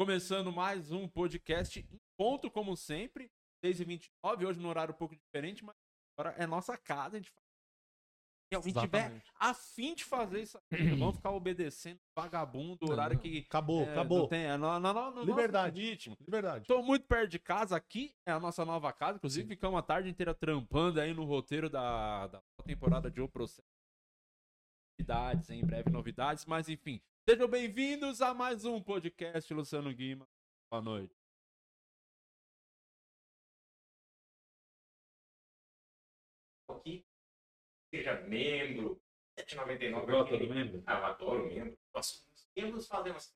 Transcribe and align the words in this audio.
Começando 0.00 0.50
mais 0.50 0.90
um 0.90 1.06
podcast 1.06 1.78
em 1.78 2.00
ponto, 2.16 2.50
como 2.50 2.74
sempre, 2.74 3.30
6h29, 3.62 4.46
hoje 4.46 4.58
no 4.58 4.70
horário 4.70 4.94
um 4.94 4.96
pouco 4.96 5.14
diferente, 5.14 5.62
mas 5.62 5.76
agora 6.16 6.34
é 6.38 6.46
nossa 6.46 6.74
casa, 6.78 7.16
a 7.16 7.20
gente 7.20 7.30
faz. 7.30 7.46
Se 8.48 8.56
alguém 8.56 8.72
tiver 8.72 9.22
afim 9.38 9.94
de 9.94 10.02
fazer 10.02 10.40
isso 10.40 10.56
aqui, 10.56 10.84
não 10.84 10.96
vamos 10.96 11.16
ficar 11.16 11.32
obedecendo 11.32 12.00
vagabundo, 12.16 12.90
horário 12.90 13.18
que. 13.18 13.44
Acabou, 13.46 13.82
é, 13.82 13.90
acabou. 13.90 14.26
Tem, 14.26 14.46
é 14.46 14.56
no, 14.56 14.80
no, 14.80 14.92
no, 14.94 15.10
no 15.16 15.22
Liberdade. 15.22 15.78
ritmo. 15.78 16.16
Verdade. 16.26 16.62
Estou 16.62 16.82
muito 16.82 17.04
perto 17.06 17.32
de 17.32 17.38
casa, 17.38 17.76
aqui 17.76 18.14
é 18.24 18.32
a 18.32 18.40
nossa 18.40 18.64
nova 18.64 18.90
casa, 18.94 19.18
inclusive 19.18 19.46
ficamos 19.48 19.78
a 19.78 19.82
tarde 19.82 20.08
inteira 20.08 20.32
trampando 20.32 20.98
aí 20.98 21.12
no 21.12 21.26
roteiro 21.26 21.68
da, 21.68 22.26
da 22.26 22.42
temporada 22.64 23.10
de 23.10 23.20
O 23.20 23.28
Processo. 23.28 23.68
Novidades, 24.98 25.50
em 25.50 25.62
breve 25.62 25.90
novidades, 25.90 26.46
mas 26.46 26.70
enfim. 26.70 27.02
Sejam 27.30 27.46
bem-vindos 27.46 28.20
a 28.20 28.34
mais 28.34 28.64
um 28.64 28.82
podcast, 28.82 29.54
Luciano 29.54 29.94
Guima. 29.94 30.26
Boa 30.68 30.82
noite. 30.82 31.14
aqui, 36.68 37.06
seja 37.94 38.20
membro, 38.22 39.00
799 39.38 40.10
Gosta 40.10 40.34
aqui. 40.34 40.44
do 40.44 40.52
membro? 40.52 40.82
Ah, 40.84 40.98
eu 40.98 41.06
adoro 41.06 41.46
membro. 41.46 41.78
Nossa, 41.94 42.20
os 42.34 42.48
membros 42.56 42.88
fazem 42.88 43.12
umas 43.12 43.32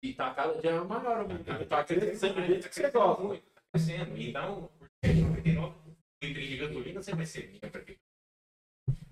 E 0.00 0.14
tá 0.14 0.32
cada 0.32 0.60
dia 0.60 0.84
maior, 0.84 1.26
mano. 1.26 1.44
Tá 1.44 1.64
Tá 1.66 1.84
crescendo 1.84 2.34
do 2.34 2.46
jeito 2.46 2.68
que 2.68 2.74
você 2.76 2.88
gosta. 2.88 3.20
muito, 3.20 3.50
tá 3.50 3.62
crescendo. 3.72 4.16
Então, 4.16 4.68
por 4.78 4.88
799, 5.04 5.76
o 5.90 6.24
litro 6.24 6.40
de 6.40 6.56
gasolina 6.56 7.02
você 7.02 7.14
vai 7.16 7.26
ser 7.26 7.50
membro 7.50 7.80
aqui. 7.80 7.98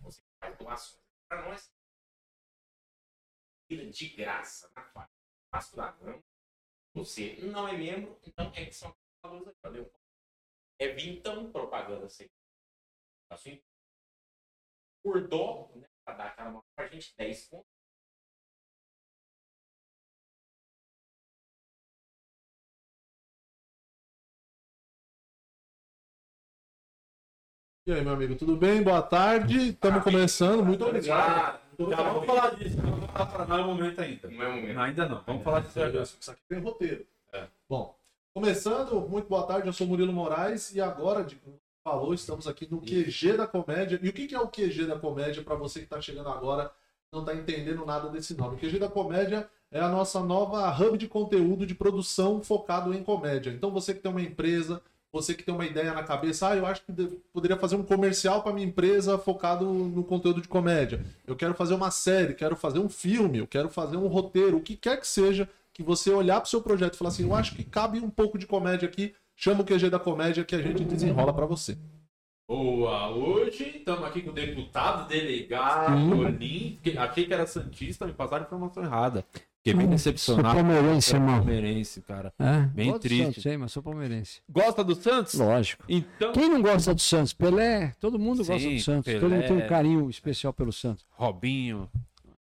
Você 0.02 0.22
faz 0.40 0.56
doações. 0.58 1.02
Para 1.28 1.48
nós, 1.48 1.72
de 3.76 4.08
graça 4.08 4.70
na 4.74 4.82
faixa. 4.84 5.12
Passo 5.50 5.76
da 5.76 5.90
Gama. 5.92 6.22
Você 6.94 7.36
não 7.42 7.66
é 7.66 7.76
membro, 7.76 8.18
então 8.26 8.52
é 8.54 8.66
que 8.66 8.72
são 8.72 8.94
valores 9.22 9.48
aqui, 9.48 9.58
valeu? 9.62 9.92
É 10.78 10.88
vintão 10.88 11.50
propaganda 11.50 12.08
sem. 12.08 12.30
Assim, 13.30 13.62
por 15.02 15.26
dó, 15.26 15.70
né? 15.74 15.88
Pra 16.04 16.14
dar 16.14 16.26
aquela 16.26 16.50
mão 16.50 16.64
pra 16.74 16.86
gente, 16.88 17.14
10 17.16 17.48
pontos. 17.48 17.72
E 27.84 27.92
aí, 27.92 28.00
meu 28.00 28.12
amigo, 28.12 28.36
tudo 28.36 28.56
bem? 28.56 28.82
Boa 28.82 29.02
tarde. 29.02 29.70
Estamos 29.70 30.04
começando. 30.04 30.64
Muito 30.64 30.84
obrigado. 30.84 31.61
Já 31.90 32.02
vamos 32.02 32.26
falar 32.26 32.54
disso, 32.54 32.76
não 32.82 32.90
vamos 32.90 33.10
falar 33.10 33.26
pra 33.26 33.46
não 33.46 33.58
é 33.58 33.60
o 33.62 33.66
momento 33.66 34.00
ainda. 34.00 34.28
Não 34.28 34.42
é 34.42 34.48
o 34.48 34.52
momento. 34.52 34.74
Não, 34.74 34.82
ainda 34.82 35.08
não. 35.08 35.22
Vamos 35.26 35.42
falar 35.42 35.60
disso 35.60 35.80
agora. 35.80 36.02
Isso 36.02 36.30
aqui 36.30 36.42
tem 36.48 36.60
roteiro. 36.60 37.06
É. 37.32 37.46
Bom, 37.68 37.96
começando, 38.34 39.00
muito 39.08 39.28
boa 39.28 39.46
tarde. 39.46 39.66
Eu 39.66 39.72
sou 39.72 39.86
Murilo 39.86 40.12
Moraes 40.12 40.74
e 40.74 40.80
agora, 40.80 41.24
de 41.24 41.36
como 41.36 41.60
falou, 41.84 42.14
estamos 42.14 42.46
aqui 42.46 42.68
no 42.70 42.80
QG 42.80 43.36
da 43.36 43.46
Comédia. 43.46 43.98
E 44.02 44.08
o 44.08 44.12
que 44.12 44.26
que 44.26 44.34
é 44.34 44.40
o 44.40 44.48
QG 44.48 44.86
da 44.86 44.98
Comédia 44.98 45.42
para 45.42 45.54
você 45.54 45.80
que 45.80 45.86
está 45.86 46.00
chegando 46.00 46.28
agora? 46.28 46.70
Não 47.12 47.20
está 47.20 47.34
entendendo 47.34 47.84
nada 47.84 48.08
desse 48.08 48.34
nome. 48.34 48.56
O 48.56 48.58
QG 48.58 48.78
da 48.78 48.88
Comédia 48.88 49.48
é 49.70 49.80
a 49.80 49.88
nossa 49.88 50.20
nova 50.20 50.70
hub 50.78 50.96
de 50.96 51.08
conteúdo 51.08 51.66
de 51.66 51.74
produção 51.74 52.42
focado 52.42 52.94
em 52.94 53.02
comédia. 53.02 53.50
Então 53.50 53.70
você 53.70 53.94
que 53.94 54.00
tem 54.00 54.10
uma 54.10 54.22
empresa, 54.22 54.82
você 55.12 55.34
que 55.34 55.42
tem 55.42 55.54
uma 55.54 55.66
ideia 55.66 55.92
na 55.92 56.02
cabeça, 56.02 56.48
ah, 56.48 56.56
eu 56.56 56.64
acho 56.64 56.82
que 56.82 56.90
de- 56.92 57.18
poderia 57.32 57.56
fazer 57.58 57.76
um 57.76 57.82
comercial 57.82 58.42
para 58.42 58.52
minha 58.52 58.66
empresa 58.66 59.18
focado 59.18 59.66
no 59.66 60.02
conteúdo 60.02 60.40
de 60.40 60.48
comédia. 60.48 61.04
Eu 61.26 61.36
quero 61.36 61.52
fazer 61.54 61.74
uma 61.74 61.90
série, 61.90 62.32
quero 62.34 62.56
fazer 62.56 62.78
um 62.78 62.88
filme, 62.88 63.38
eu 63.38 63.46
quero 63.46 63.68
fazer 63.68 63.98
um 63.98 64.06
roteiro, 64.06 64.56
o 64.56 64.60
que 64.62 64.74
quer 64.74 64.98
que 64.98 65.06
seja, 65.06 65.46
que 65.74 65.82
você 65.82 66.10
olhar 66.10 66.36
para 66.40 66.46
o 66.46 66.50
seu 66.50 66.62
projeto 66.62 66.94
e 66.94 66.96
falar 66.96 67.08
assim, 67.10 67.24
eu 67.24 67.34
acho 67.34 67.54
que 67.54 67.62
cabe 67.62 67.98
um 68.00 68.08
pouco 68.10 68.38
de 68.38 68.46
comédia 68.46 68.88
aqui, 68.88 69.14
chama 69.36 69.60
o 69.60 69.64
QG 69.66 69.90
da 69.90 69.98
comédia 69.98 70.44
que 70.44 70.54
a 70.54 70.62
gente 70.62 70.82
desenrola 70.84 71.32
para 71.32 71.44
você. 71.46 71.76
Boa, 72.48 73.08
hoje 73.10 73.64
estamos 73.78 74.04
aqui 74.04 74.20
com 74.22 74.30
o 74.30 74.34
deputado, 74.34 75.08
delegado, 75.08 76.18
Olim. 76.20 76.78
que- 76.82 76.98
Achei 76.98 77.24
que 77.26 77.32
era 77.32 77.46
Santista, 77.46 78.06
me 78.06 78.12
passaram 78.12 78.44
a 78.44 78.46
informação 78.46 78.82
errada. 78.82 79.24
Fiquei 79.64 79.74
bem 79.74 79.86
Sou 79.86 79.90
decepcionado. 80.12 80.54
palmeirense, 80.56 81.10
Sou 81.10 81.18
irmão. 81.20 81.36
palmeirense, 81.36 82.02
cara. 82.02 82.34
É, 82.36 82.60
Bem 82.74 82.90
gosto 82.90 83.02
triste. 83.02 83.24
Santos, 83.26 83.46
hein, 83.46 83.58
mas 83.58 83.70
sou 83.72 83.80
palmeirense. 83.82 84.42
Gosta 84.50 84.82
do 84.82 84.94
Santos? 84.96 85.34
Lógico. 85.34 85.84
Então, 85.88 86.32
Quem 86.32 86.48
não 86.48 86.60
gosta 86.60 86.92
do 86.92 87.00
Santos? 87.00 87.32
Pelé, 87.32 87.94
todo 88.00 88.18
mundo 88.18 88.38
gosta 88.38 88.58
Sim, 88.58 88.74
do 88.74 88.80
Santos. 88.82 89.04
Pelé. 89.04 89.20
Todo 89.20 89.30
mundo 89.30 89.46
tem 89.46 89.56
um 89.56 89.68
carinho 89.68 90.10
especial 90.10 90.52
pelo 90.52 90.72
Santos. 90.72 91.06
Robinho. 91.10 91.88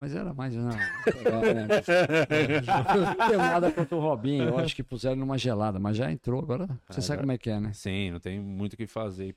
Mas 0.02 0.16
era 0.16 0.34
mais. 0.34 0.56
Não, 0.56 0.72
Pelé, 1.06 1.54
né? 1.54 1.68
não 3.18 3.28
tenho 3.28 3.38
nada 3.40 3.72
contra 3.72 3.96
o 3.96 4.00
Robinho. 4.00 4.44
Eu 4.46 4.58
acho 4.58 4.76
que 4.76 4.84
puseram 4.84 5.16
numa 5.16 5.38
gelada, 5.38 5.80
mas 5.80 5.98
já 5.98 6.12
entrou 6.12 6.40
agora. 6.42 6.66
Você 6.90 7.00
Ah, 7.00 7.04
sabe 7.04 7.20
como 7.22 7.32
é 7.32 7.38
que 7.38 7.50
é, 7.52 7.60
né? 7.60 7.72
Sim, 7.74 8.12
não 8.12 8.20
tem 8.20 8.40
muito 8.40 8.74
o 8.74 8.78
que 8.78 8.88
fazer. 8.88 9.36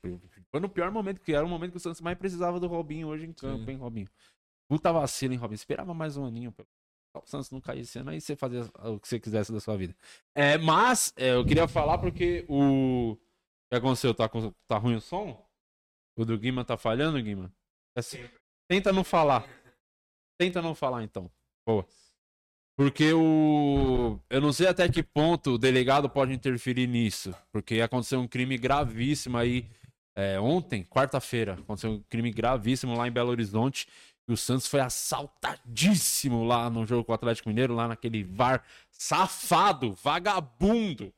Foi 0.51 0.59
no 0.59 0.67
pior 0.69 0.91
momento, 0.91 1.21
que 1.21 1.33
era 1.33 1.45
o 1.45 1.49
momento 1.49 1.71
que 1.71 1.77
o 1.77 1.79
Santos 1.79 2.01
mais 2.01 2.17
precisava 2.17 2.59
do 2.59 2.67
Robinho 2.67 3.07
hoje 3.07 3.25
em 3.25 3.31
campo, 3.33 3.69
hein, 3.69 3.77
Robinho? 3.77 4.07
Puta 4.67 4.91
vacilo, 4.91 5.33
hein, 5.33 5.39
Robinho? 5.39 5.55
Esperava 5.55 5.93
mais 5.93 6.17
um 6.17 6.25
aninho. 6.25 6.51
pô. 6.51 6.63
O 7.13 7.25
Santos 7.25 7.49
não 7.51 7.59
cair 7.59 7.81
esse 7.81 7.97
ano, 7.99 8.11
aí 8.11 8.21
você 8.21 8.35
fazia 8.35 8.61
o 8.83 8.99
que 8.99 9.07
você 9.07 9.19
quisesse 9.19 9.51
da 9.51 9.59
sua 9.59 9.75
vida. 9.75 9.95
É, 10.35 10.57
mas, 10.57 11.13
é, 11.17 11.33
eu 11.33 11.45
queria 11.45 11.67
falar 11.67 11.97
porque 11.97 12.45
o. 12.47 13.13
O 13.13 13.17
que 13.71 13.77
aconteceu? 13.77 14.13
Tá, 14.13 14.29
tá 14.67 14.77
ruim 14.77 14.95
o 14.95 15.01
som? 15.01 15.45
O 16.17 16.25
do 16.25 16.37
Guima 16.37 16.65
tá 16.65 16.77
falhando, 16.77 17.21
Guima? 17.21 17.51
É 17.95 17.99
assim, 17.99 18.19
tenta 18.67 18.91
não 18.91 19.03
falar. 19.03 19.47
Tenta 20.39 20.61
não 20.61 20.73
falar, 20.73 21.03
então. 21.03 21.29
Boa. 21.67 21.85
Porque 22.79 23.11
o. 23.11 24.17
Eu 24.29 24.39
não 24.39 24.53
sei 24.53 24.67
até 24.67 24.87
que 24.87 25.03
ponto 25.03 25.51
o 25.51 25.57
delegado 25.57 26.09
pode 26.09 26.33
interferir 26.33 26.87
nisso. 26.87 27.35
Porque 27.51 27.81
aconteceu 27.81 28.21
um 28.21 28.27
crime 28.27 28.57
gravíssimo 28.57 29.37
aí 29.37 29.69
é, 30.15 30.39
ontem, 30.39 30.85
quarta-feira. 30.85 31.53
Aconteceu 31.53 31.91
um 31.91 32.03
crime 32.09 32.31
gravíssimo 32.31 32.95
lá 32.95 33.05
em 33.05 33.11
Belo 33.11 33.31
Horizonte. 33.31 33.85
O 34.33 34.37
Santos 34.37 34.67
foi 34.67 34.79
assaltadíssimo 34.79 36.43
lá 36.43 36.69
no 36.69 36.85
jogo 36.85 37.03
com 37.03 37.11
o 37.11 37.15
Atlético 37.15 37.49
Mineiro, 37.49 37.73
lá 37.73 37.87
naquele 37.87 38.23
VAR 38.23 38.63
safado, 38.91 39.93
vagabundo. 40.03 41.13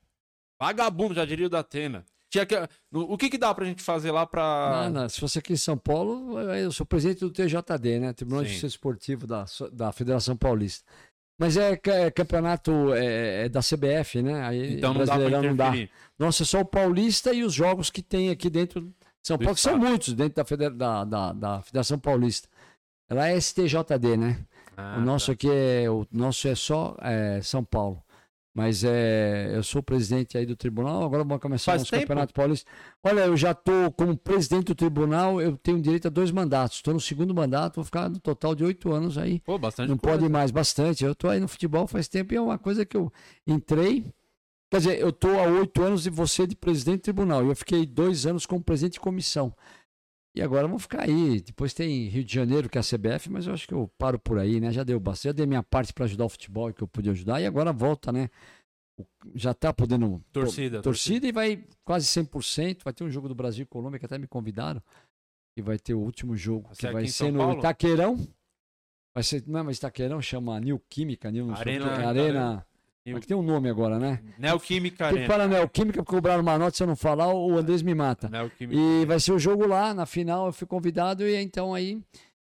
Vagabundo, 0.60 1.14
já 1.14 1.26
diria 1.26 1.48
o 1.48 1.50
da 1.50 1.60
Atena. 1.60 2.06
Tinha 2.30 2.46
que... 2.46 2.56
O 2.92 3.18
que, 3.18 3.30
que 3.30 3.38
dá 3.38 3.54
pra 3.54 3.66
gente 3.66 3.84
fazer 3.84 4.12
lá 4.12 4.26
pra. 4.26 4.90
Se 5.10 5.20
fosse 5.20 5.38
aqui 5.38 5.52
em 5.52 5.58
São 5.58 5.78
Paulo, 5.78 6.40
eu 6.40 6.72
sou 6.72 6.86
presidente 6.86 7.20
do 7.20 7.30
TJD, 7.30 8.00
né? 8.00 8.14
Tribunal 8.14 8.44
de 8.44 8.50
Sim. 8.50 8.54
Justiça 8.54 8.68
Esportivo 8.68 9.28
da, 9.28 9.44
da 9.74 9.92
Federação 9.92 10.38
Paulista. 10.38 10.86
Mas 11.42 11.58
é, 11.58 11.72
é 11.86 12.12
campeonato 12.12 12.94
é, 12.94 13.46
é 13.46 13.50
da 13.50 13.62
CBF, 13.62 14.22
né? 14.22 14.46
Aí 14.46 14.76
Então 14.76 14.94
não 14.94 15.04
dá 15.04 15.18
não 15.18 15.56
dá. 15.56 15.74
Nossa, 16.18 16.44
é 16.44 16.46
só 16.46 16.62
o 16.62 16.66
Paulista 16.66 17.34
e 17.34 17.44
os 17.44 17.52
jogos 17.52 17.90
que 17.90 18.04
tem 18.04 18.30
aqui 18.30 18.48
dentro 18.48 18.82
de 18.82 18.94
São 19.24 19.38
Do 19.38 19.44
Paulo, 19.44 19.56
que 19.56 19.62
são 19.62 19.76
muitos 19.76 20.14
dentro 20.14 20.46
da, 20.56 20.70
da, 20.70 21.04
da, 21.04 21.34
da 21.34 21.62
Federação 21.64 21.98
Paulista. 21.98 22.48
Ela 23.12 23.28
é 23.28 23.38
STJD, 23.40 24.16
né? 24.16 24.40
Ah, 24.78 24.96
o 24.98 25.02
nosso 25.02 25.28
tá. 25.28 25.32
aqui 25.34 25.50
é. 25.52 25.90
O 25.90 26.08
nosso 26.10 26.48
é 26.48 26.56
só 26.56 26.96
é, 27.02 27.42
São 27.44 27.62
Paulo. 27.62 28.02
Mas 28.54 28.86
é, 28.86 29.52
eu 29.54 29.64
sou 29.64 29.84
presidente 29.84 30.38
aí 30.38 30.46
do 30.46 30.56
tribunal, 30.58 31.04
agora 31.04 31.24
vamos 31.24 31.42
começar 31.42 31.72
Faz 31.74 31.84
os 31.84 31.90
tempo? 31.90 32.04
campeonatos 32.04 32.34
paulistas. 32.34 32.74
Olha, 33.04 33.22
eu 33.22 33.36
já 33.36 33.52
estou 33.52 33.92
como 33.92 34.16
presidente 34.18 34.68
do 34.68 34.76
tribunal, 34.76 35.42
eu 35.42 35.58
tenho 35.58 35.82
direito 35.82 36.08
a 36.08 36.10
dois 36.10 36.32
mandatos. 36.32 36.78
Estou 36.78 36.94
no 36.94 37.00
segundo 37.00 37.34
mandato, 37.34 37.76
vou 37.76 37.84
ficar 37.86 38.10
no 38.10 38.20
total 38.20 38.56
de 38.56 38.64
oito 38.64 38.92
anos 38.92 39.18
aí. 39.18 39.40
Pô, 39.42 39.58
bastante 39.58 39.90
Não 39.90 39.98
coisa. 39.98 40.18
pode 40.18 40.32
mais, 40.32 40.52
bastante. 40.52 41.04
Eu 41.04 41.14
tô 41.16 41.30
aí 41.30 41.40
no 41.40 41.48
futebol 41.48 41.88
faz 41.88 42.08
tempo 42.10 42.34
e 42.34 42.38
é 42.38 42.42
uma 42.42 42.58
coisa 42.58 42.86
que 42.86 42.96
eu 42.96 43.12
entrei. 43.46 44.06
Quer 44.70 44.78
dizer, 44.78 45.00
eu 45.00 45.12
tô 45.12 45.30
há 45.30 45.44
oito 45.44 45.82
anos 45.82 46.06
e 46.06 46.10
você 46.10 46.48
de 46.48 46.56
presidente 46.56 47.00
do 47.00 47.04
tribunal. 47.04 47.46
E 47.46 47.50
eu 47.50 47.56
fiquei 47.56 47.86
dois 47.86 48.26
anos 48.26 48.46
como 48.46 48.62
presidente 48.64 48.94
de 48.94 49.00
comissão. 49.02 49.54
E 50.36 50.42
agora 50.42 50.66
vamos 50.68 50.84
ficar 50.84 51.04
aí. 51.04 51.42
Depois 51.42 51.74
tem 51.74 52.08
Rio 52.08 52.24
de 52.24 52.34
Janeiro, 52.34 52.70
que 52.70 52.78
é 52.78 52.82
a 52.82 52.84
CBF, 52.84 53.30
mas 53.30 53.48
eu 53.48 53.54
acho 53.54 53.68
que 53.68 53.74
eu 53.74 53.92
paro 53.98 54.18
por 54.18 54.40
aí, 54.40 54.60
né? 54.62 54.72
Já 54.72 54.84
deu 54.84 55.00
bastante. 55.00 55.32
Já 55.32 55.32
dei 55.34 55.46
minha 55.46 55.62
parte 55.64 55.92
para 55.94 56.06
ajudar 56.06 56.26
o 56.26 56.30
futebol 56.30 56.72
que 56.74 56.82
eu 56.82 56.88
pude 56.88 57.10
ajudar. 57.10 57.42
E 57.42 57.46
agora 57.46 57.74
volta, 57.74 58.12
né? 58.14 58.30
Já 59.36 59.54
tá 59.54 59.74
podendo. 59.74 60.24
Torcida, 60.32 60.82
Torcida 60.82 61.28
e 61.28 61.32
vai 61.32 61.66
quase 61.84 62.06
100%. 62.08 62.84
Vai 62.84 62.94
ter 62.94 63.04
um 63.04 63.10
jogo 63.10 63.28
do 63.28 63.36
Brasil 63.36 63.64
e 63.64 63.66
Colômbia 63.66 64.00
que 64.00 64.06
até 64.06 64.18
me 64.18 64.28
convidaram. 64.28 64.82
E 65.58 65.62
vai 65.62 65.78
ter 65.78 65.94
o 65.94 66.00
último 66.00 66.36
jogo 66.36 66.70
que 66.78 66.88
vai 66.90 67.08
ser 67.08 67.32
no 67.32 67.40
Paulo? 67.40 67.60
Itaquerão. 67.60 68.16
Vai 69.14 69.24
ser, 69.24 69.44
não 69.46 69.60
é 69.60 69.64
mais 69.64 69.78
Itaquerão, 69.78 70.22
chama 70.22 70.58
Neo 70.62 70.82
Química, 70.90 71.30
sei 71.30 71.42
o 71.42 71.52
Arena- 71.54 71.98
quê, 71.98 72.04
Arena. 72.06 72.66
Neo- 73.06 73.18
É 73.18 73.20
que 73.20 73.28
tem 73.28 73.36
um 73.36 73.42
nome 73.42 73.68
agora, 73.70 73.98
né? 73.98 74.22
Neoquímica 74.38 75.06
Tem 75.06 75.14
que 75.14 75.20
Arena. 75.24 75.34
falar 75.34 75.48
Neoquímica, 75.48 76.04
porque 76.04 76.16
cobraram 76.16 76.42
uma 76.42 76.58
nota, 76.58 76.78
se 76.78 76.84
eu 76.84 76.88
não 76.88 76.96
falar, 76.96 77.34
o 77.34 77.58
Andrés 77.58 77.82
me 77.82 77.96
mata. 77.96 78.30
Neoquímica 78.30 78.80
E 78.80 79.06
vai 79.06 79.20
ser 79.20 79.32
o 79.32 79.40
jogo 79.40 79.66
lá, 79.66 79.94
na 79.94 80.06
final 80.06 80.46
eu 80.48 80.54
fui 80.54 80.68
convidado 80.68 81.26
e 81.28 81.36
então 81.36 81.74
aí 81.74 82.00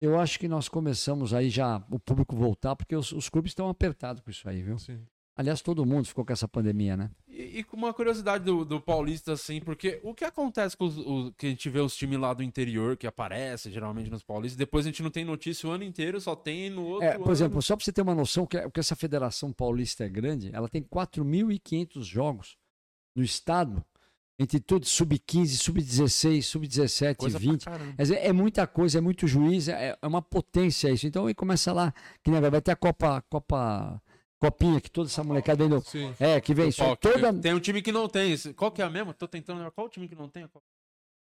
eu 0.01 0.19
acho 0.19 0.40
que 0.40 0.48
nós 0.48 0.68
começamos 0.68 1.34
aí 1.34 1.50
já 1.50 1.84
o 1.92 2.00
público 2.00 2.36
voltar, 2.36 2.75
porque 2.75 2.96
os, 2.96 3.12
os 3.12 3.30
clubes 3.30 3.51
estão 3.51 3.69
apertados 3.69 4.22
com 4.24 4.31
isso 4.31 4.48
aí, 4.50 4.62
viu? 4.63 4.80
Sim. 4.80 5.00
Aliás, 5.39 5.62
todo 5.62 5.86
mundo 5.86 6.06
ficou 6.06 6.25
com 6.25 6.33
essa 6.33 6.50
pandemia, 6.50 6.97
né? 6.97 7.09
E 7.30 7.39
E, 7.41 7.59
e 7.59 7.63
com 7.63 7.77
uma 7.77 7.94
curiosidade 7.94 8.44
do, 8.44 8.65
do 8.65 8.81
Paulista, 8.81 9.31
assim, 9.31 9.62
porque 9.62 10.01
o 10.03 10.13
que 10.13 10.25
acontece 10.25 10.75
com 10.75 10.83
os, 10.83 10.97
os- 10.97 11.31
que 11.38 11.45
a 11.45 11.50
gente 11.50 11.69
vê 11.69 11.80
os 11.80 11.95
times 11.95 12.19
lá 12.19 12.33
do 12.33 12.44
interior 12.44 12.97
que 12.97 13.07
aparecem 13.07 13.71
geralmente 13.71 14.09
nos 14.09 14.21
Paulistas, 14.21 14.57
depois 14.57 14.86
a 14.86 14.89
gente 14.89 15.01
não 15.01 15.09
tem 15.09 15.24
notícia 15.24 15.69
o 15.69 15.71
ano 15.71 15.86
inteiro, 15.86 16.19
só 16.19 16.36
tem 16.36 16.69
no 16.69 16.83
outro. 16.86 17.07
É, 17.07 17.13
por 17.13 17.24
ano. 17.24 17.31
exemplo, 17.31 17.62
só 17.62 17.77
para 17.77 17.86
você 17.86 17.94
ter 17.94 18.01
uma 18.01 18.13
noção 18.13 18.45
que, 18.45 18.69
que 18.69 18.80
essa 18.81 18.97
Federação 18.97 19.53
Paulista 19.53 20.03
é 20.03 20.09
grande, 20.09 20.50
ela 20.51 20.68
tem 20.68 20.83
4.500 20.83 22.03
jogos 22.03 22.57
no 23.15 23.24
estado, 23.24 23.81
entre 24.38 24.59
todos, 24.59 24.89
sub-15, 24.89 25.47
sub-16, 25.57 26.44
sub-17, 26.44 27.15
Coisa 27.15 27.39
pra 27.39 27.51
20. 27.51 27.63
caramba. 27.65 27.94
Quer 27.94 28.01
dizer, 28.03 28.15
é 28.18 28.33
muita 28.33 28.68
coisa, 28.68 28.97
é 28.97 29.01
muito 29.01 29.27
juiz, 29.27 29.68
é, 29.69 29.97
é 30.01 30.07
uma 30.07 30.21
potência 30.21 30.89
isso. 30.89 31.07
Então, 31.07 31.25
aí 31.27 31.33
começa 31.33 31.71
lá, 31.71 31.94
que 32.24 32.30
vai 32.31 32.62
ter 32.62 32.71
a 32.71 32.75
Copa, 32.75 33.21
Copa, 33.30 34.01
Copinha, 34.39 34.80
que 34.80 34.89
toda 34.89 35.09
essa 35.09 35.24
molecada 35.24 35.68
vem 35.68 35.69
do... 35.69 35.83
Sim. 35.86 36.13
É, 36.19 36.39
que 36.39 36.53
vem, 36.53 36.71
só 36.71 36.95
toda... 36.95 37.33
Tem 37.33 37.53
um 37.53 37.59
time 37.59 37.81
que 37.81 37.91
não 37.91 38.07
tem. 38.07 38.36
Qual 38.56 38.71
que 38.71 38.81
é 38.81 38.86
a 38.86 38.89
mesma? 38.89 39.13
Tô 39.13 39.27
tentando. 39.27 39.69
Qual 39.71 39.88
o 39.88 39.89
time 39.89 40.07
que 40.07 40.15
não 40.15 40.30
tem? 40.30 40.47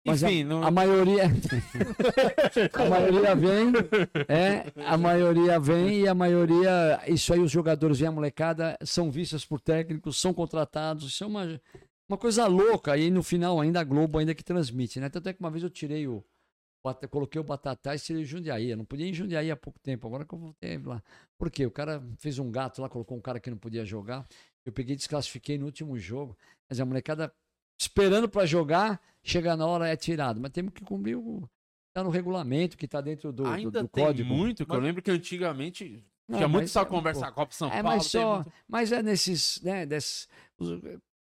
Mas 0.06 0.24
Enfim, 0.24 0.44
não... 0.44 0.64
A 0.64 0.72
maioria. 0.72 1.24
a 2.74 2.86
maioria 2.86 3.36
vem. 3.36 3.74
É, 4.28 4.72
a 4.86 4.98
maioria 4.98 5.60
vem 5.60 6.02
e 6.02 6.08
a 6.08 6.14
maioria. 6.14 7.02
Isso 7.08 7.34
aí, 7.34 7.40
os 7.40 7.52
jogadores 7.52 8.00
vêm, 8.00 8.08
a 8.08 8.12
molecada, 8.12 8.78
são 8.84 9.12
vistos 9.12 9.46
por 9.46 9.60
técnicos, 9.60 10.20
são 10.20 10.34
contratados. 10.34 11.12
Isso 11.12 11.24
é 11.24 11.28
uma, 11.28 11.62
uma 12.08 12.18
coisa 12.18 12.48
louca. 12.48 12.98
E 12.98 13.12
no 13.12 13.22
final, 13.22 13.60
ainda 13.60 13.82
a 13.82 13.84
Globo 13.84 14.18
ainda 14.18 14.34
que 14.34 14.44
transmite, 14.44 15.00
né? 15.00 15.10
Tanto 15.10 15.28
é 15.28 15.34
que 15.34 15.40
uma 15.42 15.52
vez 15.52 15.64
eu 15.64 15.70
tirei 15.70 16.08
o. 16.08 16.24
Coloquei 16.94 17.40
o 17.40 17.44
Batatais 17.44 18.02
e 18.02 18.06
tirei 18.06 18.24
Jundiaí. 18.26 18.70
Eu 18.70 18.78
não 18.78 18.86
podia 18.86 19.06
ir 19.06 19.10
em 19.10 19.14
Jundiaí 19.14 19.50
há 19.52 19.56
pouco 19.56 19.80
tempo. 19.80 20.06
Agora 20.08 20.26
que 20.26 20.34
eu 20.34 20.40
voltei 20.40 20.78
lá. 20.80 21.02
Por 21.38 21.50
quê? 21.52 21.66
O 21.66 21.72
cara 21.72 22.02
fez 22.18 22.40
um 22.40 22.50
gato 22.52 22.82
lá, 22.82 22.90
colocou 22.90 23.18
um 23.18 23.22
cara 23.22 23.40
que 23.40 23.50
não 23.50 23.58
podia 23.58 23.84
jogar. 23.86 24.28
Eu 24.66 24.72
peguei 24.72 24.94
e 24.94 24.98
desclassifiquei 24.98 25.58
no 25.58 25.66
último 25.66 25.98
jogo. 25.98 26.38
Mas 26.70 26.80
a 26.80 26.86
molecada 26.86 27.34
esperando 27.80 28.28
para 28.28 28.46
jogar, 28.46 29.02
chega 29.24 29.56
na 29.56 29.66
hora 29.66 29.88
é 29.88 29.96
tirado. 29.96 30.40
Mas 30.42 30.52
temos 30.52 30.74
que 30.74 30.84
cumprir 30.84 31.16
o. 31.18 31.50
Tá 31.94 32.04
no 32.04 32.10
regulamento, 32.12 32.78
que 32.78 32.88
tá 32.88 33.02
dentro 33.02 33.32
do, 33.34 33.44
do- 33.44 33.50
Ainda 33.50 33.82
do 33.82 33.88
tem 33.88 34.06
código. 34.06 34.30
muito, 34.32 34.66
que 34.66 34.72
eu 34.72 34.76
Mas- 34.76 34.84
lembro 34.84 35.02
que 35.02 35.10
antigamente 35.10 36.06
Não, 36.28 36.38
tinha 36.38 36.48
muito 36.48 36.68
só 36.70 36.82
é 36.82 36.86
conversa 36.86 37.22
pouco. 37.22 37.36
Copa 37.36 37.54
São 37.54 37.68
É, 37.70 37.82
Paulo. 37.82 37.88
mas 37.98 38.06
só. 38.06 38.36
muito- 38.36 38.54
Mas 38.68 38.92
é 38.92 39.02
nesses. 39.02 39.60
Né, 39.64 39.86
desses, 39.86 40.28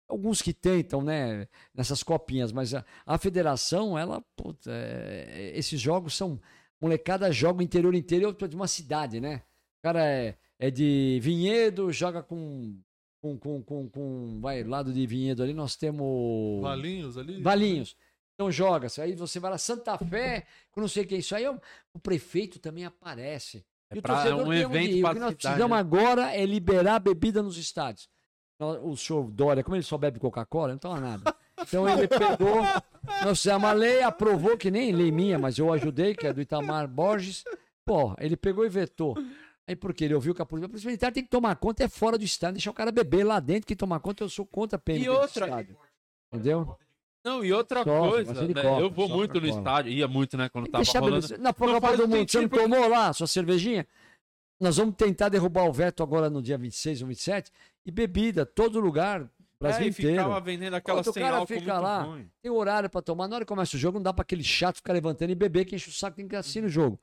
alguns 0.10 0.42
que 0.42 0.54
tentam, 0.54 1.02
né? 1.02 1.48
Nessas 1.74 2.04
copinhas, 2.04 2.52
mas 2.52 2.74
a, 2.74 2.84
a 3.06 3.18
federação, 3.18 3.98
ela. 3.98 4.22
puta, 4.36 4.70
é- 4.72 5.54
esses 5.56 5.80
jogos 5.80 6.16
são. 6.16 6.40
Molecada 6.82 7.30
joga 7.32 7.60
o 7.60 7.64
interior 7.64 7.94
inteiro 7.94 8.34
de 8.48 8.56
uma 8.56 8.68
cidade, 8.68 9.20
né? 9.20 9.44
O 9.80 9.84
cara 9.84 10.06
é, 10.06 10.38
é 10.58 10.72
de 10.72 11.20
Vinhedo, 11.22 11.92
joga 11.92 12.22
com. 12.24 12.78
Com, 13.22 13.38
com, 13.38 13.62
com, 13.62 13.90
com. 13.90 14.40
Vai, 14.42 14.64
lado 14.64 14.94
de 14.94 15.06
Vinhedo 15.06 15.44
ali, 15.44 15.54
nós 15.54 15.76
temos. 15.76 16.62
Valinhos 16.62 17.18
ali. 17.18 17.42
Valinhos. 17.42 17.96
Então 18.34 18.50
joga. 18.50 18.88
Aí 19.00 19.14
você 19.14 19.38
vai 19.42 19.52
lá, 19.52 19.58
Santa 19.58 19.98
Fé, 19.98 20.46
com 20.72 20.80
não 20.80 20.88
sei 20.88 21.04
o 21.04 21.08
que. 21.08 21.18
Isso 21.18 21.36
aí 21.36 21.44
é 21.44 21.52
o, 21.52 21.60
o 21.94 22.00
prefeito 22.00 22.60
também 22.60 22.86
aparece. 22.86 23.66
É 23.92 23.98
E 23.98 24.02
pra- 24.02 24.26
é 24.26 24.34
um 24.34 24.54
evento 24.54 25.02
pra 25.02 25.12
O 25.12 25.14
que 25.16 25.20
nós 25.20 25.36
precisamos 25.36 25.72
né? 25.76 25.78
agora 25.80 26.34
é 26.34 26.46
liberar 26.46 26.96
a 26.96 27.00
bebida 27.00 27.44
nos 27.44 27.58
estádios. 27.58 28.08
O 28.60 28.96
senhor 28.98 29.24
Dória, 29.32 29.64
como 29.64 29.76
ele 29.78 29.84
só 29.84 29.98
bebe 29.98 30.20
Coca-Cola, 30.20 30.74
não 30.74 30.78
toma 30.80 31.00
nada. 31.00 31.36
Então 31.62 31.88
ele 31.90 32.08
pegou, 32.08 32.62
nós 33.22 33.42
fizemos 33.42 33.66
a 33.70 33.74
lei, 33.74 34.02
aprovou, 34.02 34.58
que 34.58 34.72
nem 34.72 34.94
lei 34.94 35.12
minha, 35.12 35.38
mas 35.38 35.58
eu 35.60 35.74
ajudei, 35.74 36.16
que 36.16 36.26
é 36.26 36.32
do 36.32 36.40
Itamar 36.40 36.88
Borges. 36.88 37.44
Pô, 37.86 38.16
ele 38.18 38.38
pegou 38.38 38.66
e 38.66 38.70
vetou. 38.70 39.14
Aí 39.68 39.76
por 39.76 39.94
quê? 39.94 40.06
Ele 40.06 40.14
ouviu 40.16 40.34
que 40.34 40.42
a 40.42 40.46
polícia, 40.46 40.68
a 40.68 40.70
polícia 40.70 40.88
militar 40.88 41.12
tem 41.12 41.22
que 41.22 41.30
tomar 41.30 41.58
conta, 41.58 41.84
é 41.84 41.90
fora 41.90 42.18
do 42.18 42.24
estádio, 42.24 42.54
deixar 42.54 42.72
o 42.72 42.74
cara 42.74 42.94
beber 42.94 43.26
lá 43.26 43.42
dentro, 43.42 43.68
que 43.68 43.76
tomar 43.76 44.00
conta, 44.00 44.24
eu 44.24 44.30
sou 44.30 44.46
contra 44.46 44.78
a 44.78 44.80
PM 44.80 45.04
E 45.04 45.10
outra- 45.10 45.46
estádio. 45.48 45.76
Entendeu? 46.34 46.78
Não, 47.26 47.44
e 47.44 47.52
outra 47.52 47.84
Só, 47.84 48.10
coisa, 48.10 48.34
né, 48.48 48.54
copa, 48.54 48.80
eu 48.80 48.90
vou 48.90 49.10
muito 49.10 49.42
no 49.42 49.48
estádio, 49.48 49.92
ia 49.92 50.08
muito, 50.08 50.38
né, 50.38 50.48
quando 50.48 50.70
tava 50.70 50.84
rolando. 50.98 51.38
Na 51.40 51.54
Copa 51.54 51.98
do 51.98 52.08
Mundo, 52.08 52.32
você 52.32 52.40
não 52.40 52.48
porque- 52.48 52.64
tomou 52.64 52.88
lá 52.88 53.10
a 53.10 53.14
sua 53.14 53.28
cervejinha? 53.28 53.86
Nós 54.62 54.78
vamos 54.78 54.96
tentar 54.96 55.28
derrubar 55.30 55.64
o 55.66 55.74
veto 55.74 56.04
agora 56.04 56.30
no 56.30 56.42
dia 56.42 56.58
26 56.58 57.02
ou 57.02 57.08
27. 57.10 57.52
E 57.90 57.92
bebida, 57.92 58.46
todo 58.46 58.80
lugar, 58.80 59.28
Brasil 59.60 59.88
é, 59.88 59.90
inteiro. 59.90 60.18
ficava 60.18 60.40
vendendo 60.40 60.76
aquela 60.76 61.04
sem 61.04 61.12
cara 61.12 61.38
álcool 61.38 61.48
fica 61.48 61.80
lá, 61.80 62.04
ruim. 62.04 62.30
Tem 62.40 62.52
horário 62.52 62.88
pra 62.88 63.02
tomar. 63.02 63.28
Na 63.28 63.38
hora 63.38 63.46
que 63.46 63.50
começa 63.50 63.76
o 63.76 63.80
jogo, 63.80 63.98
não 63.98 64.04
dá 64.04 64.14
pra 64.14 64.22
aquele 64.22 64.44
chato 64.44 64.76
ficar 64.76 64.94
levantando 64.94 65.32
e 65.32 65.36
beber, 65.36 65.66
que 65.66 65.76
enche 65.76 65.90
o 65.90 65.92
saco, 65.92 66.16
tem 66.16 66.28
que 66.28 66.36
assistir 66.36 66.64
o 66.64 66.70
jogo. 66.70 67.00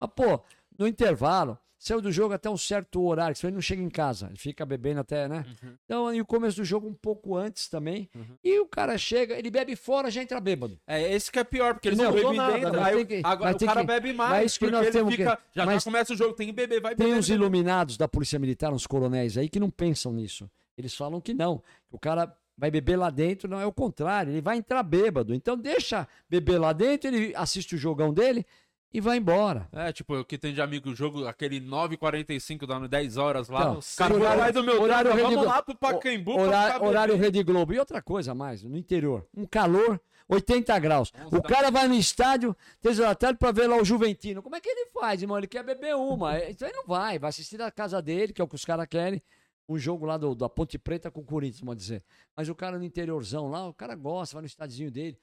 Mas, 0.00 0.10
pô, 0.16 0.42
no 0.78 0.88
intervalo, 0.88 1.58
saiu 1.82 2.00
do 2.02 2.12
jogo 2.12 2.34
até 2.34 2.50
um 2.50 2.58
certo 2.58 3.02
horário, 3.02 3.32
que 3.32 3.40
senão 3.40 3.48
ele 3.48 3.54
não 3.56 3.62
chega 3.62 3.80
em 3.82 3.88
casa. 3.88 4.26
Ele 4.26 4.36
fica 4.36 4.66
bebendo 4.66 5.00
até, 5.00 5.26
né? 5.26 5.46
Uhum. 5.62 5.72
Então, 5.84 6.14
e 6.14 6.20
o 6.20 6.26
começo 6.26 6.58
do 6.58 6.64
jogo 6.64 6.86
um 6.86 6.92
pouco 6.92 7.34
antes 7.36 7.68
também. 7.68 8.08
Uhum. 8.14 8.36
E 8.44 8.60
o 8.60 8.66
cara 8.66 8.98
chega, 8.98 9.34
ele 9.38 9.50
bebe 9.50 9.74
fora, 9.74 10.10
já 10.10 10.22
entra 10.22 10.38
bêbado. 10.38 10.78
É, 10.86 11.12
esse 11.12 11.32
que 11.32 11.38
é 11.38 11.44
pior, 11.44 11.72
porque 11.72 11.88
eles 11.88 11.98
Não, 11.98 12.04
não 12.06 12.12
bebem 12.12 12.36
nada, 12.36 12.52
dentro. 12.58 12.80
Aí, 12.80 12.96
tem 13.06 13.22
que- 13.22 13.26
agora 13.26 13.54
o 13.54 13.58
tem 13.58 13.66
cara 13.66 13.80
que- 13.80 13.86
bebe 13.86 14.12
mais, 14.12 14.30
mas 14.42 14.58
que 14.58 14.70
nós 14.70 14.82
ele 14.82 14.92
temos 14.92 15.16
que- 15.16 15.22
fica, 15.22 15.38
já, 15.54 15.64
mas- 15.66 15.82
já 15.82 15.90
começa 15.90 16.12
o 16.12 16.16
jogo, 16.16 16.34
tem 16.34 16.46
que 16.48 16.52
beber, 16.52 16.80
vai 16.82 16.94
Tem 16.94 17.06
beber. 17.06 17.18
uns 17.18 17.26
beber. 17.28 17.40
iluminados 17.40 17.96
da 17.96 18.06
Polícia 18.06 18.38
Militar, 18.38 18.72
uns 18.72 18.86
coronéis 18.86 19.38
aí, 19.38 19.48
que 19.48 19.58
não 19.58 19.70
pensam 19.70 20.12
nisso. 20.12 20.50
Eles 20.76 20.94
falam 20.94 21.18
que 21.18 21.32
não. 21.32 21.58
Que 21.88 21.96
o 21.96 21.98
cara 21.98 22.30
vai 22.58 22.70
beber 22.70 22.96
lá 22.98 23.08
dentro, 23.08 23.48
não 23.48 23.58
é 23.58 23.64
o 23.64 23.72
contrário. 23.72 24.32
Ele 24.32 24.42
vai 24.42 24.58
entrar 24.58 24.82
bêbado. 24.82 25.34
Então 25.34 25.56
deixa 25.56 26.06
beber 26.28 26.58
lá 26.58 26.74
dentro, 26.74 27.08
ele 27.08 27.34
assiste 27.34 27.74
o 27.74 27.78
jogão 27.78 28.12
dele 28.12 28.44
e 28.92 29.00
vai 29.00 29.16
embora. 29.18 29.68
É, 29.72 29.92
tipo, 29.92 30.14
o 30.18 30.24
que 30.24 30.36
tem 30.38 30.52
de 30.52 30.60
amigo, 30.60 30.90
o 30.90 30.94
jogo, 30.94 31.26
aquele 31.26 31.60
9h45, 31.60 32.66
dá 32.66 32.78
10 32.86 33.16
horas 33.16 33.48
lá. 33.48 33.60
Então, 33.60 33.78
o 33.78 33.96
cara 33.96 34.14
horário- 34.14 34.54
do 34.54 34.64
meu 34.64 34.82
horário 34.82 35.10
tempo, 35.10 35.16
Rede 35.22 35.34
vamos 35.34 35.44
Glo- 35.44 35.54
lá 35.54 35.62
pro 35.62 35.76
Pacaembu 35.76 36.32
Horário, 36.38 36.84
horário. 36.86 37.16
Rede 37.16 37.42
Globo. 37.42 37.72
E 37.72 37.78
outra 37.78 38.02
coisa 38.02 38.34
mais, 38.34 38.62
no 38.62 38.76
interior. 38.76 39.26
Um 39.36 39.46
calor, 39.46 40.00
80 40.28 40.78
graus. 40.78 41.12
11 41.26 41.36
O 41.36 41.40
da 41.40 41.48
cara 41.48 41.70
vai 41.70 41.86
no 41.88 41.94
estádio, 41.94 42.56
três 42.80 42.98
horas 42.98 43.10
da 43.12 43.14
tarde, 43.14 43.38
pra 43.38 43.52
ver 43.52 43.66
lá 43.68 43.76
o 43.76 43.84
Juventino. 43.84 44.42
Como 44.42 44.56
é 44.56 44.60
que 44.60 44.68
ele 44.68 44.90
faz, 44.92 45.22
irmão? 45.22 45.38
Ele 45.38 45.46
quer 45.46 45.62
beber 45.64 45.94
uma. 45.96 46.36
É, 46.36 46.50
Então 46.50 46.66
ele 46.68 46.76
não 46.76 46.86
vai. 46.86 47.18
Vai 47.18 47.28
assistir 47.30 47.58
na 47.58 47.70
casa 47.70 48.00
dele, 48.02 48.32
que 48.32 48.40
é 48.40 48.44
o 48.44 48.48
que 48.48 48.54
os 48.54 48.64
caras 48.64 48.86
querem. 48.88 49.22
Um 49.68 49.78
jogo 49.78 50.04
lá 50.04 50.16
do, 50.18 50.34
da 50.34 50.48
Ponte 50.48 50.76
Preta 50.80 51.12
com 51.12 51.20
o 51.20 51.24
Corinthians, 51.24 51.60
vamos 51.60 51.76
dizer. 51.76 52.02
Mas 52.36 52.48
o 52.48 52.56
cara 52.56 52.76
no 52.76 52.82
interiorzão 52.84 53.48
lá, 53.48 53.68
o 53.68 53.72
cara 53.72 53.94
gosta, 53.94 54.34
vai 54.34 54.42
no 54.42 54.46
estádiozinho 54.48 54.90
dele. 54.90 55.16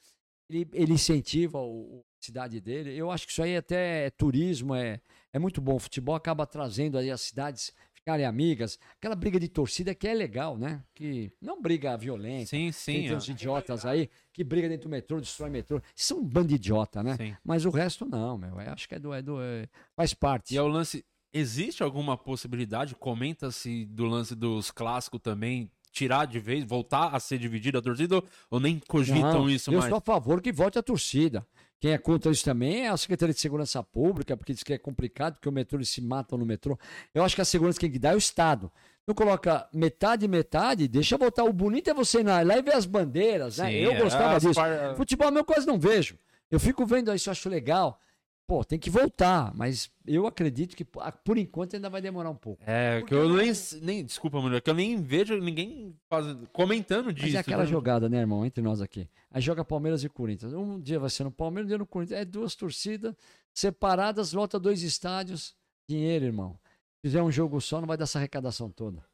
Ele, 0.50 0.68
ele 0.74 0.94
incentiva 0.94 1.60
o, 1.60 1.98
o- 1.98 2.06
a 2.22 2.26
cidade 2.26 2.60
dele. 2.62 2.96
Eu 2.96 3.12
acho 3.12 3.26
que 3.26 3.32
isso 3.32 3.44
aí 3.44 3.56
até 3.56 4.08
é 4.08 4.10
turismo, 4.10 4.74
é, 4.74 5.00
é 5.34 5.40
muito 5.40 5.62
bom. 5.62 5.76
O 5.76 5.80
futebol 5.80 6.16
acaba 6.16 6.46
trazendo 6.46 6.98
aí 6.98 7.12
as 7.12 7.22
cidades 7.22 7.72
ficarem 7.94 8.26
amigas. 8.26 8.80
Aquela 8.98 9.16
briga 9.16 9.40
de 9.40 9.48
torcida 9.50 9.94
que 9.94 10.08
é 10.08 10.14
legal, 10.14 10.58
né? 10.58 10.84
Que 10.96 11.32
não 11.42 11.62
briga 11.62 11.96
violenta. 11.98 12.48
Sim, 12.48 12.72
sim. 12.72 12.94
tem 12.94 13.08
é. 13.10 13.16
uns 13.16 13.28
idiotas 13.28 13.86
aí 13.86 14.10
que 14.32 14.44
briga 14.44 14.70
dentro 14.70 14.88
do 14.88 14.92
metrô, 14.92 15.20
destrói 15.20 15.50
metrô. 15.50 15.82
Isso 15.96 16.14
é 16.14 16.16
um 16.18 16.24
bando 16.24 16.48
de 16.48 16.56
idiota, 16.56 17.04
né? 17.04 17.18
sim. 17.18 17.36
Mas 17.44 17.66
o 17.66 17.70
resto 17.70 18.06
não, 18.06 18.38
meu. 18.38 18.60
Eu 18.60 18.72
acho 18.72 18.88
que 18.88 18.96
é 18.96 19.00
do. 19.00 19.14
É 19.14 19.22
do 19.22 19.42
é- 19.42 19.68
faz 19.96 20.14
parte. 20.14 20.54
E 20.54 20.58
é 20.58 20.62
o 20.62 20.68
lance. 20.68 21.06
Existe 21.34 21.84
alguma 21.84 22.18
possibilidade? 22.18 22.96
Comenta-se 22.96 23.86
do 23.88 24.06
lance 24.06 24.34
dos 24.34 24.72
clássicos 24.72 25.20
também. 25.22 25.70
Tirar 25.98 26.26
de 26.26 26.40
vez, 26.40 26.64
voltar 26.64 27.08
a 27.16 27.20
ser 27.20 27.40
dividida 27.40 27.80
a 27.80 27.82
torcida 27.82 28.22
ou 28.52 28.60
nem 28.60 28.80
cogitam 28.88 29.34
Não, 29.34 29.50
isso 29.50 29.72
eu 29.72 29.80
mais? 29.80 29.90
sou 29.90 29.98
a 29.98 30.02
favor 30.02 30.40
que 30.44 30.52
volte 30.52 30.78
a 30.78 30.84
torcida. 30.84 31.44
Quem 31.80 31.92
é 31.92 31.98
contra 31.98 32.32
isso 32.32 32.44
também 32.46 32.86
é 32.86 32.90
a 32.90 32.98
Secretaria 32.98 33.34
de 33.34 33.40
Segurança 33.40 33.82
Pública, 33.82 34.38
porque 34.38 34.54
diz 34.54 34.62
que 34.62 34.74
é 34.74 34.78
complicado, 34.78 35.34
porque 35.36 35.50
o 35.50 35.52
metrô 35.52 35.80
eles 35.80 35.90
se 35.90 36.00
matam 36.00 36.38
no 36.38 36.46
metrô. 36.46 36.78
Eu 37.16 37.24
acho 37.24 37.34
que 37.34 37.42
a 37.42 37.46
segurança 37.46 37.80
que 37.80 37.98
dá 37.98 38.12
é 38.12 38.16
o 38.16 38.18
Estado. 38.20 38.72
Não 39.08 39.16
coloca 39.16 39.68
metade, 39.74 40.28
metade, 40.28 40.88
deixa 40.88 41.18
voltar. 41.18 41.44
O 41.46 41.54
bonito 41.54 41.90
é 41.90 41.94
você 41.96 42.20
ir 42.20 42.24
lá 42.26 42.58
e 42.58 42.62
ver 42.62 42.76
as 42.76 42.86
bandeiras, 42.86 43.58
né? 43.58 43.70
Sim, 43.72 43.76
eu 43.78 43.94
é, 43.94 44.00
gostava 44.02 44.36
as 44.36 44.44
disso. 44.44 44.54
par- 44.54 44.96
Futebol 44.96 45.32
meu 45.32 45.44
quase 45.44 45.66
não 45.66 45.80
vejo. 45.80 46.18
Eu 46.52 46.60
fico 46.60 46.86
vendo 46.86 47.12
isso, 47.14 47.28
eu 47.28 47.32
acho 47.32 47.50
legal. 47.50 48.00
Pô, 48.48 48.64
tem 48.64 48.80
que 48.80 48.90
voltar, 48.90 49.54
mas 49.54 49.92
eu 50.06 50.26
acredito 50.26 50.74
que 50.74 50.88
ah, 51.02 51.12
por 51.12 51.38
enquanto 51.38 51.76
ainda 51.76 51.90
vai 51.90 52.02
demorar 52.02 52.30
um 52.30 52.36
pouco. 52.36 52.64
É, 52.66 53.02
que 53.02 53.14
eu 53.14 53.28
nem, 53.36 53.52
nem. 53.82 54.06
Desculpa, 54.06 54.40
mulher, 54.40 54.62
que 54.62 54.70
eu 54.70 54.74
nem 54.74 55.02
vejo 55.02 55.38
ninguém 55.38 55.94
faz- 56.10 56.26
comentando 56.54 57.12
disso. 57.12 57.28
Mas 57.28 57.36
é 57.36 57.40
aquela 57.40 57.64
né? 57.64 57.70
jogada, 57.70 58.08
né, 58.08 58.20
irmão, 58.20 58.46
entre 58.46 58.64
nós 58.64 58.80
aqui. 58.80 59.10
Aí 59.30 59.42
joga 59.42 59.66
Palmeiras 59.66 60.02
e 60.06 60.08
Corinthians. 60.08 60.54
Um 60.54 60.80
dia 60.80 60.98
vai 60.98 61.10
ser 61.10 61.26
no 61.26 61.32
Palmeiras, 61.32 61.66
um 61.66 61.68
dia 61.68 61.78
no 61.78 61.86
Corinthians. 61.86 62.22
É 62.22 62.24
duas 62.24 62.56
torcidas 62.56 63.14
separadas, 63.54 64.32
lota 64.32 64.58
dois 64.58 64.82
estádios. 64.82 65.54
Dinheiro, 65.90 66.24
irmão. 66.24 66.58
Se 66.64 67.10
fizer 67.10 67.22
um 67.22 67.32
jogo 67.32 67.60
só, 67.60 67.82
não 67.82 67.88
vai 67.88 67.98
dar 67.98 68.06
essa 68.06 68.18
arrecadação 68.18 68.72
toda. 68.72 69.06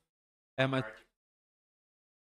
É, 0.56 0.68
mas. 0.68 0.86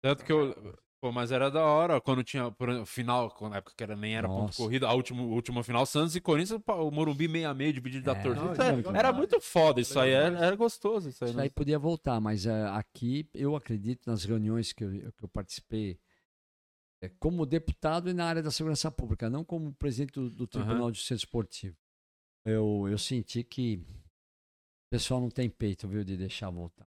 Tanto 0.02 0.24
que 0.24 0.32
eu. 0.32 0.78
Pô, 1.02 1.10
mas 1.10 1.32
era 1.32 1.50
da 1.50 1.64
hora 1.64 2.00
quando 2.00 2.22
tinha 2.22 2.48
por 2.52 2.68
exemplo, 2.68 2.86
final, 2.86 3.28
quando 3.32 3.50
na 3.50 3.58
época 3.58 3.74
que 3.76 3.82
era, 3.82 3.96
nem 3.96 4.14
era 4.14 4.28
ponto 4.28 4.42
Nossa. 4.42 4.56
corrida, 4.56 4.86
a 4.86 4.92
última, 4.94 5.20
última 5.20 5.64
final, 5.64 5.84
Santos 5.84 6.14
e 6.14 6.20
Corinthians, 6.20 6.60
o 6.64 6.90
Morumbi 6.92 7.26
meio 7.26 7.48
a 7.48 7.52
meio, 7.54 7.72
dividido 7.72 8.04
da 8.04 8.12
É, 8.12 8.22
torcida. 8.22 8.54
não, 8.54 8.92
é- 8.92 8.96
é 8.96 8.98
era 9.00 9.12
muito 9.12 9.40
foda 9.40 9.80
isso 9.80 9.98
aí, 9.98 10.12
era, 10.12 10.38
era 10.38 10.54
gostoso 10.54 11.08
isso 11.08 11.24
aí. 11.24 11.30
Isso 11.30 11.36
né? 11.36 11.42
aí 11.42 11.50
podia 11.50 11.76
voltar, 11.76 12.20
mas 12.20 12.46
eh, 12.46 12.66
aqui 12.68 13.28
eu 13.34 13.56
acredito 13.56 14.08
nas 14.08 14.22
reuniões 14.24 14.72
que 14.72 14.84
eu, 14.84 15.12
que 15.12 15.24
eu 15.24 15.28
participei 15.28 15.98
eh, 17.02 17.08
como 17.18 17.44
deputado 17.44 18.08
e 18.08 18.14
na 18.14 18.26
área 18.26 18.40
da 18.40 18.52
segurança 18.52 18.88
pública, 18.88 19.28
não 19.28 19.44
como 19.44 19.74
presidente 19.74 20.12
do, 20.12 20.30
do 20.30 20.46
Tribunal 20.46 20.88
de 20.92 20.98
Justiça 20.98 21.14
Esportivo. 21.14 21.76
Eu, 22.46 22.86
eu 22.88 22.96
senti 22.96 23.42
que 23.42 23.84
o 24.86 24.88
pessoal 24.88 25.20
não 25.20 25.30
tem 25.30 25.50
peito, 25.50 25.88
viu, 25.88 26.04
de 26.04 26.16
deixar 26.16 26.48
voltar. 26.50 26.86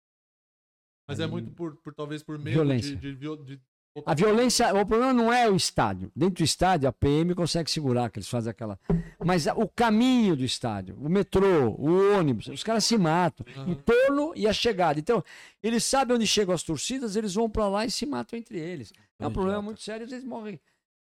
Mas 1.09 1.19
é 1.19 1.25
Aí- 1.25 1.31
muito 1.31 1.51
por, 1.53 1.77
por 1.77 1.95
talvez 1.95 2.23
por 2.23 2.39
medo 2.39 2.63
de, 2.77 2.97
de, 2.97 3.17
de- 3.17 3.61
A 4.07 4.15
violência, 4.15 4.69
o 4.75 4.87
problema 4.87 5.13
não 5.13 5.31
é 5.33 5.51
o 5.51 5.55
estádio. 5.55 6.11
Dentro 6.17 6.37
do 6.37 6.45
estádio, 6.45 6.89
a 6.89 6.93
PM 6.93 7.35
consegue 7.35 7.71
segurar, 7.71 8.11
que 8.11 8.19
eles 8.19 8.29
fazem 8.29 8.51
aquela. 8.51 8.79
Mas 9.23 9.47
o 9.47 9.69
caminho 9.69 10.35
do 10.35 10.45
estádio, 10.45 10.97
o 10.99 11.09
metrô, 11.11 11.71
o 11.79 12.17
ônibus, 12.19 12.47
os 12.49 12.63
caras 12.65 12.85
se 12.85 12.97
matam. 12.97 13.45
Em 13.67 13.75
torno 13.75 14.33
e 14.35 14.47
a 14.49 14.53
chegada. 14.53 14.99
Então, 14.99 15.23
eles 15.63 15.85
sabem 15.85 16.17
onde 16.17 16.27
chegam 16.27 16.55
as 16.55 16.63
torcidas, 16.63 17.17
eles 17.17 17.35
vão 17.35 17.51
pra 17.51 17.69
lá 17.69 17.85
e 17.85 17.91
se 17.91 18.07
matam 18.07 18.39
entre 18.39 18.59
eles. 18.59 18.93
É 18.97 19.01
um 19.01 19.03
Idiota. 19.27 19.33
problema 19.35 19.61
muito 19.63 19.83
sério, 19.83 20.05
às 20.05 20.11
vezes 20.11 20.27
morrem. 20.27 20.59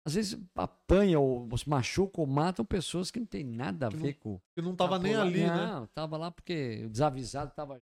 Às 0.06 0.14
vezes 0.14 0.38
apanham 0.56 1.22
ou 1.22 1.46
machucam 1.66 2.24
ou 2.24 2.26
matam 2.26 2.64
pessoas 2.64 3.10
que 3.10 3.18
não 3.20 3.26
tem 3.26 3.44
nada 3.44 3.88
a 3.88 3.90
Que 3.90 3.96
não 3.96 4.02
ver 4.02 4.14
com. 4.14 4.40
que 4.54 4.62
não 4.62 4.74
tava 4.74 4.98
nem 4.98 5.12
por 5.12 5.18
lá. 5.18 5.24
ali, 5.24 5.40
né? 5.40 5.54
Não, 5.66 5.86
tava 5.88 6.16
lá 6.16 6.30
porque 6.30 6.84
o 6.86 6.88
desavisado 6.88 7.52
tava 7.54 7.78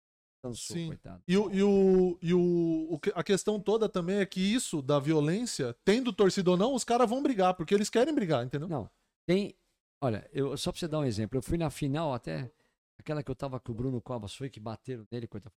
cansou, 0.48 0.76
Sim. 0.76 0.86
coitado. 0.88 1.22
E, 1.26 1.36
o, 1.36 1.50
e, 1.52 1.62
o, 1.62 2.18
e 2.22 2.34
o, 2.34 2.98
que- 3.00 3.12
a 3.14 3.22
questão 3.22 3.60
toda 3.60 3.88
também 3.88 4.16
é 4.18 4.26
que 4.26 4.40
isso 4.40 4.80
da 4.82 4.98
violência, 4.98 5.74
tendo 5.84 6.12
torcida 6.12 6.50
ou 6.50 6.56
não, 6.56 6.74
os 6.74 6.84
caras 6.84 7.08
vão 7.08 7.22
brigar, 7.22 7.54
porque 7.54 7.74
eles 7.74 7.90
querem 7.90 8.14
brigar, 8.14 8.44
entendeu? 8.44 8.68
Não, 8.68 8.88
tem. 9.26 9.54
Olha, 10.00 10.28
eu, 10.32 10.56
só 10.56 10.70
pra 10.72 10.78
você 10.78 10.86
dar 10.88 10.98
um 11.00 11.04
exemplo, 11.04 11.38
eu 11.38 11.42
fui 11.42 11.56
na 11.58 11.70
final 11.70 12.12
até. 12.12 12.50
Aquela 12.98 13.22
que 13.22 13.30
eu 13.30 13.34
tava 13.34 13.60
com 13.60 13.72
o 13.72 13.74
Bruno 13.74 14.00
Covas 14.00 14.34
foi 14.34 14.48
que 14.50 14.58
bateram 14.58 15.06
nele, 15.10 15.26
coitado. 15.26 15.54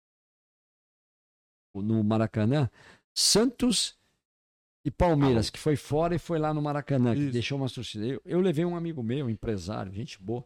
No 1.74 2.02
Maracanã. 2.02 2.68
Santos 3.14 3.96
e 4.84 4.90
Palmeiras, 4.90 5.50
que 5.50 5.58
foi 5.58 5.76
fora 5.76 6.14
e 6.14 6.18
foi 6.18 6.38
lá 6.38 6.52
no 6.54 6.62
Maracanã, 6.62 7.14
que 7.14 7.20
Isso. 7.22 7.32
deixou 7.32 7.58
umas 7.58 7.72
torcidas. 7.72 8.08
Eu, 8.08 8.22
eu 8.24 8.40
levei 8.40 8.64
um 8.64 8.76
amigo 8.76 9.02
meu, 9.02 9.26
um 9.26 9.30
empresário, 9.30 9.92
gente 9.92 10.20
boa. 10.20 10.44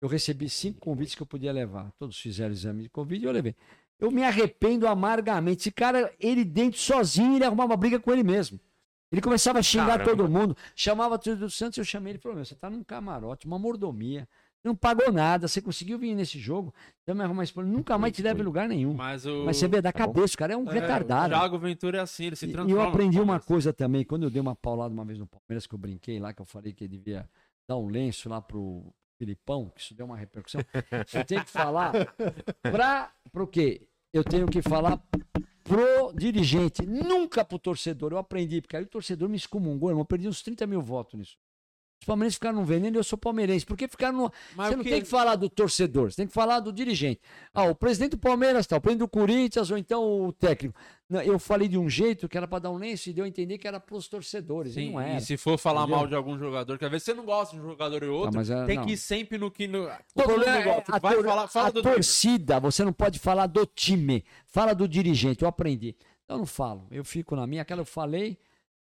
Eu 0.00 0.08
recebi 0.08 0.48
cinco 0.48 0.80
convites 0.80 1.14
que 1.14 1.22
eu 1.22 1.26
podia 1.26 1.52
levar. 1.52 1.90
Todos 1.98 2.18
fizeram 2.18 2.52
exame 2.52 2.84
de 2.84 2.88
Covid 2.88 3.22
e 3.22 3.26
eu 3.28 3.32
levei. 3.32 3.54
Eu 3.98 4.10
me 4.10 4.22
arrependo 4.24 4.86
amargamente. 4.88 5.60
Esse 5.60 5.70
cara, 5.70 6.10
ele 6.18 6.42
dentro 6.44 6.78
sozinho, 6.80 7.36
ele 7.36 7.44
arrumava 7.44 7.76
briga 7.76 8.00
com 8.00 8.10
ele 8.10 8.22
mesmo. 8.22 8.58
Ele 9.12 9.20
começava 9.20 9.58
a 9.58 9.62
xingar 9.62 9.98
Caramba. 9.98 10.10
todo 10.10 10.28
mundo. 10.28 10.56
Chamava 10.74 11.18
tudo 11.18 11.36
do 11.40 11.50
Santos, 11.50 11.76
eu 11.78 11.84
chamei 11.84 12.12
ele 12.12 12.18
e 12.18 12.22
falou: 12.22 12.36
Meu, 12.36 12.44
você 12.44 12.54
tá 12.54 12.70
num 12.70 12.82
camarote, 12.82 13.46
uma 13.46 13.58
mordomia. 13.58 14.26
Você 14.62 14.68
não 14.68 14.74
pagou 14.76 15.10
nada, 15.10 15.48
você 15.48 15.60
conseguiu 15.60 15.98
vir 15.98 16.14
nesse 16.14 16.38
jogo. 16.38 16.72
Você 16.98 17.06
vai 17.12 17.14
me 17.16 17.22
arrumar 17.24 17.42
esse 17.44 17.52
problema. 17.52 17.76
Nunca 17.76 17.98
mais 17.98 18.12
te 18.14 18.22
leva 18.22 18.40
em 18.40 18.42
lugar 18.44 18.68
nenhum. 18.68 18.94
Mas 18.94 19.26
o. 19.26 19.44
Mas 19.44 19.56
você 19.58 19.66
vê 19.68 19.82
da 19.82 19.92
cabeça, 19.92 20.34
o 20.34 20.38
cara 20.38 20.52
é 20.52 20.56
um 20.56 20.68
É, 20.68 20.72
retardado. 20.72 21.34
O 21.34 21.38
Thiago 21.38 21.58
Ventura 21.58 21.98
é 21.98 22.00
assim, 22.00 22.26
ele 22.26 22.36
se 22.36 22.46
E- 22.46 22.48
E 22.48 22.52
transforma. 22.52 22.82
eu 22.82 22.88
aprendi 22.88 23.20
uma 23.20 23.40
coisa 23.40 23.72
também, 23.72 24.04
quando 24.04 24.22
eu 24.22 24.30
dei 24.30 24.40
uma 24.40 24.54
paulada 24.54 24.94
uma 24.94 25.04
vez 25.04 25.18
no 25.18 25.26
Palmeiras, 25.26 25.66
que 25.66 25.74
eu 25.74 25.78
brinquei 25.78 26.18
lá, 26.20 26.32
que 26.32 26.40
eu 26.40 26.46
falei 26.46 26.72
que 26.72 26.84
ele 26.84 26.96
devia 26.96 27.28
dar 27.68 27.76
um 27.78 27.88
lenço 27.88 28.28
lá 28.28 28.40
pro 28.40 28.84
Filipão, 29.20 29.68
que 29.68 29.82
isso 29.82 29.94
deu 29.94 30.06
uma 30.06 30.16
repercussão. 30.16 30.62
Eu 31.12 31.24
tenho 31.26 31.44
que 31.44 31.50
falar 31.50 31.92
pra, 32.62 33.12
pro 33.30 33.46
quê? 33.46 33.86
Eu 34.14 34.24
tenho 34.24 34.46
que 34.46 34.62
falar 34.62 34.96
pro 35.62 36.10
dirigente, 36.14 36.86
nunca 36.86 37.44
pro 37.44 37.58
torcedor. 37.58 38.12
Eu 38.12 38.18
aprendi, 38.18 38.62
porque 38.62 38.78
aí 38.78 38.82
o 38.82 38.88
torcedor 38.88 39.28
me 39.28 39.36
excomungou, 39.36 39.90
irmão. 39.90 40.00
Eu 40.00 40.06
perdi 40.06 40.26
uns 40.26 40.40
30 40.40 40.66
mil 40.66 40.80
votos 40.80 41.18
nisso. 41.18 41.36
Os 42.00 42.06
palmeirenses 42.06 42.36
ficaram 42.36 42.56
no 42.60 42.64
veneno 42.64 42.96
e 42.96 42.98
eu 42.98 43.04
sou 43.04 43.18
palmeirense. 43.18 43.66
Por 43.66 43.76
que 43.76 43.86
ficaram 43.86 44.16
no. 44.16 44.32
Você 44.56 44.74
não 44.74 44.82
que- 44.82 44.88
tem 44.88 45.02
que 45.02 45.06
falar 45.06 45.36
do 45.36 45.50
torcedor, 45.50 46.10
você 46.10 46.16
tem 46.16 46.26
que 46.26 46.32
falar 46.32 46.58
do 46.60 46.72
dirigente. 46.72 47.20
Ah, 47.52 47.64
o 47.64 47.74
presidente 47.74 48.12
do 48.12 48.18
Palmeiras 48.18 48.66
tá, 48.66 48.78
o 48.78 48.80
presidente 48.80 49.00
do 49.00 49.08
Corinthians 49.08 49.70
ou 49.70 49.76
então 49.76 50.26
o 50.26 50.32
técnico. 50.32 50.74
Não, 51.10 51.20
eu 51.20 51.38
falei 51.38 51.68
de 51.68 51.76
um 51.76 51.90
jeito 51.90 52.26
que 52.26 52.38
era 52.38 52.48
para 52.48 52.60
dar 52.60 52.70
um 52.70 52.78
lenço 52.78 53.10
e 53.10 53.12
deu 53.12 53.26
a 53.26 53.28
entender 53.28 53.58
que 53.58 53.68
era 53.68 53.78
pros 53.78 54.08
torcedores. 54.08 54.72
e 54.72 54.74
Sim, 54.76 54.92
não 54.92 55.00
era. 55.00 55.18
e 55.18 55.20
se 55.20 55.36
for 55.36 55.58
falar 55.58 55.80
Entendeu? 55.82 55.96
mal 55.98 56.06
de 56.06 56.14
algum 56.14 56.38
jogador, 56.38 56.78
quer 56.78 56.88
ver? 56.88 57.00
Você 57.00 57.12
não 57.12 57.24
gosta 57.26 57.54
de 57.54 57.60
um 57.60 57.68
jogador 57.68 58.02
e 58.02 58.06
outro, 58.08 58.30
Tá, 58.32 58.38
mas 58.38 58.48
é- 58.50 58.64
tem 58.64 58.76
não. 58.76 58.86
que 58.86 58.92
ir 58.92 58.96
sempre 58.96 59.36
no 59.36 59.50
que. 59.50 59.68
No... 59.68 59.84
O 60.14 60.22
problema 60.22 60.56
é 60.56 60.62
gosta. 60.62 60.96
a, 60.96 60.98
Vai 60.98 61.14
tor- 61.16 61.24
falar, 61.24 61.48
fala 61.48 61.68
a 61.68 61.72
torcida, 61.72 62.58
você 62.60 62.82
não 62.82 62.94
pode 62.94 63.18
falar 63.18 63.46
do 63.46 63.66
time, 63.66 64.24
fala 64.46 64.72
do 64.72 64.88
dirigente. 64.88 65.42
Eu 65.42 65.48
aprendi. 65.48 65.94
Então 66.24 66.36
eu 66.36 66.38
não 66.38 66.46
falo, 66.46 66.86
eu 66.90 67.04
fico 67.04 67.36
na 67.36 67.46
minha. 67.46 67.60
Aquela 67.60 67.82
eu 67.82 67.86
falei, 67.86 68.38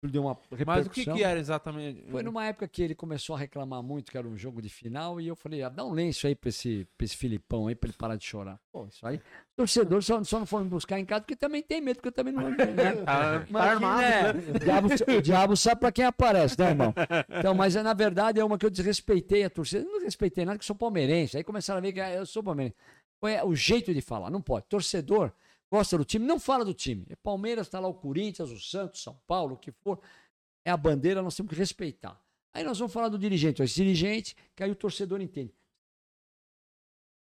deu 0.08 0.22
uma 0.22 0.32
repercussão. 0.50 0.66
Mas 0.66 0.86
o 0.86 0.90
que, 0.90 1.04
que 1.04 1.22
era 1.22 1.38
exatamente? 1.38 2.04
Foi 2.10 2.22
numa 2.22 2.44
época 2.44 2.66
que 2.66 2.82
ele 2.82 2.94
começou 2.94 3.36
a 3.36 3.38
reclamar 3.38 3.82
muito 3.82 4.10
que 4.10 4.18
era 4.18 4.26
um 4.26 4.36
jogo 4.36 4.60
de 4.60 4.68
final 4.68 5.20
e 5.20 5.28
eu 5.28 5.36
falei, 5.36 5.62
ah, 5.62 5.68
dá 5.68 5.84
um 5.84 5.92
lenço 5.92 6.26
aí 6.26 6.34
pra 6.34 6.48
esse, 6.48 6.86
pra 6.96 7.04
esse 7.04 7.16
Filipão 7.16 7.68
aí 7.68 7.74
pra 7.74 7.88
ele 7.88 7.96
parar 7.96 8.16
de 8.16 8.24
chorar. 8.24 8.58
Pô, 8.72 8.86
isso 8.86 9.06
aí. 9.06 9.20
Torcedor 9.56 10.02
só, 10.02 10.22
só 10.24 10.38
não 10.38 10.46
foram 10.46 10.64
me 10.64 10.70
buscar 10.70 10.98
em 10.98 11.04
casa 11.04 11.20
porque 11.20 11.36
também 11.36 11.62
tem 11.62 11.80
medo, 11.80 11.96
porque 11.96 12.08
eu 12.08 12.12
também 12.12 12.32
não. 12.32 12.50
Né? 12.50 12.56
Tá, 13.04 13.44
Imagina, 13.48 13.72
armado, 13.72 14.02
é. 14.02 14.32
né? 14.32 14.42
O 14.54 14.58
diabo, 14.58 14.88
o 15.18 15.22
diabo 15.22 15.56
sabe 15.56 15.80
pra 15.80 15.92
quem 15.92 16.04
aparece, 16.04 16.58
né, 16.58 16.70
irmão? 16.70 16.94
Então, 17.28 17.54
mas 17.54 17.76
é, 17.76 17.82
na 17.82 17.94
verdade 17.94 18.40
é 18.40 18.44
uma 18.44 18.58
que 18.58 18.66
eu 18.66 18.70
desrespeitei 18.70 19.44
a 19.44 19.50
torcida. 19.50 19.84
Eu 19.84 19.92
não 19.92 20.00
respeitei 20.00 20.44
nada, 20.44 20.58
que 20.58 20.62
eu 20.62 20.66
sou 20.66 20.76
palmeirense. 20.76 21.36
Aí 21.36 21.44
começaram 21.44 21.78
a 21.78 21.80
ver 21.80 21.92
que 21.92 22.00
ah, 22.00 22.12
eu 22.12 22.26
sou 22.26 22.42
palmeirense. 22.42 22.76
Foi 23.20 23.40
o 23.42 23.54
jeito 23.54 23.94
de 23.94 24.00
falar, 24.00 24.30
não 24.30 24.42
pode. 24.42 24.66
Torcedor 24.66 25.32
gosta 25.72 25.96
do 25.96 26.04
time, 26.04 26.26
não 26.26 26.38
fala 26.38 26.66
do 26.66 26.74
time. 26.74 27.06
É 27.08 27.16
Palmeiras, 27.16 27.66
tá 27.66 27.80
lá 27.80 27.88
o 27.88 27.94
Corinthians, 27.94 28.50
o 28.50 28.60
Santos, 28.60 29.02
São 29.02 29.18
Paulo, 29.26 29.54
o 29.54 29.56
que 29.56 29.72
for. 29.72 29.98
É 30.66 30.70
a 30.70 30.76
bandeira, 30.76 31.22
nós 31.22 31.34
temos 31.34 31.48
que 31.48 31.58
respeitar. 31.58 32.22
Aí 32.52 32.62
nós 32.62 32.78
vamos 32.78 32.92
falar 32.92 33.08
do 33.08 33.18
dirigente. 33.18 33.62
Esse 33.62 33.76
dirigente, 33.76 34.36
que 34.54 34.62
aí 34.62 34.70
o 34.70 34.74
torcedor 34.74 35.22
entende. 35.22 35.54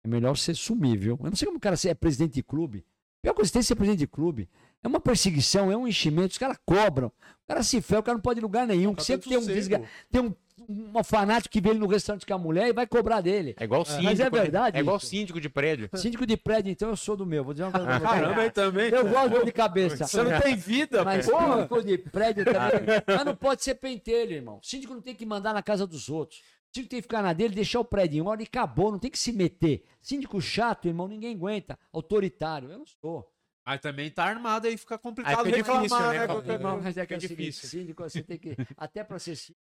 É 0.02 0.08
melhor 0.08 0.36
ser 0.36 0.56
sumível. 0.56 1.16
Eu 1.22 1.30
não 1.30 1.36
sei 1.36 1.46
como 1.46 1.58
o 1.58 1.60
cara 1.60 1.76
é 1.86 1.94
presidente 1.94 2.34
de 2.34 2.42
clube. 2.42 2.84
A 3.20 3.22
pior 3.22 3.34
coisa 3.34 3.48
que 3.48 3.52
tem 3.52 3.60
é 3.60 3.62
ser 3.62 3.76
presidente 3.76 4.00
de 4.00 4.08
clube. 4.08 4.50
É 4.82 4.88
uma 4.88 5.00
perseguição, 5.00 5.70
é 5.70 5.76
um 5.76 5.86
enchimento. 5.86 6.32
Os 6.32 6.38
caras 6.38 6.58
cobram. 6.66 7.06
O 7.08 7.46
cara 7.46 7.62
se 7.62 7.80
ferra, 7.80 8.00
o 8.00 8.02
cara 8.02 8.16
não 8.16 8.22
pode 8.22 8.40
ir 8.40 8.42
em 8.42 8.42
lugar 8.42 8.66
nenhum. 8.66 8.94
Tá 8.94 9.04
sempre 9.04 9.28
tem 9.28 9.38
um, 9.38 9.46
desga... 9.46 9.88
tem 10.10 10.20
um, 10.20 10.34
um 10.68 11.04
fanático 11.04 11.52
que 11.52 11.61
vê 11.61 11.71
ele 11.71 11.78
no 11.78 11.87
restaurante 11.87 12.25
com 12.26 12.35
a 12.35 12.38
mulher 12.38 12.68
e 12.68 12.73
vai 12.73 12.87
cobrar 12.87 13.21
dele. 13.21 13.54
É 13.59 13.64
igual 13.64 13.85
síndico. 13.85 14.04
Mas 14.04 14.21
é 14.21 14.25
né? 14.25 14.30
verdade 14.30 14.76
É 14.76 14.80
igual 14.80 14.97
isso. 14.97 15.06
síndico 15.06 15.40
de 15.40 15.49
prédio. 15.49 15.88
Síndico 15.94 16.26
de 16.26 16.37
prédio, 16.37 16.71
então 16.71 16.88
eu 16.88 16.97
sou 16.97 17.16
do 17.16 17.26
meu. 17.26 17.44
Vou 17.44 17.52
dizer 17.54 17.64
uma 17.64 17.73
coisa. 17.73 18.00
Caramba, 18.00 18.40
aí 18.42 18.50
também. 18.50 18.90
Eu 18.90 19.09
gosto 19.09 19.28
de 19.28 19.35
dor 19.35 19.44
de 19.44 19.52
cabeça. 19.52 20.06
Você 20.06 20.23
não 20.23 20.40
tem 20.40 20.56
vida, 20.56 21.04
Mas 21.04 21.26
pô. 21.28 21.38
síndico 21.38 21.83
de 21.83 21.99
prédio 21.99 22.44
também. 22.44 23.02
Mas 23.06 23.25
não 23.25 23.37
pode 23.37 23.62
ser 23.62 23.75
pentelho, 23.76 24.33
irmão. 24.33 24.59
Síndico 24.62 24.94
não 24.94 25.00
tem 25.00 25.14
que 25.14 25.26
mandar 25.26 25.52
na 25.52 25.62
casa 25.62 25.87
dos 25.87 26.09
outros. 26.09 26.40
Síndico 26.75 26.90
tem 26.90 26.99
que 26.99 27.02
ficar 27.02 27.23
na 27.23 27.33
dele, 27.33 27.54
deixar 27.54 27.80
o 27.80 27.85
prédio 27.85 28.18
em 28.18 28.26
ordem 28.26 28.44
e 28.44 28.49
acabou. 28.49 28.90
Não 28.90 28.99
tem 28.99 29.11
que 29.11 29.18
se 29.18 29.33
meter. 29.33 29.85
Síndico 30.02 30.40
chato, 30.40 30.87
irmão, 30.88 31.06
ninguém 31.06 31.35
aguenta. 31.35 31.78
Autoritário, 31.92 32.71
eu 32.71 32.78
não 32.78 32.87
sou. 32.87 33.28
Mas 33.66 33.80
também 33.80 34.11
tá 34.11 34.25
armado 34.25 34.66
aí, 34.66 34.76
fica 34.76 34.99
complicado 34.99 35.38
Aí 35.38 35.44
fica 35.47 35.56
reclamar, 35.56 35.83
difícil, 35.83 36.42
né, 36.42 36.59
né? 36.59 36.80
Mas 36.83 36.97
é 36.99 37.06
que 37.06 37.14
é, 37.14 37.16
É 37.16 37.21
difícil. 37.21 37.68
síndico, 37.68 38.02
você 38.02 38.23
tem 38.23 38.37
que. 38.37 38.54
Até 38.76 39.02
pra 39.02 39.18
ser 39.18 39.37
síndico, 39.37 39.59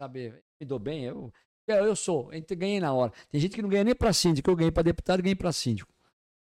saber, 0.00 0.42
me 0.60 0.66
dou 0.66 0.78
bem, 0.78 1.04
eu. 1.04 1.32
Eu, 1.66 1.84
eu 1.84 1.96
sou, 1.96 2.32
eu 2.32 2.56
ganhei 2.56 2.80
na 2.80 2.92
hora. 2.92 3.12
Tem 3.30 3.40
gente 3.40 3.54
que 3.54 3.60
não 3.62 3.68
ganha 3.68 3.84
nem 3.84 3.94
pra 3.94 4.12
síndico, 4.12 4.50
eu 4.50 4.56
ganhei 4.56 4.70
pra 4.72 4.82
deputado 4.82 5.18
e 5.20 5.22
ganhei 5.22 5.34
pra 5.36 5.52
síndico. 5.52 5.92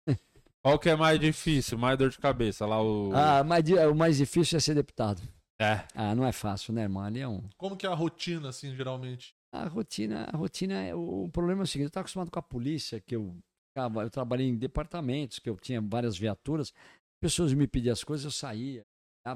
Qual 0.65 0.79
que 0.79 0.89
é 0.89 0.97
mais 0.97 1.19
difícil, 1.21 1.79
mais 1.79 1.97
dor 1.99 2.11
de 2.11 2.19
cabeça? 2.19 2.67
Lá 2.67 2.83
o. 2.83 3.13
Ah, 3.15 3.61
di- 3.61 3.75
o 3.79 3.95
mais 3.95 4.17
difícil 4.17 4.57
é 4.57 4.61
ser 4.61 4.75
deputado. 4.75 5.21
É. 5.61 5.85
Ah, 5.95 6.15
não 6.15 6.27
é 6.27 6.33
fácil, 6.33 6.73
né, 6.73 6.83
irmão? 6.83 7.03
Ali 7.05 7.21
é 7.21 7.29
um. 7.29 7.43
Como 7.57 7.77
que 7.77 7.87
é 7.87 7.89
a 7.89 7.95
rotina, 7.95 8.49
assim, 8.49 8.75
geralmente? 8.75 9.35
A 9.55 9.69
rotina, 9.69 10.29
a 10.33 10.37
rotina 10.37 10.83
é. 10.83 10.95
O, 10.95 11.25
o 11.25 11.29
problema 11.29 11.63
é 11.63 11.65
o 11.65 11.67
seguinte, 11.67 11.85
eu 11.85 11.89
estava 11.89 12.03
acostumado 12.03 12.31
com 12.31 12.39
a 12.39 12.43
polícia, 12.43 13.01
que 13.01 13.15
eu 13.15 13.37
eu 13.77 14.11
trabalhei 14.11 14.47
em 14.49 14.55
departamentos, 14.57 15.39
que 15.39 15.49
eu 15.49 15.57
tinha 15.57 15.81
várias 15.81 16.19
viaturas, 16.19 16.75
pessoas 17.23 17.55
me 17.55 17.67
pediam 17.67 17.93
as 17.93 18.05
coisas, 18.05 18.25
eu 18.25 18.31
saía, 18.31 18.85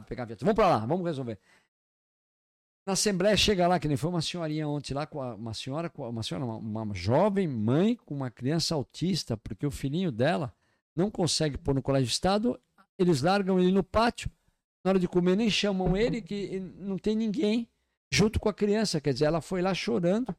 pegar 0.06 0.24
a 0.24 0.26
viatura. 0.26 0.44
Vamos 0.52 0.56
para 0.56 0.68
lá, 0.76 0.84
vamos 0.84 1.06
resolver. 1.06 1.38
Na 2.86 2.92
Assembleia 2.92 3.36
chega 3.36 3.66
lá, 3.66 3.80
que 3.80 3.88
nem 3.88 3.96
foi 3.96 4.08
uma 4.08 4.22
senhorinha 4.22 4.68
ontem 4.68 4.94
lá, 4.94 5.04
com 5.06 5.18
uma 5.34 5.52
senhora, 5.52 5.90
uma 5.96 6.22
senhora, 6.22 6.44
uma, 6.46 6.82
uma 6.82 6.94
jovem 6.94 7.48
mãe 7.48 7.96
com 7.96 8.14
uma 8.14 8.30
criança 8.30 8.76
autista, 8.76 9.36
porque 9.36 9.66
o 9.66 9.72
filhinho 9.72 10.12
dela 10.12 10.54
não 10.94 11.10
consegue 11.10 11.58
pôr 11.58 11.74
no 11.74 11.82
colégio 11.82 12.06
de 12.06 12.12
estado, 12.12 12.58
eles 12.96 13.22
largam 13.22 13.58
ele 13.58 13.72
no 13.72 13.82
pátio, 13.82 14.30
na 14.84 14.90
hora 14.90 15.00
de 15.00 15.08
comer 15.08 15.36
nem 15.36 15.50
chamam 15.50 15.96
ele, 15.96 16.22
que 16.22 16.60
não 16.78 16.96
tem 16.96 17.16
ninguém 17.16 17.68
junto 18.08 18.38
com 18.38 18.48
a 18.48 18.54
criança, 18.54 19.00
quer 19.00 19.12
dizer, 19.12 19.24
ela 19.24 19.40
foi 19.40 19.60
lá 19.60 19.74
chorando, 19.74 20.32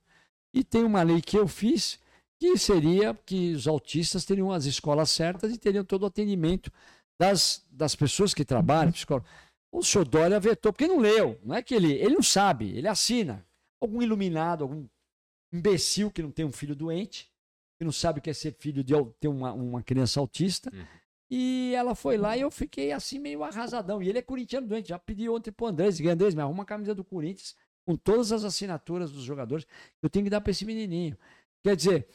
e 0.53 0.63
tem 0.63 0.85
uma 0.85 1.03
lei 1.03 1.21
que 1.21 1.37
eu 1.37 1.49
fiz, 1.49 1.99
que 2.39 2.57
seria 2.57 3.13
que 3.25 3.51
os 3.51 3.67
autistas 3.67 4.23
teriam 4.23 4.53
as 4.53 4.63
escolas 4.63 5.11
certas 5.11 5.53
e 5.53 5.57
teriam 5.57 5.83
todo 5.83 6.03
o 6.03 6.05
atendimento 6.05 6.71
das, 7.19 7.65
das 7.69 7.93
pessoas 7.93 8.33
que 8.33 8.45
trabalham, 8.45 8.93
psicólogo. 8.93 9.27
O 9.77 9.83
senhor 9.83 10.07
Dória 10.07 10.39
vetou, 10.39 10.73
porque 10.73 10.87
não 10.87 10.99
leu. 10.99 11.39
Não 11.43 11.55
é 11.55 11.61
que 11.61 11.75
ele. 11.75 11.93
Ele 11.93 12.15
não 12.15 12.23
sabe, 12.23 12.75
ele 12.75 12.87
assina. 12.87 13.45
Algum 13.79 14.01
iluminado, 14.01 14.63
algum 14.63 14.87
imbecil 15.53 16.09
que 16.09 16.23
não 16.23 16.31
tem 16.31 16.43
um 16.43 16.51
filho 16.51 16.75
doente, 16.75 17.31
que 17.77 17.85
não 17.85 17.91
sabe 17.91 18.17
o 18.17 18.21
que 18.21 18.29
é 18.29 18.33
ser 18.33 18.55
filho 18.57 18.83
de 18.83 18.93
ter 19.19 19.27
uma, 19.27 19.53
uma 19.53 19.83
criança 19.83 20.19
autista. 20.19 20.71
Uhum. 20.73 20.83
E 21.29 21.73
ela 21.75 21.93
foi 21.93 22.17
lá 22.17 22.35
e 22.35 22.41
eu 22.41 22.49
fiquei 22.49 22.91
assim 22.91 23.19
meio 23.19 23.43
arrasadão. 23.43 24.01
E 24.01 24.09
ele 24.09 24.17
é 24.17 24.21
corintiano 24.21 24.65
doente. 24.65 24.89
Já 24.89 24.97
pedi 24.97 25.29
ontem 25.29 25.51
pro 25.51 25.67
Andrés, 25.67 26.01
Andrés, 26.01 26.33
me 26.33 26.41
arruma 26.41 26.59
uma 26.59 26.65
camisa 26.65 26.95
do 26.95 27.03
Corinthians 27.03 27.55
com 27.85 27.95
todas 27.95 28.31
as 28.31 28.43
assinaturas 28.43 29.11
dos 29.11 29.23
jogadores 29.23 29.63
que 29.63 29.71
eu 30.05 30.09
tenho 30.09 30.25
que 30.25 30.31
dar 30.31 30.41
para 30.41 30.51
esse 30.51 30.65
menininho. 30.65 31.15
Quer 31.63 31.75
dizer, 31.75 32.07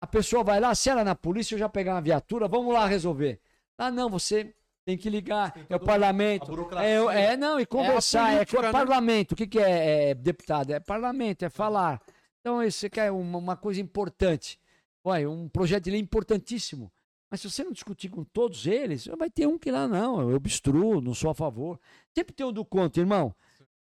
a 0.00 0.06
pessoa 0.06 0.42
vai 0.42 0.58
lá, 0.58 0.74
se 0.74 0.88
ela 0.88 1.02
é 1.02 1.04
na 1.04 1.14
polícia, 1.14 1.54
eu 1.54 1.58
já 1.58 1.68
pegar 1.68 1.94
uma 1.94 2.00
viatura, 2.00 2.48
vamos 2.48 2.72
lá 2.72 2.86
resolver. 2.86 3.40
Ah, 3.76 3.90
não, 3.90 4.08
você 4.08 4.54
tem 4.84 4.96
que 4.96 5.10
ligar, 5.10 5.52
Tem 5.52 5.66
é 5.68 5.76
o 5.76 5.80
parlamento. 5.80 6.52
É, 6.78 7.32
é, 7.32 7.36
não, 7.36 7.60
e 7.60 7.66
conversar, 7.66 8.32
é, 8.32 8.36
política, 8.36 8.46
que 8.46 8.56
é 8.56 8.66
né? 8.66 8.72
parlamento. 8.72 9.32
O 9.32 9.36
que, 9.36 9.46
que 9.46 9.58
é, 9.58 10.10
é, 10.10 10.14
deputado? 10.14 10.72
É 10.72 10.80
parlamento, 10.80 11.44
é 11.44 11.50
falar. 11.50 12.00
Então, 12.40 12.62
isso 12.62 12.86
aqui 12.86 12.98
é 12.98 13.10
uma, 13.10 13.38
uma 13.38 13.56
coisa 13.56 13.80
importante. 13.80 14.58
Olha, 15.04 15.30
um 15.30 15.48
projeto 15.48 15.84
de 15.84 15.90
lei 15.90 16.00
importantíssimo. 16.00 16.92
Mas 17.30 17.40
se 17.40 17.50
você 17.50 17.62
não 17.62 17.70
discutir 17.72 18.08
com 18.08 18.24
todos 18.24 18.66
eles, 18.66 19.06
vai 19.06 19.30
ter 19.30 19.46
um 19.46 19.58
que 19.58 19.70
lá, 19.70 19.86
não, 19.86 20.20
eu 20.28 20.34
obstruo, 20.34 21.00
não 21.00 21.14
sou 21.14 21.30
a 21.30 21.34
favor. 21.34 21.78
Sempre 22.16 22.34
tem 22.34 22.44
um 22.44 22.52
do 22.52 22.64
contra, 22.64 23.00
irmão. 23.00 23.34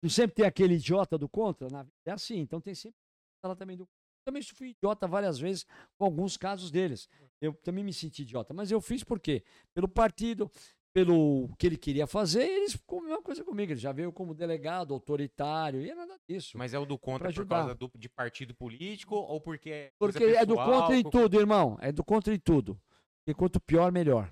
Não 0.01 0.09
sempre 0.09 0.37
tem 0.37 0.47
aquele 0.47 0.75
idiota 0.75 1.19
do 1.19 1.29
contra? 1.29 1.69
Na 1.69 1.83
vida 1.83 1.95
é 2.07 2.13
assim, 2.13 2.39
então 2.39 2.61
tem 2.61 2.75
sempre 2.75 2.97
ela 3.45 3.57
também 3.57 3.77
do 3.77 3.89
também 4.25 4.41
fui 4.43 4.69
idiota 4.69 5.09
várias 5.09 5.39
vezes 5.39 5.67
com 5.99 6.05
alguns 6.05 6.37
casos 6.37 6.71
deles. 6.71 7.09
Eu 7.41 7.55
também 7.55 7.83
me 7.83 7.93
senti 7.93 8.23
idiota, 8.23 8.55
mas 8.55 8.71
eu 8.71 8.81
fiz 8.81 9.03
por 9.03 9.19
quê? 9.19 9.43
Pelo 9.75 9.89
partido, 9.89 10.49
pelo 10.93 11.49
que 11.59 11.67
ele 11.67 11.77
queria 11.77 12.07
fazer, 12.07 12.43
eles 12.43 12.73
ficou 12.73 13.01
a 13.01 13.03
mesma 13.03 13.23
coisa 13.23 13.43
comigo. 13.43 13.73
Ele 13.73 13.81
já 13.81 13.93
veio 13.93 14.13
como 14.13 14.35
delegado, 14.35 14.93
autoritário, 14.93 15.81
e 15.81 15.91
é 15.91 15.95
nada 15.95 16.19
disso. 16.29 16.57
Mas 16.59 16.75
é 16.75 16.79
o 16.79 16.85
do 16.85 16.99
contra 16.99 17.33
por 17.33 17.47
causa 17.47 17.75
do, 17.75 17.91
de 17.97 18.09
partido 18.09 18.55
político 18.55 19.15
ou 19.15 19.41
porque 19.41 19.71
é. 19.71 19.93
Porque 19.99 20.19
pessoal, 20.19 20.43
é 20.43 20.47
do 20.47 20.55
contra 20.55 20.97
em 20.97 21.03
tudo, 21.03 21.41
irmão. 21.41 21.79
É 21.81 21.91
do 21.91 22.05
contra 22.05 22.35
em 22.35 22.39
tudo. 22.39 22.79
E 23.27 23.33
quanto 23.33 23.61
pior, 23.61 23.91
melhor. 23.91 24.31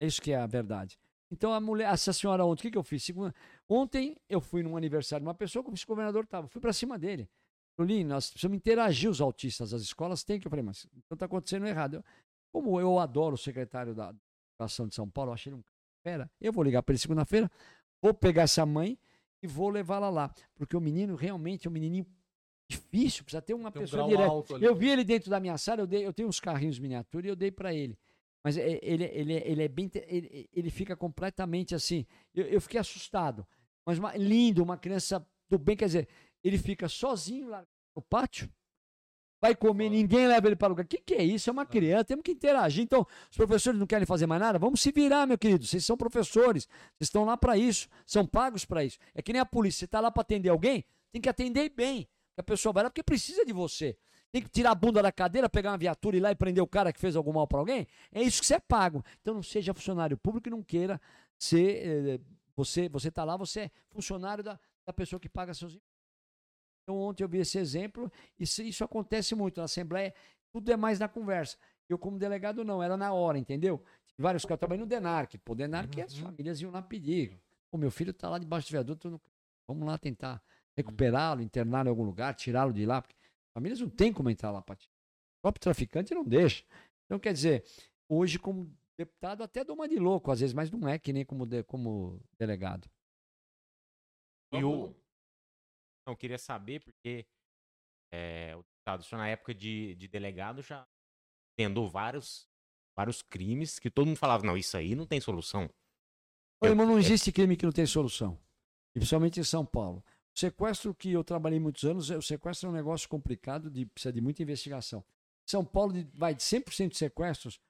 É 0.00 0.06
isso 0.06 0.20
que 0.20 0.32
é 0.32 0.36
a 0.36 0.46
verdade. 0.46 0.98
Então 1.30 1.52
a 1.54 1.60
mulher, 1.60 1.90
essa 1.90 2.12
senhora 2.12 2.44
ontem, 2.44 2.60
o 2.60 2.62
que, 2.62 2.70
que 2.72 2.78
eu 2.78 2.82
fiz? 2.82 3.02
Segunda, 3.02 3.34
ontem 3.66 4.16
eu 4.28 4.40
fui 4.40 4.62
num 4.62 4.76
aniversário 4.76 5.24
de 5.24 5.28
uma 5.28 5.34
pessoa, 5.34 5.62
como 5.62 5.72
o 5.72 5.76
vice-governador 5.76 6.24
estava, 6.24 6.46
fui 6.46 6.60
para 6.60 6.74
cima 6.74 6.98
dele. 6.98 7.26
Falei, 7.74 8.04
nós 8.04 8.28
precisamos 8.28 8.56
interagir 8.56 9.08
os 9.08 9.18
autistas, 9.20 9.72
as 9.72 9.80
escolas 9.80 10.22
têm 10.22 10.38
que. 10.38 10.46
Eu 10.46 10.50
falei, 10.50 10.62
mas 10.62 10.86
então 10.94 11.14
está 11.14 11.24
acontecendo 11.24 11.66
errado. 11.66 11.94
Eu, 11.94 12.04
como 12.52 12.78
eu 12.78 12.98
adoro 12.98 13.34
o 13.34 13.38
secretário 13.38 13.94
da 13.94 14.14
Educação 14.54 14.86
de 14.86 14.94
São 14.94 15.08
Paulo, 15.08 15.30
eu 15.30 15.34
achei 15.34 15.50
ele 15.50 15.58
um 15.58 15.62
Pera, 16.02 16.30
eu 16.40 16.52
vou 16.52 16.64
ligar 16.64 16.82
para 16.82 16.92
ele 16.92 16.98
segunda-feira, 16.98 17.50
vou 18.00 18.12
pegar 18.12 18.42
essa 18.42 18.66
mãe 18.66 18.98
e 19.42 19.46
vou 19.46 19.68
levá-la 19.68 20.10
lá. 20.10 20.34
Porque 20.54 20.76
o 20.76 20.80
menino 20.80 21.14
realmente 21.14 21.66
é 21.66 21.70
um 21.70 21.72
menininho 21.72 22.06
difícil, 22.68 23.24
precisa 23.24 23.42
ter 23.42 23.54
uma 23.54 23.70
Tem 23.70 23.82
pessoa 23.82 24.04
um 24.04 24.08
direta. 24.08 24.54
Eu 24.60 24.74
vi 24.74 24.88
ele 24.88 25.04
dentro 25.04 25.30
da 25.30 25.38
minha 25.38 25.56
sala, 25.58 25.82
eu, 25.82 25.86
dei, 25.86 26.06
eu 26.06 26.12
tenho 26.12 26.28
uns 26.28 26.40
carrinhos 26.40 26.78
miniatura 26.78 27.26
e 27.26 27.30
eu 27.30 27.36
dei 27.36 27.50
para 27.50 27.72
ele. 27.74 27.98
Mas 28.44 28.56
é, 28.56 28.80
ele, 28.82 29.04
ele, 29.04 29.34
ele 29.34 29.62
é 29.62 29.68
bem. 29.68 29.90
Ele, 30.06 30.48
ele 30.52 30.70
fica 30.70 30.96
completamente 30.96 31.74
assim. 31.74 32.04
Eu, 32.34 32.44
eu 32.46 32.60
fiquei 32.60 32.80
assustado. 32.80 33.46
Mas 33.86 33.98
uma, 33.98 34.16
lindo, 34.16 34.62
uma 34.62 34.76
criança 34.76 35.24
do 35.48 35.58
bem, 35.58 35.76
quer 35.76 35.86
dizer, 35.86 36.08
ele 36.42 36.58
fica 36.58 36.88
sozinho 36.88 37.48
lá 37.48 37.64
no 37.94 38.02
pátio 38.02 38.50
vai 39.42 39.56
comer, 39.56 39.90
ninguém 39.90 40.28
leva 40.28 40.46
ele 40.46 40.54
para 40.54 40.68
o 40.68 40.70
lugar. 40.70 40.84
O 40.84 40.88
que, 40.88 40.98
que 40.98 41.14
é 41.14 41.24
isso? 41.24 41.50
É 41.50 41.52
uma 41.52 41.66
criança, 41.66 42.04
temos 42.04 42.22
que 42.22 42.30
interagir. 42.30 42.84
Então, 42.84 43.04
os 43.28 43.36
professores 43.36 43.78
não 43.78 43.88
querem 43.88 44.06
fazer 44.06 44.24
mais 44.24 44.40
nada? 44.40 44.56
Vamos 44.56 44.80
se 44.80 44.92
virar, 44.92 45.26
meu 45.26 45.36
querido. 45.36 45.66
Vocês 45.66 45.84
são 45.84 45.96
professores, 45.96 46.68
vocês 46.96 47.08
estão 47.08 47.24
lá 47.24 47.36
para 47.36 47.58
isso, 47.58 47.88
são 48.06 48.24
pagos 48.24 48.64
para 48.64 48.84
isso. 48.84 48.98
É 49.12 49.20
que 49.20 49.32
nem 49.32 49.40
a 49.40 49.44
polícia, 49.44 49.80
você 49.80 49.84
está 49.86 49.98
lá 49.98 50.12
para 50.12 50.20
atender 50.20 50.48
alguém, 50.48 50.84
tem 51.10 51.20
que 51.20 51.28
atender 51.28 51.70
bem. 51.70 52.08
A 52.36 52.42
pessoa 52.42 52.72
vai 52.72 52.84
lá 52.84 52.90
porque 52.90 53.02
precisa 53.02 53.44
de 53.44 53.52
você. 53.52 53.98
Tem 54.30 54.40
que 54.40 54.48
tirar 54.48 54.70
a 54.70 54.74
bunda 54.76 55.02
da 55.02 55.10
cadeira, 55.10 55.48
pegar 55.48 55.72
uma 55.72 55.78
viatura 55.78 56.16
e 56.16 56.20
ir 56.20 56.22
lá 56.22 56.30
e 56.30 56.36
prender 56.36 56.62
o 56.62 56.66
cara 56.66 56.92
que 56.92 57.00
fez 57.00 57.16
algum 57.16 57.32
mal 57.32 57.46
para 57.48 57.58
alguém. 57.58 57.86
É 58.12 58.22
isso 58.22 58.40
que 58.40 58.46
você 58.46 58.54
é 58.54 58.60
pago. 58.60 59.04
Então 59.20 59.34
não 59.34 59.42
seja 59.42 59.74
funcionário 59.74 60.16
público 60.16 60.48
e 60.48 60.50
não 60.50 60.62
queira 60.62 61.00
ser. 61.36 61.86
Eh, 61.86 62.20
você 62.56 62.88
você 62.88 63.08
está 63.08 63.24
lá, 63.24 63.36
você 63.36 63.60
é 63.62 63.70
funcionário 63.90 64.42
da, 64.42 64.58
da 64.86 64.92
pessoa 64.92 65.18
que 65.18 65.28
paga 65.28 65.52
seus 65.52 65.72
impostos. 65.72 65.91
Então, 66.82 66.98
ontem 66.98 67.22
eu 67.22 67.28
vi 67.28 67.38
esse 67.38 67.58
exemplo, 67.58 68.10
e 68.38 68.44
isso, 68.44 68.62
isso 68.62 68.84
acontece 68.84 69.34
muito 69.34 69.58
na 69.58 69.64
Assembleia, 69.64 70.14
tudo 70.52 70.70
é 70.70 70.76
mais 70.76 70.98
na 70.98 71.08
conversa. 71.08 71.56
Eu, 71.88 71.98
como 71.98 72.18
delegado, 72.18 72.64
não, 72.64 72.82
era 72.82 72.96
na 72.96 73.12
hora, 73.12 73.38
entendeu? 73.38 73.82
Vários 74.18 74.44
caras 74.44 74.60
também 74.60 74.78
no 74.78 74.86
DENARC. 74.86 75.38
Pô, 75.38 75.54
DENARC, 75.54 75.96
uhum. 75.96 76.04
as 76.04 76.16
famílias 76.16 76.60
iam 76.60 76.70
lá 76.70 76.82
pedir. 76.82 77.38
O 77.70 77.78
meu 77.78 77.90
filho 77.90 78.10
está 78.10 78.28
lá 78.28 78.38
debaixo 78.38 78.68
do 78.68 78.72
viaduto, 78.72 79.10
no... 79.10 79.20
vamos 79.66 79.86
lá 79.86 79.96
tentar 79.96 80.42
recuperá-lo, 80.76 81.42
interná-lo 81.42 81.88
em 81.88 81.90
algum 81.90 82.04
lugar, 82.04 82.34
tirá-lo 82.34 82.72
de 82.72 82.84
lá. 82.84 83.00
Porque 83.00 83.16
famílias 83.54 83.80
não 83.80 83.88
tem 83.88 84.12
como 84.12 84.30
entrar 84.30 84.50
lá 84.50 84.60
para 84.60 84.76
tirar. 84.76 84.92
O 85.38 85.42
próprio 85.42 85.60
traficante 85.60 86.14
não 86.14 86.24
deixa. 86.24 86.64
Então, 87.06 87.18
quer 87.18 87.32
dizer, 87.32 87.64
hoje, 88.08 88.38
como 88.38 88.70
deputado, 88.96 89.42
até 89.42 89.64
dou 89.64 89.74
uma 89.74 89.88
de 89.88 89.98
louco, 89.98 90.30
às 90.30 90.40
vezes, 90.40 90.54
mas 90.54 90.70
não 90.70 90.88
é 90.88 90.98
que 90.98 91.12
nem 91.12 91.24
como, 91.24 91.46
de, 91.46 91.62
como 91.64 92.20
delegado. 92.38 92.88
E 94.52 94.62
o, 94.62 94.94
eu 96.06 96.16
queria 96.16 96.38
saber, 96.38 96.80
porque 96.80 97.26
é, 98.12 98.54
o 98.56 98.62
deputado, 98.62 99.04
na 99.16 99.28
época 99.28 99.54
de, 99.54 99.94
de 99.94 100.08
delegado, 100.08 100.62
já 100.62 100.86
tendo 101.56 101.86
vários, 101.88 102.48
vários 102.96 103.22
crimes 103.22 103.78
que 103.78 103.90
todo 103.90 104.06
mundo 104.06 104.16
falava, 104.16 104.44
não, 104.44 104.56
isso 104.56 104.76
aí 104.76 104.94
não 104.94 105.06
tem 105.06 105.20
solução. 105.20 105.70
Irmão, 106.62 106.86
não 106.86 106.98
existe 106.98 107.32
crime 107.32 107.56
que 107.56 107.64
não 107.64 107.72
tem 107.72 107.86
solução. 107.86 108.38
E 108.94 109.00
principalmente 109.00 109.40
em 109.40 109.44
São 109.44 109.64
Paulo. 109.66 110.04
O 110.34 110.38
sequestro 110.38 110.94
que 110.94 111.12
eu 111.12 111.24
trabalhei 111.24 111.58
muitos 111.58 111.84
anos, 111.84 112.08
o 112.10 112.22
sequestro 112.22 112.68
é 112.68 112.70
um 112.70 112.74
negócio 112.74 113.08
complicado, 113.08 113.70
de, 113.70 113.84
precisa 113.86 114.12
de 114.12 114.20
muita 114.20 114.42
investigação. 114.42 115.04
São 115.44 115.64
Paulo 115.64 115.92
vai 116.14 116.34
de 116.34 116.42
100% 116.42 116.90
de 116.90 116.96
sequestros, 116.96 117.60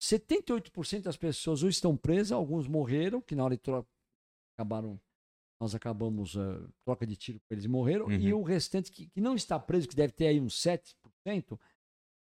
78% 0.00 1.02
das 1.02 1.16
pessoas 1.16 1.62
ou 1.62 1.68
estão 1.68 1.96
presas, 1.96 2.32
alguns 2.32 2.66
morreram, 2.66 3.20
que 3.20 3.34
na 3.34 3.44
hora 3.44 3.56
de 3.56 3.62
troca 3.62 3.88
acabaram 4.56 5.00
nós 5.60 5.74
acabamos 5.74 6.34
uh, 6.34 6.68
troca 6.84 7.06
de 7.06 7.16
tiro 7.16 7.38
com 7.40 7.54
eles 7.54 7.64
e 7.64 7.68
morreram. 7.68 8.06
Uhum. 8.06 8.12
E 8.12 8.32
o 8.32 8.42
restante 8.42 8.90
que, 8.90 9.06
que, 9.06 9.20
não 9.20 9.34
está 9.34 9.58
preso, 9.58 9.88
que 9.88 9.96
deve 9.96 10.12
ter 10.12 10.28
aí 10.28 10.40
uns 10.40 10.54
7%, 10.54 11.58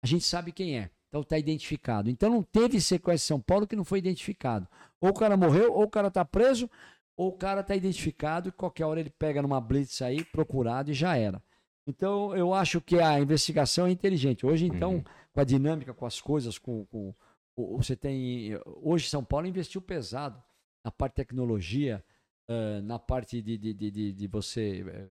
a 0.02 0.06
gente 0.06 0.24
sabe 0.24 0.52
quem 0.52 0.78
é. 0.78 0.90
Então 1.08 1.22
está 1.22 1.38
identificado. 1.38 2.08
Então 2.08 2.30
não 2.30 2.42
teve 2.42 2.80
sequestro 2.80 3.24
em 3.24 3.28
São 3.28 3.40
Paulo 3.40 3.66
que 3.66 3.76
não 3.76 3.84
foi 3.84 3.98
identificado. 3.98 4.68
Ou 5.00 5.10
o 5.10 5.14
cara 5.14 5.36
morreu, 5.36 5.72
ou 5.72 5.84
o 5.84 5.90
cara 5.90 6.08
está 6.08 6.24
preso, 6.24 6.70
ou 7.16 7.28
o 7.28 7.32
cara 7.32 7.60
está 7.60 7.74
identificado 7.74 8.48
e 8.48 8.52
qualquer 8.52 8.84
hora 8.84 9.00
ele 9.00 9.10
pega 9.10 9.42
numa 9.42 9.60
blitz 9.60 10.00
aí, 10.02 10.24
procurado 10.24 10.90
e 10.90 10.94
já 10.94 11.16
era. 11.16 11.42
Então 11.86 12.36
eu 12.36 12.54
acho 12.54 12.80
que 12.80 13.00
a 13.00 13.18
investigação 13.20 13.86
é 13.86 13.90
inteligente. 13.90 14.46
Hoje, 14.46 14.66
então, 14.66 14.94
uhum. 14.94 15.04
com 15.32 15.40
a 15.40 15.44
dinâmica, 15.44 15.92
com 15.92 16.06
as 16.06 16.20
coisas, 16.20 16.58
com, 16.58 16.84
com, 16.86 17.14
com 17.54 17.76
você 17.76 17.96
tem. 17.96 18.58
Hoje 18.82 19.08
São 19.08 19.24
Paulo 19.24 19.46
investiu 19.46 19.82
pesado 19.82 20.40
na 20.84 20.90
parte 20.90 21.12
de 21.12 21.16
tecnologia, 21.16 22.04
uh, 22.50 22.82
na 22.82 22.98
parte 22.98 23.40
de, 23.40 23.56
de, 23.56 23.72
de, 23.72 24.12
de 24.12 24.26
você 24.26 24.82
uh, 24.82 25.10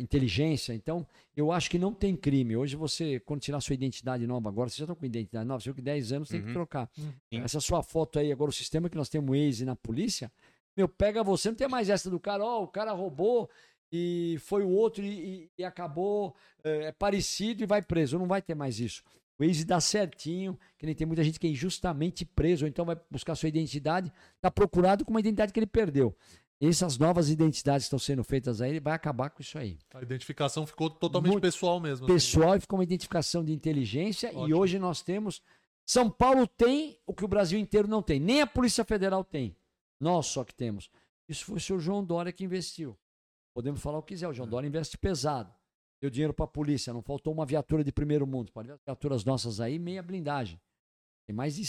inteligência. 0.00 0.72
Então, 0.72 1.06
eu 1.36 1.52
acho 1.52 1.68
que 1.68 1.78
não 1.78 1.92
tem 1.92 2.16
crime. 2.16 2.56
Hoje 2.56 2.76
você, 2.76 3.20
quando 3.20 3.40
tirar 3.40 3.60
sua 3.60 3.74
identidade 3.74 4.26
nova, 4.26 4.48
agora 4.48 4.70
você 4.70 4.78
já 4.78 4.84
está 4.84 4.94
com 4.94 5.04
identidade 5.04 5.46
nova, 5.46 5.60
você 5.60 5.72
com 5.72 5.82
10 5.82 6.12
anos 6.12 6.28
tem 6.28 6.40
uhum. 6.40 6.46
que 6.46 6.52
trocar. 6.52 6.88
Uhum. 6.96 7.44
Essa 7.44 7.60
sua 7.60 7.82
foto 7.82 8.18
aí, 8.18 8.32
agora 8.32 8.50
o 8.50 8.54
sistema 8.54 8.88
que 8.88 8.96
nós 8.96 9.08
temos 9.08 9.36
Waze 9.36 9.64
na 9.64 9.76
polícia, 9.76 10.32
meu, 10.76 10.88
pega 10.88 11.22
você, 11.22 11.48
não 11.48 11.56
tem 11.56 11.68
mais 11.68 11.90
essa 11.90 12.08
do 12.08 12.20
cara, 12.20 12.44
ó, 12.44 12.60
oh, 12.60 12.64
o 12.64 12.68
cara 12.68 12.92
roubou 12.92 13.50
e 13.92 14.38
foi 14.40 14.62
o 14.62 14.70
outro 14.70 15.04
e, 15.04 15.08
e, 15.08 15.50
e 15.58 15.64
acabou, 15.64 16.34
é, 16.62 16.84
é 16.84 16.92
parecido 16.92 17.62
e 17.64 17.66
vai 17.66 17.82
preso. 17.82 18.18
Não 18.18 18.26
vai 18.26 18.40
ter 18.40 18.54
mais 18.54 18.78
isso. 18.78 19.02
O 19.40 19.46
Waze 19.46 19.64
dá 19.64 19.80
certinho, 19.80 20.58
que 20.76 20.84
nem 20.84 20.94
tem 20.94 21.06
muita 21.06 21.24
gente 21.24 21.40
que 21.40 21.46
é 21.46 21.50
injustamente 21.50 22.26
preso, 22.26 22.66
ou 22.66 22.68
então 22.68 22.84
vai 22.84 23.00
buscar 23.10 23.34
sua 23.34 23.48
identidade, 23.48 24.12
está 24.36 24.50
procurado 24.50 25.02
com 25.02 25.10
uma 25.10 25.20
identidade 25.20 25.50
que 25.50 25.58
ele 25.58 25.66
perdeu. 25.66 26.14
Essas 26.60 26.98
novas 26.98 27.30
identidades 27.30 27.84
que 27.84 27.86
estão 27.86 27.98
sendo 27.98 28.22
feitas 28.22 28.60
aí, 28.60 28.68
ele 28.68 28.80
vai 28.80 28.92
acabar 28.92 29.30
com 29.30 29.40
isso 29.40 29.56
aí. 29.56 29.78
A 29.94 30.02
identificação 30.02 30.66
ficou 30.66 30.90
totalmente 30.90 31.32
Muito 31.32 31.42
pessoal 31.42 31.80
mesmo. 31.80 32.04
Assim. 32.04 32.12
Pessoal 32.12 32.50
assim. 32.50 32.58
e 32.58 32.60
ficou 32.60 32.78
uma 32.78 32.84
identificação 32.84 33.42
de 33.42 33.50
inteligência. 33.50 34.28
Ótimo. 34.28 34.48
E 34.48 34.52
hoje 34.52 34.78
nós 34.78 35.00
temos. 35.00 35.40
São 35.86 36.10
Paulo 36.10 36.46
tem 36.46 36.98
o 37.06 37.14
que 37.14 37.24
o 37.24 37.28
Brasil 37.28 37.58
inteiro 37.58 37.88
não 37.88 38.02
tem. 38.02 38.20
Nem 38.20 38.42
a 38.42 38.46
Polícia 38.46 38.84
Federal 38.84 39.24
tem. 39.24 39.56
Nós 39.98 40.26
só 40.26 40.44
que 40.44 40.54
temos. 40.54 40.90
Isso 41.26 41.46
foi 41.46 41.56
o 41.56 41.60
senhor 41.60 41.78
João 41.78 42.04
Dória 42.04 42.30
que 42.30 42.44
investiu. 42.44 42.94
Podemos 43.54 43.80
falar 43.80 43.98
o 43.98 44.02
que 44.02 44.12
quiser. 44.12 44.28
O 44.28 44.34
João 44.34 44.46
é. 44.46 44.50
Dória 44.50 44.68
investe 44.68 44.98
pesado 44.98 45.50
deu 46.00 46.10
dinheiro 46.10 46.32
para 46.32 46.44
a 46.44 46.48
polícia, 46.48 46.92
não 46.92 47.02
faltou 47.02 47.32
uma 47.32 47.44
viatura 47.44 47.84
de 47.84 47.92
primeiro 47.92 48.26
mundo. 48.26 48.50
Pode 48.52 48.68
ver 48.68 48.74
as 48.74 48.80
viaturas 48.84 49.24
nossas 49.24 49.60
aí, 49.60 49.78
meia 49.78 50.02
blindagem. 50.02 50.60
Tem 51.26 51.36
mais 51.36 51.56
de 51.56 51.64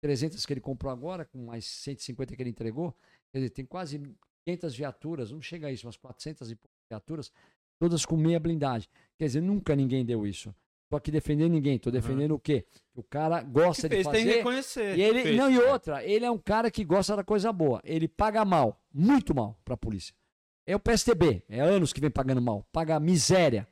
300 0.00 0.44
que 0.44 0.52
ele 0.52 0.60
comprou 0.60 0.92
agora, 0.92 1.24
com 1.24 1.46
mais 1.46 1.64
150 1.64 2.36
que 2.36 2.42
ele 2.42 2.50
entregou. 2.50 2.94
Quer 3.32 3.38
dizer, 3.38 3.50
tem 3.50 3.64
quase 3.64 4.00
500 4.44 4.74
viaturas, 4.74 5.32
não 5.32 5.40
chega 5.40 5.68
a 5.68 5.72
isso, 5.72 5.86
umas 5.86 5.96
400 5.96 6.50
e 6.50 6.58
viaturas, 6.90 7.32
todas 7.80 8.04
com 8.04 8.16
meia 8.16 8.38
blindagem. 8.38 8.88
Quer 9.18 9.26
dizer, 9.26 9.40
nunca 9.40 9.74
ninguém 9.74 10.04
deu 10.04 10.26
isso. 10.26 10.54
Tô 10.90 10.96
aqui 10.96 11.10
defendendo 11.10 11.52
ninguém, 11.52 11.78
tô 11.78 11.90
defendendo 11.90 12.32
uhum. 12.32 12.36
o 12.36 12.40
quê? 12.40 12.66
O 12.94 13.02
cara 13.02 13.42
gosta 13.42 13.88
fez, 13.88 14.00
de 14.00 14.04
fazer. 14.04 14.18
Tem 14.18 14.26
que 14.26 14.36
reconhecer. 14.36 14.98
E 14.98 15.02
ele, 15.02 15.22
fez, 15.22 15.36
não, 15.38 15.50
e 15.50 15.58
outra, 15.58 16.04
ele 16.04 16.26
é 16.26 16.30
um 16.30 16.36
cara 16.36 16.70
que 16.70 16.84
gosta 16.84 17.16
da 17.16 17.24
coisa 17.24 17.50
boa. 17.50 17.80
Ele 17.82 18.06
paga 18.06 18.44
mal, 18.44 18.78
muito 18.92 19.34
mal 19.34 19.58
para 19.64 19.72
a 19.72 19.76
polícia. 19.76 20.14
É 20.66 20.76
o 20.76 20.80
PSTB, 20.80 21.42
é 21.48 21.60
anos 21.60 21.92
que 21.92 22.00
vem 22.00 22.10
pagando 22.10 22.40
mal, 22.40 22.64
paga 22.72 23.00
miséria 23.00 23.66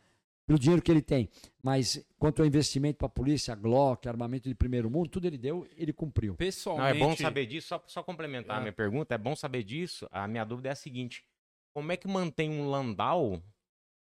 pelo 0.45 0.59
dinheiro 0.59 0.83
que 0.83 0.91
ele 0.91 1.03
tem. 1.03 1.29
Mas 1.63 2.05
quanto 2.19 2.43
ao 2.43 2.47
investimento 2.47 2.99
para 2.99 3.07
a 3.07 3.11
polícia, 3.11 3.55
Glock, 3.55 4.09
armamento 4.09 4.49
de 4.49 4.55
primeiro 4.55 4.91
mundo, 4.91 5.09
tudo 5.09 5.27
ele 5.27 5.39
deu, 5.39 5.67
ele 5.77 5.93
cumpriu. 5.93 6.35
Pessoalmente. 6.35 6.99
Não, 6.99 7.07
é 7.07 7.09
bom 7.09 7.17
saber 7.17 7.47
disso, 7.47 7.69
só, 7.69 7.83
só 7.87 8.03
complementar 8.03 8.57
é. 8.57 8.59
a 8.59 8.61
minha 8.61 8.73
pergunta, 8.73 9.15
é 9.15 9.19
bom 9.19 9.37
saber 9.37 9.63
disso. 9.63 10.09
A 10.11 10.27
minha 10.27 10.45
dúvida 10.45 10.71
é 10.71 10.73
a 10.73 10.77
seguinte: 10.77 11.25
como 11.73 11.93
é 11.93 11.97
que 11.97 12.09
mantém 12.09 12.51
um 12.51 12.69
Landau 12.69 13.41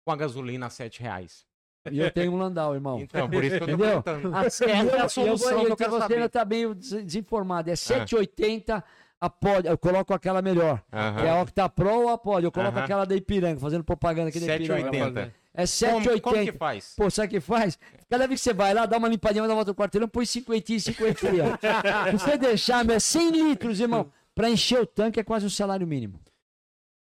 com 0.04 0.12
a 0.12 0.16
gasolina 0.16 0.66
a 0.66 0.70
7 0.70 1.02
reais? 1.02 1.46
E 1.92 2.00
eu 2.00 2.12
tenho 2.12 2.32
um 2.32 2.38
Landau, 2.38 2.74
irmão. 2.74 3.00
Então, 3.02 3.30
por 3.30 3.44
isso 3.44 3.58
que 3.58 3.64
eu 3.64 3.68
tô 3.68 3.74
Entendeu? 3.74 4.02
perguntando. 4.02 4.36
A, 4.36 4.44
é 4.44 5.02
a 5.02 5.10
solução 5.10 5.64
eu, 5.64 5.70
eu, 5.70 5.78
que 5.78 5.84
eu 5.84 5.90
Você 5.92 6.14
ainda 6.14 6.26
está 6.26 6.46
meio 6.46 6.74
desinformado. 6.74 7.70
É 7.70 7.74
7,80 7.74 8.64
ah 8.70 8.84
a 9.22 9.30
pod, 9.30 9.68
eu 9.68 9.78
coloco 9.78 10.14
aquela 10.14 10.42
melhor. 10.42 10.82
Que 10.90 10.96
é 10.98 11.30
a 11.30 11.34
Aham. 11.36 11.42
Octa 11.44 11.70
Pro 11.70 11.90
ou 12.02 12.10
a 12.10 12.18
pod. 12.18 12.44
Eu 12.44 12.52
coloco 12.52 12.76
Aham. 12.76 12.84
aquela 12.84 13.06
da 13.06 13.16
Ipiranga, 13.16 13.60
fazendo 13.60 13.84
propaganda 13.84 14.30
aqui 14.30 14.40
da 14.40 14.56
Ipiranga. 14.56 14.92
780. 14.92 15.42
É 15.54 15.66
Como, 15.92 16.04
como 16.22 16.36
que 16.36 16.52
780. 16.52 16.58
faz? 16.58 16.94
Pô, 16.98 17.10
sabe 17.10 17.28
o 17.28 17.30
que 17.32 17.40
faz? 17.40 17.78
Cada 18.10 18.26
vez 18.28 18.40
que 18.40 18.44
você 18.46 18.54
vai 18.54 18.74
lá, 18.74 18.86
dá 18.86 18.98
uma 18.98 19.08
limpadinha, 19.08 19.44
dá 19.44 19.50
uma 19.50 19.56
volta 19.56 19.72
no 19.72 19.76
quarteirão, 19.76 20.08
põe 20.08 20.26
50 20.26 20.74
e 20.74 20.80
50 20.80 21.28
ó. 21.28 22.08
Se 22.08 22.12
você 22.14 22.38
deixar, 22.38 22.84
meu, 22.84 22.96
é 22.96 23.00
100 23.00 23.30
litros, 23.32 23.80
irmão. 23.80 24.12
Pra 24.34 24.50
encher 24.50 24.80
o 24.80 24.86
tanque 24.86 25.20
é 25.20 25.24
quase 25.24 25.46
um 25.46 25.50
salário 25.50 25.86
mínimo. 25.86 26.20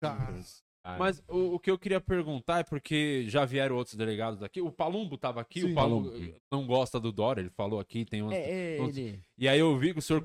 Cara, 0.00 0.38
Mas 0.98 1.22
o, 1.28 1.54
o 1.54 1.58
que 1.58 1.70
eu 1.70 1.78
queria 1.78 2.00
perguntar 2.00 2.58
é 2.60 2.62
porque 2.62 3.24
já 3.28 3.44
vieram 3.46 3.76
outros 3.76 3.96
delegados 3.96 4.42
aqui. 4.42 4.60
O 4.60 4.70
Palumbo 4.70 5.16
tava 5.16 5.40
aqui, 5.40 5.62
Sim. 5.62 5.72
o 5.72 5.74
Palumbo 5.74 6.10
Palumbo. 6.10 6.34
não 6.52 6.66
gosta 6.66 7.00
do 7.00 7.10
Dória, 7.10 7.40
ele 7.40 7.50
falou 7.50 7.80
aqui, 7.80 8.04
tem 8.04 8.20
umas... 8.20 8.34
É, 8.34 8.76
é, 8.76 8.78
ele... 8.82 9.20
E 9.38 9.48
aí 9.48 9.58
eu 9.58 9.76
vi 9.78 9.92
que 9.94 9.98
o 9.98 10.02
senhor 10.02 10.22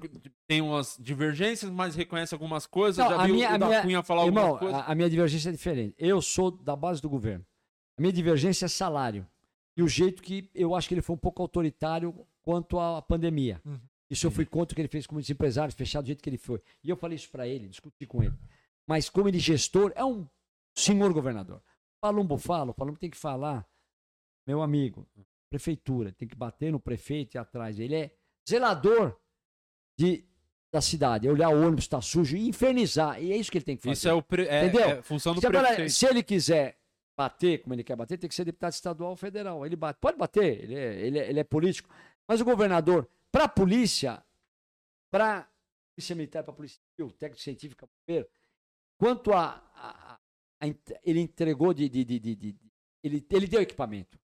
tem 0.48 0.60
umas 0.62 0.98
divergências, 1.00 1.72
mas 1.72 1.96
reconhece 1.96 2.34
algumas 2.34 2.66
coisas. 2.68 2.98
Não, 3.04 3.10
já 3.16 3.22
a 3.24 3.26
vi 3.26 3.32
minha- 3.34 3.52
o 3.52 3.54
a 3.54 3.58
da 3.58 3.68
minha- 3.68 3.82
Cunha 3.82 4.04
falar 4.04 4.26
Irmão, 4.26 4.44
algumas 4.44 4.60
coisas. 4.60 4.82
a, 4.88 4.92
a 4.92 4.96
minha 4.96 5.10
divergência 5.10 5.48
é 5.50 5.52
diferente. 5.54 5.96
Eu 5.98 6.22
sou 6.22 6.52
da 6.52 6.76
base 6.76 7.02
do 7.02 7.10
governo. 7.10 7.46
A 7.98 8.02
minha 8.02 8.12
divergência 8.14 8.66
é 8.66 8.70
salário. 8.70 9.26
E 9.78 9.82
o 9.82 9.88
jeito 9.88 10.22
que 10.22 10.50
eu 10.54 10.76
acho 10.76 10.90
que 10.90 10.94
ele 10.94 11.02
foi 11.02 11.16
um 11.16 11.20
pouco 11.20 11.42
autoritário 11.42 12.14
quanto 12.44 12.78
à 12.80 13.02
pandemia. 13.02 13.62
Uhum. 13.66 13.80
Isso 14.10 14.28
eu 14.28 14.32
fui 14.32 14.46
contra 14.46 14.74
o 14.74 14.76
que 14.76 14.82
ele 14.82 14.88
fez 14.90 15.08
com 15.08 15.14
muitos 15.16 15.30
empresários, 15.30 15.74
fechado 15.76 16.04
do 16.04 16.08
jeito 16.08 16.22
que 16.22 16.30
ele 16.30 16.38
foi. 16.38 16.60
E 16.84 16.90
eu 16.90 16.98
falei 16.98 17.16
isso 17.16 17.30
pra 17.30 17.48
ele, 17.48 17.70
discuti 17.70 18.06
com 18.06 18.22
ele. 18.24 18.34
Mas 18.88 19.08
como 19.10 19.30
ele 19.30 19.38
gestor, 19.40 19.94
é 19.96 20.04
um 20.04 20.28
senhor 20.76 21.12
governador. 21.14 21.62
Palumbo 22.02 22.38
fala, 22.38 22.72
o 22.72 22.74
Palumbo 22.74 22.98
tem 23.00 23.10
que 23.10 23.18
falar, 23.18 23.68
meu 24.48 24.62
amigo, 24.62 25.08
prefeitura, 25.50 26.12
tem 26.14 26.28
que 26.28 26.36
bater 26.36 26.72
no 26.72 26.80
prefeito 26.80 27.36
e 27.36 27.38
atrás. 27.38 27.80
Ele 27.80 27.96
é 27.96 28.16
zelador 28.50 29.20
de, 29.98 30.26
da 30.72 30.80
cidade, 30.82 31.28
é 31.28 31.32
olhar 31.32 31.50
o 31.50 31.62
ônibus 31.62 31.86
está 31.86 32.02
sujo 32.02 32.38
e 32.38 32.48
infernizar. 32.48 33.22
E 33.22 33.32
é 33.34 33.38
isso 33.38 33.52
que 33.52 33.58
ele 33.58 33.66
tem 33.66 33.76
que 33.76 33.84
fazer. 33.84 33.94
Isso 33.94 34.08
é, 34.10 34.14
o 34.14 34.22
pre... 34.22 34.48
é, 34.48 34.66
Entendeu? 34.66 34.90
é 34.90 35.02
função 35.02 35.34
do 35.34 35.42
Se, 35.42 35.48
agora, 35.48 35.68
prefeito. 35.68 35.92
se 35.92 36.06
ele 36.06 36.24
quiser 36.24 36.80
bater 37.18 37.62
como 37.62 37.74
ele 37.76 37.84
quer 37.84 37.98
bater, 37.98 38.18
tem 38.18 38.30
que 38.30 38.36
ser 38.36 38.46
deputado 38.46 38.72
estadual 38.72 39.10
ou 39.12 39.16
federal. 39.18 39.66
Ele 39.66 39.76
bate. 39.76 40.00
Pode 40.00 40.18
bater, 40.18 40.64
ele 40.64 40.76
é, 40.76 40.94
ele 41.02 41.20
é, 41.20 41.30
ele 41.30 41.40
é 41.40 41.44
político. 41.44 41.90
Mas 42.28 42.40
o 42.40 42.46
governador, 42.46 43.10
para 43.32 43.44
a 43.44 43.50
polícia, 43.50 44.24
para 45.12 45.50
polícia 45.96 46.16
militar, 46.16 46.44
para 46.44 46.54
polícia 46.54 46.80
civil, 46.96 47.12
técnico 47.12 47.42
científica, 47.42 47.88
bombeiro, 48.08 48.28
quanto 48.98 49.34
a, 49.34 49.62
a- 49.76 50.19
ele 51.04 51.20
entregou 51.22 51.74
de, 51.74 51.88
de, 51.88 52.04
de, 52.04 52.20
de- 52.20 52.56
ele, 53.04 53.26
ele 53.32 53.48
deu 53.48 53.62
equipamento. 53.62 54.20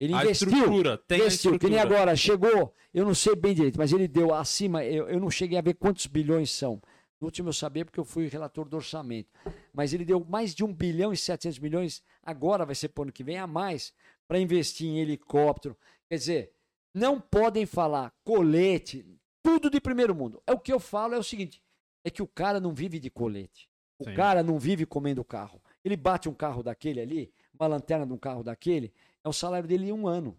Ele 0.00 0.14
A 0.14 0.22
investiu. 0.24 0.48
estrutura, 0.48 0.98
tem 0.98 1.18
a 1.20 1.26
investiu, 1.26 1.58
que 1.58 1.66
nem 1.66 1.74
estrutura. 1.76 1.96
agora, 2.00 2.16
chegou, 2.16 2.74
eu 2.94 3.04
não 3.04 3.14
sei 3.14 3.34
bem 3.34 3.54
direito, 3.54 3.78
mas 3.78 3.92
ele 3.92 4.06
deu 4.06 4.32
acima, 4.34 4.84
eu, 4.84 5.08
eu 5.08 5.18
não 5.20 5.30
cheguei 5.30 5.58
a 5.58 5.62
ver 5.62 5.74
quantos 5.74 6.06
bilhões 6.06 6.50
são. 6.52 6.80
No 7.20 7.26
último 7.26 7.48
eu 7.48 7.52
sabia 7.52 7.84
porque 7.84 7.98
eu 7.98 8.04
fui 8.04 8.28
relator 8.28 8.68
do 8.68 8.76
orçamento. 8.76 9.28
Mas 9.72 9.92
ele 9.92 10.04
deu 10.04 10.24
mais 10.24 10.54
de 10.54 10.64
1 10.64 10.72
bilhão 10.72 11.12
e 11.12 11.16
700 11.16 11.58
milhões, 11.58 12.02
agora 12.22 12.64
vai 12.64 12.76
ser 12.76 12.88
para 12.90 13.00
o 13.00 13.04
ano 13.04 13.12
que 13.12 13.24
vem, 13.24 13.38
a 13.38 13.46
mais, 13.46 13.92
para 14.28 14.38
investir 14.38 14.86
em 14.86 15.00
helicóptero. 15.00 15.76
Quer 16.08 16.16
dizer, 16.16 16.52
não 16.94 17.20
podem 17.20 17.66
falar 17.66 18.12
colete, 18.24 19.04
tudo 19.42 19.68
de 19.68 19.80
primeiro 19.80 20.14
mundo. 20.14 20.40
É 20.46 20.52
o 20.52 20.60
que 20.60 20.72
eu 20.72 20.78
falo 20.78 21.14
é 21.14 21.18
o 21.18 21.24
seguinte, 21.24 21.60
é 22.04 22.10
que 22.10 22.22
o 22.22 22.26
cara 22.26 22.60
não 22.60 22.72
vive 22.72 23.00
de 23.00 23.10
colete. 23.10 23.68
O 23.98 24.04
Sim. 24.04 24.14
cara 24.14 24.44
não 24.44 24.60
vive 24.60 24.86
comendo 24.86 25.24
carro. 25.24 25.60
Ele 25.84 25.96
bate 25.96 26.28
um 26.28 26.34
carro 26.34 26.62
daquele 26.62 27.00
ali, 27.00 27.32
uma 27.58 27.66
lanterna 27.66 28.06
de 28.06 28.12
um 28.12 28.18
carro 28.18 28.42
daquele, 28.42 28.92
é 29.24 29.28
o 29.28 29.32
salário 29.32 29.68
dele 29.68 29.88
em 29.88 29.92
um 29.92 30.06
ano. 30.06 30.38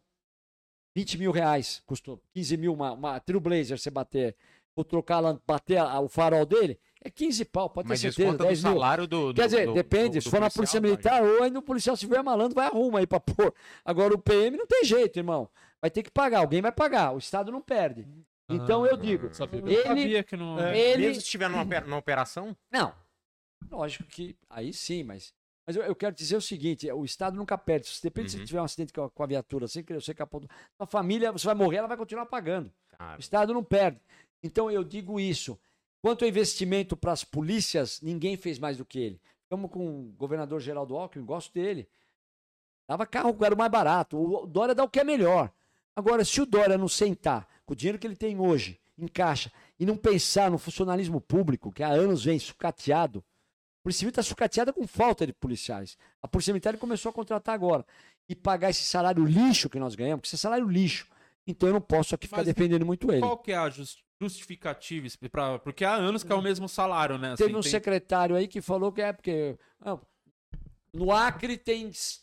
20 0.96 1.18
mil 1.18 1.32
reais, 1.32 1.82
custou 1.86 2.22
15 2.34 2.58
mil 2.58 2.74
uma, 2.74 2.92
uma 2.94 3.20
Trailblazer 3.20 3.78
você 3.78 3.90
bater, 3.90 4.36
ou 4.76 4.84
trocar, 4.84 5.22
bater 5.46 5.78
a- 5.78 6.00
o 6.00 6.10
farol 6.10 6.46
dele, 6.46 6.80
é 7.02 7.10
15 7.10 7.46
pau, 7.46 7.70
pode 7.70 7.88
ter 7.88 7.94
Mas 7.94 8.00
certeza, 8.02 8.22
desconta 8.24 8.44
do 8.44 8.48
10 8.48 8.64
mil. 8.64 8.74
salário 8.74 9.08
do, 9.08 9.32
do 9.32 9.36
Quer 9.42 9.46
dizer, 9.48 9.66
do- 9.68 9.74
depende, 9.74 10.18
do- 10.18 10.22
se 10.22 10.28
do 10.28 10.32
for 10.32 10.42
na 10.42 10.50
polícia 10.50 10.82
vai. 10.82 10.90
militar, 10.90 11.24
ou 11.24 11.44
ainda 11.44 11.60
o 11.60 11.62
policial 11.62 11.96
civil 11.96 12.18
é 12.18 12.24
malandro, 12.24 12.56
vai 12.56 12.66
arruma 12.68 13.00
aí 13.00 13.08
pra 13.08 13.20
pôr. 13.48 13.54
Agora 13.86 14.14
o 14.14 14.18
PM 14.18 14.58
não 14.58 14.68
tem 14.68 14.84
jeito, 14.84 15.18
irmão. 15.18 15.48
Vai 15.82 15.90
ter 15.90 16.04
que 16.04 16.12
pagar, 16.12 16.40
alguém 16.40 16.62
vai 16.62 16.72
pagar, 16.72 17.14
o 17.14 17.18
Estado 17.18 17.52
não 17.52 17.62
perde. 17.62 18.06
Então 18.50 18.86
eu 18.86 18.98
digo, 18.98 19.34
sabia. 19.34 19.60
Eu 19.62 19.68
ele, 19.68 19.84
sabia 19.84 20.24
que 20.24 20.36
não... 20.36 20.60
É. 20.60 20.78
ele, 20.78 21.04
Mesmo 21.04 21.22
se 21.22 21.28
estiver 21.28 21.50
numa 21.50 21.98
operação, 21.98 22.58
não. 22.72 22.94
Lógico 23.70 24.04
que 24.06 24.36
aí 24.50 24.74
sim, 24.74 25.04
mas. 25.04 25.34
Mas 25.66 25.76
eu, 25.76 25.84
eu 25.84 25.96
quero 25.96 26.16
dizer 26.16 26.36
o 26.36 26.42
seguinte: 26.42 26.92
o 26.92 27.06
Estado 27.06 27.36
nunca 27.38 27.58
perde. 27.58 27.88
Se 27.88 28.02
depende 28.02 28.32
se 28.32 28.38
Uhum. 28.40 28.46
tiver 28.46 28.62
um 28.62 28.64
acidente 28.64 28.92
com 28.94 29.04
a, 29.04 29.10
com 29.10 29.24
a 29.24 29.28
viatura, 29.28 29.68
sem 29.68 29.84
querer 29.84 30.02
você 30.02 30.14
capô. 30.14 30.42
Sua 30.78 30.88
família, 30.88 31.32
você 31.32 31.46
vai 31.46 31.56
morrer, 31.56 31.78
ela 31.78 31.88
vai 31.88 31.98
continuar 31.98 32.26
pagando. 32.26 32.72
O 33.18 33.20
Estado 33.20 33.54
não 33.54 33.64
perde. 33.64 34.00
Então 34.42 34.70
eu 34.72 34.84
digo 34.84 35.20
isso. 35.20 35.60
Quanto 36.02 36.24
ao 36.24 36.30
investimento 36.30 36.96
para 36.96 37.12
as 37.12 37.24
polícias, 37.24 38.00
ninguém 38.02 38.38
fez 38.38 38.58
mais 38.58 38.78
do 38.78 38.86
que 38.86 39.00
ele. 39.00 39.22
Ficamos 39.44 39.70
com 39.70 40.00
o 40.08 40.12
governador 40.14 40.60
Geraldo 40.62 40.96
Alckmin, 40.96 41.26
gosto 41.26 41.54
dele. 41.54 41.88
Dava 42.88 43.06
carro, 43.06 43.38
era 43.44 43.54
o 43.54 43.58
mais 43.58 43.70
barato. 43.72 44.18
O 44.18 44.48
Dória 44.48 44.74
dá 44.74 44.84
o 44.84 44.90
que 44.90 45.00
é 45.00 45.04
melhor. 45.04 45.52
Agora, 45.96 46.24
se 46.24 46.42
o 46.42 46.46
Dória 46.46 46.78
não 46.78 46.88
sentar 46.88 47.48
com 47.66 47.74
o 47.74 47.76
dinheiro 47.76 48.00
que 48.00 48.08
ele 48.08 48.16
tem 48.16 48.40
hoje, 48.40 48.80
em 48.98 49.08
caixa, 49.08 49.52
e 49.80 49.86
não 49.86 49.96
pensar 49.98 50.50
no 50.50 50.58
funcionalismo 50.58 51.20
público, 51.22 51.72
que 51.72 51.84
há 51.84 51.90
anos 51.90 52.24
vem 52.24 52.40
sucateado, 52.40 53.24
Polícia 53.84 54.00
Civil 54.00 54.10
está 54.10 54.22
sucateada 54.24 54.74
com 54.74 54.86
falta 54.88 55.26
de 55.26 55.34
policiais. 55.34 55.98
A 56.22 56.28
Polícia 56.28 56.52
Militar 56.54 56.78
começou 56.78 57.10
a 57.10 57.14
contratar 57.14 57.56
agora. 57.56 57.86
E 58.28 58.36
pagar 58.36 58.70
esse 58.70 58.84
salário 58.84 59.26
lixo 59.26 59.70
que 59.70 59.80
nós 59.80 59.96
ganhamos, 59.96 60.22
porque 60.22 60.28
esse 60.28 60.36
é 60.36 60.40
salário 60.40 60.68
lixo. 60.70 61.08
Então 61.48 61.68
eu 61.70 61.74
não 61.74 61.82
posso 61.82 62.14
aqui 62.14 62.28
ficar 62.28 62.38
Mas 62.38 62.46
defendendo 62.48 62.86
muito 62.86 63.12
ele. 63.12 63.22
Qual 63.22 63.38
que 63.38 63.52
é 63.52 63.56
a 63.58 63.70
jus- 63.70 64.04
justificativa? 64.22 65.08
Pra... 65.32 65.58
Porque 65.60 65.84
há 65.84 65.96
anos 65.96 66.24
que 66.24 66.32
é 66.32 66.36
o 66.36 66.42
mesmo 66.42 66.70
salário, 66.70 67.18
né? 67.18 67.36
Teve 67.36 67.50
Assim, 67.52 67.58
um 67.58 67.62
tem- 67.62 67.72
secretário 67.72 68.36
aí 68.36 68.48
que 68.48 68.62
falou 68.62 68.92
que 68.92 69.02
é 69.02 69.12
porque. 69.14 69.58
ah, 69.82 69.98
no 70.94 71.12
Acre 71.12 71.58
tem 71.58 71.88
s- 71.88 72.20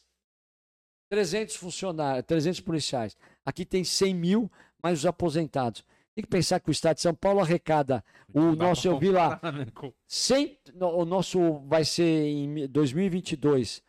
300 1.11 1.57
funcionários, 1.57 2.25
300 2.27 2.61
policiais. 2.61 3.17
Aqui 3.45 3.65
tem 3.65 3.83
100 3.85 4.15
mil, 4.15 4.51
mais 4.83 4.99
os 5.01 5.07
aposentados. 5.07 5.85
Tem 6.15 6.23
que 6.23 6.31
pensar 6.31 6.61
que 6.61 6.71
o 6.71 6.73
Estado 6.73 6.97
de 6.97 7.03
São 7.03 7.15
Paulo 7.15 7.41
arrecada. 7.41 8.05
O 8.33 8.41
Não 8.41 8.57
nosso, 8.57 8.89
eu 8.89 8.99
vi 8.99 9.11
lá, 9.11 9.35
comparar, 9.37 9.53
né, 9.53 9.67
com- 9.75 9.93
100, 10.07 10.59
no- 10.66 10.66
o 10.81 11.05
nosso 11.05 11.59
vai 11.67 11.85
ser 11.85 12.27
em 12.27 12.67
2022. 12.69 13.83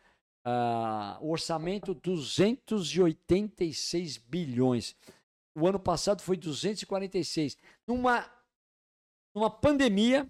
ah, 0.44 1.18
o 1.20 1.30
orçamento 1.30 1.94
286 1.94 4.18
bilhões. 4.18 4.96
O 5.54 5.66
ano 5.66 5.78
passado 5.78 6.22
foi 6.22 6.36
246. 6.36 7.56
Numa, 7.86 8.24
numa 9.34 9.50
pandemia 9.50 10.28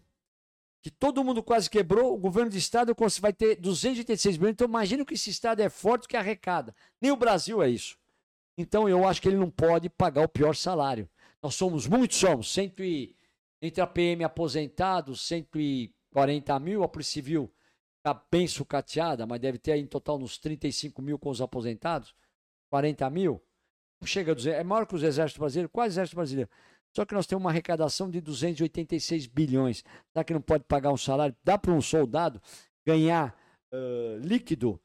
que 0.83 0.91
todo 0.91 1.23
mundo 1.23 1.43
quase 1.43 1.69
quebrou, 1.69 2.15
o 2.15 2.19
governo 2.19 2.51
de 2.51 2.59
estado 2.59 2.97
vai 3.21 3.33
ter 3.33 3.57
286 3.57 4.37
bilhões. 4.37 4.55
Então 4.55 4.67
imagina 4.67 5.05
que 5.05 5.15
esse 5.15 5.31
estado 5.31 5.61
é 5.61 5.69
forte 5.69 6.09
que 6.09 6.17
arrecada. 6.17 6.75
Nem 7.01 7.13
o 7.13 7.17
Brasil 7.17 7.63
é 7.63 7.69
isso. 7.69 7.97
Então 8.57 8.89
eu 8.89 9.07
acho 9.07 9.23
que 9.23 9.29
ele 9.29 9.37
não 9.37 9.51
pode 9.51 9.89
pagar 9.89 10.23
o 10.23 10.29
pior 10.29 10.57
salário. 10.57 11.09
Nós 11.43 11.55
somos 11.55 11.87
muitos, 11.87 12.17
somos. 12.17 12.53
Cento 12.53 12.83
e, 12.83 13.15
entre 13.63 13.81
a 13.81 13.87
PM 13.87 14.25
aposentados, 14.25 15.21
140 16.13 16.59
mil, 16.61 16.83
a 16.83 16.89
Polícia 16.89 17.15
Civil 17.15 17.53
está 17.99 18.15
bem 18.31 18.47
sucateada, 18.47 19.27
mas 19.27 19.41
deve 19.41 19.59
ter 19.59 19.73
aí 19.73 19.81
em 19.81 19.87
total 19.87 20.19
uns 20.19 20.39
35 20.39 21.03
mil 21.03 21.19
com 21.19 21.31
os 21.31 21.41
aposentados, 21.41 22.15
40 22.71 23.09
mil. 23.11 23.43
Não 24.01 24.07
chega 24.07 24.33
a 24.33 24.35
200, 24.35 24.61
é 24.61 24.65
maior 24.65 24.87
que 24.87 24.95
os 24.95 25.03
exércitos 25.03 25.39
brasileiros, 25.39 25.71
quase 25.73 25.95
exército 25.95 26.17
brasileiro. 26.17 26.51
Só 26.95 27.05
que 27.05 27.15
nós 27.15 27.27
temos 27.27 27.43
uma 27.43 27.51
arrecadação 27.51 28.09
de 28.11 28.21
286 28.21 29.27
bilhões. 29.27 29.85
Será 30.13 30.25
que 30.25 30.33
não 30.33 30.41
pode 30.41 30.65
pagar 30.65 30.93
um 30.93 30.97
salário? 30.97 31.37
Dá 31.45 31.59
para 31.59 31.73
um 31.73 31.83
soldado 31.83 32.41
ganhar 32.87 33.37
ah, 33.73 34.19
líquido 34.21 34.81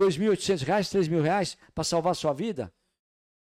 R$ 0.00 0.06
2.800, 0.06 0.64
3.000 0.64 1.20
reais 1.22 1.56
para 1.74 1.84
salvar 1.84 2.14
sua 2.14 2.32
vida? 2.32 2.72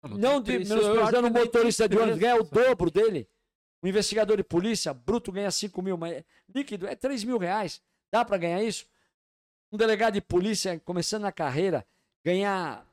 Não 0.03 0.41
de, 0.41 0.55
eu 0.55 0.61
menosprezando 0.61 1.03
acho 1.03 1.27
um 1.27 1.33
que 1.33 1.39
motorista 1.41 1.89
de 1.89 1.99
ônibus 1.99 2.19
ganha 2.19 2.37
o 2.37 2.45
dobro 2.45 2.91
dele. 2.91 3.29
Um 3.83 3.89
investigador 3.89 4.37
de 4.37 4.43
polícia, 4.43 4.93
bruto, 4.93 5.31
ganha 5.31 5.51
5 5.51 5.81
mil, 5.83 5.97
mas 5.97 6.25
líquido 6.53 6.87
é 6.87 6.97
3 6.97 7.25
mil 7.25 7.39
reais. 7.39 7.81
Dá 8.11 8.25
para 8.25 8.39
ganhar 8.39 8.63
isso? 8.63 8.87
Um 9.71 9.77
delegado 9.77 10.15
de 10.15 10.21
polícia, 10.21 10.81
começando 10.81 11.23
na 11.23 11.33
carreira, 11.33 11.87
ganhar 12.25 12.87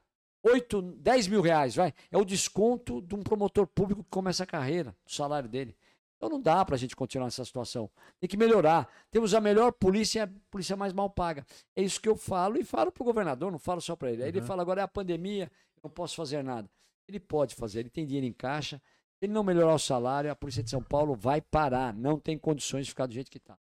8, 0.43 0.81
10 0.81 1.27
mil 1.27 1.41
reais, 1.41 1.75
vai. 1.75 1.93
É 2.11 2.17
o 2.17 2.23
desconto 2.23 3.01
de 3.01 3.15
um 3.15 3.23
promotor 3.23 3.65
público 3.65 4.03
que 4.03 4.09
começa 4.09 4.43
a 4.43 4.47
carreira, 4.47 4.95
do 5.03 5.11
salário 5.11 5.49
dele. 5.49 5.75
Então 6.17 6.29
não 6.29 6.41
dá 6.41 6.63
para 6.63 6.75
a 6.75 6.77
gente 6.77 6.95
continuar 6.95 7.25
nessa 7.25 7.43
situação. 7.43 7.89
Tem 8.19 8.29
que 8.29 8.37
melhorar. 8.37 8.87
Temos 9.11 9.33
a 9.33 9.41
melhor 9.41 9.71
polícia, 9.71 10.23
a 10.23 10.29
polícia 10.49 10.75
mais 10.75 10.93
mal 10.93 11.09
paga. 11.09 11.45
É 11.75 11.81
isso 11.81 11.99
que 11.99 12.07
eu 12.07 12.15
falo 12.15 12.57
e 12.57 12.63
falo 12.63 12.91
para 12.91 13.01
o 13.01 13.05
governador, 13.05 13.51
não 13.51 13.59
falo 13.59 13.81
só 13.81 13.95
para 13.95 14.11
ele. 14.11 14.23
Aí 14.23 14.29
ele 14.29 14.41
fala 14.41 14.61
agora 14.61 14.81
é 14.81 14.83
a 14.83 14.87
pandemia, 14.87 15.51
eu 15.75 15.81
não 15.83 15.89
posso 15.89 16.15
fazer 16.15 16.43
nada. 16.43 16.69
Ele 17.07 17.19
pode 17.19 17.55
fazer, 17.55 17.81
ele 17.81 17.89
tem 17.89 18.05
dinheiro 18.05 18.25
em 18.25 18.33
caixa. 18.33 18.81
Se 19.19 19.25
ele 19.25 19.33
não 19.33 19.43
melhorar 19.43 19.73
o 19.73 19.79
salário, 19.79 20.31
a 20.31 20.35
Polícia 20.35 20.61
de 20.61 20.69
São 20.69 20.83
Paulo 20.83 21.15
vai 21.15 21.41
parar. 21.41 21.93
Não 21.93 22.19
tem 22.19 22.37
condições 22.37 22.85
de 22.85 22.91
ficar 22.91 23.05
do 23.05 23.13
jeito 23.13 23.31
que 23.31 23.37
está. 23.37 23.57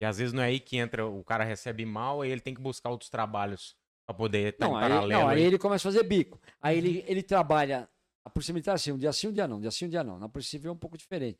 E 0.00 0.04
às 0.04 0.18
vezes 0.18 0.32
não 0.32 0.42
é 0.42 0.46
aí 0.46 0.60
que 0.60 0.76
entra, 0.76 1.06
o 1.06 1.24
cara 1.24 1.44
recebe 1.44 1.84
mal 1.86 2.24
e 2.24 2.30
ele 2.30 2.40
tem 2.40 2.54
que 2.54 2.60
buscar 2.60 2.90
outros 2.90 3.08
trabalhos 3.10 3.76
pra 4.06 4.14
poder 4.14 4.52
estar 4.52 4.66
Não, 4.66 4.74
em 4.74 4.76
aí, 4.76 4.88
paralelo. 4.90 5.20
não, 5.22 5.28
aí 5.28 5.42
ele 5.42 5.58
começa 5.58 5.88
a 5.88 5.92
fazer 5.92 6.02
bico. 6.04 6.40
Aí 6.60 6.76
ele, 6.78 7.04
ele 7.06 7.22
trabalha. 7.22 7.88
A 8.24 8.30
Polícia 8.30 8.52
Militar, 8.52 8.74
assim, 8.74 8.90
um 8.92 8.98
dia 8.98 9.12
sim, 9.12 9.28
um 9.28 9.32
dia 9.32 9.46
não. 9.46 9.58
Um 9.58 9.60
dia 9.60 9.70
sim, 9.70 9.86
um 9.86 9.88
dia 9.88 10.02
não. 10.02 10.18
Na 10.18 10.28
Polícia 10.28 10.50
Civil 10.50 10.70
é 10.70 10.74
um 10.74 10.78
pouco 10.78 10.98
diferente. 10.98 11.38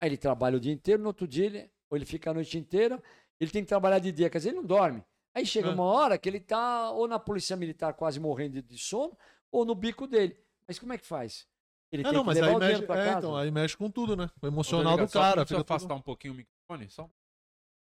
Aí 0.00 0.08
ele 0.08 0.16
trabalha 0.16 0.56
o 0.56 0.60
dia 0.60 0.72
inteiro, 0.72 1.00
no 1.00 1.08
outro 1.08 1.26
dia 1.28 1.46
ele 1.46 1.70
ou 1.88 1.96
ele 1.96 2.04
fica 2.04 2.30
a 2.30 2.34
noite 2.34 2.58
inteira, 2.58 3.00
ele 3.38 3.50
tem 3.50 3.62
que 3.62 3.68
trabalhar 3.68 4.00
de 4.00 4.10
dia, 4.10 4.28
quer 4.28 4.38
dizer, 4.38 4.50
ele 4.50 4.56
não 4.56 4.64
dorme. 4.64 5.04
Aí 5.32 5.46
chega 5.46 5.70
uma 5.70 5.84
hora 5.84 6.18
que 6.18 6.28
ele 6.28 6.40
tá 6.40 6.90
ou 6.90 7.06
na 7.06 7.18
polícia 7.18 7.56
militar 7.56 7.94
quase 7.94 8.18
morrendo 8.18 8.60
de 8.62 8.78
sono, 8.78 9.16
ou 9.50 9.64
no 9.64 9.74
bico 9.74 10.06
dele. 10.06 10.36
Mas 10.66 10.78
como 10.78 10.92
é 10.92 10.98
que 10.98 11.06
faz? 11.06 11.46
Ele 11.94 12.02
É, 12.02 12.04
tem 12.06 12.12
não, 12.12 12.20
que 12.22 12.26
mas 12.26 12.34
levar 12.34 12.48
aí 12.48 12.54
o 12.54 12.58
dinheiro 12.58 12.78
mexe, 12.80 12.86
pra 12.86 13.00
é, 13.00 13.04
casa. 13.06 13.18
então, 13.18 13.36
aí 13.36 13.50
mexe 13.52 13.76
com 13.76 13.88
tudo, 13.90 14.16
né? 14.16 14.28
O 14.42 14.46
emocional 14.48 14.84
delegado, 14.96 15.06
do 15.08 15.12
só 15.12 15.20
cara. 15.20 15.32
Precisa 15.42 15.60
Fica 15.60 15.64
tudo... 15.64 15.74
afastar 15.76 15.94
um 15.94 16.02
pouquinho 16.02 16.34
o 16.34 16.36
microfone? 16.36 16.90
Só 16.90 17.08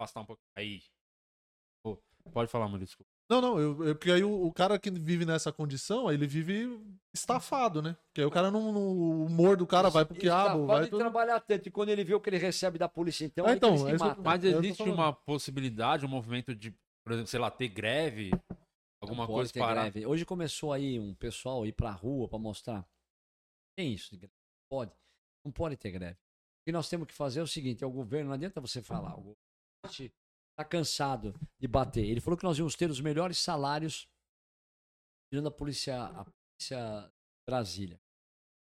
afastar 0.01 0.21
um 0.21 0.25
pouquinho. 0.27 0.47
Aí. 0.57 0.83
Ô, 1.87 1.97
pode 2.33 2.51
falar, 2.51 2.67
Murilo, 2.67 2.85
desculpa. 2.85 3.09
Não, 3.31 3.41
não, 3.41 3.59
eu, 3.61 3.85
eu- 3.87 3.95
porque 3.95 4.11
aí 4.11 4.23
o, 4.25 4.47
o 4.47 4.53
cara 4.53 4.79
que 4.79 4.91
vive 4.91 5.25
nessa 5.25 5.53
condição, 5.53 6.09
aí 6.09 6.17
ele 6.17 6.27
vive 6.27 6.79
estafado, 7.15 7.81
né? 7.81 7.97
Porque 8.09 8.21
aí 8.21 8.27
o 8.27 8.31
cara 8.31 8.51
não. 8.51 8.73
não- 8.73 8.81
o 8.83 9.25
humor 9.25 9.57
do 9.57 9.67
cara 9.67 9.89
vai 9.89 10.05
pro 10.05 10.17
quiabo, 10.17 10.67
vai 10.67 10.79
pode 10.79 10.91
tudo. 10.91 10.99
trabalhar 10.99 11.41
tanto. 11.41 11.69
E 11.69 11.71
quando 11.71 11.89
ele 11.91 12.03
vê 12.05 12.15
o 12.15 12.21
que 12.21 12.29
ele 12.29 12.39
recebe 12.39 12.77
da 12.79 12.89
polícia, 12.89 13.25
então, 13.25 13.47
É, 13.47 13.55
então, 13.55 13.75
que 13.77 13.83
ele 13.89 13.99
se 13.99 14.05
é 14.05 14.09
eu-. 14.09 14.17
Mas 14.23 14.41
tô 14.43 14.47
existe 14.49 14.83
uma 14.83 15.13
possibilidade, 15.13 16.05
um 16.05 16.09
movimento 16.09 16.55
de, 16.55 16.73
por 17.05 17.13
exemplo, 17.13 17.29
sei 17.29 17.39
lá, 17.41 17.51
ter 17.51 17.69
greve? 17.69 18.33
Alguma 19.01 19.27
coisa 19.27 19.53
ter 19.53 19.61
parar? 19.61 19.91
greve. 19.91 20.07
Hoje 20.07 20.25
começou 20.25 20.73
aí 20.73 20.99
um 21.01 21.15
pessoal 21.15 21.65
ir 21.67 21.73
pra 21.73 21.91
rua 21.91 22.29
pra 22.29 22.39
mostrar. 22.39 22.87
Tem 23.77 23.93
isso 23.93 24.11
de 24.11 24.19
greve. 24.19 24.35
Pode. 24.71 24.93
Não 25.45 25.53
pode 25.53 25.77
ter 25.77 25.91
greve. 25.91 26.15
O 26.15 26.65
que 26.65 26.73
nós 26.73 26.89
temos 26.89 27.09
que 27.09 27.15
fazer 27.15 27.41
é 27.41 27.43
o 27.43 27.47
seguinte: 27.47 27.83
é 27.83 27.87
o 27.87 27.91
governo, 27.91 28.29
não 28.29 28.35
adianta 28.35 28.61
você 28.61 28.81
falar. 28.81 29.15
O 29.15 29.23
governo 29.23 29.39
está 30.53 30.65
cansado 30.65 31.35
de 31.59 31.67
bater. 31.67 32.05
Ele 32.05 32.21
falou 32.21 32.37
que 32.37 32.45
nós 32.45 32.59
íamos 32.59 32.77
ter 32.77 32.91
os 32.91 33.01
melhores 33.01 33.39
salários 33.39 34.09
tirando 35.33 35.49
a 35.49 35.51
polícia, 35.51 36.03
a 36.03 36.25
polícia 36.25 37.13
Brasília. 37.49 37.99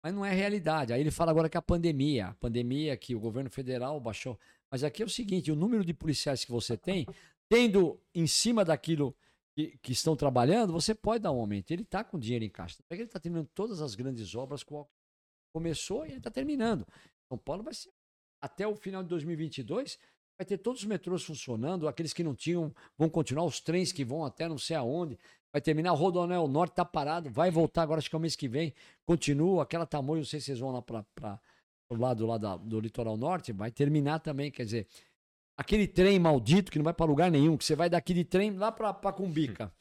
Mas 0.03 0.13
não 0.13 0.25
é 0.25 0.33
realidade. 0.33 0.93
Aí 0.93 1.01
ele 1.01 1.11
fala 1.11 1.31
agora 1.31 1.49
que 1.49 1.57
a 1.57 1.61
pandemia, 1.61 2.27
a 2.27 2.33
pandemia 2.35 2.95
que 2.95 3.15
o 3.15 3.19
governo 3.19 3.49
federal 3.49 3.99
baixou. 3.99 4.39
Mas 4.71 4.83
aqui 4.83 5.01
é 5.01 5.05
o 5.05 5.09
seguinte: 5.09 5.51
o 5.51 5.55
número 5.55 5.83
de 5.83 5.93
policiais 5.93 6.45
que 6.45 6.51
você 6.51 6.77
tem, 6.77 7.07
tendo 7.49 7.99
em 8.13 8.27
cima 8.27 8.63
daquilo 8.63 9.15
que, 9.59 9.77
que 9.79 9.91
estão 9.91 10.15
trabalhando, 10.15 10.71
você 10.71 10.95
pode 10.95 11.21
dar 11.23 11.31
um 11.33 11.39
aumento. 11.39 11.71
Ele 11.71 11.81
está 11.81 12.01
com 12.01 12.17
dinheiro 12.17 12.45
em 12.45 12.49
caixa. 12.49 12.77
Ele 12.89 13.03
está 13.03 13.19
terminando 13.19 13.49
todas 13.53 13.81
as 13.81 13.93
grandes 13.93 14.33
obras 14.33 14.63
que 14.63 14.73
começou 15.53 16.05
e 16.05 16.09
ele 16.09 16.17
está 16.17 16.31
terminando. 16.31 16.87
São 17.27 17.37
Paulo 17.37 17.63
vai 17.63 17.73
ser 17.73 17.89
até 18.41 18.65
o 18.65 18.73
final 18.73 19.03
de 19.03 19.09
2022 19.09 19.99
vai 20.39 20.45
ter 20.45 20.57
todos 20.57 20.81
os 20.83 20.87
metrôs 20.87 21.21
funcionando, 21.25 21.85
aqueles 21.85 22.13
que 22.13 22.23
não 22.23 22.33
tinham 22.33 22.73
vão 22.97 23.09
continuar, 23.09 23.43
os 23.43 23.59
trens 23.59 23.91
que 23.91 24.05
vão 24.05 24.23
até 24.23 24.47
não 24.47 24.57
sei 24.57 24.77
aonde, 24.77 25.19
vai 25.51 25.61
terminar, 25.61 25.91
o 25.91 25.97
Rodoanel 25.97 26.47
Norte 26.47 26.71
está 26.71 26.85
parado, 26.85 27.29
vai 27.29 27.51
voltar 27.51 27.81
agora, 27.81 27.99
acho 27.99 28.09
que 28.09 28.15
é 28.15 28.17
o 28.17 28.21
mês 28.21 28.37
que 28.37 28.47
vem, 28.47 28.73
continua, 29.05 29.63
aquela 29.63 29.85
tamanho, 29.85 30.19
não 30.19 30.25
sei 30.25 30.39
se 30.39 30.45
vocês 30.45 30.59
vão 30.59 30.71
lá 30.71 30.81
para 30.81 31.41
o 31.89 31.95
lado 31.97 32.25
lá 32.25 32.37
da- 32.37 32.55
do 32.55 32.79
litoral 32.79 33.17
norte, 33.17 33.51
vai 33.51 33.69
terminar 33.69 34.19
também, 34.19 34.49
quer 34.49 34.63
dizer, 34.63 34.87
aquele 35.59 35.85
trem 35.87 36.17
maldito 36.19 36.71
que 36.71 36.77
não 36.79 36.83
vai 36.85 36.93
para 36.93 37.05
lugar 37.05 37.29
nenhum, 37.29 37.57
que 37.57 37.65
você 37.65 37.75
vai 37.75 37.89
daqui 37.89 38.13
de 38.13 38.23
trem 38.23 38.51
lá 38.51 38.71
para 38.71 39.11
Cumbica. 39.11 39.71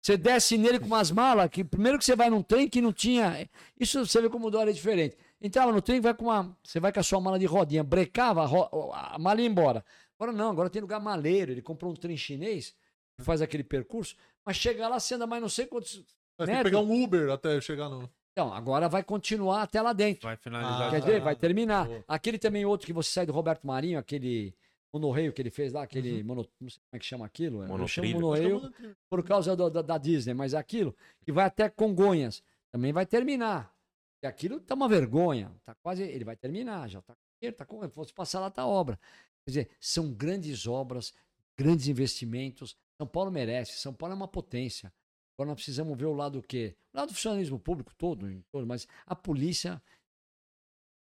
Você 0.00 0.16
desce 0.16 0.56
nele 0.58 0.78
com 0.78 0.86
umas 0.86 1.10
malas, 1.10 1.48
que 1.50 1.64
primeiro 1.64 1.98
que 1.98 2.04
você 2.04 2.14
vai 2.14 2.28
num 2.30 2.42
trem 2.42 2.68
que 2.68 2.80
não 2.80 2.92
tinha. 2.92 3.48
Isso 3.80 4.04
você 4.06 4.20
vê 4.20 4.28
como 4.28 4.46
o 4.46 4.50
Dória 4.50 4.70
é 4.70 4.74
diferente. 4.74 5.16
Entrava 5.40 5.72
no 5.72 5.80
trem, 5.82 6.00
vai 6.00 6.12
com 6.14 6.26
uma. 6.26 6.56
Você 6.62 6.78
vai 6.78 6.92
com 6.92 7.00
a 7.00 7.02
sua 7.02 7.20
mala 7.20 7.38
de 7.38 7.46
rodinha, 7.46 7.82
brecava, 7.82 8.42
a, 8.42 8.46
ro- 8.46 8.92
a 8.92 9.18
mala 9.18 9.40
ia 9.40 9.46
embora. 9.46 9.84
Agora 10.18 10.30
não, 10.36 10.50
agora 10.50 10.68
tem 10.70 10.80
lugar 10.82 11.00
maleiro. 11.00 11.52
Ele 11.52 11.62
comprou 11.62 11.90
um 11.90 11.94
trem 11.96 12.16
chinês, 12.16 12.74
que 13.18 13.24
faz 13.24 13.40
aquele 13.42 13.64
percurso, 13.64 14.14
mas 14.44 14.56
chega 14.56 14.86
lá, 14.88 15.00
você 15.00 15.14
anda 15.14 15.26
mais 15.26 15.40
não 15.42 15.48
sei 15.48 15.66
quantos. 15.66 16.04
Mas 16.38 16.48
tem 16.48 16.56
que 16.58 16.64
pegar 16.64 16.80
um 16.80 17.02
Uber 17.02 17.30
até 17.30 17.58
chegar 17.60 17.88
no. 17.88 18.08
Então, 18.32 18.52
agora 18.52 18.88
vai 18.88 19.02
continuar 19.02 19.62
até 19.62 19.80
lá 19.80 19.92
dentro. 19.92 20.24
Vai 20.28 20.36
finalizar. 20.36 20.88
Ah, 20.88 20.90
Quer 20.90 21.00
dizer, 21.00 21.20
vai 21.20 21.34
terminar. 21.36 21.86
boa. 21.86 22.04
Aquele 22.08 22.38
também 22.38 22.64
outro 22.66 22.86
que 22.86 22.92
você 22.92 23.08
sai 23.10 23.24
do 23.26 23.32
Roberto 23.32 23.66
Marinho, 23.66 23.98
aquele 23.98 24.54
monorreio 24.94 25.32
que 25.32 25.42
ele 25.42 25.50
fez 25.50 25.72
lá, 25.72 25.82
aquele 25.82 26.22
mono, 26.22 26.48
não 26.60 26.70
sei 26.70 26.78
como 26.78 26.96
é 26.96 26.98
que 26.98 27.04
chama 27.04 27.26
aquilo. 27.26 27.62
Eu 27.62 27.88
chamo 27.88 28.08
Monotrilho. 28.08 28.60
monorreio 28.60 28.96
por 29.10 29.24
causa 29.24 29.54
do- 29.56 29.68
da, 29.70 29.82
da 29.82 29.98
Disney, 29.98 30.32
mas 30.34 30.54
aquilo 30.54 30.96
que 31.24 31.32
vai 31.32 31.44
até 31.44 31.68
Congonhas 31.68 32.42
também 32.72 32.92
vai 32.92 33.04
terminar. 33.04 33.74
E 34.22 34.26
aquilo 34.26 34.60
tá 34.60 34.74
uma 34.74 34.88
vergonha, 34.88 35.52
tá 35.64 35.74
quase, 35.82 36.02
ele 36.02 36.24
vai 36.24 36.36
terminar, 36.36 36.88
já 36.88 37.02
tá, 37.02 37.14
tá 37.56 37.64
com, 37.66 37.86
fosse 37.90 38.12
passar 38.14 38.40
lá 38.40 38.50
tá 38.50 38.66
obra. 38.66 38.98
Quer 39.44 39.50
dizer, 39.50 39.70
são 39.78 40.10
grandes 40.12 40.66
obras, 40.66 41.12
grandes 41.58 41.88
investimentos. 41.88 42.76
São 42.96 43.06
Paulo 43.06 43.30
merece, 43.30 43.72
São 43.78 43.92
Paulo 43.92 44.14
é 44.14 44.16
uma 44.16 44.28
potência. 44.28 44.92
Agora 45.36 45.48
nós 45.48 45.56
precisamos 45.56 45.98
ver 45.98 46.06
o 46.06 46.14
lado 46.14 46.40
do 46.40 46.46
quê? 46.46 46.76
O 46.94 46.96
lado 46.96 47.08
do 47.08 47.14
funcionalismo 47.14 47.58
público 47.58 47.92
todo, 47.98 48.30
em 48.30 48.40
todo, 48.52 48.66
mas 48.66 48.86
a 49.04 49.14
polícia, 49.16 49.82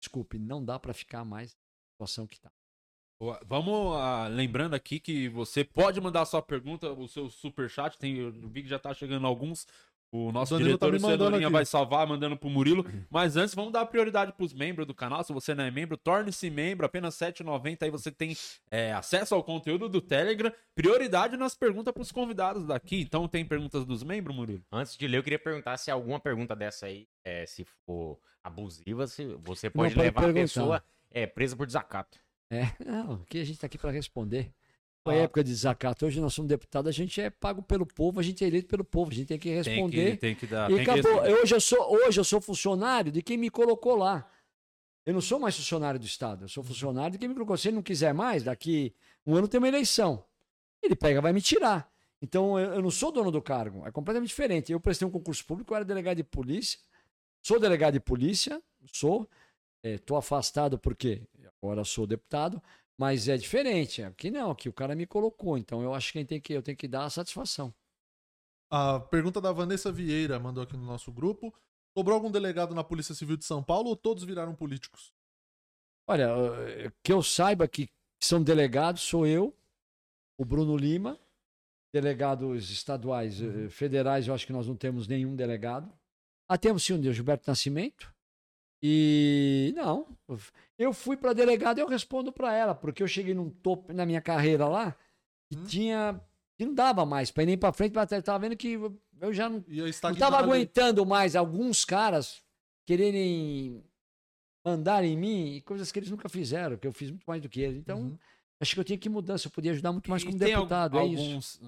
desculpe, 0.00 0.38
não 0.38 0.64
dá 0.64 0.78
para 0.80 0.92
ficar 0.94 1.24
mais 1.24 1.52
na 1.52 1.58
situação 1.92 2.26
que 2.26 2.40
tá. 2.40 2.50
Vamos 3.46 3.96
ah, 3.96 4.26
lembrando 4.28 4.74
aqui 4.74 4.98
que 4.98 5.28
você 5.28 5.62
pode 5.62 6.00
mandar 6.00 6.22
a 6.22 6.26
sua 6.26 6.42
pergunta, 6.42 6.90
o 6.90 7.06
seu 7.06 7.30
superchat. 7.30 7.96
Tem, 7.96 8.16
eu 8.16 8.32
vi 8.32 8.62
que 8.62 8.68
já 8.68 8.78
tá 8.78 8.92
chegando 8.92 9.26
alguns. 9.26 9.66
O 10.14 10.30
nosso 10.30 10.54
tá 10.54 10.62
diretor, 10.62 10.90
o 10.90 11.00
mandando 11.00 11.24
Cenourinha, 11.24 11.46
aqui. 11.46 11.52
vai 11.52 11.64
salvar, 11.64 12.06
mandando 12.06 12.36
pro 12.36 12.50
Murilo. 12.50 12.84
Mas 13.08 13.34
antes, 13.34 13.54
vamos 13.54 13.72
dar 13.72 13.86
prioridade 13.86 14.32
pros 14.32 14.52
membros 14.52 14.86
do 14.86 14.92
canal. 14.92 15.24
Se 15.24 15.32
você 15.32 15.54
não 15.54 15.64
é 15.64 15.70
membro, 15.70 15.96
torne-se 15.96 16.50
membro. 16.50 16.84
Apenas 16.84 17.18
R$ 17.18 17.32
7,90. 17.32 17.78
Aí 17.82 17.90
você 17.90 18.10
tem 18.10 18.36
é, 18.70 18.92
acesso 18.92 19.34
ao 19.34 19.42
conteúdo 19.42 19.88
do 19.88 20.02
Telegram. 20.02 20.52
Prioridade 20.74 21.36
nas 21.38 21.54
perguntas 21.54 21.94
pros 21.94 22.12
convidados 22.12 22.66
daqui. 22.66 23.00
Então, 23.00 23.26
tem 23.26 23.42
perguntas 23.42 23.86
dos 23.86 24.02
membros, 24.02 24.36
Murilo? 24.36 24.62
Antes 24.70 24.98
de 24.98 25.06
ler, 25.06 25.16
eu 25.16 25.22
queria 25.22 25.38
perguntar 25.38 25.78
se 25.78 25.90
alguma 25.90 26.20
pergunta 26.20 26.54
dessa 26.54 26.86
aí, 26.86 27.06
é, 27.24 27.46
se 27.46 27.64
for 27.86 28.18
abusiva, 28.44 29.06
se 29.06 29.24
você 29.42 29.70
pode 29.70 29.94
pode 29.94 30.06
levar 30.06 30.20
a 30.20 30.24
perguntar. 30.24 30.42
pessoa 30.42 30.84
é, 31.10 31.26
presa 31.26 31.56
por 31.56 31.66
desacato. 31.66 32.18
É, 32.52 32.70
não, 32.84 33.14
aqui 33.14 33.40
a 33.40 33.44
gente 33.44 33.58
tá 33.58 33.66
aqui 33.66 33.78
para 33.78 33.90
responder. 33.90 34.52
Foi 35.04 35.14
Ah. 35.18 35.22
época 35.22 35.42
de 35.42 35.50
desacato. 35.50 36.04
Hoje 36.06 36.20
nós 36.20 36.32
somos 36.34 36.48
deputados, 36.48 36.88
a 36.88 36.92
gente 36.92 37.20
é 37.20 37.30
pago 37.30 37.62
pelo 37.62 37.86
povo, 37.86 38.20
a 38.20 38.22
gente 38.22 38.44
é 38.44 38.46
eleito 38.46 38.68
pelo 38.68 38.84
povo, 38.84 39.10
a 39.10 39.14
gente 39.14 39.26
tem 39.28 39.38
que 39.38 39.48
Tem 39.48 39.56
responder. 39.56 40.10
que, 40.12 40.16
tem 40.18 40.34
que 40.34 40.46
dar. 40.46 40.70
e 40.70 40.76
tem 40.76 40.84
que 40.84 40.90
acabou. 40.90 41.20
receber. 41.22 41.40
hoje, 41.42 41.54
eu 41.54 41.60
sou, 41.60 41.92
hoje 42.06 42.20
eu 42.20 42.24
sou 42.24 42.40
funcionário 42.40 43.10
de 43.10 43.22
quem 43.22 43.36
me 43.38 43.48
colocou 43.50 43.96
lá. 43.96 44.28
Eu 45.04 45.14
não 45.14 45.20
sou 45.20 45.40
mais 45.40 45.56
funcionário 45.56 45.98
do 45.98 46.06
Estado, 46.06 46.44
eu 46.44 46.48
sou 46.48 46.62
funcionário 46.62 47.12
de 47.12 47.18
quem 47.18 47.26
me 47.28 47.34
colocou. 47.34 47.56
Se 47.56 47.68
ele 47.68 47.76
não 47.76 47.82
quiser 47.82 48.14
mais, 48.14 48.44
daqui 48.44 48.94
um 49.26 49.34
ano 49.34 49.48
tem 49.48 49.58
uma 49.58 49.66
eleição. 49.66 50.24
Ele 50.80 50.94
pega, 50.94 51.20
vai 51.20 51.32
me 51.32 51.40
tirar. 51.40 51.90
Então 52.20 52.56
eu, 52.60 52.74
eu 52.74 52.82
não 52.82 52.90
sou 52.90 53.10
dono 53.10 53.32
do 53.32 53.42
cargo, 53.42 53.84
é 53.84 53.90
completamente 53.90 54.28
diferente. 54.28 54.70
Eu 54.70 54.78
prestei 54.78 55.08
um 55.08 55.10
concurso 55.10 55.44
público, 55.44 55.72
eu 55.72 55.76
era 55.76 55.84
delegado 55.84 56.18
de 56.18 56.22
polícia, 56.24 56.78
sou 57.42 57.58
delegado 57.58 57.94
de 57.94 58.00
polícia, 58.00 58.62
sou. 58.92 59.28
Estou 59.84 60.16
afastado 60.16 60.78
porque 60.78 61.22
agora 61.62 61.84
sou 61.84 62.06
deputado, 62.06 62.60
mas 62.98 63.28
é 63.28 63.36
diferente. 63.36 64.02
Aqui 64.02 64.30
não, 64.30 64.50
aqui 64.50 64.68
o 64.68 64.72
cara 64.72 64.94
me 64.94 65.06
colocou. 65.06 65.56
Então 65.56 65.82
eu 65.82 65.94
acho 65.94 66.12
que, 66.12 66.24
tem 66.24 66.40
que 66.40 66.52
eu 66.52 66.62
tenho 66.62 66.76
que 66.76 66.88
dar 66.88 67.04
a 67.04 67.10
satisfação. 67.10 67.72
A 68.70 68.98
pergunta 68.98 69.40
da 69.40 69.52
Vanessa 69.52 69.92
Vieira 69.92 70.40
mandou 70.40 70.62
aqui 70.62 70.76
no 70.76 70.84
nosso 70.84 71.12
grupo. 71.12 71.54
Sobrou 71.96 72.14
algum 72.14 72.30
delegado 72.30 72.74
na 72.74 72.82
Polícia 72.82 73.14
Civil 73.14 73.36
de 73.36 73.44
São 73.44 73.62
Paulo 73.62 73.90
ou 73.90 73.96
todos 73.96 74.24
viraram 74.24 74.54
políticos? 74.54 75.12
Olha, 76.06 76.30
eh, 76.68 76.90
que 77.02 77.12
eu 77.12 77.22
saiba 77.22 77.68
que 77.68 77.88
são 78.18 78.42
delegados, 78.42 79.02
sou 79.02 79.26
eu, 79.26 79.54
o 80.38 80.44
Bruno 80.44 80.76
Lima, 80.76 81.18
delegados 81.92 82.70
estaduais, 82.70 83.42
eh, 83.42 83.68
federais, 83.68 84.26
eu 84.26 84.34
acho 84.34 84.46
que 84.46 84.52
nós 84.52 84.66
não 84.66 84.74
temos 84.74 85.06
nenhum 85.06 85.36
delegado. 85.36 85.92
Ah, 86.48 86.56
temos 86.56 86.82
sim 86.82 86.98
de 86.98 87.12
Gilberto 87.12 87.44
Nascimento. 87.46 88.12
E 88.82 89.72
não, 89.76 90.08
eu 90.76 90.92
fui 90.92 91.16
para 91.16 91.32
delegado 91.32 91.78
e 91.78 91.80
eu 91.80 91.86
respondo 91.86 92.32
para 92.32 92.52
ela, 92.52 92.74
porque 92.74 93.02
eu 93.02 93.06
cheguei 93.06 93.32
num 93.32 93.48
topo 93.48 93.92
na 93.92 94.04
minha 94.04 94.20
carreira 94.20 94.66
lá 94.66 94.96
e 95.50 95.54
Hum. 95.56 95.64
tinha 95.66 96.20
que 96.58 96.66
não 96.66 96.74
dava 96.74 97.06
mais 97.06 97.30
para 97.30 97.44
ir 97.44 97.46
nem 97.46 97.58
para 97.58 97.72
frente, 97.72 97.94
mas 97.94 98.10
eu 98.10 98.22
tava 98.22 98.40
vendo 98.40 98.56
que 98.56 98.72
eu 99.20 99.32
já 99.32 99.48
não 99.48 99.64
E 99.68 99.80
aí 99.80 99.90
não 100.04 100.10
estava 100.10 100.38
ali. 100.38 100.48
aguentando 100.48 101.06
mais 101.06 101.36
alguns 101.36 101.84
caras 101.84 102.42
quererem 102.84 103.84
mandar 104.64 105.04
em 105.04 105.16
mim 105.16 105.62
coisas 105.64 105.92
que 105.92 105.98
eles 105.98 106.10
nunca 106.10 106.28
fizeram, 106.28 106.76
que 106.76 106.86
eu 106.86 106.92
fiz 106.92 107.10
muito 107.10 107.24
mais 107.24 107.40
do 107.40 107.48
que 107.48 107.60
eles. 107.60 107.78
Então, 107.78 108.00
Uhum. 108.02 108.18
acho 108.60 108.74
que 108.74 108.80
eu 108.80 108.84
tinha 108.84 108.98
que 108.98 109.08
mudar, 109.08 109.36
eu 109.44 109.50
podia 109.50 109.72
ajudar 109.72 109.92
muito 109.92 110.10
mais 110.10 110.22
E 110.22 110.26
como 110.26 110.38
deputado, 110.38 110.98
é 110.98 111.04
isso. 111.04 111.22
alguns 111.22 111.60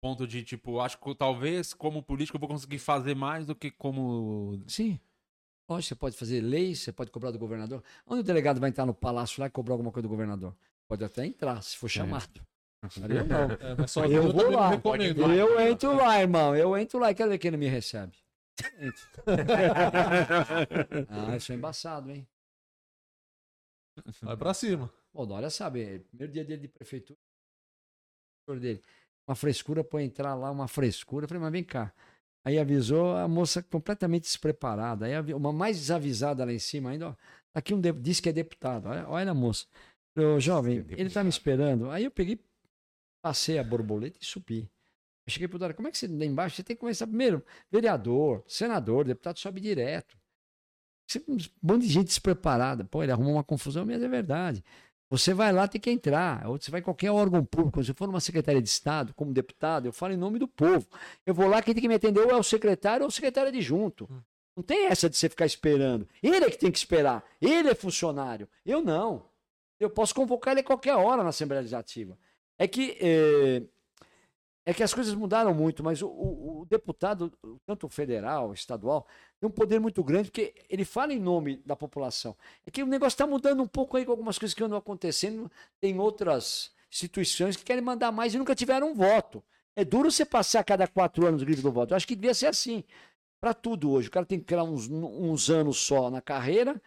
pontos 0.00 0.28
de 0.28 0.42
tipo, 0.42 0.80
acho 0.80 0.98
que 0.98 1.14
talvez 1.14 1.74
como 1.74 2.02
político 2.02 2.36
eu 2.36 2.40
vou 2.40 2.48
conseguir 2.48 2.78
fazer 2.78 3.14
mais 3.14 3.46
do 3.46 3.54
que 3.54 3.70
como. 3.70 4.58
Sim. 4.66 4.98
Lógico, 5.68 5.88
você 5.88 5.94
pode 5.96 6.16
fazer 6.16 6.40
leis, 6.40 6.80
você 6.80 6.92
pode 6.92 7.10
cobrar 7.10 7.30
do 7.30 7.38
governador. 7.38 7.82
Onde 8.06 8.20
o 8.20 8.24
delegado 8.24 8.60
vai 8.60 8.70
entrar 8.70 8.86
no 8.86 8.94
palácio 8.94 9.40
lá 9.40 9.46
e 9.46 9.50
cobrar 9.50 9.74
alguma 9.74 9.90
coisa 9.90 10.06
do 10.06 10.10
governador? 10.10 10.54
Pode 10.88 11.04
até 11.04 11.26
entrar, 11.26 11.60
se 11.62 11.76
for 11.76 11.88
chamado. 11.88 12.40
Ali 13.02 13.16
eu 13.16 13.24
não. 13.26 13.50
É, 13.50 14.06
Eu 14.06 14.12
eu 14.12 14.32
vou 14.32 14.50
lá. 14.50 14.70
Eu 15.34 15.60
entro 15.60 15.96
lá, 15.96 16.20
irmão. 16.20 16.54
Eu 16.54 16.76
entro 16.76 17.00
lá 17.00 17.10
e 17.10 17.14
quero 17.14 17.30
ver 17.30 17.38
quem 17.38 17.50
não 17.50 17.58
me 17.58 17.66
recebe. 17.66 18.16
Ah, 21.08 21.34
eu 21.34 21.40
sou 21.40 21.54
embaçado, 21.54 22.10
hein? 22.10 22.26
Vai 24.22 24.36
pra 24.36 24.54
cima. 24.54 24.92
O 25.12 25.24
Dória 25.26 25.50
sabe, 25.50 26.00
primeiro 26.10 26.32
dia 26.32 26.44
dele 26.44 26.62
de 26.62 26.68
prefeitura, 26.68 27.18
dele, 28.60 28.82
uma 29.26 29.34
frescura 29.34 29.82
para 29.82 30.02
entrar 30.02 30.34
lá, 30.34 30.50
uma 30.50 30.68
frescura. 30.68 31.24
Eu 31.24 31.28
falei, 31.28 31.42
mas 31.42 31.52
vem 31.52 31.64
cá. 31.64 31.92
Aí 32.46 32.60
avisou 32.60 33.16
a 33.16 33.26
moça 33.26 33.60
completamente 33.60 34.22
despreparada. 34.22 35.06
Aí 35.06 35.34
uma 35.34 35.52
mais 35.52 35.78
desavisada 35.80 36.44
lá 36.44 36.52
em 36.52 36.60
cima 36.60 36.90
ainda, 36.90 37.08
ó. 37.08 37.14
Aqui 37.52 37.74
um 37.74 37.80
de- 37.80 37.92
diz 37.92 38.20
que 38.20 38.28
é 38.28 38.32
deputado. 38.32 38.86
Olha, 38.86 39.08
olha 39.08 39.30
a 39.32 39.34
moça. 39.34 39.66
Ô, 40.16 40.38
jovem, 40.38 40.86
ele 40.90 41.10
tá 41.10 41.24
me 41.24 41.28
esperando. 41.28 41.90
Aí 41.90 42.04
eu 42.04 42.10
peguei, 42.10 42.38
passei 43.20 43.58
a 43.58 43.64
borboleta 43.64 44.18
e 44.22 44.24
subi. 44.24 44.70
Eu 45.26 45.32
cheguei 45.32 45.48
pro 45.48 45.58
Dória, 45.58 45.74
como 45.74 45.88
é 45.88 45.90
que 45.90 45.98
você, 45.98 46.06
lá 46.06 46.24
embaixo, 46.24 46.54
você 46.54 46.62
tem 46.62 46.76
que 46.76 46.80
começar 46.80 47.08
primeiro, 47.08 47.44
vereador, 47.68 48.44
senador, 48.46 49.04
deputado 49.04 49.40
sobe 49.40 49.60
direto. 49.60 50.16
Você, 51.08 51.24
um 51.26 51.36
bando 51.60 51.84
de 51.84 51.92
gente 51.92 52.06
despreparada. 52.06 52.84
Pô, 52.84 53.02
ele 53.02 53.10
arrumou 53.10 53.32
uma 53.32 53.44
confusão, 53.44 53.84
mas 53.84 54.00
é 54.00 54.08
verdade. 54.08 54.62
Você 55.08 55.32
vai 55.32 55.52
lá, 55.52 55.68
tem 55.68 55.80
que 55.80 55.90
entrar. 55.90 56.46
Ou 56.46 56.58
você 56.58 56.70
vai 56.70 56.80
em 56.80 56.82
qualquer 56.82 57.10
órgão 57.10 57.44
público. 57.44 57.82
Se 57.82 57.90
eu 57.90 57.94
for 57.94 58.06
numa 58.06 58.20
Secretaria 58.20 58.60
de 58.60 58.68
Estado, 58.68 59.14
como 59.14 59.32
deputado, 59.32 59.86
eu 59.86 59.92
falo 59.92 60.12
em 60.12 60.16
nome 60.16 60.38
do 60.38 60.48
povo. 60.48 60.86
Eu 61.24 61.32
vou 61.32 61.46
lá, 61.46 61.62
quem 61.62 61.74
tem 61.74 61.82
que 61.82 61.88
me 61.88 61.94
atender 61.94 62.20
ou 62.20 62.30
é 62.30 62.36
o 62.36 62.42
secretário 62.42 63.04
ou 63.04 63.08
o 63.08 63.12
secretário 63.12 63.48
adjunto. 63.48 64.08
Não 64.56 64.64
tem 64.64 64.86
essa 64.86 65.08
de 65.08 65.16
você 65.16 65.28
ficar 65.28 65.46
esperando. 65.46 66.08
Ele 66.22 66.44
é 66.44 66.50
que 66.50 66.58
tem 66.58 66.72
que 66.72 66.78
esperar. 66.78 67.22
Ele 67.40 67.68
é 67.68 67.74
funcionário. 67.74 68.48
Eu 68.64 68.82
não. 68.82 69.24
Eu 69.78 69.90
posso 69.90 70.14
convocar 70.14 70.52
ele 70.52 70.60
a 70.60 70.64
qualquer 70.64 70.94
hora 70.94 71.22
na 71.22 71.28
Assembleia 71.28 71.60
Legislativa. 71.60 72.18
É 72.58 72.66
que, 72.66 72.96
é, 73.00 73.62
é 74.66 74.74
que 74.74 74.82
as 74.82 74.92
coisas 74.92 75.14
mudaram 75.14 75.54
muito, 75.54 75.82
mas 75.84 76.02
o, 76.02 76.08
o- 76.08 76.60
o 76.62 76.66
deputado, 76.66 77.32
tanto 77.66 77.88
federal, 77.88 78.52
estadual, 78.52 79.06
tem 79.40 79.48
um 79.48 79.52
poder 79.52 79.78
muito 79.80 80.02
grande, 80.04 80.30
porque 80.30 80.54
ele 80.68 80.84
fala 80.84 81.12
em 81.14 81.20
nome 81.20 81.58
da 81.64 81.76
população. 81.76 82.36
É 82.66 82.70
que 82.70 82.82
o 82.82 82.86
negócio 82.86 83.14
está 83.14 83.26
mudando 83.26 83.62
um 83.62 83.66
pouco 83.68 83.96
aí 83.96 84.04
com 84.04 84.10
algumas 84.10 84.38
coisas 84.38 84.54
que 84.54 84.64
andam 84.64 84.76
acontecendo. 84.78 85.50
Tem 85.80 85.98
outras 86.00 86.72
instituições 86.90 87.56
que 87.56 87.64
querem 87.64 87.82
mandar 87.82 88.10
mais 88.12 88.34
e 88.34 88.38
nunca 88.38 88.54
tiveram 88.56 88.90
um 88.90 88.94
voto. 88.94 89.42
É 89.76 89.84
duro 89.84 90.10
você 90.10 90.24
passar 90.24 90.64
cada 90.64 90.86
quatro 90.88 91.26
anos 91.26 91.42
o 91.42 91.44
grito 91.46 91.62
do 91.62 91.70
voto. 91.72 91.92
Eu 91.92 91.96
acho 91.96 92.06
que 92.06 92.16
devia 92.16 92.34
ser 92.34 92.46
assim. 92.46 92.82
Para 93.40 93.54
tudo 93.54 93.90
hoje. 93.92 94.08
O 94.08 94.10
cara 94.10 94.26
tem 94.26 94.38
que 94.38 94.46
criar 94.46 94.64
uns, 94.64 94.88
uns 94.90 95.50
anos 95.50 95.78
só 95.78 96.10
na 96.10 96.20
carreira 96.22 96.80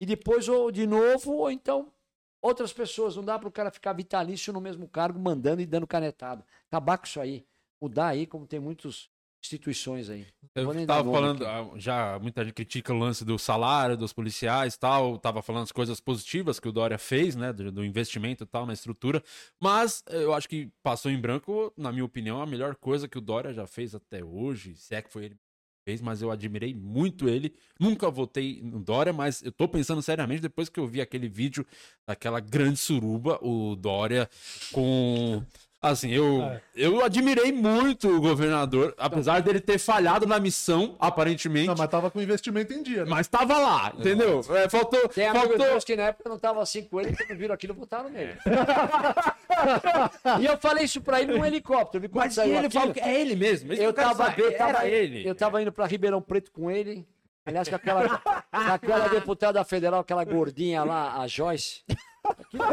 e 0.00 0.06
depois 0.06 0.48
ou 0.48 0.70
de 0.70 0.86
novo, 0.86 1.32
ou 1.34 1.50
então 1.50 1.92
outras 2.40 2.72
pessoas. 2.72 3.16
Não 3.16 3.24
dá 3.24 3.38
para 3.38 3.48
o 3.48 3.52
cara 3.52 3.70
ficar 3.70 3.92
vitalício 3.92 4.52
no 4.52 4.60
mesmo 4.60 4.88
cargo, 4.88 5.18
mandando 5.18 5.60
e 5.60 5.66
dando 5.66 5.86
canetada. 5.86 6.44
Acabar 6.68 6.98
com 6.98 7.06
isso 7.06 7.20
aí. 7.20 7.46
Mudar 7.80 8.08
aí, 8.08 8.26
como 8.26 8.46
tem 8.46 8.58
muitas 8.58 9.08
instituições 9.46 10.10
aí. 10.10 10.26
Eu 10.54 10.72
dar 10.72 10.86
tava 10.86 11.04
nome 11.04 11.16
falando, 11.16 11.46
aqui. 11.46 11.70
ah, 11.74 11.78
já 11.78 12.18
muita 12.18 12.44
gente 12.44 12.54
critica 12.54 12.92
o 12.92 12.98
lance 12.98 13.24
do 13.24 13.38
salário 13.38 13.96
dos 13.96 14.12
policiais 14.12 14.74
e 14.74 14.78
tal, 14.78 15.18
tava 15.18 15.42
falando 15.42 15.64
as 15.64 15.72
coisas 15.72 16.00
positivas 16.00 16.58
que 16.58 16.68
o 16.68 16.72
Dória 16.72 16.98
fez, 16.98 17.36
né, 17.36 17.52
do, 17.52 17.70
do 17.70 17.84
investimento 17.84 18.44
e 18.44 18.46
tal 18.46 18.66
na 18.66 18.72
estrutura, 18.72 19.22
mas 19.60 20.02
eh, 20.08 20.24
eu 20.24 20.34
acho 20.34 20.48
que 20.48 20.70
passou 20.82 21.10
em 21.10 21.20
branco, 21.20 21.72
na 21.76 21.92
minha 21.92 22.04
opinião, 22.04 22.40
a 22.40 22.46
melhor 22.46 22.74
coisa 22.74 23.06
que 23.06 23.18
o 23.18 23.20
Dória 23.20 23.52
já 23.52 23.66
fez 23.66 23.94
até 23.94 24.24
hoje, 24.24 24.74
se 24.74 24.94
é 24.94 25.02
que 25.02 25.12
foi 25.12 25.26
ele 25.26 25.38
fez, 25.86 26.02
mas 26.02 26.20
eu 26.20 26.32
admirei 26.32 26.74
muito 26.74 27.28
ele, 27.28 27.54
nunca 27.78 28.10
votei 28.10 28.60
no 28.60 28.80
Dória, 28.80 29.12
mas 29.12 29.40
eu 29.40 29.52
tô 29.52 29.68
pensando 29.68 30.02
seriamente 30.02 30.42
depois 30.42 30.68
que 30.68 30.80
eu 30.80 30.86
vi 30.86 31.00
aquele 31.00 31.28
vídeo 31.28 31.64
daquela 32.04 32.40
grande 32.40 32.76
suruba, 32.76 33.38
o 33.40 33.76
Dória 33.76 34.28
com... 34.72 35.40
Assim, 35.88 36.10
eu, 36.10 36.42
É. 36.42 36.60
eu 36.74 37.04
admirei 37.04 37.52
muito 37.52 38.08
o 38.08 38.20
governador, 38.20 38.94
apesar 38.98 39.40
dele 39.40 39.60
ter 39.60 39.78
falhado 39.78 40.26
na 40.26 40.38
missão, 40.38 40.96
aparentemente. 40.98 41.68
Não, 41.68 41.74
mas 41.76 41.88
tava 41.88 42.10
com 42.10 42.20
investimento 42.20 42.72
em 42.72 42.82
dia, 42.82 43.04
né? 43.04 43.10
Mas 43.10 43.28
tava 43.28 43.58
lá, 43.58 43.92
entendeu? 43.96 44.40
É, 44.50 44.68
faltou. 44.68 45.08
Tem 45.08 45.26
amigos 45.26 45.48
faltou... 45.48 45.66
meus 45.66 45.84
que 45.84 45.96
na 45.96 46.04
época 46.04 46.28
não 46.28 46.36
estavam 46.36 46.60
assim 46.62 46.82
com 46.84 47.00
ele, 47.00 47.16
quando 47.16 47.38
viram 47.38 47.54
aquilo, 47.54 47.74
votaram 47.74 48.08
nele. 48.08 48.36
e 50.40 50.46
eu 50.46 50.56
falei 50.58 50.84
isso 50.84 51.00
pra 51.00 51.20
ele 51.20 51.36
num 51.36 51.44
helicóptero. 51.44 52.02
Vi 52.02 52.08
quando 52.08 52.24
Mas 52.26 52.38
ele 52.38 52.56
aquilo, 52.56 52.70
fala 52.70 52.92
que 52.92 53.00
é 53.00 53.20
ele 53.20 53.36
mesmo. 53.36 53.72
Isso 53.72 53.82
eu 53.82 53.92
tava, 53.92 54.26
saber, 54.26 54.42
eu 54.42 54.56
tava, 54.56 54.86
ele. 54.86 55.26
eu 55.28 55.34
tava 55.34 55.62
indo 55.62 55.72
pra 55.72 55.86
Ribeirão 55.86 56.20
Preto 56.20 56.50
com 56.50 56.70
ele. 56.70 57.06
Aliás, 57.46 57.68
com 57.68 57.76
aquela, 57.76 58.18
com 58.18 58.72
aquela 58.72 59.08
deputada 59.08 59.64
federal, 59.64 60.00
aquela 60.00 60.24
gordinha 60.24 60.82
lá, 60.82 61.22
a 61.22 61.28
Joyce. 61.28 61.84
Aquilo, 62.24 62.64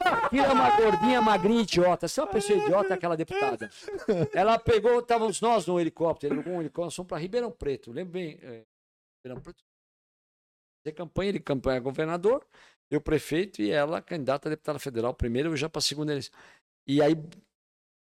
aquilo 0.00 0.44
é 0.44 0.52
uma 0.52 0.76
gordinha 0.76 1.20
magrinha 1.20 1.62
idiota. 1.62 2.06
Se 2.06 2.20
é 2.20 2.22
uma 2.22 2.30
pessoa 2.30 2.56
idiota, 2.56 2.94
aquela 2.94 3.16
deputada. 3.16 3.68
Ela 4.32 4.60
pegou, 4.60 5.00
estávamos 5.00 5.40
nós 5.40 5.66
no 5.66 5.80
helicóptero, 5.80 6.34
ele 6.34 6.48
um 6.48 6.60
helicóptero, 6.60 6.84
nós 6.84 6.94
fomos 6.94 7.08
pra 7.08 7.18
Ribeirão 7.18 7.50
Preto. 7.50 7.90
Lembro 7.90 8.12
bem, 8.12 8.38
é, 8.42 8.64
Ribeirão 9.24 9.42
Preto. 9.42 9.64
Fazer 10.84 10.94
campanha, 10.94 11.28
ele 11.28 11.40
campanha 11.40 11.80
governador, 11.80 12.46
eu 12.90 13.00
prefeito 13.00 13.60
e 13.60 13.70
ela 13.70 14.00
candidata 14.00 14.48
a 14.48 14.50
deputada 14.50 14.78
federal, 14.78 15.12
primeiro 15.14 15.50
eu 15.50 15.56
já 15.56 15.68
para 15.68 15.80
segunda 15.80 16.12
eleição. 16.12 16.32
E 16.86 17.02
aí 17.02 17.14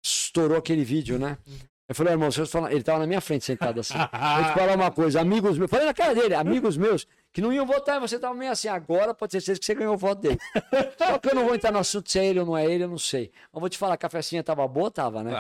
estourou 0.04 0.58
aquele 0.58 0.84
vídeo, 0.84 1.18
né? 1.20 1.38
Eu 1.88 1.96
falei, 1.96 2.14
irmão, 2.14 2.32
vocês 2.32 2.50
falam, 2.50 2.72
ele 2.72 2.84
tava 2.84 3.00
na 3.00 3.08
minha 3.08 3.20
frente 3.20 3.44
sentado 3.44 3.82
assim. 3.82 3.94
Vou 3.98 4.46
te 4.46 4.54
falar 4.54 4.76
uma 4.76 4.92
coisa, 4.92 5.20
amigos 5.20 5.58
meus, 5.58 5.70
falei 5.70 5.86
na 5.86 5.94
cara 5.94 6.16
dele, 6.16 6.36
amigos 6.36 6.78
meus, 6.78 7.06
que 7.34 7.42
não 7.42 7.52
iam 7.52 7.66
votar, 7.66 7.98
e 7.98 8.00
você 8.00 8.18
tava 8.18 8.34
meio 8.34 8.52
assim, 8.52 8.68
agora 8.68 9.14
pode 9.14 9.32
certeza 9.32 9.60
que 9.60 9.66
você 9.66 9.76
ganhou 9.76 9.96
o 9.96 9.98
voto 9.98 10.22
dele. 10.22 10.40
Só 10.98 11.18
que 11.18 11.30
eu 11.30 11.36
não 11.36 11.46
vou 11.46 11.56
entrar 11.56 11.72
no 11.72 11.80
assunto 11.80 12.10
se 12.10 12.20
é 12.20 12.26
ele 12.26 12.40
ou 12.40 12.46
não 12.46 12.58
é 12.58 12.66
ele, 12.66 12.84
eu 12.84 12.88
não 12.88 12.98
sei. 12.98 13.32
Mas 13.52 13.60
vou 13.60 13.70
te 13.70 13.78
falar, 13.78 13.98
a 14.02 14.10
festinha 14.10 14.44
tava 14.44 14.66
boa, 14.68 14.90
tava, 14.90 15.24
né? 15.24 15.32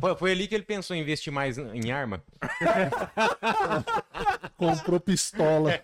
Foi, 0.00 0.16
foi 0.16 0.32
ali 0.32 0.46
que 0.46 0.54
ele 0.54 0.64
pensou 0.64 0.94
em 0.94 1.00
investir 1.00 1.32
mais 1.32 1.58
em 1.58 1.90
arma. 1.90 2.22
Comprou 4.56 5.00
pistola. 5.00 5.80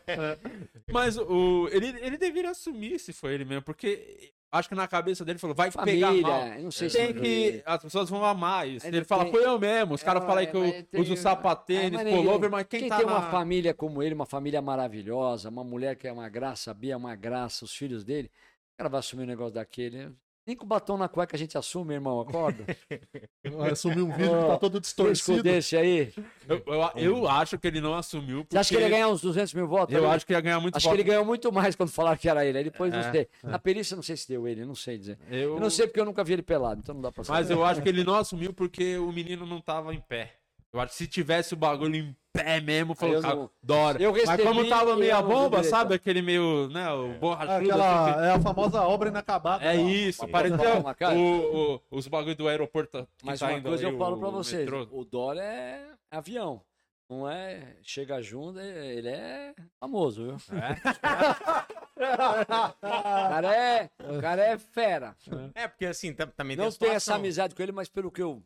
Mas 0.92 1.16
o, 1.16 1.68
ele, 1.72 1.96
ele 2.00 2.16
deveria 2.16 2.50
assumir 2.50 2.98
se 2.98 3.12
foi 3.12 3.34
ele 3.34 3.44
mesmo, 3.44 3.62
porque 3.62 4.32
acho 4.52 4.68
que 4.68 4.74
na 4.74 4.86
cabeça 4.88 5.24
dele 5.24 5.38
falou, 5.38 5.54
vai 5.54 5.70
pegar 5.70 5.82
Família, 6.08 6.22
mal. 6.22 6.46
eu 6.48 6.62
não 6.64 6.70
sei 6.70 6.88
se 6.88 6.96
Tem 6.96 7.12
que. 7.14 7.62
As 7.66 7.82
pessoas 7.82 8.08
vão 8.08 8.24
amar 8.24 8.68
isso. 8.68 8.86
Ele 8.86 8.98
Ele, 8.98 9.04
fala, 9.04 9.24
tem- 9.24 9.32
foi 9.32 9.44
eu 9.44 9.58
mesmo. 9.58 9.94
Os 9.94 10.02
caras 10.02 10.22
É, 10.22 10.26
falam 10.26 10.40
aí 10.40 10.46
que 10.46 10.56
eu 10.56 10.82
tem- 10.84 11.00
uso 11.00 11.16
sapatênis, 11.16 12.00
É, 12.00 12.04
pullover, 12.10 12.50
mas 12.50 12.66
quem, 12.68 12.88
tá 12.88 12.96
tem 12.98 13.06
na... 13.06 13.12
uma 13.12 13.30
família 13.30 13.74
como 13.74 14.02
ele, 14.02 14.14
uma 14.14 14.26
família 14.26 14.62
maravilhosa, 14.62 15.48
uma 15.48 15.64
mulher 15.64 15.96
que 15.96 16.06
é 16.08 16.12
uma 16.12 16.28
graça, 16.28 16.70
a 16.70 16.74
Bia 16.74 16.94
é 16.94 16.96
uma 16.96 17.14
graça, 17.14 17.64
os 17.64 17.74
filhos 17.74 18.04
dele, 18.04 18.30
o 18.74 18.76
cara 18.78 18.88
vai 18.88 19.00
assumir 19.00 19.24
um 19.24 19.26
negócio 19.26 19.54
daquele. 19.54 20.12
Nem 20.46 20.54
com 20.54 20.64
batom 20.64 20.96
na 20.96 21.08
cueca 21.08 21.34
a 21.34 21.38
gente 21.38 21.58
assume, 21.58 21.94
irmão, 21.94 22.20
acorda. 22.20 22.64
Vai 23.56 23.70
assumir 23.72 24.00
um 24.02 24.12
vídeo 24.12 24.30
que 24.42 24.46
tá 24.46 24.56
todo 24.58 24.80
distorcido. 24.80 25.42
desse 25.42 25.76
aí. 25.76 26.12
Eu, 26.48 26.62
eu, 26.66 26.90
eu 26.94 27.28
acho 27.28 27.58
que 27.58 27.66
ele 27.66 27.80
não 27.80 27.94
assumiu. 27.94 28.44
Porque 28.44 28.54
Você 28.54 28.58
acha 28.58 28.68
que 28.68 28.74
ele 28.76 28.84
ia 28.84 28.88
ganhar 28.90 29.08
uns 29.08 29.20
200 29.20 29.54
mil 29.54 29.66
votos? 29.66 29.92
Eu 29.92 30.04
ali? 30.06 30.14
acho 30.14 30.24
que 30.26 30.32
ia 30.32 30.40
ganhar 30.40 30.60
muito 30.60 30.76
Acho 30.76 30.88
que 30.88 30.94
ele 30.94 31.02
ganhou 31.02 31.24
muito 31.24 31.50
mais 31.50 31.74
quando 31.74 31.90
falaram 31.90 32.16
que 32.16 32.28
era 32.28 32.46
ele. 32.46 32.58
Aí 32.58 32.64
depois 32.64 32.92
não 32.92 33.00
É, 33.00 33.10
sei. 33.10 33.28
Na 33.42 33.58
perícia 33.58 33.96
não 33.96 34.04
sei 34.04 34.16
se 34.16 34.28
deu 34.28 34.46
ele, 34.46 34.64
não 34.64 34.76
sei 34.76 34.96
dizer. 34.98 35.18
Eu... 35.28 35.54
Eu 35.54 35.60
não 35.60 35.68
sei 35.68 35.88
porque 35.88 35.98
eu 35.98 36.04
nunca 36.04 36.22
vi 36.22 36.34
ele 36.34 36.42
pelado, 36.42 36.80
então 36.80 36.94
não 36.94 37.02
dá 37.02 37.10
pra 37.10 37.24
saber. 37.24 37.38
Mas 37.40 37.50
eu 37.50 37.64
acho 37.64 37.82
que 37.82 37.88
ele 37.88 38.04
não 38.04 38.14
assumiu 38.14 38.52
porque 38.52 38.96
o 38.98 39.10
menino 39.10 39.44
não 39.46 39.60
tava 39.60 39.92
em 39.92 40.00
pé. 40.00 40.34
Eu 40.72 40.80
acho 40.80 40.92
que 40.92 40.98
se 40.98 41.06
tivesse 41.08 41.54
o 41.54 41.56
bagulho 41.56 41.96
em 41.96 42.16
pé 42.36 42.60
mesmo, 42.60 42.94
falou, 42.94 43.20
cara, 43.22 43.34
não- 43.34 43.50
Dora. 43.62 44.02
Eu 44.02 44.12
Mas 44.12 44.22
recebi 44.22 44.42
como 44.42 44.68
tava 44.68 44.96
meia 44.96 45.12
eu 45.14 45.22
não 45.22 45.28
bomba, 45.28 45.62
sabe? 45.64 45.94
Aquele 45.94 46.22
meio, 46.22 46.68
né, 46.68 46.90
o 46.92 47.14
borrachudo. 47.18 47.54
assim, 47.54 47.70
Aquela, 47.70 48.26
é 48.26 48.30
a 48.32 48.40
famosa 48.40 48.82
obra 48.82 49.08
inacabada. 49.08 49.64
É 49.64 49.76
Não. 49.76 49.88
isso, 49.88 50.22
Mas 50.22 50.30
pareceu 50.30 50.58
posso 50.58 50.70
falar, 50.82 50.94
cara? 50.94 51.14
o, 51.16 51.74
o- 51.74 51.80
os 51.90 52.06
bagulhos 52.08 52.36
do 52.36 52.48
aeroporto. 52.48 53.06
Mas 53.22 53.40
tá 53.40 53.48
uma 53.48 53.60
coisa 53.60 53.86
aí, 53.86 53.92
eu 53.92 53.98
falo 53.98 54.18
pra 54.18 54.28
vocês: 54.30 54.60
metrô. 54.70 54.86
o 54.90 55.04
Dória 55.04 55.42
é 55.42 55.86
avião. 56.10 56.62
Não 57.08 57.30
é. 57.30 57.76
Chega 57.82 58.20
junto, 58.20 58.58
ele 58.58 59.08
é 59.08 59.54
famoso, 59.78 60.24
viu? 60.24 60.36
o, 61.96 62.78
cara 62.82 63.54
é, 63.56 63.90
o 64.00 64.20
cara 64.20 64.42
é 64.44 64.58
fera. 64.58 65.14
É, 65.54 65.68
porque 65.68 65.86
assim, 65.86 66.12
também 66.12 66.56
Não 66.56 66.68
tem 66.70 66.78
tenho 66.80 66.92
a 66.92 66.94
essa 66.96 67.14
amizade 67.14 67.54
com 67.54 67.62
ele, 67.62 67.72
mas 67.72 67.88
pelo 67.88 68.10
que 68.10 68.20
eu, 68.22 68.42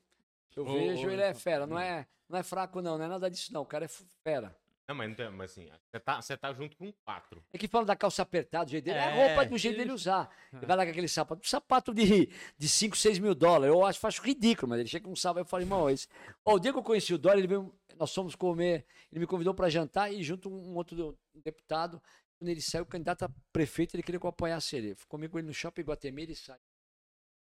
eu 0.56 0.64
vejo, 0.64 1.08
ele 1.08 1.22
é 1.22 1.32
fera. 1.34 1.66
Não 1.66 1.78
é, 1.78 2.06
não 2.30 2.38
é 2.38 2.42
fraco, 2.42 2.80
não. 2.80 2.96
Não 2.96 3.04
é 3.04 3.08
nada 3.08 3.30
disso, 3.30 3.52
não. 3.52 3.62
O 3.62 3.66
cara 3.66 3.84
é 3.84 3.88
fera. 3.88 4.56
Não, 4.88 4.94
mas, 4.96 5.08
não 5.08 5.14
tem- 5.14 5.30
mas 5.30 5.52
assim, 5.52 5.70
você 5.92 6.00
tá, 6.00 6.20
você 6.20 6.36
tá 6.36 6.52
junto 6.52 6.76
com 6.76 6.92
quatro. 7.04 7.44
É 7.52 7.58
que 7.58 7.68
fala 7.68 7.84
da 7.84 7.94
calça 7.94 8.22
apertada, 8.22 8.64
do 8.64 8.70
jeito 8.72 8.84
dele. 8.86 8.98
É, 8.98 9.02
É, 9.02 9.26
roupa 9.28 9.46
do 9.48 9.56
jeito 9.56 9.76
dele 9.76 9.92
usar. 9.92 10.28
Ele 10.52 10.66
vai 10.66 10.76
lá 10.76 10.84
com 10.84 10.90
aquele 10.90 11.06
sapato. 11.06 11.40
Um 11.44 11.48
sapato 11.48 11.94
de, 11.94 12.28
de 12.58 12.68
5, 12.68 12.96
6 12.96 13.18
mil 13.20 13.32
dólares. 13.34 13.72
Eu 13.72 13.84
acho, 13.86 14.04
acho 14.04 14.20
ridículo, 14.22 14.68
mas 14.70 14.80
ele 14.80 14.88
chega 14.88 15.04
com 15.04 15.12
um 15.12 15.16
sapato. 15.16 15.40
Eu 15.40 15.44
falei, 15.44 15.64
irmão, 15.64 15.88
esse. 15.88 16.08
Ó, 16.44 16.54
o 16.54 16.58
dia 16.58 16.72
que 16.72 16.78
eu 16.78 16.82
conheci 16.82 17.14
o 17.14 17.18
Dória, 17.18 17.38
ele 17.38 17.46
veio. 17.46 17.72
Nós 17.96 18.12
fomos 18.12 18.34
comer. 18.34 18.84
Ele 19.12 19.20
me 19.20 19.26
convidou 19.28 19.54
para 19.54 19.68
jantar 19.68 20.12
e 20.12 20.22
junto 20.24 20.48
um 20.50 20.74
outro 20.74 21.16
deputado. 21.34 22.02
Quando 22.38 22.48
ele 22.48 22.60
saiu, 22.60 22.84
candidato 22.86 23.24
a 23.26 23.30
prefeito, 23.52 23.94
ele 23.94 24.02
queria 24.02 24.18
que 24.18 24.26
eu 24.26 24.30
apoiasse 24.30 24.74
ele. 24.74 24.94
Fui 24.94 25.06
comigo 25.06 25.32
com 25.32 25.38
ele 25.38 25.46
no 25.46 25.54
shopping 25.54 25.82
Guatemi, 25.82 26.22
ele 26.22 26.34
sai 26.34 26.58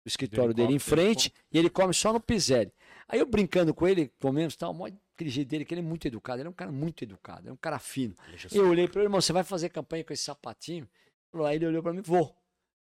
do 0.04 0.08
escritório 0.08 0.54
dele 0.54 0.74
em 0.74 0.80
frente 0.80 1.34
e 1.52 1.58
ele 1.58 1.70
come 1.70 1.94
só 1.94 2.12
no 2.12 2.20
Piselli. 2.20 2.72
Aí 3.08 3.20
eu 3.20 3.26
brincando 3.26 3.74
com 3.74 3.88
ele, 3.88 4.12
comemos 4.20 4.56
tal, 4.56 4.74
mó 4.74 4.88
aquele 5.16 5.30
jeito 5.30 5.48
dele, 5.50 5.64
que 5.66 5.74
ele 5.74 5.82
é 5.82 5.84
muito 5.84 6.08
educado, 6.08 6.42
ele 6.42 6.48
é 6.48 6.50
um 6.50 6.54
cara 6.54 6.72
muito 6.72 7.04
educado, 7.04 7.48
é 7.50 7.52
um 7.52 7.56
cara 7.58 7.80
fino. 7.80 8.16
Eu 8.58 8.70
olhei 8.70 8.88
para 8.88 9.00
ele, 9.02 9.06
irmão, 9.08 9.22
você 9.22 9.32
vai 9.32 9.44
fazer 9.44 9.70
campanha 9.70 10.04
com 10.04 10.12
esse 10.14 10.24
sapatinho? 10.24 10.90
Falou, 11.32 11.48
Aí 11.48 11.56
ele 11.56 11.68
olhou 11.68 11.82
para 11.84 11.94
mim, 11.94 12.02
vou. 12.02 12.36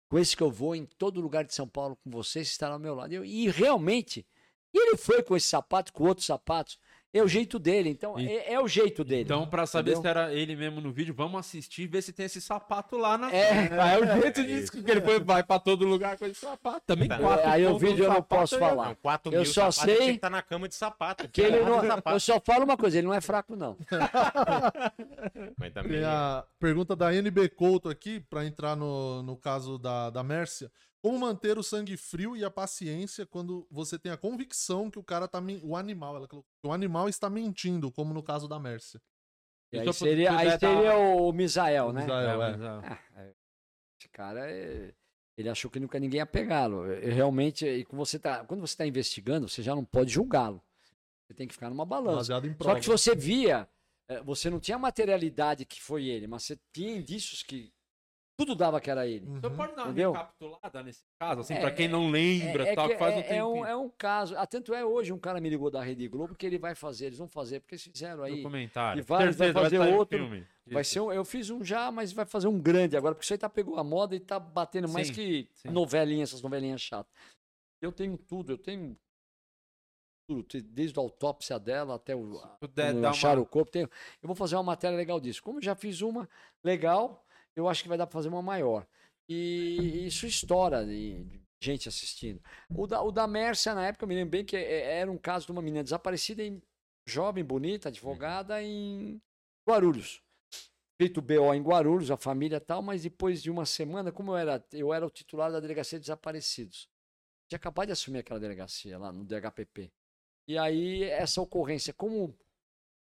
Com 0.09 0.19
esse 0.19 0.35
que 0.35 0.43
eu 0.43 0.51
vou 0.51 0.75
em 0.75 0.85
todo 0.85 1.21
lugar 1.21 1.43
de 1.43 1.53
São 1.53 1.67
Paulo 1.67 1.95
com 2.03 2.09
você, 2.11 2.39
você 2.39 2.51
estará 2.51 2.73
ao 2.73 2.79
meu 2.79 2.93
lado. 2.93 3.13
Eu- 3.13 3.25
e 3.25 3.47
realmente, 3.49 4.25
ele 4.73 4.97
foi 4.97 5.23
com 5.23 5.35
esse 5.35 5.47
sapato, 5.47 5.91
com 5.93 6.03
outros 6.03 6.25
sapatos. 6.27 6.77
É 7.13 7.21
o 7.21 7.27
jeito 7.27 7.59
dele, 7.59 7.89
então 7.89 8.19
E- 8.19 8.27
é, 8.27 8.53
é 8.53 8.59
o 8.59 8.67
jeito 8.67 9.03
dele. 9.03 9.21
Então, 9.21 9.45
pra 9.47 9.67
saber 9.67 9.91
Entendeu? 9.91 10.01
se 10.01 10.07
era 10.07 10.33
ele 10.33 10.55
mesmo 10.55 10.81
no 10.81 10.91
vídeo, 10.91 11.13
vamos 11.13 11.39
assistir 11.39 11.83
e 11.83 11.87
ver 11.87 12.01
se 12.01 12.11
tem 12.11 12.25
esse 12.25 12.41
sapato 12.41 12.97
lá 12.97 13.17
na. 13.19 13.31
É. 13.31 13.69
é 13.95 13.99
o 13.99 14.21
jeito 14.21 14.43
disso 14.43 14.71
que 14.71 14.89
ele 14.89 14.99
foi, 15.01 15.19
vai 15.19 15.43
pra 15.43 15.59
todo 15.59 15.85
lugar 15.85 16.17
com 16.17 16.25
esse 16.25 16.39
sapato. 16.39 16.81
Também 16.87 17.07
Tá. 17.07 17.19
quatro. 17.19 17.47
Aí 17.49 17.65
o 17.67 17.77
vídeo 17.77 18.05
eu 18.05 18.09
não 18.09 18.15
sapato 18.15 18.35
posso 18.41 18.55
é- 18.55 18.59
falar. 18.59 18.87
Não, 18.87 18.95
4 18.95 19.31
Eu 19.31 19.41
mil 19.41 19.45
só 19.53 19.69
sei 19.69 19.95
que 19.97 20.03
estar 20.11 20.29
na 20.31 20.41
cama 20.41 20.67
de 20.67 20.73
sapato. 20.73 21.27
Que 21.29 21.41
ele 21.41 21.59
não, 21.59 21.81
Sapato. 21.85 22.15
eu 22.15 22.19
só 22.19 22.39
falo 22.39 22.63
uma 22.63 22.75
coisa, 22.77 22.97
ele 22.97 23.05
não 23.07 23.13
é 23.13 23.21
fraco, 23.21 23.55
não. 23.55 23.77
Mas 25.57 25.73
também 25.73 25.91
Tem 25.99 26.03
a 26.03 26.43
pergunta 26.59 26.95
da 26.95 27.13
NB 27.13 27.49
Couto 27.49 27.89
aqui, 27.89 28.19
pra 28.21 28.45
entrar 28.45 28.75
no, 28.75 29.21
no 29.23 29.35
caso 29.37 29.77
da, 29.77 30.09
da 30.09 30.23
Mércia. 30.23 30.71
Como 31.03 31.19
manter 31.19 31.57
o 31.57 31.63
sangue 31.63 31.97
frio 31.97 32.33
e 32.37 32.45
a 32.45 32.49
paciência 32.49 33.25
quando 33.25 33.67
você 33.69 33.99
tem 33.99 34.09
a 34.09 34.15
convicção 34.17 34.89
que 34.89 34.97
o 34.97 35.03
cara 35.03 35.27
tá. 35.27 35.43
O 35.61 35.75
animal, 35.75 36.15
ela 36.15 36.27
colocou. 36.29 36.49
O 36.63 36.71
animal 36.71 37.09
está 37.09 37.29
mentindo, 37.29 37.91
como 37.91 38.13
no 38.13 38.23
caso 38.23 38.47
da 38.47 38.57
Mércia. 38.57 39.01
E 39.73 39.77
aí 39.79 39.81
Então, 39.81 39.91
seria, 39.91 40.33
aí 40.37 40.47
dar- 40.47 40.59
seria 40.59 40.95
o 40.97 41.31
Misael, 41.33 41.91
né? 41.91 42.01
Misael, 42.03 42.29
É, 42.29 42.33
é. 42.33 42.37
mas, 42.37 42.61
ah, 42.61 42.99
Ah, 43.15 43.21
é. 43.21 43.33
Esse 43.99 44.07
cara, 44.13 44.49
é- 44.49 44.93
ele 45.37 45.49
achou 45.49 45.69
que 45.69 45.79
nunca 45.79 45.99
ninguém 45.99 46.19
ia 46.19 46.25
pegá-lo. 46.25 46.85
Eu 46.85 47.13
Realmente, 47.13 47.65
e 47.65 47.83
quando 47.83 47.99
você 48.05 48.15
está 48.15 48.45
quando 48.45 48.61
você 48.61 48.77
tá 48.77 48.85
investigando, 48.87 49.49
você 49.49 49.61
já 49.61 49.75
não 49.75 49.83
pode 49.83 50.09
julgá-lo. 50.11 50.63
Você 51.27 51.33
tem 51.33 51.47
que 51.49 51.53
ficar 51.53 51.69
numa 51.69 51.85
balança. 51.85 52.33
Só 52.61 52.75
que 52.75 52.81
se 52.83 52.89
você 52.89 53.13
via, 53.13 53.67
você 54.23 54.49
não 54.49 54.59
tinha 54.59 54.75
a 54.77 54.79
materialidade 54.79 55.65
que 55.65 55.81
foi 55.81 56.05
ele, 56.07 56.27
mas 56.27 56.43
você 56.43 56.57
tinha 56.71 56.95
indícios 56.95 57.43
que 57.43 57.73
tudo 58.37 58.55
dava 58.55 58.81
que 58.81 58.89
era 58.89 59.07
ele. 59.07 59.25
Uhum. 59.27 59.39
Você 59.39 59.49
pode 59.49 59.75
dar 59.75 59.83
uma 59.83 59.87
Entendeu? 59.91 60.11
recapitulada 60.11 60.83
nesse 60.83 61.03
caso, 61.19 61.41
assim, 61.41 61.53
É, 61.53 61.59
pra 61.59 61.71
quem 61.71 61.87
não 61.87 62.09
lembra, 62.09 62.67
é, 62.67 62.75
tal, 62.75 62.89
que 62.89 62.95
faz 62.97 63.13
é, 63.13 63.17
um 63.17 63.19
é 63.19 63.23
tempinho. 63.23 63.45
um, 63.47 63.65
é 63.65 63.75
um 63.75 63.89
caso. 63.89 64.35
Ah, 64.37 64.47
tanto 64.47 64.73
é 64.73 64.83
hoje, 64.83 65.13
um 65.13 65.19
cara 65.19 65.39
me 65.39 65.49
ligou 65.49 65.69
da 65.69 65.81
Rede 65.83 66.07
Globo 66.07 66.35
que 66.35 66.45
ele 66.45 66.57
vai 66.57 66.73
fazer, 66.75 67.05
eles 67.07 67.17
vão 67.17 67.27
fazer, 67.27 67.59
porque 67.59 67.75
eles 67.75 67.83
fizeram 67.83 68.23
aí. 68.23 68.37
documentário. 68.37 68.99
e 68.99 69.03
vai 69.03 69.25
Terceiro, 69.25 69.53
fazer 69.53 69.77
sair 69.77 69.93
outro, 69.93 70.17
filme. 70.17 70.47
Vai 70.65 70.81
Isso. 70.81 70.93
ser 70.93 70.99
um, 71.01 71.11
eu 71.11 71.25
fiz 71.25 71.49
um 71.49 71.63
já, 71.63 71.91
mas 71.91 72.11
vai 72.13 72.25
fazer 72.25 72.47
um 72.47 72.59
grande 72.59 72.95
agora, 72.95 73.13
porque 73.13 73.25
isso 73.25 73.33
aí 73.33 73.37
tá 73.37 73.49
pegou 73.49 73.77
a 73.77 73.83
moda 73.83 74.15
e 74.15 74.19
tá 74.19 74.39
batendo 74.39 74.87
mais 74.87 75.07
Sim, 75.07 75.13
que 75.13 75.49
sim. 75.53 75.69
novelinha, 75.69 76.23
essas 76.23 76.41
novelinhas 76.41 76.81
chatas. 76.81 77.11
Eu 77.81 77.91
tenho 77.91 78.17
tudo, 78.17 78.53
eu 78.53 78.57
tenho 78.57 78.97
desde 80.73 80.97
a 80.97 81.01
autópsia 81.01 81.59
dela 81.59 81.95
até 81.95 82.15
o 82.15 82.41
acharam 83.09 83.41
uma- 83.41 83.43
o 83.43 83.45
corpo. 83.45 83.77
eu 83.77 83.89
vou 84.23 84.35
fazer 84.35 84.55
uma 84.55 84.63
matéria 84.63 84.95
legal 84.97 85.19
disso. 85.19 85.43
Como 85.43 85.61
já 85.61 85.75
fiz 85.75 86.01
uma 86.01 86.27
legal, 86.63 87.23
eu 87.55 87.67
acho 87.67 87.83
que 87.83 87.89
vai 87.89 87.97
dar 87.97 88.07
para 88.07 88.13
fazer 88.13 88.29
uma 88.29 88.41
maior. 88.41 88.87
E 89.27 90.05
isso 90.05 90.25
estoura 90.25 90.85
de, 90.85 91.43
gente 91.63 91.87
assistindo. 91.87 92.41
O 92.69 92.85
da, 92.85 93.01
o 93.01 93.11
da 93.11 93.25
Mércia, 93.25 93.73
na 93.73 93.87
época, 93.87 94.03
eu 94.03 94.07
me 94.09 94.15
lembro 94.15 94.31
bem 94.31 94.45
que 94.45 94.55
é- 94.55 94.99
era 94.99 95.11
um 95.11 95.17
caso 95.17 95.45
de 95.45 95.51
uma 95.51 95.61
menina 95.61 95.83
desaparecida, 95.83 96.43
em, 96.43 96.61
jovem, 97.07 97.43
bonita, 97.43 97.89
advogada, 97.89 98.61
em 98.61 99.21
Guarulhos. 99.67 100.21
Feito 101.01 101.21
BO 101.21 101.53
em 101.53 101.61
Guarulhos, 101.61 102.11
a 102.11 102.17
família 102.17 102.59
tal, 102.59 102.81
mas 102.81 103.03
depois 103.03 103.41
de 103.41 103.49
uma 103.49 103.65
semana, 103.65 104.11
como 104.11 104.31
eu 104.31 104.37
era, 104.37 104.65
eu 104.71 104.93
era 104.93 105.05
o 105.05 105.09
titular 105.09 105.51
da 105.51 105.59
delegacia 105.59 105.97
de 105.97 106.03
desaparecidos. 106.03 106.87
Tinha 107.49 107.57
acabado 107.57 107.87
de 107.87 107.93
assumir 107.93 108.19
aquela 108.19 108.39
delegacia 108.39 108.97
lá 108.97 109.11
no 109.11 109.25
DHPP. 109.25 109.91
E 110.47 110.57
aí, 110.57 111.03
essa 111.03 111.41
ocorrência, 111.41 111.93
como 111.93 112.37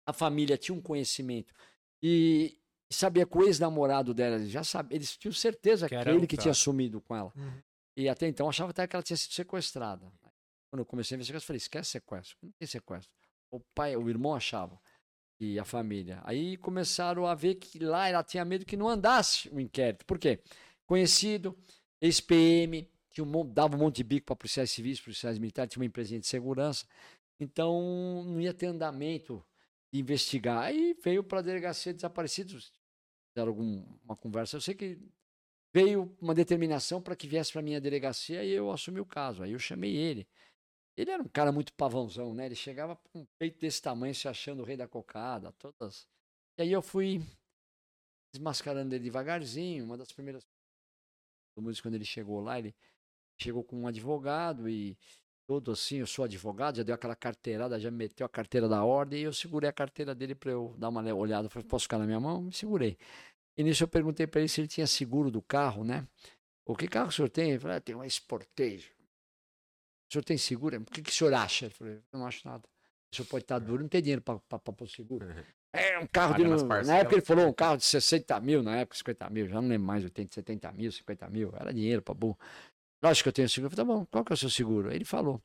a 0.06 0.12
família 0.12 0.56
tinha 0.58 0.76
um 0.76 0.80
conhecimento 0.80 1.54
e 2.02 2.58
sabia 2.90 3.26
que 3.26 3.36
o 3.36 3.42
ex-namorado 3.42 4.14
dela, 4.14 4.36
eles 4.36 4.50
já 4.50 4.64
sabia, 4.64 4.96
eles 4.96 5.16
tinham 5.16 5.32
certeza 5.32 5.86
Que 5.86 5.94
que, 5.94 6.00
era 6.00 6.12
ele 6.12 6.26
que 6.26 6.36
cara. 6.36 6.42
tinha 6.44 6.54
sumido 6.54 7.00
com 7.00 7.14
ela. 7.14 7.32
Uhum. 7.36 7.62
E 7.96 8.08
até 8.08 8.26
então 8.28 8.48
achava 8.48 8.70
até 8.70 8.86
que 8.86 8.94
ela 8.94 9.02
tinha 9.02 9.16
sido 9.16 9.32
sequestrada. 9.32 10.10
Quando 10.70 10.80
eu 10.80 10.86
comecei 10.86 11.14
a 11.14 11.16
investigar, 11.16 11.40
eu 11.40 11.46
falei: 11.46 11.58
esquece 11.58 11.90
sequestro. 11.90 12.36
Não 12.42 12.50
tem 12.58 12.68
sequestro. 12.68 13.10
O 13.50 13.60
pai, 13.74 13.96
o 13.96 14.08
irmão 14.08 14.34
achava. 14.34 14.80
E 15.40 15.58
a 15.58 15.64
família. 15.64 16.20
Aí 16.24 16.56
começaram 16.56 17.26
a 17.26 17.34
ver 17.34 17.56
que 17.56 17.78
lá 17.78 18.08
ela 18.08 18.24
tinha 18.24 18.44
medo 18.44 18.66
que 18.66 18.76
não 18.76 18.88
andasse 18.88 19.48
o 19.50 19.60
inquérito. 19.60 20.04
Por 20.04 20.18
quê? 20.18 20.40
Conhecido, 20.84 21.56
ex-PM, 22.00 22.88
um 23.22 23.46
dava 23.46 23.76
um 23.76 23.78
monte 23.78 23.96
de 23.96 24.04
bico 24.04 24.26
para 24.26 24.36
policiais 24.36 24.70
civis, 24.70 25.00
policiais 25.00 25.38
militares, 25.38 25.72
tinha 25.72 25.80
uma 25.80 25.86
empresinha 25.86 26.20
de 26.20 26.26
segurança. 26.26 26.86
Então 27.40 28.24
não 28.24 28.40
ia 28.40 28.52
ter 28.52 28.66
andamento 28.66 29.44
de 29.92 30.00
investigar. 30.00 30.64
Aí 30.64 30.96
veio 31.02 31.22
para 31.22 31.38
a 31.38 31.42
delegacia 31.42 31.92
de 31.92 31.98
desaparecidos. 31.98 32.72
Fizeram 33.38 33.50
alguma 33.50 34.16
conversa. 34.16 34.56
Eu 34.56 34.60
sei 34.60 34.74
que 34.74 34.98
veio 35.72 36.12
uma 36.20 36.34
determinação 36.34 37.00
para 37.00 37.14
que 37.14 37.28
viesse 37.28 37.52
para 37.52 37.62
minha 37.62 37.80
delegacia 37.80 38.42
e 38.42 38.50
eu 38.50 38.72
assumi 38.72 38.98
o 38.98 39.06
caso. 39.06 39.44
Aí 39.44 39.52
eu 39.52 39.58
chamei 39.60 39.94
ele. 39.94 40.26
Ele 40.96 41.12
era 41.12 41.22
um 41.22 41.28
cara 41.28 41.52
muito 41.52 41.72
pavãozão, 41.74 42.34
né? 42.34 42.46
Ele 42.46 42.56
chegava 42.56 42.96
com 42.96 43.20
um 43.20 43.26
peito 43.38 43.60
desse 43.60 43.80
tamanho, 43.80 44.12
se 44.12 44.26
achando 44.26 44.62
o 44.62 44.64
rei 44.64 44.76
da 44.76 44.88
cocada, 44.88 45.52
todas. 45.52 46.08
E 46.58 46.62
aí 46.62 46.72
eu 46.72 46.82
fui 46.82 47.22
desmascarando 48.32 48.92
ele 48.92 49.04
devagarzinho. 49.04 49.84
Uma 49.84 49.96
das 49.96 50.10
primeiras 50.10 50.44
coisas, 51.54 51.80
quando 51.80 51.94
ele 51.94 52.04
chegou 52.04 52.40
lá, 52.40 52.58
ele 52.58 52.74
chegou 53.40 53.62
com 53.62 53.76
um 53.82 53.86
advogado 53.86 54.68
e 54.68 54.98
todo 55.48 55.72
assim, 55.72 55.96
eu 55.96 56.06
sou 56.06 56.26
advogado, 56.26 56.76
já 56.76 56.82
deu 56.82 56.94
aquela 56.94 57.16
carteirada, 57.16 57.80
já 57.80 57.90
meteu 57.90 58.26
a 58.26 58.28
carteira 58.28 58.68
da 58.68 58.84
ordem 58.84 59.20
e 59.20 59.22
eu 59.22 59.32
segurei 59.32 59.70
a 59.70 59.72
carteira 59.72 60.14
dele 60.14 60.34
para 60.34 60.50
eu 60.50 60.74
dar 60.76 60.90
uma 60.90 61.02
olhada. 61.14 61.46
Eu 61.46 61.50
falei, 61.50 61.66
posso 61.66 61.84
ficar 61.84 61.96
na 61.96 62.04
minha 62.04 62.20
mão? 62.20 62.42
Me 62.42 62.52
segurei. 62.52 62.98
E 63.58 63.64
nisso 63.64 63.82
eu 63.82 63.88
perguntei 63.88 64.24
para 64.24 64.40
ele 64.40 64.48
se 64.48 64.60
ele 64.60 64.68
tinha 64.68 64.86
seguro 64.86 65.32
do 65.32 65.42
carro, 65.42 65.82
né? 65.82 66.06
O 66.64 66.76
que 66.76 66.86
carro 66.86 67.08
o 67.08 67.12
senhor 67.12 67.28
tem? 67.28 67.50
Ele 67.50 67.58
falou, 67.58 67.76
ah, 67.76 67.80
tem 67.80 67.96
um 67.96 68.08
Sportage. 68.08 68.92
O 70.08 70.12
senhor 70.12 70.22
tem 70.22 70.38
seguro? 70.38 70.80
O 70.80 70.84
que, 70.84 71.02
que 71.02 71.10
o 71.10 71.12
senhor 71.12 71.34
acha? 71.34 71.68
Falei, 71.70 71.94
eu 72.12 72.18
não 72.18 72.26
acho 72.26 72.46
nada. 72.46 72.62
O 73.12 73.16
senhor 73.16 73.26
pode 73.26 73.42
estar 73.42 73.58
duro, 73.58 73.82
não 73.82 73.88
tem 73.88 74.00
dinheiro 74.00 74.22
para 74.22 74.38
pôr 74.38 74.88
seguro. 74.88 75.26
É 75.72 75.98
um 75.98 76.06
carro 76.06 76.34
de. 76.34 76.44
Na 76.86 76.98
época 76.98 77.16
ele 77.16 77.24
falou 77.24 77.48
um 77.48 77.52
carro 77.52 77.76
de 77.76 77.84
60 77.84 78.40
mil, 78.40 78.62
na 78.62 78.76
época 78.76 78.96
50 78.96 79.28
mil, 79.30 79.48
já 79.48 79.60
não 79.60 79.68
lembro 79.68 79.86
mais, 79.86 80.04
80, 80.04 80.34
70 80.34 80.72
mil, 80.72 80.92
50 80.92 81.28
mil. 81.28 81.52
Era 81.56 81.74
dinheiro 81.74 82.00
para 82.00 82.14
burro. 82.14 82.38
Lógico 83.02 83.24
que 83.24 83.28
eu 83.28 83.32
tenho 83.32 83.48
seguro. 83.48 83.72
Eu 83.72 83.76
falei, 83.76 83.86
tá 83.86 84.00
bom, 84.00 84.06
qual 84.06 84.24
que 84.24 84.32
é 84.32 84.34
o 84.34 84.36
seu 84.36 84.50
seguro? 84.50 84.88
Aí 84.88 84.96
ele 84.96 85.04
falou. 85.04 85.42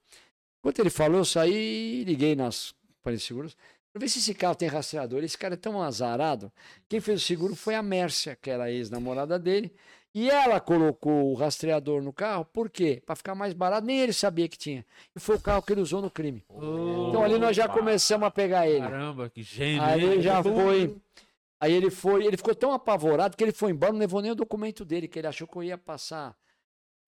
Enquanto 0.60 0.80
ele 0.80 0.90
falou, 0.90 1.18
eu 1.18 1.26
saí 1.26 2.02
e 2.02 2.04
liguei 2.04 2.36
nas 2.36 2.74
companhias 2.98 3.22
de 3.22 3.28
seguros. 3.28 3.58
Pra 3.94 4.00
ver 4.00 4.10
se 4.10 4.18
esse 4.18 4.34
carro 4.34 4.56
tem 4.56 4.68
rastreador. 4.68 5.24
Esse 5.24 5.38
cara 5.38 5.54
é 5.54 5.58
tão 5.58 5.82
azarado. 5.82 6.52
Quem 6.90 7.00
fez 7.00 7.22
o 7.22 7.26
seguro 7.26 7.56
foi 7.56 7.76
a 7.76 7.84
Mércia, 7.84 8.36
que 8.36 8.50
era 8.50 8.64
a 8.64 8.72
ex-namorada 8.72 9.38
dele. 9.38 9.72
E 10.16 10.30
ela 10.30 10.60
colocou 10.60 11.32
o 11.32 11.36
rastreador 11.36 12.02
no 12.02 12.14
carro, 12.14 12.46
por 12.46 12.70
quê? 12.70 13.02
Para 13.04 13.16
ficar 13.16 13.34
mais 13.34 13.52
barato, 13.54 13.86
nem 13.86 14.00
ele 14.00 14.14
sabia 14.14 14.48
que 14.48 14.58
tinha. 14.58 14.86
E 15.16 15.20
foi 15.20 15.36
o 15.36 15.40
carro 15.40 15.62
que 15.62 15.74
ele 15.74 15.82
usou 15.82 16.02
no 16.02 16.10
crime. 16.10 16.44
Então 17.10 17.24
ali 17.24 17.40
nós 17.40 17.56
já 17.56 17.68
começamos 17.68 18.28
a 18.28 18.32
pegar 18.32 18.68
ele. 18.68 18.82
Caramba, 18.82 19.30
que 19.30 19.42
gênio. 19.42 19.82
Aí 19.82 20.04
ele 20.04 20.22
já 20.22 20.42
foi. 20.44 20.96
Aí 21.60 21.74
ele 21.74 21.90
foi, 21.90 22.26
ele 22.26 22.38
ficou 22.38 22.54
tão 22.54 22.74
apavorado 22.74 23.38
que 23.38 23.44
ele 23.44 23.54
foi 23.54 23.72
embora, 23.72 23.92
não 23.92 24.00
levou 24.00 24.22
nem 24.22 24.32
o 24.32 24.36
documento 24.36 24.84
dele, 24.84 25.08
que 25.08 25.18
ele 25.18 25.28
achou 25.28 25.48
que 25.48 25.56
eu 25.56 25.64
ia 25.64 25.78
passar. 25.78 26.36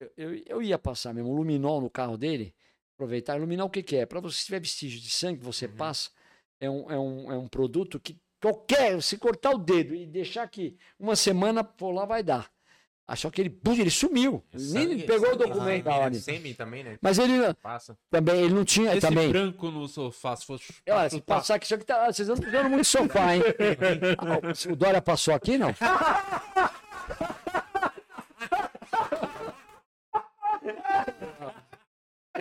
Eu, 0.00 0.10
eu, 0.16 0.42
eu 0.46 0.62
ia 0.62 0.78
passar 0.78 1.12
mesmo, 1.12 1.30
um 1.30 1.34
luminol 1.34 1.80
no 1.80 1.90
carro 1.90 2.16
dele. 2.16 2.54
Aproveitar. 2.96 3.38
Luminol 3.38 3.68
o 3.68 3.70
que, 3.70 3.82
que 3.82 3.96
é? 3.96 4.06
Para 4.06 4.18
você 4.18 4.38
se 4.38 4.46
tiver 4.46 4.60
vestígio 4.60 5.00
de 5.00 5.10
sangue, 5.10 5.40
você 5.40 5.68
passa. 5.68 6.10
É 6.60 6.70
um, 6.70 6.90
é, 6.90 6.98
um, 6.98 7.32
é 7.32 7.36
um 7.38 7.46
produto 7.48 8.00
que 8.00 8.16
qualquer, 8.40 9.02
se 9.02 9.18
cortar 9.18 9.50
o 9.52 9.58
dedo 9.58 9.94
e 9.94 10.06
deixar 10.06 10.42
aqui 10.42 10.76
uma 10.98 11.14
semana, 11.16 11.62
por 11.64 11.90
lá 11.92 12.04
vai 12.04 12.22
dar. 12.22 12.50
Achou 13.08 13.30
que 13.30 13.40
ele, 13.40 13.60
ele 13.78 13.90
sumiu. 13.90 14.42
Nem 14.52 14.62
Sangue- 14.88 15.02
pegou 15.04 15.28
o 15.28 15.32
sangue, 15.32 15.44
documento 15.46 15.84
da. 15.84 16.12
Sêmen 16.14 16.54
também, 16.54 16.82
né? 16.82 16.98
Mas 17.00 17.18
ele 17.20 17.54
Passa. 17.54 17.96
também, 18.10 18.40
ele 18.40 18.52
não 18.54 18.64
tinha 18.64 18.90
Esse 18.90 19.00
também. 19.06 19.28
branco 19.30 19.70
no 19.70 19.86
sofá, 19.86 20.34
se 20.34 20.44
fosse. 20.44 20.74
Olha, 20.88 21.08
se 21.08 21.20
passar 21.20 21.54
aqui, 21.54 21.66
isso 21.66 21.74
aqui 21.76 21.84
tá, 21.84 22.10
vocês 22.12 22.26
não 22.26 22.34
estão 22.34 22.48
usando 22.50 22.68
muito 22.70 22.84
sofá, 22.84 23.36
hein? 23.36 23.42
Ah, 24.18 24.72
o 24.72 24.76
Dória 24.76 25.00
passou 25.00 25.34
aqui, 25.34 25.56
não? 25.56 25.72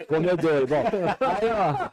Comedor, 0.08 0.68
bom. 0.68 0.84
Aí, 1.20 1.50
ó. 1.52 1.90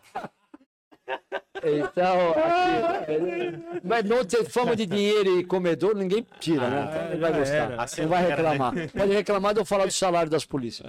Então, 1.65 2.31
aqui, 2.31 3.81
mas 3.85 4.05
não 4.05 4.25
ter 4.25 4.45
fama 4.45 4.75
de 4.75 4.85
dinheiro 4.85 5.39
e 5.39 5.45
comedor, 5.45 5.95
ninguém 5.95 6.27
tira, 6.41 6.69
né? 6.69 6.89
Então 6.89 7.13
ele 7.13 7.21
vai 7.21 7.33
gostar. 7.33 8.03
Não 8.03 8.09
vai 8.09 8.27
reclamar. 8.27 8.75
Pode 8.91 9.13
reclamar 9.13 9.55
de 9.55 9.61
eu 9.61 9.65
falar 9.65 9.87
do 9.87 9.93
salário 9.93 10.31
das 10.31 10.45
polícias. 10.45 10.87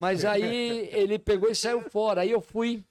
Mas 0.00 0.24
aí 0.24 0.88
ele 0.92 1.18
pegou 1.18 1.50
e 1.50 1.54
saiu 1.54 1.80
fora. 1.82 2.22
Aí 2.22 2.30
eu 2.30 2.40
fui 2.40 2.84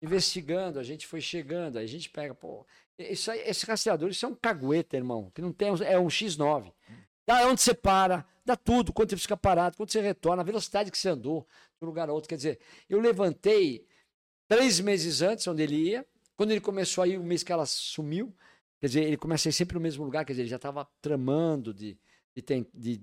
investigando, 0.00 0.78
a 0.78 0.82
gente 0.82 1.06
foi 1.06 1.20
chegando, 1.20 1.78
aí 1.78 1.84
a 1.84 1.88
gente 1.88 2.10
pega, 2.10 2.34
pô, 2.34 2.66
isso 2.98 3.30
aí, 3.30 3.40
esse 3.46 3.64
rastreador, 3.64 4.10
isso 4.10 4.26
é 4.26 4.28
um 4.28 4.34
cagueta, 4.34 4.96
irmão, 4.96 5.30
que 5.34 5.40
não 5.40 5.52
tem, 5.52 5.68
é 5.68 5.98
um 5.98 6.08
X9. 6.08 6.72
Dá 7.26 7.46
onde 7.46 7.60
você 7.60 7.72
para, 7.72 8.26
dá 8.44 8.56
tudo, 8.56 8.92
quando 8.92 9.10
você 9.10 9.16
fica 9.16 9.36
parado, 9.36 9.76
quando 9.76 9.90
você 9.90 10.00
retorna, 10.00 10.42
a 10.42 10.44
velocidade 10.44 10.90
que 10.90 10.98
você 10.98 11.08
andou 11.08 11.46
de 11.78 11.84
um 11.84 11.86
lugar 11.86 12.08
a 12.08 12.12
outro. 12.12 12.28
Quer 12.28 12.36
dizer, 12.36 12.58
eu 12.88 13.00
levantei 13.00 13.86
três 14.48 14.80
meses 14.80 15.22
antes, 15.22 15.46
onde 15.46 15.62
ele 15.62 15.76
ia, 15.76 16.04
quando 16.42 16.50
ele 16.50 16.60
começou 16.60 17.04
aí, 17.04 17.16
o 17.16 17.22
mês 17.22 17.44
que 17.44 17.52
ela 17.52 17.64
sumiu, 17.64 18.34
quer 18.80 18.88
dizer, 18.88 19.04
ele 19.04 19.16
começa 19.16 19.48
a 19.48 19.50
ir 19.50 19.52
sempre 19.52 19.74
no 19.76 19.80
mesmo 19.80 20.04
lugar, 20.04 20.24
quer 20.24 20.32
dizer, 20.32 20.42
ele 20.42 20.48
já 20.48 20.56
estava 20.56 20.84
tramando 21.00 21.72
de, 21.72 21.96
de, 22.34 22.66
de, 22.74 23.00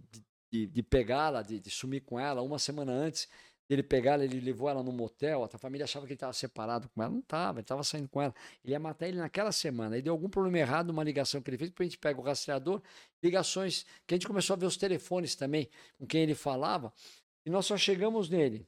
de, 0.52 0.68
de- 0.68 0.84
pegá-la, 0.84 1.42
de, 1.42 1.58
de 1.58 1.70
sumir 1.70 2.02
com 2.02 2.20
ela 2.20 2.42
uma 2.42 2.60
semana 2.60 2.92
antes. 2.92 3.30
Ele 3.70 3.82
pegar 3.82 4.20
ele 4.20 4.42
levou 4.42 4.68
ela 4.68 4.84
no 4.84 4.92
motel, 4.92 5.46
a 5.46 5.58
família 5.58 5.86
achava 5.86 6.06
que 6.06 6.12
ele 6.12 6.18
estava 6.18 6.34
separado 6.34 6.90
com 6.90 7.02
ela. 7.02 7.14
Não 7.14 7.22
estava, 7.22 7.60
ele 7.60 7.64
estava 7.64 7.82
saindo 7.82 8.10
com 8.10 8.22
ela. 8.22 8.36
Ele 8.62 8.74
ia 8.74 8.80
matar 8.80 9.08
ele 9.08 9.20
naquela 9.20 9.54
semana. 9.54 9.96
Aí 9.96 10.02
deu 10.02 10.12
algum 10.12 10.28
problema 10.28 10.58
errado 10.58 10.88
numa 10.88 11.02
ligação 11.02 11.42
que 11.42 11.50
ele 11.50 11.58
fez, 11.58 11.70
depois 11.70 11.88
a 11.88 11.90
gente 11.92 11.98
pega 11.98 12.20
o 12.20 12.24
rastreador, 12.24 12.82
ligações, 13.24 13.86
que 14.06 14.16
a 14.16 14.18
gente 14.18 14.28
começou 14.28 14.54
a 14.54 14.58
ver 14.58 14.66
os 14.66 14.76
telefones 14.76 15.34
também, 15.34 15.70
com 15.98 16.06
quem 16.06 16.24
ele 16.24 16.36
falava, 16.36 16.92
e 17.46 17.50
nós 17.50 17.66
só 17.66 17.78
chegamos 17.78 18.28
nele 18.30 18.68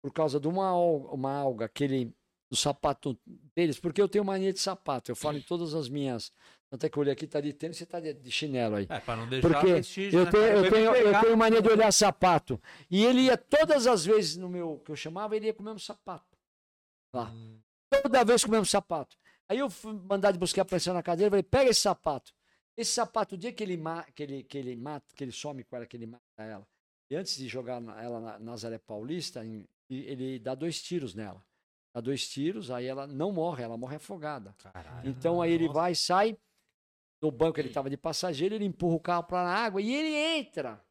por 0.00 0.12
causa 0.12 0.38
de 0.38 0.46
uma 0.46 0.72
uma 0.76 1.32
alga 1.32 1.68
que 1.68 1.82
ele 1.82 2.14
do 2.52 2.56
sapato 2.56 3.18
deles, 3.56 3.80
porque 3.80 4.02
eu 4.02 4.06
tenho 4.06 4.22
mania 4.22 4.52
de 4.52 4.60
sapato. 4.60 5.10
Eu 5.10 5.16
falo 5.16 5.38
em 5.38 5.40
todas 5.40 5.72
as 5.72 5.88
minhas. 5.88 6.30
Tanto 6.68 6.84
é 6.84 6.90
que 6.90 6.98
eu 6.98 7.00
olhei 7.00 7.14
aqui, 7.14 7.26
tá 7.26 7.40
de 7.40 7.50
tênis, 7.50 7.78
você 7.78 7.86
tá 7.86 7.98
de, 7.98 8.12
de 8.12 8.30
chinelo 8.30 8.76
aí. 8.76 8.86
É, 8.90 9.00
pra 9.00 9.16
não 9.16 9.26
deixar 9.26 9.48
Porque 9.48 9.72
vestígio, 9.72 10.20
eu 10.20 10.24
né? 10.26 10.30
tenho, 10.30 10.44
eu, 10.44 10.70
tenho, 10.70 10.94
eu 10.94 11.20
tenho 11.22 11.34
mania 11.34 11.62
de 11.62 11.68
olhar 11.70 11.90
sapato. 11.90 12.60
E 12.90 13.06
ele 13.06 13.22
ia 13.22 13.38
todas 13.38 13.86
as 13.86 14.04
vezes 14.04 14.36
no 14.36 14.50
meu 14.50 14.82
que 14.84 14.92
eu 14.92 14.96
chamava, 14.96 15.34
ele 15.34 15.46
ia 15.46 15.54
com 15.54 15.62
o 15.62 15.64
mesmo 15.64 15.80
sapato. 15.80 16.36
Lá. 17.14 17.30
Hum. 17.30 17.58
Toda 18.02 18.22
vez 18.22 18.44
com 18.44 18.48
o 18.48 18.52
mesmo 18.52 18.66
sapato. 18.66 19.16
Aí 19.48 19.58
eu 19.58 19.70
fui 19.70 19.94
mandar 19.94 20.30
de 20.30 20.38
buscar 20.38 20.60
a 20.60 20.66
pressão 20.66 20.92
na 20.92 21.02
cadeira, 21.02 21.30
falei, 21.30 21.42
pega 21.42 21.70
esse 21.70 21.80
sapato. 21.80 22.34
Esse 22.76 22.92
sapato, 22.92 23.34
o 23.34 23.38
dia 23.38 23.52
que 23.52 23.62
ele, 23.62 23.78
ma 23.78 24.04
que 24.14 24.22
ele, 24.22 24.42
que 24.42 24.58
ele 24.58 24.76
mata, 24.76 25.06
que 25.16 25.24
ele 25.24 25.32
some 25.32 25.64
com 25.64 25.74
ela, 25.74 25.86
que 25.86 25.96
ele 25.96 26.06
mata 26.06 26.22
ela, 26.36 26.68
e 27.10 27.16
antes 27.16 27.34
de 27.34 27.48
jogar 27.48 27.82
ela 27.98 28.20
na 28.20 28.38
Nazaré 28.38 28.76
Paulista, 28.76 29.42
ele 29.88 30.38
dá 30.38 30.54
dois 30.54 30.82
tiros 30.82 31.14
nela. 31.14 31.42
Dá 31.94 32.00
dois 32.00 32.26
tiros, 32.28 32.70
aí 32.70 32.86
ela 32.86 33.06
não 33.06 33.32
morre, 33.32 33.62
ela 33.62 33.76
morre 33.76 33.96
afogada. 33.96 34.54
Caralho. 34.72 35.10
Então 35.10 35.42
aí 35.42 35.52
ele 35.52 35.68
vai, 35.68 35.94
sai 35.94 36.36
do 37.20 37.30
banco, 37.30 37.60
ele 37.60 37.68
estava 37.68 37.90
de 37.90 37.96
passageiro, 37.96 38.54
ele 38.54 38.64
empurra 38.64 38.94
o 38.96 39.00
carro 39.00 39.24
para 39.24 39.48
a 39.48 39.54
água 39.54 39.80
e 39.80 39.94
ele 39.94 40.14
entra 40.38 40.82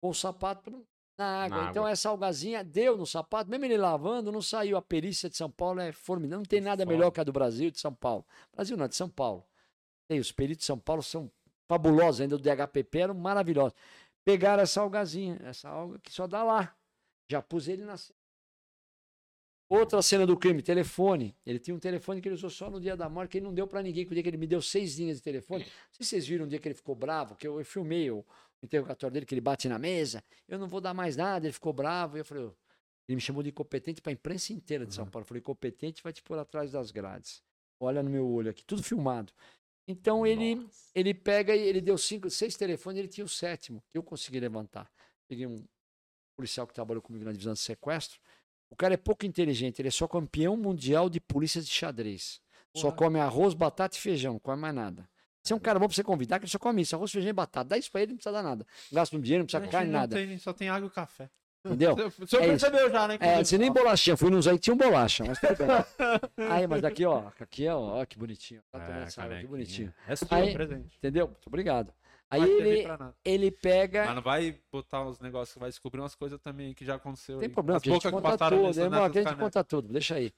com 0.00 0.08
o 0.08 0.14
sapato 0.14 0.84
na 1.18 1.44
água. 1.44 1.56
Na 1.64 1.70
então 1.70 1.82
água. 1.82 1.90
essa 1.90 2.08
algazinha 2.08 2.64
deu 2.64 2.96
no 2.96 3.06
sapato, 3.06 3.50
mesmo 3.50 3.66
ele 3.66 3.76
lavando, 3.76 4.32
não 4.32 4.40
saiu. 4.40 4.76
A 4.76 4.82
perícia 4.82 5.28
de 5.28 5.36
São 5.36 5.50
Paulo 5.50 5.80
é 5.80 5.92
formidável. 5.92 6.38
Não 6.38 6.44
tem 6.44 6.60
nada 6.60 6.82
Foda. 6.82 6.96
melhor 6.96 7.10
que 7.10 7.20
a 7.20 7.24
do 7.24 7.32
Brasil 7.32 7.70
de 7.70 7.78
São 7.78 7.94
Paulo. 7.94 8.24
Brasil 8.52 8.76
não, 8.76 8.86
é 8.86 8.88
de 8.88 8.96
São 8.96 9.08
Paulo. 9.08 9.46
Tem, 10.08 10.18
os 10.18 10.32
peritos 10.32 10.62
de 10.62 10.66
São 10.66 10.78
Paulo 10.78 11.02
são 11.02 11.30
fabulosos, 11.68 12.22
ainda 12.22 12.34
o 12.34 12.38
DHPP 12.38 12.98
eram 12.98 13.14
maravilhosos. 13.14 13.74
Pegaram 14.24 14.62
essa 14.62 14.80
algazinha, 14.80 15.38
essa 15.44 15.68
alga 15.68 15.98
que 16.00 16.12
só 16.12 16.26
dá 16.26 16.42
lá. 16.42 16.74
Já 17.30 17.40
pus 17.40 17.68
ele 17.68 17.84
na. 17.84 17.94
Outra 19.70 20.02
cena 20.02 20.26
do 20.26 20.36
crime, 20.36 20.62
telefone. 20.62 21.32
Ele 21.46 21.60
tinha 21.60 21.74
um 21.74 21.78
telefone 21.78 22.20
que 22.20 22.26
ele 22.26 22.34
usou 22.34 22.50
só 22.50 22.68
no 22.68 22.80
dia 22.80 22.96
da 22.96 23.08
morte, 23.08 23.30
que 23.30 23.38
ele 23.38 23.46
não 23.46 23.54
deu 23.54 23.68
pra 23.68 23.80
ninguém, 23.80 24.04
que 24.04 24.10
o 24.10 24.14
dia 24.14 24.22
que 24.22 24.28
ele 24.28 24.36
me 24.36 24.46
deu 24.48 24.60
seis 24.60 24.98
linhas 24.98 25.18
de 25.18 25.22
telefone. 25.22 25.62
Não 25.62 25.70
sei 25.92 26.04
se 26.04 26.10
vocês 26.10 26.26
viram 26.26 26.44
um 26.44 26.48
dia 26.48 26.58
que 26.58 26.66
ele 26.66 26.74
ficou 26.74 26.96
bravo, 26.96 27.36
que 27.36 27.46
eu, 27.46 27.56
eu 27.56 27.64
filmei 27.64 28.10
o, 28.10 28.24
interrogatório 28.62 29.14
dele, 29.14 29.26
que 29.26 29.32
ele 29.32 29.40
bate 29.40 29.68
na 29.68 29.78
mesa. 29.78 30.22
Eu 30.48 30.58
não 30.58 30.68
vou 30.68 30.80
dar 30.80 30.92
mais 30.92 31.16
nada, 31.16 31.46
ele 31.46 31.52
ficou 31.52 31.72
bravo. 31.72 32.16
E 32.16 32.20
eu 32.20 32.24
falei, 32.24 32.44
ele 33.08 33.16
me 33.16 33.20
chamou 33.20 33.42
de 33.42 33.50
incompetente 33.50 34.02
pra 34.02 34.12
imprensa 34.12 34.52
inteira 34.52 34.84
de 34.84 34.94
São 34.94 35.06
Paulo. 35.08 35.22
Eu 35.22 35.28
falei, 35.28 35.40
incompetente 35.40 36.02
vai 36.02 36.12
te 36.12 36.22
pôr 36.22 36.38
atrás 36.38 36.72
das 36.72 36.90
grades. 36.90 37.42
Olha 37.78 38.02
no 38.02 38.10
meu 38.10 38.28
olho 38.28 38.50
aqui, 38.50 38.64
tudo 38.64 38.82
filmado. 38.82 39.32
Então 39.88 40.26
ele, 40.26 40.68
ele 40.94 41.14
pega 41.14 41.54
e 41.54 41.60
ele 41.60 41.80
deu 41.80 41.96
cinco, 41.96 42.28
seis 42.28 42.56
telefones, 42.56 42.98
ele 42.98 43.08
tinha 43.08 43.24
o 43.24 43.28
sétimo, 43.28 43.82
que 43.90 43.98
eu 43.98 44.02
consegui 44.02 44.38
levantar. 44.38 44.90
Peguei 45.26 45.46
um 45.46 45.64
policial 46.36 46.66
que 46.66 46.74
trabalhou 46.74 47.02
comigo 47.02 47.24
na 47.24 47.32
divisão 47.32 47.54
de 47.54 47.60
sequestro. 47.60 48.20
O 48.70 48.76
cara 48.76 48.94
é 48.94 48.96
pouco 48.96 49.26
inteligente, 49.26 49.80
ele 49.80 49.88
é 49.88 49.90
só 49.90 50.06
campeão 50.06 50.56
mundial 50.56 51.08
de 51.10 51.20
polícia 51.20 51.60
de 51.60 51.68
xadrez. 51.68 52.40
Só 52.76 52.84
Porra. 52.84 52.96
come 52.96 53.18
arroz, 53.20 53.52
batata 53.52 53.96
e 53.96 54.00
feijão, 54.00 54.34
não 54.34 54.40
come 54.40 54.60
mais 54.60 54.74
nada. 54.74 55.08
Você 55.42 55.52
é 55.52 55.56
um 55.56 55.60
cara 55.60 55.78
bom 55.78 55.86
pra 55.86 55.94
você 55.94 56.04
convidar, 56.04 56.38
que 56.38 56.44
ele 56.44 56.50
só 56.52 56.58
come 56.58 56.82
isso, 56.82 56.94
arroz, 56.94 57.10
feijão 57.10 57.30
e 57.30 57.32
batata. 57.32 57.68
Dá 57.70 57.78
isso 57.78 57.90
pra 57.90 58.02
ele, 58.02 58.10
não 58.12 58.16
precisa 58.16 58.32
dar 58.32 58.42
nada. 58.42 58.64
Gasta 58.92 59.16
um 59.16 59.20
dinheiro, 59.20 59.42
não 59.42 59.46
precisa 59.46 59.62
Gente, 59.64 59.72
carne, 59.72 59.90
nada. 59.90 60.14
tem- 60.16 60.38
só 60.38 60.52
tem 60.52 60.68
água 60.68 60.86
e 60.86 60.90
café. 60.90 61.28
Entendeu? 61.64 61.94
O 62.18 62.26
senhor 62.26 62.42
É 62.42 62.54
isso. 62.54 62.66
percebeu 62.66 62.90
já, 62.90 63.08
né? 63.08 63.18
É, 63.20 63.42
você 63.44 63.58
nem 63.58 63.70
bolachinha, 63.72 64.16
fui 64.16 64.30
nos 64.30 64.46
aí 64.46 64.58
tinha 64.58 64.72
um 64.72 64.78
bolacha, 64.78 65.24
mas 65.26 65.38
tudo 65.40 65.56
bem. 65.56 65.66
Aí, 66.50 66.66
mas 66.66 66.80
daqui, 66.80 67.04
ó, 67.04 67.28
aqui, 67.40 67.68
ó, 67.68 68.00
ó, 68.00 68.06
que 68.06 68.18
bonitinho. 68.18 68.62
Tá 68.70 68.78
tomando 68.80 69.00
É, 69.00 69.04
essa 69.04 69.22
água, 69.22 69.38
que 69.40 69.46
bonitinho. 69.46 69.92
É 70.08 70.16
seu 70.16 70.26
Aí- 70.30 70.52
presente. 70.54 70.96
Entendeu? 70.96 71.26
Muito 71.26 71.46
obrigado. 71.48 71.92
Aí 72.30 72.42
ele, 72.48 72.84
ele 73.24 73.50
pega. 73.50 74.06
Mas 74.06 74.14
não 74.14 74.22
vai 74.22 74.56
botar 74.70 75.04
uns 75.04 75.18
negócios, 75.20 75.58
vai 75.58 75.68
descobrir 75.68 76.00
umas 76.00 76.14
coisas 76.14 76.40
também 76.40 76.72
que 76.72 76.84
já 76.84 76.94
aconteceu. 76.94 77.38
Tem 77.38 77.48
aí. 77.48 77.52
problema, 77.52 77.78
As 77.78 77.82
a 77.82 77.90
gente 77.90 78.10
conta 78.10 78.38
tudo, 78.38 78.62
nessas- 78.62 78.76
irmão, 78.76 78.98
nessas 79.00 79.12
que 79.12 79.18
a 79.18 79.22
gente 79.22 79.38
conta 79.38 79.64
tudo, 79.64 79.92
deixa 79.92 80.14
aí. 80.14 80.32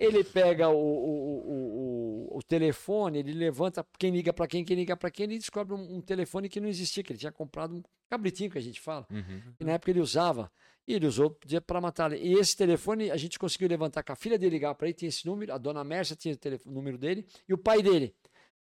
Ele 0.00 0.22
pega 0.22 0.68
o, 0.68 0.76
o, 0.76 1.48
o, 1.48 2.28
o, 2.34 2.38
o 2.38 2.42
telefone, 2.42 3.18
ele 3.18 3.32
levanta 3.32 3.84
quem 3.98 4.10
liga 4.12 4.32
pra 4.32 4.46
quem, 4.46 4.64
quem 4.64 4.76
liga 4.76 4.96
pra 4.96 5.10
quem, 5.10 5.24
ele 5.24 5.38
descobre 5.38 5.74
um, 5.74 5.96
um 5.96 6.00
telefone 6.00 6.48
que 6.48 6.60
não 6.60 6.68
existia, 6.68 7.02
que 7.02 7.12
ele 7.12 7.18
tinha 7.18 7.32
comprado 7.32 7.74
um 7.74 7.82
cabritinho 8.08 8.50
que 8.50 8.58
a 8.58 8.60
gente 8.60 8.80
fala. 8.80 9.06
Uhum. 9.10 9.42
E 9.58 9.64
na 9.64 9.72
época 9.72 9.90
ele 9.90 10.00
usava, 10.00 10.52
e 10.86 10.94
ele 10.94 11.06
usou 11.06 11.36
para 11.66 11.80
matar. 11.80 12.12
E 12.12 12.32
esse 12.34 12.56
telefone 12.56 13.10
a 13.10 13.16
gente 13.16 13.38
conseguiu 13.40 13.68
levantar 13.68 14.04
com 14.04 14.12
a 14.12 14.16
filha 14.16 14.38
dele 14.38 14.52
ligar 14.52 14.74
para 14.76 14.86
ele, 14.86 14.94
tinha 14.94 15.08
esse 15.08 15.26
número, 15.26 15.52
a 15.52 15.58
dona 15.58 15.82
Mércia 15.82 16.14
tinha 16.14 16.34
o, 16.34 16.38
telefone, 16.38 16.72
o 16.72 16.74
número 16.76 16.96
dele, 16.96 17.26
e 17.48 17.52
o 17.52 17.58
pai 17.58 17.82
dele. 17.82 18.14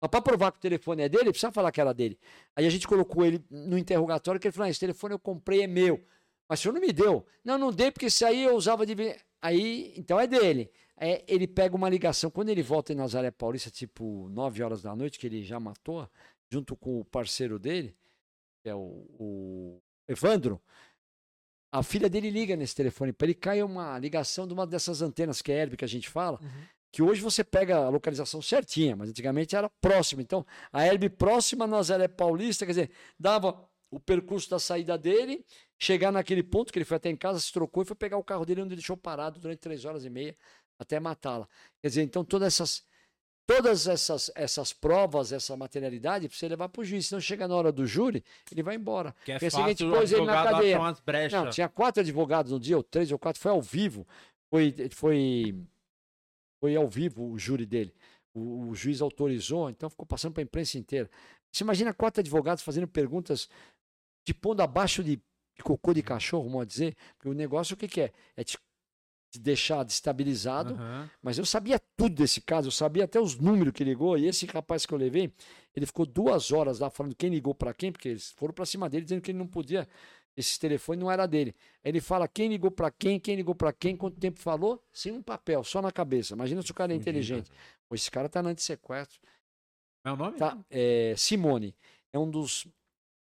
Mas 0.03 0.11
para 0.11 0.21
provar 0.21 0.51
que 0.51 0.59
o 0.59 0.61
telefone 0.61 1.05
é 1.05 1.09
dele, 1.09 1.31
precisa 1.31 1.53
falar 1.53 1.71
que 1.71 1.81
era 1.81 1.95
dele. 1.95 2.19
Aí 2.57 2.67
a 2.67 2.71
gente 2.71 2.89
colocou 2.89 3.25
ele 3.25 3.41
no 3.49 3.79
interrogatório, 3.79 4.41
que 4.41 4.49
ele 4.49 4.53
falou: 4.53 4.67
ah, 4.67 4.71
esse 4.71 4.81
telefone 4.81 5.15
eu 5.15 5.19
comprei, 5.19 5.63
é 5.63 5.67
meu. 5.69 6.05
Mas 6.49 6.59
o 6.59 6.63
senhor 6.65 6.75
não 6.75 6.81
me 6.81 6.93
deu. 6.93 7.25
Não, 7.45 7.57
não 7.57 7.71
dei, 7.71 7.93
porque 7.93 8.07
isso 8.07 8.27
aí 8.27 8.43
eu 8.43 8.57
usava 8.57 8.85
de. 8.85 8.97
Aí, 9.41 9.95
então 9.97 10.19
é 10.19 10.27
dele. 10.27 10.73
É, 10.97 11.25
ele 11.29 11.47
pega 11.47 11.77
uma 11.77 11.89
ligação. 11.89 12.33
Quando 12.33 12.49
ele 12.49 12.63
volta 12.63 12.93
em 12.93 12.97
Nazaré 12.97 13.31
Paulista, 13.31 13.71
tipo 13.71 14.29
9 14.31 14.63
horas 14.63 14.83
da 14.83 14.95
noite, 14.97 15.21
que 15.21 15.27
ele 15.29 15.45
já 15.45 15.61
matou, 15.61 16.09
junto 16.51 16.75
com 16.77 16.99
o 16.99 17.05
parceiro 17.05 17.57
dele, 17.57 17.97
que 18.61 18.69
é 18.69 18.75
o, 18.75 19.07
o 19.19 19.83
Evandro, 20.09 20.61
a 21.71 21.83
filha 21.83 22.11
dele 22.11 22.29
liga 22.29 22.57
nesse 22.57 22.75
telefone 22.75 23.13
para 23.13 23.27
ele 23.27 23.35
cai 23.35 23.63
uma 23.63 23.99
ligação 23.99 24.47
de 24.47 24.53
uma 24.53 24.67
dessas 24.67 25.01
antenas 25.01 25.41
que 25.41 25.51
é 25.51 25.63
Herb 25.63 25.77
que 25.77 25.85
a 25.85 25.89
gente 25.89 26.09
fala, 26.09 26.39
que 26.93 27.03
hoje 27.03 27.23
você 27.23 27.43
pega 27.43 27.79
a 27.79 27.89
localização 27.89 28.43
certinha, 28.43 28.95
mas 28.95 29.09
antigamente 29.09 29.57
era 29.57 29.69
próxima. 29.81 30.21
Então, 30.21 30.47
a 30.71 30.85
Herb 30.85 31.09
próxima 31.09 31.65
a 31.65 31.69
Nazaré 31.69 32.07
Paulista, 32.07 32.67
quer 32.67 32.73
dizer, 32.73 32.91
dava 33.19 33.67
o 33.91 33.99
percurso 33.99 34.51
da 34.51 34.59
saída 34.59 34.97
dele, 34.99 35.45
chegar 35.79 36.13
naquele 36.13 36.43
ponto 36.43 36.71
que 36.73 36.79
ele 36.79 36.85
foi 36.85 36.99
até 36.99 37.09
em 37.09 37.17
casa, 37.17 37.41
se 37.41 37.51
trocou 37.51 37.83
e 37.83 37.87
foi 37.87 37.97
pegar 37.97 38.19
o 38.19 38.25
carro 38.25 38.45
dele 38.45 38.61
onde 38.61 38.69
ele 38.69 38.77
deixou 38.77 38.97
parado 38.97 39.41
durante 39.41 39.59
três 39.59 39.85
horas 39.87 40.05
e 40.05 40.11
meia 40.11 40.37
até 40.79 41.01
matá-la. 41.01 41.49
Quer 41.81 41.89
dizer, 41.89 42.03
então 42.03 42.25
todas 42.25 42.47
essas 42.49 42.85
todas 43.47 43.87
essas, 43.87 44.31
essas 44.35 44.73
provas, 44.73 45.33
essa 45.33 45.57
materialidade, 45.57 46.29
precisa 46.29 46.49
levar 46.49 46.69
para 46.69 46.81
o 46.81 46.85
juiz. 46.85 47.07
Se 47.07 47.13
não 47.13 47.21
chega 47.21 47.49
na 47.49 47.55
hora 47.55 47.73
do 47.73 47.87
júri, 47.87 48.25
ele 48.51 48.63
vai 48.63 48.77
embora. 48.77 49.15
Que 49.25 49.33
é 49.33 49.35
Porque 49.35 49.51
fácil, 49.51 49.65
a 49.65 49.69
gente 49.69 49.85
o 49.85 49.91
pôs 49.91 50.13
ele 50.13 50.25
na 50.25 50.45
cadeia. 50.45 50.79
Não, 51.31 51.51
tinha 51.51 51.69
quatro 51.69 52.01
advogados 52.01 52.53
no 52.53 52.61
dia, 52.61 52.77
ou 52.77 52.83
três 52.83 53.11
ou 53.11 53.19
quatro, 53.19 53.41
foi 53.41 53.51
ao 53.51 53.61
vivo. 53.61 54.07
Foi, 54.49 54.75
foi, 54.91 55.57
foi 56.63 56.77
ao 56.77 56.89
vivo 56.89 57.29
o 57.29 57.37
júri 57.37 57.67
dele. 57.67 57.93
O, 58.33 58.69
o 58.69 58.75
juiz 58.75 59.03
autorizou, 59.03 59.69
então 59.69 59.91
ficou 59.91 60.07
passando 60.07 60.33
para 60.33 60.43
a 60.43 60.45
imprensa 60.45 60.79
inteira. 60.79 61.11
Você 61.51 61.65
imagina 61.65 61.93
quatro 61.93 62.21
advogados 62.21 62.63
fazendo 62.63 62.87
perguntas 62.87 63.49
te 64.25 64.33
pondo 64.33 64.61
abaixo 64.63 65.03
de, 65.03 65.17
de 65.17 65.63
cocô 65.65 65.93
de 65.93 66.05
cachorro, 66.05 66.49
vamos 66.49 66.69
dizer. 66.69 66.97
Porque 67.17 67.29
o 67.29 67.35
negócio 67.35 67.75
o 67.75 67.77
que, 67.77 67.89
que 67.89 68.01
é? 68.03 68.13
É 68.37 68.45
te, 68.45 68.57
te 69.33 69.41
deixar 69.41 69.83
destabilizado. 69.83 70.75
Aham. 70.75 71.11
Mas 71.21 71.37
eu 71.37 71.45
sabia 71.45 71.81
tudo 71.97 72.15
desse 72.15 72.41
caso, 72.41 72.69
eu 72.69 72.73
sabia 72.73 73.05
até 73.05 73.21
os 73.21 73.37
números 73.37 73.73
que 73.73 73.83
ligou. 73.83 74.17
E 74.17 74.29
esse 74.29 74.47
rapaz 74.47 74.87
que 74.87 74.95
eu 74.95 74.99
levei, 74.99 75.35
ele 75.75 75.85
ficou 75.85 76.07
duas 76.07 76.53
horas 76.53 76.79
lá 76.79 76.91
falando 76.91 77.17
quem 77.17 77.29
ligou 77.29 77.57
para 77.57 77.75
quem, 77.75 77.91
porque 77.91 78.11
eles 78.11 78.31
foram 78.31 78.55
para 78.55 78.65
cima 78.65 78.89
dele 78.89 79.03
dizendo 79.03 79.21
que 79.21 79.33
ele 79.33 79.39
não 79.39 79.49
podia, 79.49 79.89
esse 80.37 80.59
telefone 80.59 81.01
não 81.01 81.11
era 81.11 81.27
dele. 81.27 81.55
Aí 81.85 81.91
ele 81.91 82.01
fala 82.01 82.27
quem 82.27 82.49
ligou 82.49 82.71
para 82.71 82.91
quem, 82.91 83.19
quem 83.21 83.35
ligou 83.37 83.55
para 83.55 83.73
quem, 83.73 83.97
quanto 83.97 84.19
tempo 84.19 84.39
falou, 84.41 84.83
sem 84.93 85.13
um 85.13 85.23
papel, 85.23 85.63
só 85.65 85.83
na 85.83 85.93
cabeça. 85.93 86.35
Imagina 86.35 86.63
se 86.63 86.71
o 86.71 86.75
cara 86.75 86.93
é 86.93 86.97
inteligente. 86.97 87.51
Pô, 87.89 87.95
esse 87.95 88.11
cara 88.11 88.29
tá 88.29 88.43
na 88.43 88.51
antissequestro. 88.51 89.21
É 90.05 90.11
o 90.11 90.17
nome? 90.17 90.37
Tá? 90.39 90.59
É, 90.71 91.15
Simone 91.17 91.75
é 92.13 92.19
um 92.19 92.29
dos 92.31 92.67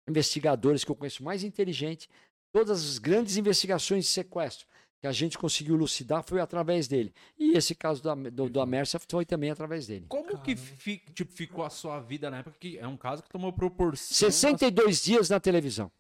investigadores 0.09 0.85
que 0.85 0.91
eu 0.91 0.97
conheço 0.97 1.23
mais 1.23 1.43
inteligente. 1.45 2.09
Todas 2.53 2.83
as 2.85 2.99
grandes 2.99 3.37
investigações 3.37 4.05
de 4.05 4.11
sequestro 4.11 4.67
que 5.01 5.07
a 5.07 5.13
gente 5.13 5.39
conseguiu 5.39 5.77
elucidar 5.77 6.23
foi 6.23 6.41
através 6.41 6.87
dele. 6.87 7.15
E 7.39 7.53
esse 7.57 7.75
caso 7.75 8.03
da, 8.03 8.15
do, 8.15 8.51
do 8.51 8.61
Amércia 8.61 9.01
foi 9.09 9.25
também 9.25 9.51
através 9.51 9.87
dele. 9.87 10.05
Como 10.09 10.37
que 10.43 10.55
fi- 10.55 11.03
tipo, 11.15 11.33
ficou 11.33 11.65
a 11.65 11.71
sua 11.71 12.01
vida 12.01 12.31
na 12.31 12.39
época? 12.41 12.57
Que 12.61 12.77
é 12.79 12.87
um 12.87 12.97
caso 12.99 13.23
que 13.23 13.31
tomou 13.31 13.51
proporção. 13.53 14.15
62 14.15 15.03
dias 15.03 15.31
na 15.31 15.41
televisão. 15.41 15.91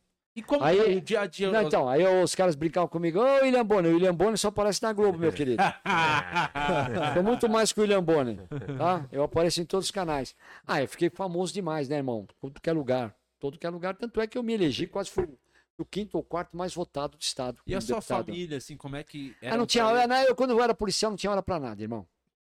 E 0.41 0.43
como 0.43 0.64
Aí- 0.64 0.78
é 0.78 0.97
o 0.97 1.01
dia 1.03 1.20
a 1.20 1.26
dia? 1.26 1.51
Não, 1.51 1.61
então, 1.61 1.86
aí 1.86 2.03
os 2.24 2.34
caras 2.34 2.55
brincavam 2.55 2.88
comigo, 2.88 3.20
ô 3.20 3.43
William 3.43 3.62
Bonner, 3.62 3.91
o 3.93 3.95
William 3.95 4.14
Bonner 4.14 4.38
só 4.38 4.49
aparece 4.49 4.82
na 4.82 4.91
Globo, 4.91 5.18
meu 5.18 5.30
querido. 5.30 5.62
Sou 7.12 7.22
muito 7.22 7.47
mais 7.47 7.74
que 7.74 7.78
o 7.80 7.82
William 7.82 8.03
Bonner, 8.03 8.38
tá? 8.78 9.07
Eu 9.12 9.22
apareço 9.22 9.61
em 9.61 9.66
todos 9.66 9.84
os 9.84 9.91
canais. 9.91 10.34
Ah, 10.66 10.80
eu 10.80 10.88
fiquei 10.88 11.11
famoso 11.11 11.53
demais, 11.53 11.91
né, 11.91 11.97
irmão? 11.99 12.26
Todo 12.41 12.59
que 12.59 12.70
é 12.70 12.72
lugar. 12.72 13.14
Todo 13.38 13.59
que 13.59 13.66
é 13.66 13.70
lugar. 13.70 13.95
Tanto 13.97 14.18
é 14.18 14.26
que 14.26 14.38
eu 14.38 14.43
me 14.43 14.55
elegi, 14.55 14.86
quase 14.86 15.11
fui 15.11 15.28
o 15.76 15.84
quinto 15.84 16.16
ou 16.16 16.22
quarto 16.24 16.57
mais 16.57 16.72
votado 16.74 17.18
do 17.18 17.20
Estado. 17.22 17.59
E 17.66 17.74
a 17.74 17.76
como 17.78 17.86
sua 17.86 17.97
deputado. 17.97 18.26
família, 18.26 18.57
assim, 18.57 18.76
como 18.78 18.97
é 18.97 19.05
que. 19.05 19.36
Ah, 19.43 19.59
não 19.59 19.66
tinha 19.66 19.86
hora, 19.86 20.07
não, 20.07 20.16
eu, 20.22 20.34
quando 20.34 20.53
eu 20.53 20.62
era 20.62 20.74
policial, 20.74 21.11
não 21.11 21.18
tinha 21.18 21.30
hora 21.30 21.43
pra 21.43 21.61
nada, 21.61 21.82
irmão. 21.82 22.07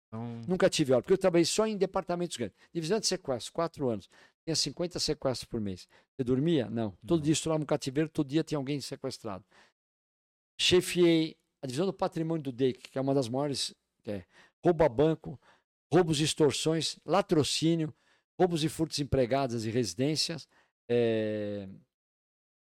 Então, 0.08 0.42
Nunca 0.48 0.70
tive 0.70 0.92
hora, 0.94 1.02
porque 1.02 1.14
eu 1.14 1.18
trabalhei 1.18 1.46
só 1.46 1.66
em 1.66 1.78
departamentos 1.78 2.36
grandes. 2.38 2.56
Divisão 2.74 3.00
de 3.00 3.08
sequestro, 3.08 3.54
quatro 3.54 3.90
anos. 3.90 4.10
Tinha 4.46 4.56
50 4.56 5.00
sequestros 5.00 5.48
por 5.48 5.62
mês. 5.62 5.88
Você 6.16 6.24
dormia? 6.24 6.70
Não. 6.70 6.98
Todo 7.06 7.22
dia 7.22 7.34
estourava 7.34 7.62
um 7.62 7.66
cativeiro, 7.66 8.10
todo 8.10 8.28
dia 8.28 8.44
tinha 8.44 8.58
alguém 8.58 8.82
sequestrado. 8.82 9.46
chefiei 10.60 11.38
a 11.62 11.68
divisão 11.68 11.86
do 11.86 11.94
patrimônio 11.94 12.44
do 12.44 12.52
DEIC, 12.52 12.90
que 12.90 12.98
é 12.98 13.02
uma 13.02 13.14
das 13.14 13.30
maiores, 13.30 13.74
que 14.04 14.12
é 14.12 14.26
roubo 14.64 14.84
a 14.84 14.90
banco, 14.90 15.40
roubos 15.92 16.20
e 16.20 16.24
extorsões, 16.24 16.98
latrocínio, 17.06 17.94
roubos 18.40 18.64
e 18.64 18.70
furtos 18.70 19.00
empregadas 19.00 19.66
e 19.66 19.70
residências, 19.70 20.48
é, 20.90 21.68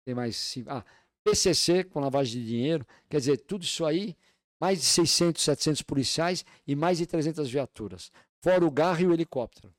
tem 0.05 0.14
mais 0.14 0.37
cinco, 0.37 0.70
ah, 0.70 0.85
PCC 1.25 1.85
com 1.85 2.01
lavagem 2.01 2.41
de 2.41 2.47
dinheiro, 2.47 2.87
quer 3.09 3.18
dizer, 3.18 3.39
tudo 3.39 3.64
isso 3.64 3.85
aí, 3.85 4.16
mais 4.61 4.79
de 4.79 4.85
600, 4.85 5.43
700 5.43 5.83
policiais 5.83 6.45
e 6.66 6.77
mais 6.77 6.99
de 6.99 7.07
300 7.07 7.51
viaturas, 7.51 8.12
fora 8.43 8.64
o 8.64 8.70
garro 8.70 9.01
e 9.01 9.07
o 9.07 9.12
helicóptero. 9.12 9.75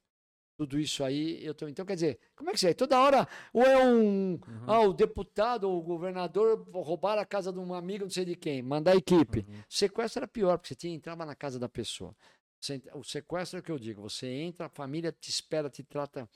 Tudo 0.57 0.79
isso 0.79 1.03
aí, 1.03 1.43
eu 1.45 1.53
tô, 1.53 1.67
então 1.67 1.85
quer 1.85 1.95
dizer, 1.95 2.19
como 2.33 2.49
é 2.49 2.53
que 2.53 2.59
você 2.59 2.69
é? 2.69 2.73
Toda 2.73 2.97
hora, 2.97 3.27
ou 3.51 3.61
é 3.61 3.83
um, 3.85 4.31
Uhum. 4.35 4.39
ah, 4.67 4.81
o 4.81 4.93
deputado 4.93 5.65
ou 5.65 5.77
o 5.77 5.83
governador 5.83 6.65
roubar 6.73 7.17
a 7.19 7.25
casa 7.25 7.51
de 7.51 7.59
um 7.59 7.73
amigo, 7.73 8.05
não 8.05 8.09
sei 8.09 8.23
de 8.23 8.35
quem, 8.37 8.61
mandar 8.61 8.91
a 8.91 8.95
equipe. 8.95 9.39
Uhum. 9.39 9.63
Sequestro 9.69 10.19
era 10.19 10.27
pior, 10.27 10.57
porque 10.57 10.69
você 10.69 10.75
tinha, 10.75 10.95
entrava 10.95 11.25
na 11.25 11.35
casa 11.35 11.59
da 11.59 11.67
pessoa. 11.67 12.15
Você 12.61 12.81
o 12.93 13.03
sequestro 13.03 13.57
é 13.57 13.59
o 13.59 13.63
que 13.63 13.71
eu 13.71 13.77
digo, 13.77 14.01
você 14.01 14.27
entra, 14.27 14.67
a 14.67 14.69
família 14.69 15.11
te 15.11 15.29
espera, 15.29 15.69
te 15.69 15.83
trata. 15.83 16.29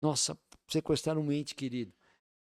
Nossa, 0.00 0.38
sequestrar 0.68 1.18
um 1.18 1.30
ente 1.30 1.54
querido. 1.54 1.92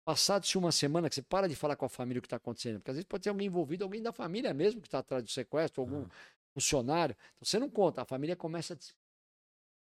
Passado-se 0.06 0.56
uma 0.56 0.70
semana 0.70 1.08
que 1.08 1.14
você 1.14 1.22
para 1.22 1.48
de 1.48 1.56
falar 1.56 1.76
com 1.76 1.84
a 1.84 1.88
família 1.88 2.18
o 2.18 2.22
que 2.22 2.26
está 2.26 2.36
acontecendo, 2.36 2.78
porque 2.78 2.90
às 2.90 2.96
vezes 2.96 3.08
pode 3.08 3.24
ter 3.24 3.30
alguém 3.30 3.46
envolvido, 3.46 3.82
alguém 3.84 4.02
da 4.02 4.12
família 4.12 4.54
mesmo 4.54 4.80
que 4.80 4.86
está 4.86 4.98
atrás 5.00 5.24
do 5.24 5.30
sequestro, 5.30 5.82
algum 5.82 6.06
funcionário. 6.54 7.16
Então 7.36 7.44
você 7.44 7.58
não 7.58 7.68
conta, 7.68 8.02
a 8.02 8.04
família 8.04 8.36
começa 8.36 8.74
a. 8.74 8.76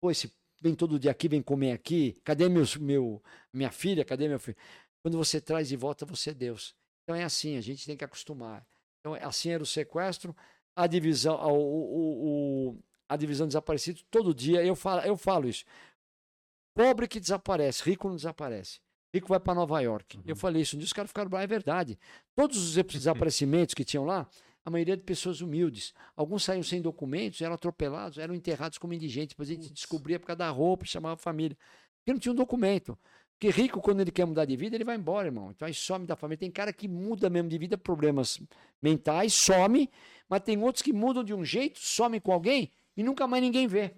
Pô, 0.01 0.11
esse 0.11 0.33
vem 0.65 0.75
todo 0.75 0.99
dia 0.99 1.11
aqui, 1.11 1.29
vem 1.29 1.43
comer 1.43 1.73
aqui, 1.73 2.17
cadê 2.25 2.49
meus, 2.49 2.75
meu, 2.77 3.23
minha 3.53 3.71
filha, 3.71 4.05
cadê 4.05 4.27
meu 4.27 4.41
filho? 4.41 4.57
Quando 5.03 5.19
você 5.19 5.39
traz 5.41 5.69
de 5.69 5.77
volta, 5.77 6.07
você 6.07 6.31
é 6.31 6.35
Deus. 6.35 6.75
Então 7.03 7.15
é 7.15 7.23
assim, 7.23 7.59
a 7.59 7.61
gente 7.61 7.85
tem 7.85 7.97
que 7.97 8.05
acostumar. 8.05 8.67
Então, 9.01 9.13
assim 9.15 9.51
era 9.51 9.63
o 9.63 9.67
sequestro, 9.67 10.35
a 10.75 10.87
divisão, 10.87 11.37
o, 11.37 11.53
o- 11.53 12.69
o- 12.71 12.79
a 13.07 13.17
divisão 13.17 13.47
de 13.47 13.51
desaparecidos, 13.51 14.03
todo 14.11 14.35
dia 14.35 14.65
eu 14.65 14.75
falo, 14.75 15.03
eu 15.03 15.17
falo 15.19 15.47
isso. 15.47 15.65
Pobre 16.75 17.07
que 17.07 17.21
desaparece, 17.21 17.83
rico 17.85 18.09
não 18.09 18.17
desaparece. 18.17 18.81
Rico 19.15 19.29
vai 19.29 19.39
para 19.39 19.55
Nova 19.55 19.79
York. 19.81 20.19
Eu 20.27 20.35
falei 20.35 20.63
isso, 20.63 20.75
um 20.75 20.79
dia 20.79 20.87
os 20.87 20.93
caras 20.93 21.11
ficaram 21.11 21.29
bravos, 21.31 21.45
é 21.45 21.47
verdade. 21.47 21.99
Todos 22.35 22.57
os 22.57 22.75
desaparecimentos 22.93 23.75
que 23.75 23.85
tinham 23.85 24.05
lá, 24.05 24.27
a 24.65 24.71
maioria 24.71 24.97
de 24.97 25.03
pessoas 25.03 25.41
humildes. 25.41 25.93
Alguns 26.17 26.45
saíram 26.45 26.63
sem 26.63 26.81
documentos, 26.81 27.41
eram 27.41 27.55
atropelados, 27.55 28.19
eram 28.19 28.35
enterrados 28.35 28.79
como 28.79 28.95
indigentes. 28.95 29.35
Depois 29.35 29.51
a 29.51 29.55
gente 29.55 29.73
descobria 29.73 30.19
por 30.19 30.27
causa 30.27 30.39
da 30.39 30.51
roupa, 30.51 30.85
chamava 30.85 31.15
a 31.15 31.19
família. 31.19 31.57
Porque 31.99 32.13
não 32.13 32.19
tinha 32.19 32.33
um 32.33 32.37
documento. 32.37 32.99
Porque 33.33 33.51
rico, 33.51 33.81
quando 33.81 34.01
ele 34.01 34.11
quer 34.11 34.25
mudar 34.25 34.45
de 34.45 34.57
vida, 34.57 34.77
ele 34.77 34.85
vai 34.85 34.97
embora, 34.97 35.29
irmão. 35.29 35.51
Então 35.51 35.67
aí 35.67 35.75
some 35.75 36.07
da 36.07 36.17
família. 36.17 36.39
Tem 36.39 36.51
cara 36.51 36.73
que 36.73 36.89
muda 36.89 37.29
mesmo 37.29 37.49
de 37.49 37.59
vida, 37.59 37.77
problemas 37.77 38.41
mentais, 38.81 39.35
some, 39.35 39.91
mas 40.29 40.41
tem 40.41 40.57
outros 40.63 40.83
que 40.83 40.93
mudam 40.93 41.23
de 41.23 41.35
um 41.35 41.45
jeito, 41.45 41.79
somem 41.79 42.21
com 42.21 42.33
alguém 42.33 42.71
e 42.97 43.03
nunca 43.03 43.27
mais 43.27 43.43
ninguém 43.43 43.67
vê. 43.67 43.95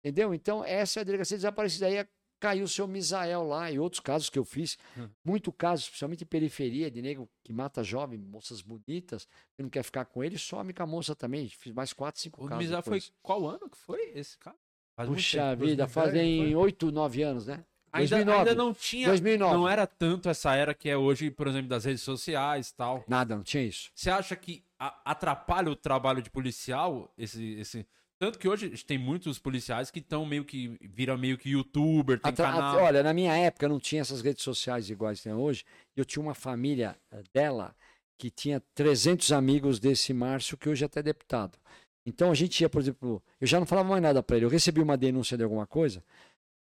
Entendeu? 0.00 0.32
Então, 0.32 0.64
essa 0.64 1.00
é 1.00 1.02
a 1.02 1.04
delegacia 1.04 1.36
desaparecida. 1.36 1.86
Aí 1.86 2.06
caiu 2.40 2.64
o 2.64 2.68
seu 2.68 2.86
Misael 2.86 3.44
lá 3.46 3.70
e 3.70 3.78
outros 3.78 4.00
casos 4.00 4.28
que 4.30 4.38
eu 4.38 4.44
fiz. 4.44 4.78
Hum. 4.96 5.08
Muito 5.24 5.52
casos, 5.52 5.88
principalmente 5.88 6.24
em 6.24 6.26
periferia, 6.26 6.90
de 6.90 7.00
nego 7.02 7.28
que 7.42 7.52
mata 7.52 7.82
jovem, 7.82 8.18
moças 8.18 8.60
bonitas, 8.60 9.26
que 9.54 9.62
não 9.62 9.70
quer 9.70 9.82
ficar 9.82 10.04
com 10.04 10.22
ele, 10.22 10.38
some 10.38 10.72
com 10.72 10.82
a 10.82 10.86
moça 10.86 11.14
também. 11.14 11.48
Fiz 11.48 11.72
mais 11.72 11.92
quatro, 11.92 12.20
cinco 12.20 12.44
O 12.44 12.48
casos. 12.48 12.64
Mizar 12.64 12.82
foi 12.82 12.98
depois. 13.00 13.12
qual 13.22 13.46
ano 13.48 13.68
que 13.70 13.76
foi 13.78 14.12
esse 14.14 14.36
cara? 14.38 14.56
Faz 14.94 15.08
Puxa 15.08 15.50
tempo. 15.50 15.66
vida, 15.66 15.84
2010, 15.86 15.92
fazem 15.92 16.38
foi? 16.44 16.54
oito, 16.54 16.90
nove 16.90 17.22
anos, 17.22 17.46
né? 17.46 17.64
Ainda, 17.92 18.16
2009. 18.16 18.38
ainda 18.38 18.54
não 18.54 18.74
tinha. 18.74 19.08
2009. 19.08 19.54
Não 19.54 19.68
era 19.68 19.86
tanto 19.86 20.28
essa 20.28 20.54
era 20.54 20.74
que 20.74 20.88
é 20.88 20.96
hoje, 20.96 21.30
por 21.30 21.46
exemplo, 21.46 21.68
das 21.68 21.84
redes 21.84 22.02
sociais 22.02 22.70
e 22.70 22.74
tal. 22.74 23.04
Nada, 23.08 23.36
não 23.36 23.42
tinha 23.42 23.62
isso. 23.62 23.90
Você 23.94 24.10
acha 24.10 24.34
que 24.36 24.62
atrapalha 24.78 25.70
o 25.70 25.76
trabalho 25.76 26.20
de 26.20 26.30
policial? 26.30 27.12
Esse, 27.16 27.42
esse... 27.54 27.86
Tanto 28.18 28.38
que 28.38 28.48
hoje 28.48 28.70
tem 28.84 28.96
muitos 28.96 29.38
policiais 29.38 29.90
que 29.90 29.98
estão 29.98 30.24
meio 30.24 30.44
que. 30.44 30.76
viram 30.80 31.18
meio 31.18 31.36
que 31.36 31.50
youtuber, 31.50 32.18
tem 32.18 32.32
Atra- 32.32 32.50
canal. 32.50 32.76
Olha, 32.78 33.02
na 33.02 33.12
minha 33.12 33.36
época 33.36 33.68
não 33.68 33.78
tinha 33.78 34.00
essas 34.00 34.22
redes 34.22 34.42
sociais 34.42 34.88
iguais 34.88 35.18
que 35.18 35.24
tem 35.24 35.34
hoje. 35.34 35.64
Eu 35.94 36.04
tinha 36.04 36.22
uma 36.22 36.34
família 36.34 36.96
eh, 37.12 37.22
dela 37.34 37.74
que 38.18 38.30
tinha 38.30 38.62
300 38.74 39.32
amigos 39.32 39.78
desse 39.78 40.14
Márcio, 40.14 40.56
que 40.56 40.68
hoje 40.68 40.82
é 40.82 40.86
até 40.86 41.02
deputado. 41.02 41.58
Então 42.06 42.30
a 42.30 42.34
gente 42.34 42.58
ia, 42.60 42.68
por 42.70 42.80
exemplo, 42.80 43.22
eu 43.38 43.46
já 43.46 43.58
não 43.58 43.66
falava 43.66 43.88
mais 43.90 44.02
nada 44.02 44.22
para 44.22 44.36
ele. 44.36 44.46
Eu 44.46 44.50
recebi 44.50 44.80
uma 44.80 44.96
denúncia 44.96 45.36
de 45.36 45.42
alguma 45.42 45.66
coisa. 45.66 46.02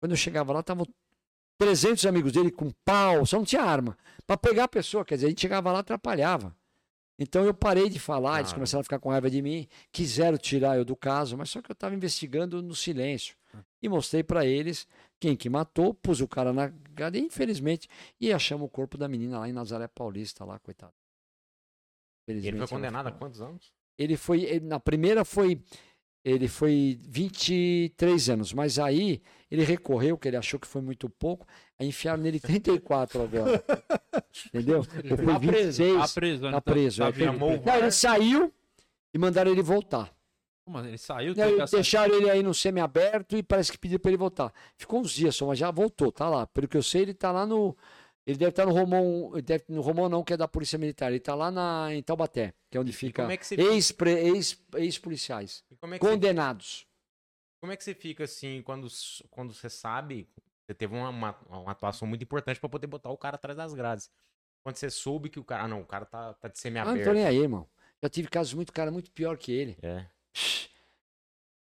Quando 0.01 0.13
eu 0.13 0.17
chegava 0.17 0.53
lá, 0.55 0.61
estavam 0.61 0.87
300 1.59 2.07
amigos 2.07 2.33
dele 2.33 2.51
com 2.51 2.71
pau, 2.85 3.27
só 3.27 3.37
não 3.37 3.45
tinha 3.45 3.63
arma. 3.63 3.99
Para 4.27 4.37
pegar 4.39 4.65
a 4.65 4.69
pessoa, 4.69 5.05
quer 5.05 5.17
dizer, 5.17 5.27
a 5.27 5.31
gente 5.31 5.41
chegava 5.41 5.71
lá 5.71 5.81
atrapalhava. 5.81 6.57
Então 7.19 7.45
eu 7.45 7.55
parei 7.55 7.89
de 7.89 7.99
falar, 7.99 8.41
eles 8.41 8.49
Claro. 8.51 8.57
começaram 8.57 8.81
a 8.81 8.85
ficar 8.85 8.99
com 8.99 9.09
raiva 9.11 9.31
de 9.31 9.41
mim, 9.41 9.67
quiseram 9.91 10.37
tirar 10.37 10.77
eu 10.77 10.85
do 10.85 10.95
caso, 10.95 11.37
mas 11.37 11.49
só 11.49 11.63
que 11.63 11.71
eu 11.71 11.75
estava 11.75 11.95
investigando 11.95 12.63
no 12.63 12.75
silêncio. 12.75 13.37
E 13.83 13.89
mostrei 13.89 14.23
para 14.23 14.45
eles 14.45 14.87
quem 15.19 15.35
que 15.35 15.49
matou, 15.49 15.95
pus 15.95 16.21
o 16.21 16.29
cara 16.29 16.53
na 16.53 16.71
cadeia, 16.95 17.23
infelizmente, 17.23 17.89
e 18.21 18.31
achamos 18.33 18.67
o 18.67 18.69
corpo 18.71 18.99
da 18.99 19.09
menina 19.09 19.39
lá 19.39 19.49
em 19.49 19.53
Nazaré 19.53 19.89
Paulista, 19.89 20.45
lá, 20.45 20.59
coitado. 20.59 20.93
Ele 22.29 22.59
foi 22.59 22.67
condenado 22.69 23.07
a 23.07 23.13
quantos 23.13 23.41
anos? 23.41 23.73
Ele 23.97 24.17
foi, 24.17 24.43
ele- 24.43 24.67
na 24.67 24.79
primeira 24.81 25.25
foi, 25.25 25.63
ele 26.27 26.49
foi 26.49 26.99
23 27.03 28.31
anos, 28.31 28.53
mas 28.53 28.81
aí 28.81 29.23
ele 29.49 29.63
recorreu, 29.63 30.19
que 30.19 30.27
ele 30.27 30.37
achou 30.37 30.59
que 30.59 30.67
foi 30.67 30.83
muito 30.83 31.09
pouco, 31.09 31.47
aí 31.79 31.87
enfiaram 31.87 32.21
nele 32.21 32.41
34 32.41 33.23
agora. 33.23 33.65
Entendeu? 34.53 34.85
Ele 35.05 35.17
foi 35.17 35.27
Tá 35.27 35.39
preso, 35.39 35.83
26, 35.85 35.97
tá 35.97 36.09
preso, 36.21 36.43
né? 36.43 36.51
tá 36.51 36.61
preso. 36.61 36.99
Tá 37.03 37.09
é, 37.09 37.13
vivo. 37.13 37.33
Chamou 37.33 37.57
o 37.57 37.65
Não, 37.65 37.77
ele 37.77 37.91
saiu 37.93 38.53
e 39.15 39.19
mandaram 39.19 39.53
ele 39.53 39.63
voltar. 39.63 40.13
Assim? 40.67 40.89
Ele 40.89 40.99
saiu, 40.99 41.35
Não, 41.37 41.65
deixaram 41.65 42.15
ele 42.17 42.29
aí 42.29 42.43
no 42.43 42.53
semi-aberto 42.53 43.37
e 43.37 43.43
parece 43.45 43.71
que 43.71 43.79
pediram 43.79 44.01
para 44.01 44.11
ele 44.11 44.19
voltar. 44.19 44.53
Ficou 44.77 45.01
uns 45.01 45.13
dias 45.13 45.37
só, 45.37 45.47
mas 45.47 45.61
já 45.61 45.71
voltou, 45.71 46.11
tá 46.11 46.29
lá. 46.29 46.45
Pelo 46.49 46.67
que 46.67 46.77
eu 46.77 46.83
sei, 46.83 47.03
ele 47.03 47.15
tá 47.15 47.31
lá 47.31 47.47
no. 47.47 47.77
Ele 48.27 48.37
deve 48.37 48.51
estar 48.51 48.67
no 48.67 48.73
Romão. 48.73 49.31
Ele 49.35 49.43
deve, 49.43 49.65
no 49.69 49.81
Romão 49.81 50.09
não, 50.09 50.25
que 50.25 50.33
é 50.33 50.37
da 50.37 50.49
Polícia 50.49 50.77
Militar. 50.79 51.11
Ele 51.11 51.21
tá 51.21 51.35
lá 51.35 51.51
na, 51.51 51.95
em 51.95 52.03
Taubaté, 52.03 52.53
que 52.71 52.77
é 52.77 52.81
onde 52.81 52.93
fica 52.93 53.23
é 53.33 53.37
você 53.39 53.55
ex- 54.35 54.59
ex-policiais. 54.75 55.65
E 55.71 55.77
como 55.77 55.95
é 55.95 55.99
que 55.99 56.05
você 56.05 56.11
condenados. 56.13 56.87
Como 57.61 57.73
é 57.73 57.77
que 57.77 57.85
você 57.85 57.95
fica 57.95 58.25
assim 58.25 58.63
quando, 58.63 58.89
quando 59.31 59.55
você 59.55 59.71
sabe? 59.71 60.29
Você 60.67 60.75
teve 60.75 60.95
uma, 60.97 61.09
uma, 61.09 61.39
uma 61.49 61.71
atuação 61.73 62.09
muito 62.09 62.23
importante 62.23 62.59
pra 62.59 62.69
poder 62.69 62.89
botar 62.89 63.11
o 63.11 63.17
cara 63.17 63.37
atrás 63.37 63.57
das 63.57 63.73
grades. 63.73 64.11
Quando 64.65 64.77
você 64.77 64.91
soube 64.91 65.31
que 65.31 65.39
o 65.39 65.45
cara. 65.45 65.63
Ah, 65.63 65.69
não, 65.69 65.81
o 65.81 65.87
cara 65.87 66.05
tá, 66.05 66.35
tá 66.35 66.49
de 66.49 66.55
Ah, 66.55 66.55
não 66.55 66.55
tô 66.55 66.61
semi-aberto. 66.61 67.13
nem 67.13 67.25
aí, 67.25 67.39
irmão. 67.39 67.69
Já 68.03 68.09
tive 68.11 68.29
casos 68.29 68.53
muito, 68.53 68.73
cara, 68.73 68.91
muito 68.91 69.11
pior 69.13 69.39
que 69.39 69.53
ele. 69.53 69.79
É. 69.81 70.05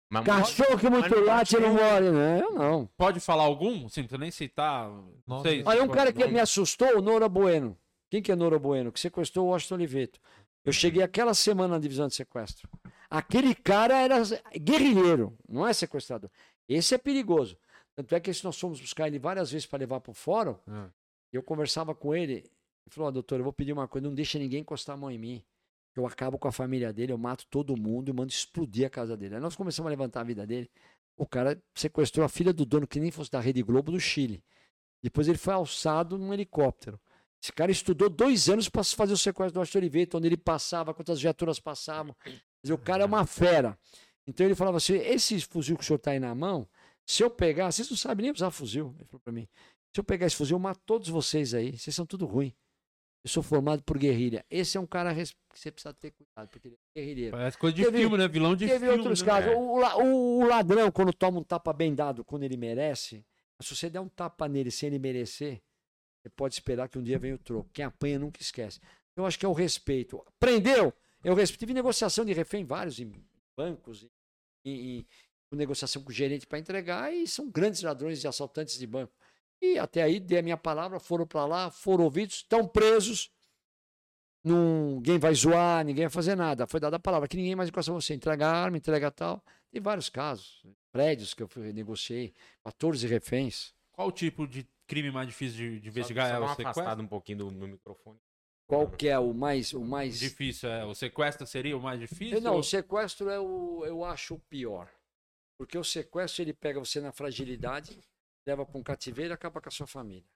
Mas 0.10 0.26
Cachorro 0.26 0.78
que 0.78 0.90
muito 0.90 1.20
late 1.20 1.58
não 1.58 1.74
mora, 1.74 2.12
né? 2.12 2.42
Eu 2.42 2.52
não. 2.52 2.86
Pode 2.98 3.20
falar 3.20 3.44
algum? 3.44 3.90
Sim, 3.90 4.02
não 4.02 4.08
precisa 4.08 4.18
nem 4.18 4.32
citar. 4.32 4.90
Não 5.28 5.42
sei. 5.42 5.64
Olha, 5.66 5.84
um 5.84 5.88
cara 5.88 6.14
que 6.14 6.26
me 6.28 6.40
assustou, 6.40 6.98
o 6.98 7.02
Nora 7.02 7.28
Bueno. 7.28 7.78
Quem 8.10 8.22
que 8.22 8.32
é 8.32 8.36
Nora 8.36 8.60
Bueno? 8.60 8.92
Que 8.92 9.00
sequestrou 9.00 9.48
o 9.48 9.50
Washington 9.50 9.76
Oliveto. 9.76 10.20
Eu 10.64 10.72
cheguei 10.72 11.02
aquela 11.04 11.34
semana 11.34 11.76
na 11.76 11.80
divisão 11.80 12.08
de 12.08 12.16
sequestro. 12.16 12.68
Aquele 13.10 13.54
cara 13.54 14.00
era 14.02 14.22
guerrilheiro, 14.60 15.38
não 15.48 15.68
é 15.68 15.74
sequestrador. 15.74 16.30
Esse 16.68 16.96
é 16.96 16.98
perigoso. 16.98 17.58
Tanto 17.96 18.14
é 18.16 18.20
que 18.20 18.34
se 18.34 18.44
nós 18.44 18.60
fomos 18.60 18.80
buscar 18.82 19.08
ele 19.08 19.20
várias 19.20 19.52
vezes 19.52 19.66
para 19.68 19.80
levar 19.80 20.02
para 20.02 20.12
o 20.12 20.14
fórum, 20.14 20.56
Ah. 20.68 20.88
eu 21.32 21.42
conversava 21.44 21.94
com 21.96 22.14
ele. 22.16 22.34
Ele 22.34 22.50
falou: 22.90 23.08
ó, 23.08 23.12
doutor, 23.12 23.40
eu 23.40 23.44
vou 23.44 23.54
pedir 23.54 23.74
uma 23.74 23.88
coisa, 23.88 24.08
não 24.08 24.14
deixa 24.16 24.38
ninguém 24.40 24.62
encostar 24.62 24.96
a 24.96 24.98
mão 25.00 25.10
em 25.12 25.18
mim. 25.18 25.44
Eu 25.96 26.06
acabo 26.06 26.38
com 26.38 26.48
a 26.48 26.52
família 26.52 26.92
dele, 26.92 27.14
eu 27.14 27.18
mato 27.18 27.46
todo 27.50 27.78
mundo 27.78 28.10
e 28.10 28.14
mando 28.14 28.32
explodir 28.32 28.86
a 28.86 28.90
casa 28.90 29.16
dele. 29.16 29.36
Aí 29.36 29.42
nós 29.42 29.56
começamos 29.56 29.88
a 29.88 29.90
levantar 29.90 30.22
a 30.22 30.24
vida 30.24 30.46
dele. 30.46 30.70
O 31.18 31.26
cara 31.26 31.62
sequestrou 31.74 32.26
a 32.26 32.30
filha 32.30 32.52
do 32.52 32.66
dono, 32.66 32.86
que 32.86 33.00
nem 33.00 33.12
fosse 33.12 33.32
da 33.32 33.40
Rede 33.40 33.64
Globo 33.64 33.92
do 33.92 34.00
Chile. 34.00 34.44
Depois 35.02 35.28
ele 35.28 35.38
foi 35.38 35.54
alçado 35.54 36.18
num 36.18 36.34
helicóptero. 36.34 37.00
Esse 37.42 37.54
cara 37.54 37.72
estudou 37.72 38.10
dois 38.10 38.50
anos 38.50 38.68
para 38.68 38.84
fazer 38.84 39.14
o 39.14 39.18
sequestro 39.18 39.54
do 39.54 39.62
Astro 39.62 39.80
Oliveto, 39.80 40.18
onde 40.18 40.28
ele 40.28 40.36
passava, 40.36 40.94
quantas 40.94 41.22
viaturas 41.22 41.60
passavam. 41.60 42.16
O 42.70 42.78
cara 42.78 43.04
é 43.04 43.06
uma 43.06 43.26
fera. 43.26 43.78
Então 44.28 44.46
ele 44.46 44.56
falava 44.56 44.78
assim: 44.78 44.96
esse 44.96 45.40
fuzil 45.42 45.78
que 45.78 45.84
o 45.84 45.86
senhor 45.86 45.98
está 45.98 46.12
aí 46.12 46.20
na 46.20 46.34
mão, 46.34 46.68
se 47.06 47.24
eu 47.24 47.30
pegar, 47.30 47.72
vocês 47.72 47.90
não 47.90 47.96
sabem 47.96 48.24
nem 48.24 48.34
usar 48.34 48.50
fuzil. 48.50 48.94
Ele 48.98 49.06
falou 49.06 49.22
para 49.24 49.32
mim: 49.32 49.48
se 49.94 50.00
eu 50.00 50.04
pegar 50.04 50.26
esse 50.26 50.36
fuzil, 50.36 50.56
eu 50.56 50.60
mato 50.60 50.82
todos 50.86 51.08
vocês 51.08 51.54
aí. 51.54 51.78
Vocês 51.78 51.96
são 51.96 52.06
tudo 52.06 52.26
ruim. 52.26 52.54
Eu 53.26 53.30
sou 53.30 53.42
formado 53.42 53.82
por 53.84 53.98
guerrilha. 53.98 54.46
Esse 54.52 54.78
é 54.78 54.80
um 54.80 54.86
cara 54.86 55.12
que 55.16 55.24
você 55.52 55.72
precisa 55.72 55.92
ter 55.96 56.12
cuidado, 56.12 56.48
porque 56.48 56.68
ele 56.68 56.76
é 56.96 57.00
guerrilheiro. 57.02 57.32
Parece 57.36 57.58
coisa 57.58 57.76
de 57.76 57.84
Teve- 57.84 57.98
filme, 57.98 58.18
né? 58.20 58.28
Vilão 58.28 58.56
de 58.56 58.68
Teve 58.68 58.86
filme. 58.86 59.00
outros 59.00 59.22
né? 59.24 59.26
casos. 59.26 59.52
O, 59.56 59.60
o- 60.04 60.40
o 60.42 60.48
ladrão, 60.48 60.92
quando 60.92 61.12
toma 61.12 61.40
um 61.40 61.44
tapa 61.44 61.74
bem 61.74 61.96
dado, 61.96 62.24
quando 62.24 62.44
ele 62.44 62.56
merece, 62.56 63.26
se 63.60 63.76
você 63.76 63.90
der 63.90 64.00
um 64.00 64.08
tapa 64.08 64.48
nele 64.48 64.70
sem 64.70 64.88
ele 64.88 65.00
merecer, 65.00 65.60
você 66.22 66.30
pode 66.30 66.54
esperar 66.54 66.88
que 66.88 67.00
um 67.00 67.04
dia 67.04 67.18
venha 67.18 67.34
o 67.34 67.40
troco. 67.40 67.68
Quem 67.74 67.84
apanha 67.84 68.20
nunca 68.20 68.40
esquece. 68.42 68.80
Eu 69.18 69.26
acho 69.26 69.40
que 69.40 69.46
é 69.46 69.50
o 69.50 69.54
respeito. 69.54 70.24
Prendeu? 70.40 70.94
Eu 71.24 71.34
respeito. 71.34 71.62
Tive 71.62 71.74
negociação 71.74 72.24
de 72.26 72.32
refém 72.34 72.64
vários 72.64 73.00
em 73.00 73.12
bancos, 73.58 74.04
em, 74.64 74.70
em- 74.72 74.98
em- 75.00 75.56
negociação 75.56 76.04
com 76.04 76.10
o 76.10 76.14
gerente 76.14 76.46
para 76.46 76.60
entregar, 76.60 77.12
e 77.12 77.26
são 77.28 77.50
grandes 77.50 77.82
ladrões 77.82 78.24
e 78.24 78.28
assaltantes 78.28 78.78
de 78.78 78.86
banco. 78.86 79.14
E 79.74 79.80
até 79.80 80.04
aí, 80.04 80.20
dei 80.20 80.40
a 80.40 80.42
minha 80.44 80.58
palavra, 80.58 81.00
foram 81.00 81.26
para 81.26 81.46
lá, 81.46 81.72
foram 81.72 82.04
ouvidos, 82.04 82.36
estão 82.38 82.68
presos. 82.68 83.32
ninguém 84.44 85.18
vai 85.18 85.34
zoar, 85.34 85.84
ninguém 85.84 86.06
vai 86.06 86.12
fazer 86.12 86.36
nada. 86.36 86.68
Foi 86.68 86.80
dada 86.80 86.98
a 86.98 87.00
palavra 87.00 87.28
que 87.28 87.36
ninguém 87.38 87.56
mais 87.56 87.70
encosta 87.70 87.92
você. 87.92 88.14
Entrega 88.14 88.48
arma, 88.48 88.78
entrega 88.78 89.10
tal. 89.12 89.44
Tem 89.72 89.82
vários 89.82 90.10
casos. 90.10 90.64
Prédios 90.92 91.34
que 91.34 91.44
eu 91.44 91.48
fui- 91.48 91.74
negociei, 91.74 92.34
14 92.64 93.08
reféns. 93.08 93.74
Qual 93.92 94.08
o 94.08 94.12
tipo 94.12 94.48
de 94.48 94.68
crime 94.88 95.10
mais 95.12 95.28
difícil 95.28 95.58
de, 95.58 95.80
de 95.80 95.86
Só- 95.92 95.92
investigar? 95.92 96.30
só 96.30 96.36
é 96.36 96.40
dá 96.40 96.46
o 96.46 96.56
sequestro? 96.56 97.02
um 97.04 97.08
pouquinho 97.08 97.38
do, 97.40 97.52
do 97.52 97.68
microfone. 97.68 98.20
Qual 98.68 98.90
que 98.90 99.08
é 99.08 99.18
o 99.20 99.34
mais. 99.34 99.74
O 99.74 99.84
mais... 99.84 100.20
Difícil, 100.20 100.70
é. 100.70 100.86
O 100.86 100.94
sequestro 100.96 101.46
seria 101.46 101.78
o 101.78 101.82
mais 101.82 102.00
difícil? 102.00 102.40
Não, 102.42 102.54
ou- 102.54 102.60
o 102.60 102.64
sequestro 102.64 103.30
é 103.30 103.40
o, 103.40 103.84
eu 103.86 104.04
acho 104.04 104.36
o 104.36 104.40
pior. 104.40 104.90
Porque 105.58 105.78
o 105.78 105.84
sequestro 105.84 106.44
ele 106.44 106.54
pega 106.54 106.80
você 106.80 107.00
na 107.00 107.12
fragilidade, 107.12 107.98
leva 108.46 108.66
para 108.66 108.78
um 108.78 108.84
cativeiro 108.84 109.34
e 109.34 109.36
acaba 109.36 109.62
com 109.62 109.70
a 109.70 109.72
sua 109.72 109.88
família. 109.88 110.28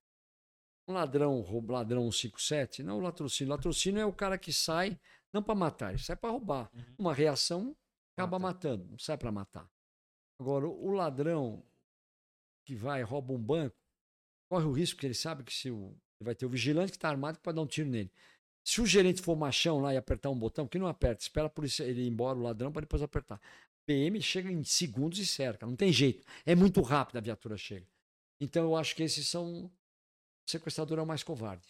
Um 0.87 0.93
ladrão, 0.93 1.39
roubo, 1.41 1.73
ladrão 1.73 2.11
157, 2.11 2.81
não 2.81 2.97
o 2.97 3.01
latrocínio. 3.01 3.53
O 3.53 3.55
latrocínio 3.55 4.01
é 4.01 4.05
o 4.05 4.13
cara 4.13 4.37
que 4.37 4.51
sai, 4.51 4.99
não 5.31 5.43
para 5.43 5.53
matar, 5.53 5.89
ele 5.91 6.01
sai 6.01 6.15
para 6.15 6.31
roubar. 6.31 6.69
Uhum. 6.73 6.95
Uma 6.97 7.13
reação 7.13 7.75
acaba 8.17 8.39
Mata. 8.39 8.53
matando, 8.53 8.87
não 8.89 8.97
sai 8.97 9.17
para 9.17 9.31
matar. 9.31 9.69
Agora, 10.39 10.67
o 10.67 10.89
ladrão 10.91 11.63
que 12.65 12.75
vai 12.75 13.03
rouba 13.03 13.33
um 13.33 13.37
banco, 13.37 13.75
corre 14.49 14.65
o 14.65 14.71
risco, 14.71 14.95
porque 14.95 15.07
ele 15.07 15.13
sabe 15.13 15.43
que 15.43 15.53
se 15.53 15.69
o, 15.69 15.95
ele 16.19 16.25
vai 16.25 16.35
ter 16.35 16.45
o 16.45 16.49
vigilante 16.49 16.91
que 16.91 16.97
está 16.97 17.09
armado 17.09 17.37
que 17.37 17.43
pode 17.43 17.55
dar 17.55 17.61
um 17.61 17.67
tiro 17.67 17.89
nele. 17.89 18.11
Se 18.63 18.81
o 18.81 18.85
gerente 18.85 19.21
for 19.21 19.35
machão 19.35 19.79
lá 19.79 19.93
e 19.93 19.97
apertar 19.97 20.29
um 20.29 20.37
botão, 20.37 20.67
que 20.67 20.77
não 20.77 20.87
aperta, 20.87 21.21
espera 21.21 21.49
polícia 21.49 21.83
ele 21.83 22.01
ir 22.01 22.07
embora, 22.07 22.37
o 22.37 22.41
ladrão, 22.41 22.71
para 22.71 22.81
depois 22.81 23.01
apertar. 23.01 23.39
PM 23.85 24.21
chega 24.21 24.51
em 24.51 24.63
segundos 24.63 25.17
e 25.17 25.25
cerca, 25.25 25.65
não 25.65 25.75
tem 25.75 25.91
jeito. 25.91 26.23
É 26.45 26.55
muito 26.55 26.81
rápido 26.81 27.17
a 27.17 27.21
viatura 27.21 27.57
chega. 27.57 27.87
Então 28.39 28.63
eu 28.63 28.75
acho 28.75 28.95
que 28.95 29.03
esses 29.03 29.27
são. 29.27 29.65
O 29.65 29.71
sequestrador 30.51 30.99
é 30.99 31.01
o 31.01 31.05
mais 31.05 31.23
covarde. 31.23 31.67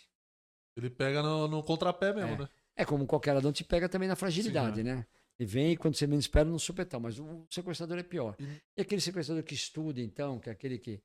Ele 0.77 0.89
pega 0.89 1.21
no, 1.21 1.47
no 1.47 1.63
contrapé 1.63 2.13
mesmo, 2.13 2.31
É. 2.33 2.37
né? 2.39 2.49
É 2.75 2.85
como 2.85 3.05
qualquer 3.05 3.33
ladrão 3.33 3.51
te 3.51 3.63
pega 3.63 3.89
também 3.89 4.07
na 4.07 4.15
fragilidade, 4.15 4.83
né? 4.83 5.05
Ele 5.37 5.49
vem 5.49 5.75
quando 5.75 5.95
você 5.95 6.07
menos 6.07 6.25
espera 6.25 6.47
no 6.47 6.57
supetão, 6.59 6.99
mas 6.99 7.19
o 7.19 7.45
sequestrador 7.49 7.97
é 7.97 8.03
pior. 8.03 8.35
E- 8.39 8.61
E 8.77 8.81
aquele 8.81 9.01
sequestrador 9.01 9.43
que 9.43 9.53
estuda, 9.53 9.99
então, 9.99 10.39
que 10.39 10.49
é 10.49 10.51
aquele 10.53 10.77
que 10.77 11.01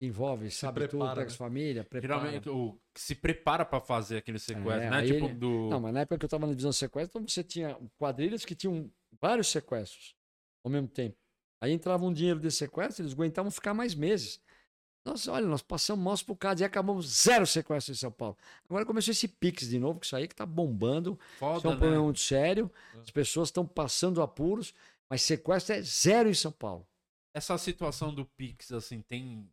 envolve, 0.00 0.50
sabe 0.50 0.80
tudo, 0.88 0.90
prepara, 0.90 1.10
pega 1.14 1.20
né? 1.20 1.26
as 1.28 1.36
famílias, 1.36 1.86
prepara. 1.86 2.20
Geralmente, 2.20 2.48
o 2.48 2.76
que 2.92 3.00
se 3.00 3.14
prepara 3.14 3.64
pra 3.64 3.80
fazer 3.80 4.16
aquele 4.16 4.38
sequestro, 4.40 4.72
É, 4.72 4.90
né? 4.90 5.02
Tipo 5.06 5.26
ele- 5.26 5.34
do. 5.34 5.68
Não, 5.68 5.80
mas 5.80 5.94
na 5.94 6.00
época 6.00 6.18
que 6.18 6.24
eu 6.24 6.26
estava 6.26 6.44
na 6.46 6.52
divisão 6.52 6.72
sequestro, 6.72 7.22
você 7.28 7.44
tinha 7.44 7.78
quadrilhas 7.96 8.44
que 8.44 8.56
tinham 8.56 8.90
vários 9.20 9.46
sequestros 9.48 10.16
ao 10.64 10.70
mesmo 10.72 10.88
tempo. 10.88 11.16
Aí 11.60 11.70
entrava 11.70 12.04
um 12.04 12.12
dinheiro 12.12 12.40
desse 12.40 12.56
sequestro, 12.58 13.02
eles 13.04 13.12
aguentavam 13.12 13.50
ficar 13.50 13.74
mais 13.74 13.94
meses. 13.94 14.40
Nossa, 15.04 15.32
olha, 15.32 15.46
nós 15.46 15.62
passamos 15.62 16.04
mãos 16.04 16.22
por 16.22 16.36
casa 16.36 16.62
e 16.62 16.64
acabamos 16.64 17.06
zero 17.24 17.44
sequestros 17.46 17.96
em 17.96 18.00
São 18.00 18.12
Paulo. 18.12 18.36
Agora 18.68 18.86
começou 18.86 19.10
esse 19.10 19.26
Pix 19.26 19.68
de 19.68 19.78
novo, 19.78 19.98
que 19.98 20.06
isso 20.06 20.14
aí 20.14 20.28
que 20.28 20.34
tá 20.34 20.46
bombando. 20.46 21.18
Foda, 21.38 21.58
Isso 21.58 21.66
é 21.66 21.70
um 21.70 21.72
né? 21.74 21.78
problema 21.80 22.04
muito 22.04 22.20
sério. 22.20 22.70
As 23.00 23.10
pessoas 23.10 23.48
estão 23.48 23.66
passando 23.66 24.22
apuros, 24.22 24.72
mas 25.10 25.22
sequestro 25.22 25.74
é 25.74 25.82
zero 25.82 26.28
em 26.30 26.34
São 26.34 26.52
Paulo. 26.52 26.86
Essa 27.34 27.58
situação 27.58 28.14
do 28.14 28.24
Pix, 28.24 28.70
assim, 28.72 29.00
tem. 29.02 29.48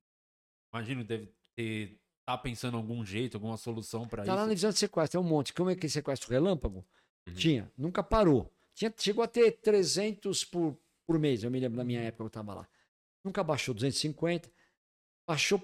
Imagino, 0.73 1.03
deve 1.03 1.31
ter. 1.55 1.97
Tá 2.27 2.37
pensando 2.37 2.75
em 2.75 2.77
algum 2.81 3.03
jeito, 3.03 3.37
alguma 3.37 3.57
solução 3.57 4.07
pra 4.07 4.23
Tá 4.23 4.35
lá 4.35 4.41
na 4.41 4.43
isso. 4.43 4.49
divisão 4.51 4.69
de 4.69 4.77
sequestro, 4.77 5.17
é 5.17 5.21
um 5.21 5.27
monte. 5.27 5.51
Como 5.51 5.71
é 5.71 5.75
que 5.75 5.89
sequestro 5.89 6.29
relâmpago? 6.29 6.85
Uhum. 7.27 7.33
Tinha, 7.33 7.71
nunca 7.75 8.03
parou. 8.03 8.53
Tinha, 8.75 8.93
chegou 8.95 9.23
a 9.23 9.27
ter 9.27 9.53
300 9.53 10.43
por, 10.43 10.77
por 11.07 11.17
mês, 11.17 11.43
eu 11.43 11.49
me 11.49 11.59
lembro 11.59 11.75
na 11.77 11.83
minha 11.83 12.01
época 12.01 12.17
que 12.17 12.21
eu 12.21 12.27
estava 12.27 12.53
lá. 12.53 12.67
Nunca 13.23 13.43
baixou 13.43 13.73
250. 13.73 14.47
Baixou 15.29 15.61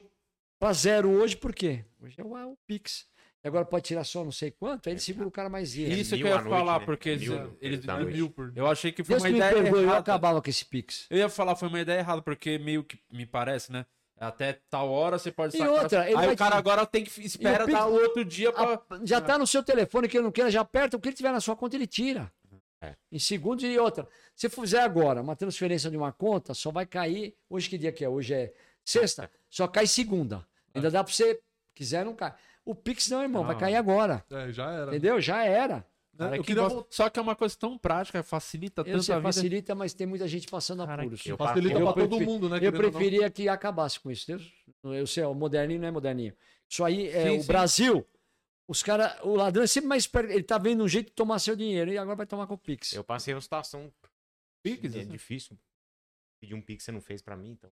para 0.59 0.72
zero 0.74 1.09
hoje, 1.09 1.36
por 1.36 1.51
quê? 1.51 1.84
Hoje 1.99 2.13
é 2.20 2.24
o, 2.24 2.38
é 2.38 2.45
o 2.45 2.55
Pix. 2.68 3.07
E 3.43 3.47
agora 3.47 3.66
pode 3.66 3.84
tirar 3.86 4.03
só 4.03 4.24
não 4.24 4.32
sei 4.32 4.51
quanto, 4.51 4.88
aí 4.88 4.93
ele 4.93 4.99
segura 4.99 5.28
o 5.28 5.32
cara 5.32 5.49
mais. 5.49 5.76
É 5.76 5.82
Isso 5.82 6.11
que 6.16 6.18
mil 6.24 6.28
eu 6.28 6.36
ia 6.38 6.41
noite, 6.43 6.55
falar, 6.55 6.80
né? 6.82 6.86
porque 6.86 7.09
eles, 7.09 7.28
Mil 7.28 7.57
eles- 7.59 7.80
da 7.84 7.97
noite. 7.97 8.13
Mil 8.16 8.30
por 8.30 8.51
eu 8.55 8.68
achei 8.68 8.91
que 8.91 9.03
foi 9.03 9.13
Deus 9.16 9.24
uma 9.24 9.28
que 9.30 9.34
me 9.34 9.39
ideia 9.39 9.53
perdoe, 9.63 9.80
eu 9.80 9.84
errada. 9.86 9.97
acabava 9.99 10.39
com 10.39 10.47
esse 10.51 10.63
Pix. 10.66 11.07
Eu 11.09 11.18
ia 11.18 11.30
falar, 11.30 11.55
foi 11.55 11.68
uma 11.68 11.80
ideia 11.80 11.97
errada, 11.97 12.22
porque 12.22 12.59
meio 12.59 12.84
que 12.84 12.99
me 13.11 13.26
parece, 13.26 13.72
né? 13.72 13.88
Até 14.20 14.53
tal 14.70 14.91
hora 14.91 15.18
você 15.18 15.32
pode 15.32 15.55
E 15.55 15.57
sacar. 15.57 15.74
outra, 15.74 16.05
ele 16.07 16.18
Aí 16.20 16.26
vai 16.28 16.36
o 16.36 16.38
cara 16.38 16.51
te- 16.55 16.57
agora 16.59 16.86
tem 16.86 17.03
que 17.03 17.22
espera 17.26 17.66
Pix- 17.66 17.76
dar 17.78 17.88
o 17.88 17.93
outro 17.93 18.24
dia 18.24 18.51
pra. 18.53 18.82
Já 19.03 19.20
tá 19.20 19.36
no 19.39 19.47
seu 19.47 19.63
telefone, 19.63 20.07
que 20.07 20.16
ele 20.18 20.24
não 20.26 20.32
queira, 20.32 20.51
já 20.51 20.61
aperta, 20.61 20.95
o 20.95 20.99
que 20.99 21.09
ele 21.09 21.16
tiver 21.16 21.32
na 21.32 21.41
sua 21.41 21.55
conta, 21.55 21.76
ele 21.76 21.88
tira. 21.88 22.32
É. 22.82 22.95
Em 23.11 23.18
segundos 23.18 23.63
e 23.66 23.80
outra. 23.80 24.07
Se 24.36 24.47
fizer 24.47 24.82
agora 24.82 25.22
uma 25.22 25.36
transferência 25.36 25.89
de 25.89 25.97
uma 25.97 26.11
conta, 26.11 26.53
só 26.53 26.72
vai 26.72 26.86
cair. 26.86 27.36
Hoje 27.49 27.68
que 27.68 27.80
dia 27.80 27.91
que 27.91 28.05
é? 28.05 28.09
Hoje 28.09 28.34
é 28.34 28.53
sexta, 28.84 29.30
só 29.56 29.68
cai 29.68 29.88
segunda. 29.88 30.45
Ainda 30.74 30.91
dá 30.91 31.03
pra 31.03 31.14
você. 31.14 31.39
Quiser, 31.74 32.03
não 32.03 32.16
cai. 32.16 32.34
O 32.66 32.74
Pix 32.76 33.10
não, 33.10 33.22
irmão, 33.22 33.43
vai 33.45 33.58
cair 33.58 33.76
agora. 33.76 34.26
É, 34.30 34.51
já 34.51 34.72
era. 34.72 34.88
Entendeu? 34.91 35.22
Já 35.22 35.43
era. 35.45 35.78
Né? 35.78 35.84
Cara, 36.18 36.38
Eu 36.38 36.43
que 36.43 36.53
gosta-. 36.53 36.86
Só 36.89 37.10
que 37.10 37.20
é 37.20 37.22
uma 37.22 37.36
coisa 37.36 37.56
tão 37.58 37.78
prática, 37.78 38.24
facilita 38.24 38.82
Eu 38.82 38.86
tanto 38.86 39.03
sei, 39.03 39.14
a 39.16 39.18
vida. 39.20 39.28
facilita, 39.32 39.76
mas 39.76 39.93
tem 39.93 40.08
muita 40.08 40.28
gente 40.28 40.47
passando 40.47 40.86
Cara, 40.86 41.03
apuros. 41.03 41.26
eu- 41.26 41.38
Facilita 41.38 41.78
eu 41.80 41.93
pra 41.93 42.08
todo 42.08 42.22
mundo, 42.22 42.49
né? 42.49 42.60
Eu 42.62 42.72
preferia 42.74 43.30
que 43.30 43.47
acabasse 43.47 43.99
com 43.99 44.10
isso. 44.12 44.26
Deus, 44.28 44.51
eu 44.84 45.06
sei, 45.08 45.24
o 45.24 45.34
moderninho 45.34 45.80
não 45.82 45.88
é 45.88 45.91
moderninho. 45.91 46.34
Isso 46.70 46.84
aí 46.84 47.08
é 47.10 47.30
Sim, 47.30 47.38
o 47.38 47.41
sim. 47.41 47.47
Brasil. 47.47 48.08
Os 48.68 48.82
cara, 48.82 49.20
o 49.24 49.36
ladrão 49.36 49.64
é 49.64 49.68
sempre 49.68 49.88
mais 49.89 50.03
esperto. 50.03 50.32
Ele 50.32 50.41
tá 50.43 50.58
vendo 50.58 50.84
um 50.84 50.88
jeito 50.88 51.08
de 51.08 51.14
tomar 51.14 51.38
seu 51.39 51.56
dinheiro 51.56 51.91
e 51.91 51.97
agora 51.97 52.16
vai 52.16 52.26
tomar 52.26 52.47
com 52.47 52.56
o 52.56 52.58
Pix. 52.58 52.93
Eu 52.93 53.03
passei 53.03 53.34
uma 53.34 53.41
situação 53.41 53.91
Pix, 54.64 54.95
é 54.95 54.99
assim. 55.01 55.10
difícil. 55.10 55.58
Pedir 56.41 56.56
um 56.56 56.62
pix 56.62 56.84
você 56.84 56.91
não 56.91 57.01
fez 57.01 57.22
pra 57.22 57.36
mim, 57.38 57.51
então 57.51 57.70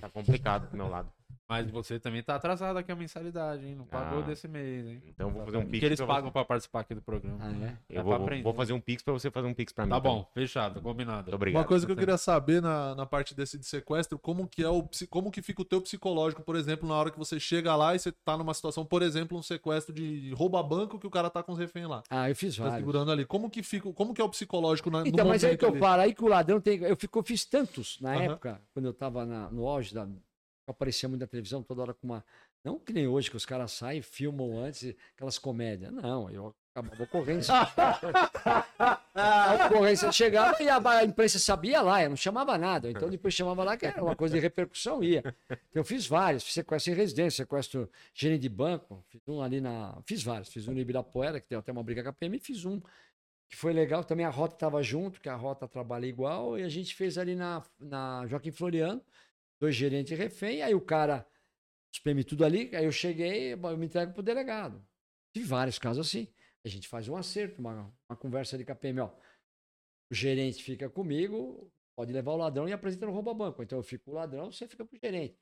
tá 0.00 0.08
complicado 0.08 0.70
do 0.70 0.76
meu 0.76 0.88
lado. 0.88 1.10
Mas 1.48 1.70
você 1.70 1.98
também 1.98 2.22
tá 2.22 2.34
atrasado 2.36 2.76
aqui 2.78 2.90
a 2.90 2.96
mensalidade, 2.96 3.66
hein? 3.66 3.74
Não 3.74 3.84
pagou 3.86 4.20
Ah. 4.20 4.22
desse 4.22 4.46
mês, 4.48 4.86
hein? 4.86 5.02
Então 5.06 5.28
eu 5.28 5.34
vou 5.34 5.44
fazer 5.44 5.56
um 5.58 5.66
pix. 5.66 5.78
que 5.80 5.86
eles 5.86 5.98
pra 5.98 6.06
pagam 6.06 6.24
você. 6.28 6.32
pra 6.32 6.44
participar 6.44 6.80
aqui 6.80 6.94
do 6.94 7.02
programa. 7.02 7.38
Ah, 7.40 7.50
é? 7.52 7.66
É 7.66 7.68
Eu 7.68 7.76
pra 7.94 8.02
vou, 8.02 8.12
vou- 8.12 8.22
aprender. 8.22 8.42
vou 8.42 8.54
fazer 8.54 8.72
um 8.72 8.80
pix 8.80 9.02
pra 9.02 9.12
você 9.12 9.30
fazer 9.30 9.46
um 9.48 9.54
pix 9.54 9.72
pra 9.72 9.84
mim. 9.84 9.90
Tá 9.90 10.00
bom, 10.00 10.28
fechado, 10.34 10.80
combinado. 10.80 11.22
Muito 11.24 11.34
obrigado. 11.34 11.60
Uma 11.62 11.66
coisa 11.68 11.84
que 11.86 11.92
eu 11.92 11.96
Tá 11.96 12.00
queria 12.02 12.16
saber 12.16 12.60
na, 12.62 12.94
na 12.94 13.06
parte 13.06 13.34
desse 13.34 13.58
de 13.58 13.66
sequestro, 13.66 14.18
como 14.18 14.46
que 14.48 14.62
é 14.62 14.68
o 14.68 14.84
como 15.10 15.30
que 15.30 15.42
fica 15.42 15.62
o 15.62 15.64
teu 15.64 15.80
psicológico, 15.80 16.42
por 16.42 16.56
exemplo, 16.56 16.88
na 16.88 16.94
hora 16.94 17.10
que 17.10 17.18
você 17.18 17.38
chega 17.40 17.74
lá 17.76 17.94
e 17.94 17.98
você 17.98 18.10
tá 18.12 18.36
numa 18.36 18.54
situação, 18.54 18.84
por 18.84 19.02
exemplo, 19.02 19.36
um 19.38 19.42
sequestro 19.42 19.94
de 19.94 20.32
rouba 20.34 20.62
banco 20.62 20.98
que 20.98 21.06
o 21.06 21.10
cara 21.10 21.28
tá 21.30 21.42
com 21.42 21.52
os 21.52 21.58
reféns 21.58 21.88
lá. 21.88 22.02
Ah, 22.10 22.28
eu 22.30 22.36
fiz 22.36 22.56
Tá 22.56 22.62
vários. 22.64 22.78
segurando 22.80 23.10
ali. 23.10 23.24
Como 23.24 23.50
que 23.50 23.62
fica, 23.62 23.92
como 23.92 24.14
que 24.14 24.20
é 24.20 24.24
o 24.24 24.28
psicológico 24.28 24.90
na, 24.90 25.00
Então, 25.06 25.24
no 25.24 25.30
mas 25.30 25.44
aí 25.44 25.56
que 25.56 25.64
eu 25.64 25.70
ali? 25.70 25.78
falo, 25.78 26.02
aí 26.02 26.14
que 26.14 26.24
o 26.24 26.28
ladrão 26.28 26.60
tem. 26.60 26.78
Eu, 26.82 26.96
fico, 26.96 27.18
eu 27.18 27.22
fiz 27.22 27.44
tantos 27.44 27.98
na 28.00 28.12
Aham. 28.14 28.22
época, 28.22 28.60
quando 28.72 28.86
eu 28.86 28.92
tava 28.94 29.24
na- 29.26 29.50
no 29.50 29.66
auge 29.68 29.94
da. 29.94 30.06
Aparecia 30.66 31.08
muito 31.08 31.20
na 31.20 31.26
televisão, 31.26 31.62
toda 31.62 31.82
hora 31.82 31.94
com 31.94 32.06
uma. 32.06 32.24
Não 32.64 32.78
que 32.78 32.92
nem 32.92 33.06
hoje, 33.06 33.30
que 33.30 33.36
os 33.36 33.44
caras 33.44 33.72
saem, 33.72 34.00
filmam 34.00 34.58
antes, 34.58 34.94
aquelas 35.14 35.38
comédias. 35.38 35.92
Não, 35.92 36.30
eu 36.30 36.54
acabava 36.74 37.02
ocorrência. 37.02 37.54
a 39.14 39.66
ocorrência 39.66 40.10
chegava 40.10 40.60
e 40.62 40.68
a, 40.68 40.76
a 40.76 41.04
imprensa 41.04 41.38
sabia 41.38 41.80
lá, 41.80 42.02
eu 42.02 42.10
não 42.10 42.16
chamava 42.16 42.58
nada. 42.58 42.90
Então 42.90 43.08
depois 43.08 43.32
chamava 43.34 43.62
lá, 43.62 43.76
que 43.76 43.86
era 43.86 44.02
uma 44.02 44.16
coisa 44.16 44.34
de 44.34 44.40
repercussão, 44.40 45.02
ia. 45.04 45.22
Então, 45.48 45.58
eu 45.74 45.84
fiz 45.84 46.06
vários, 46.06 46.42
fiz 46.42 46.54
sequestro 46.54 46.92
em 46.92 46.96
residência, 46.96 47.44
sequestro 47.44 47.90
gerente 48.12 48.42
de 48.42 48.48
banco, 48.48 49.04
fiz 49.08 49.20
um 49.28 49.40
ali 49.40 49.60
na. 49.60 50.00
Fiz 50.04 50.22
vários, 50.22 50.48
fiz 50.48 50.66
um 50.66 50.72
no 50.72 50.80
Ibirapuera, 50.80 51.40
que 51.40 51.48
deu 51.48 51.60
até 51.60 51.70
uma 51.70 51.82
briga 51.82 52.02
com 52.02 52.08
a 52.08 52.12
PM, 52.12 52.36
e 52.36 52.40
fiz 52.40 52.64
um 52.64 52.80
que 53.48 53.56
foi 53.56 53.72
legal. 53.72 54.02
Também 54.02 54.26
a 54.26 54.30
Rota 54.30 54.54
estava 54.54 54.82
junto, 54.82 55.20
que 55.20 55.28
a 55.28 55.36
Rota 55.36 55.68
trabalha 55.68 56.06
igual, 56.06 56.58
e 56.58 56.62
a 56.62 56.68
gente 56.68 56.94
fez 56.94 57.16
ali 57.18 57.34
na, 57.34 57.62
na 57.78 58.26
Joaquim 58.26 58.50
Floriano, 58.50 59.00
dois 59.60 59.74
gerentes 59.74 60.08
de 60.08 60.14
refém, 60.14 60.62
aí 60.62 60.74
o 60.74 60.80
cara, 60.80 61.26
PM 62.02 62.24
tudo 62.24 62.44
ali, 62.44 62.74
aí 62.74 62.84
eu 62.84 62.92
cheguei, 62.92 63.52
eu 63.52 63.76
me 63.76 63.86
entrego 63.86 64.12
pro 64.12 64.22
delegado. 64.22 64.84
Tive 65.32 65.46
vários 65.46 65.78
casos 65.78 66.06
assim. 66.06 66.28
A 66.64 66.68
gente 66.68 66.88
faz 66.88 67.08
um 67.08 67.16
acerto, 67.16 67.60
uma, 67.60 67.92
uma 68.08 68.16
conversa 68.16 68.56
ali 68.56 68.64
com 68.64 68.72
a 68.72 68.74
PM, 68.74 69.00
ó. 69.00 69.10
O 70.10 70.14
gerente 70.14 70.62
fica 70.62 70.88
comigo, 70.88 71.70
pode 71.96 72.12
levar 72.12 72.32
o 72.32 72.36
ladrão 72.36 72.68
e 72.68 72.72
apresenta 72.72 73.06
no 73.06 73.12
rouba 73.12 73.34
banco. 73.34 73.62
Então 73.62 73.78
eu 73.78 73.82
fico 73.82 74.06
com 74.06 74.10
o 74.12 74.14
ladrão, 74.14 74.50
você 74.50 74.66
fica 74.66 74.84
pro 74.84 74.98
gerente. 74.98 75.38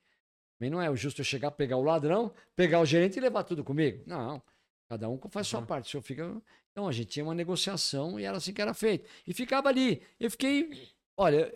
Também 0.57 0.69
não 0.69 0.81
é 0.81 0.89
o 0.89 0.95
justo 0.95 1.21
eu 1.21 1.25
chegar, 1.25 1.51
pegar 1.51 1.77
o 1.77 1.83
ladrão, 1.83 2.33
pegar 2.55 2.79
o 2.79 2.85
gerente 2.85 3.17
e 3.17 3.21
levar 3.21 3.43
tudo 3.43 3.63
comigo. 3.63 4.03
Não. 4.05 4.41
Cada 4.89 5.09
um 5.09 5.19
faz 5.29 5.47
sua 5.47 5.61
parte. 5.61 5.87
O 5.87 5.91
senhor 5.91 6.03
fica. 6.03 6.41
Então 6.71 6.87
a 6.87 6.91
gente 6.91 7.07
tinha 7.07 7.25
uma 7.25 7.35
negociação 7.35 8.19
e 8.19 8.23
era 8.23 8.37
assim 8.37 8.53
que 8.53 8.61
era 8.61 8.73
feito. 8.73 9.09
E 9.25 9.33
ficava 9.33 9.69
ali. 9.69 10.01
Eu 10.19 10.29
fiquei. 10.29 10.89
Olha, 11.17 11.53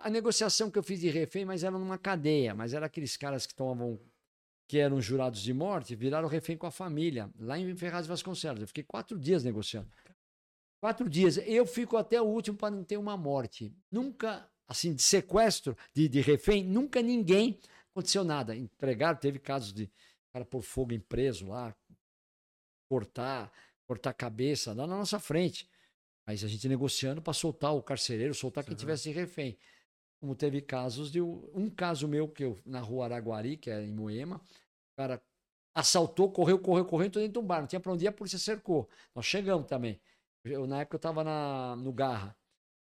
a 0.00 0.10
negociação 0.10 0.70
que 0.70 0.78
eu 0.78 0.82
fiz 0.82 1.00
de 1.00 1.08
refém, 1.08 1.44
mas 1.44 1.62
era 1.62 1.78
numa 1.78 1.98
cadeia, 1.98 2.54
mas 2.54 2.72
era 2.74 2.86
aqueles 2.86 3.16
caras 3.16 3.46
que 3.46 3.54
tomavam. 3.54 4.00
que 4.68 4.78
eram 4.78 5.00
jurados 5.00 5.42
de 5.42 5.52
morte, 5.54 5.94
viraram 5.94 6.28
refém 6.28 6.56
com 6.56 6.66
a 6.66 6.70
família, 6.70 7.30
lá 7.38 7.58
em 7.58 7.76
Ferraz 7.76 8.04
de 8.06 8.08
Vasconcelos. 8.08 8.60
Eu 8.60 8.66
fiquei 8.66 8.82
quatro 8.82 9.18
dias 9.18 9.44
negociando. 9.44 9.88
Quatro 10.80 11.08
dias. 11.08 11.38
Eu 11.38 11.64
fico 11.66 11.96
até 11.96 12.20
o 12.20 12.24
último 12.24 12.56
para 12.56 12.74
não 12.74 12.82
ter 12.82 12.96
uma 12.96 13.16
morte. 13.16 13.72
Nunca, 13.90 14.48
assim, 14.66 14.94
de 14.94 15.02
sequestro, 15.02 15.76
de, 15.94 16.08
de 16.08 16.20
refém, 16.20 16.64
nunca 16.64 17.00
ninguém 17.00 17.60
aconteceu 17.90 18.24
nada. 18.24 18.56
Entregaram, 18.56 19.18
teve 19.18 19.38
casos 19.38 19.72
de 19.72 19.90
cara 20.32 20.44
pôr 20.44 20.60
fogo 20.60 20.92
em 20.92 21.00
preso 21.00 21.46
lá, 21.46 21.74
cortar, 22.90 23.50
cortar 23.86 24.10
a 24.10 24.14
cabeça 24.14 24.74
lá 24.74 24.86
na 24.86 24.96
nossa 24.96 25.18
frente. 25.18 25.68
Mas 26.26 26.42
a 26.42 26.48
gente 26.48 26.68
negociando 26.68 27.22
para 27.22 27.32
soltar 27.32 27.74
o 27.74 27.82
carcereiro, 27.82 28.34
soltar 28.34 28.64
quem 28.64 28.72
Uhum. 28.72 28.76
tivesse 28.78 29.10
refém. 29.10 29.56
Como 30.20 30.34
teve 30.34 30.60
casos 30.60 31.10
de 31.12 31.20
um 31.20 31.70
caso 31.70 32.08
meu 32.08 32.28
que 32.28 32.42
eu 32.44 32.58
na 32.64 32.80
rua 32.80 33.04
Araguari, 33.04 33.56
que 33.56 33.70
é 33.70 33.82
em 33.82 33.92
Moema, 33.92 34.36
o 34.38 34.96
cara 34.96 35.22
assaltou, 35.74 36.32
correu, 36.32 36.58
correu, 36.58 36.84
correu, 36.86 37.06
entrou 37.06 37.22
dentro 37.22 37.40
de 37.40 37.44
um 37.44 37.46
bar. 37.46 37.60
Não 37.60 37.68
tinha 37.68 37.78
pra 37.80 37.92
onde 37.92 38.04
ir, 38.06 38.08
a 38.08 38.12
polícia 38.12 38.38
cercou. 38.38 38.88
Nós 39.14 39.26
chegamos 39.26 39.66
também. 39.66 40.00
Eu, 40.44 40.66
na 40.66 40.80
época 40.80 40.96
eu 40.96 41.00
tava 41.00 41.22
na, 41.22 41.76
no 41.76 41.92
Garra. 41.92 42.36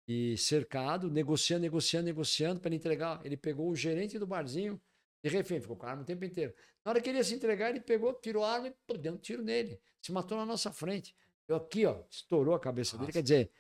E 0.07 0.37
cercado, 0.37 1.11
negociando, 1.11 1.63
negociando, 1.63 2.05
negociando 2.05 2.61
para 2.61 2.69
ele 2.69 2.77
entregar. 2.77 3.25
Ele 3.25 3.37
pegou 3.39 3.71
o 3.71 3.75
gerente 3.75 4.19
do 4.19 4.27
barzinho 4.27 4.79
de 5.25 5.31
refém, 5.31 5.61
ficou 5.61 5.77
com 5.77 5.87
a 5.87 5.91
arma 5.91 6.03
o 6.03 6.05
tempo 6.05 6.25
inteiro. 6.27 6.55
Na 6.85 6.91
hora 6.91 7.01
que 7.01 7.09
ele 7.09 7.17
ia 7.19 7.25
se 7.25 7.35
entregar, 7.35 7.71
ele 7.71 7.81
pegou, 7.81 8.13
tirou 8.13 8.45
a 8.45 8.53
arma 8.53 8.69
e 8.69 8.75
pô, 8.87 8.99
deu 8.99 9.15
um 9.15 9.17
tiro 9.17 9.43
nele. 9.43 9.81
Se 10.03 10.13
matou 10.13 10.37
na 10.37 10.45
nossa 10.45 10.71
frente. 10.71 11.17
Eu 11.49 11.57
aqui, 11.57 11.85
ó, 11.87 12.03
estourou 12.11 12.55
a 12.55 12.61
cabeça 12.61 12.97
dele. 12.97 13.13
Quer 13.13 13.23
dizer, 13.23 13.51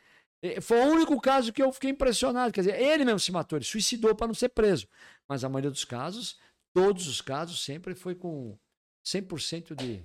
eh, 0.43 0.61
foi 0.61 0.78
o 0.80 0.93
único 0.93 1.20
caso 1.20 1.53
que 1.53 1.62
eu 1.62 1.72
fiquei 1.72 1.91
impressionado. 1.91 2.53
Quer 2.53 2.62
dizer, 2.62 2.80
ele 2.80 3.05
mesmo 3.05 3.20
se 3.20 3.30
matou, 3.32 3.57
ele 3.59 3.64
suicidou 3.64 4.14
para 4.14 4.26
não 4.26 4.35
ser 4.35 4.49
preso. 4.51 4.89
Mas 5.28 5.45
a 5.45 5.49
maioria 5.49 5.70
dos 5.70 5.85
casos, 5.85 6.39
todos 6.74 7.07
os 7.07 7.20
casos, 7.20 7.62
sempre 7.62 7.95
foi 7.95 8.14
com 8.14 8.59
100% 9.07 9.74
de 9.76 10.03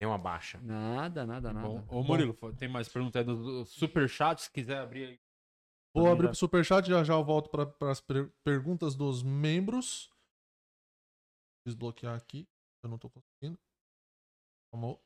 Tem 0.00 0.08
uma 0.08 0.16
baixa. 0.18 0.58
nada, 0.62 1.26
nada, 1.26 1.52
nada. 1.52 1.68
Bom, 1.68 1.84
ô 1.88 2.02
Murilo, 2.02 2.34
tem 2.56 2.68
mais 2.68 2.88
pergunta 2.88 3.18
aí 3.18 3.24
do, 3.24 3.64
Superchat, 3.66 4.42
se 4.42 4.50
quiser 4.50 4.78
abrir 4.78 5.04
aí. 5.06 5.20
Vou 5.94 6.06
abrir 6.08 6.24
já- 6.24 6.28
pro 6.30 6.38
superchat 6.38 6.88
já 6.88 7.02
já 7.02 7.14
eu 7.14 7.24
volto 7.24 7.50
para 7.50 7.90
as 7.90 8.00
perguntas 8.44 8.94
dos 8.94 9.22
membros. 9.22 10.10
Desbloquear 11.66 12.14
aqui. 12.14 12.46
Eu 12.82 12.88
não 12.88 12.98
tô 12.98 13.10
conseguindo. 13.10 13.58
Vamos. 14.72 14.98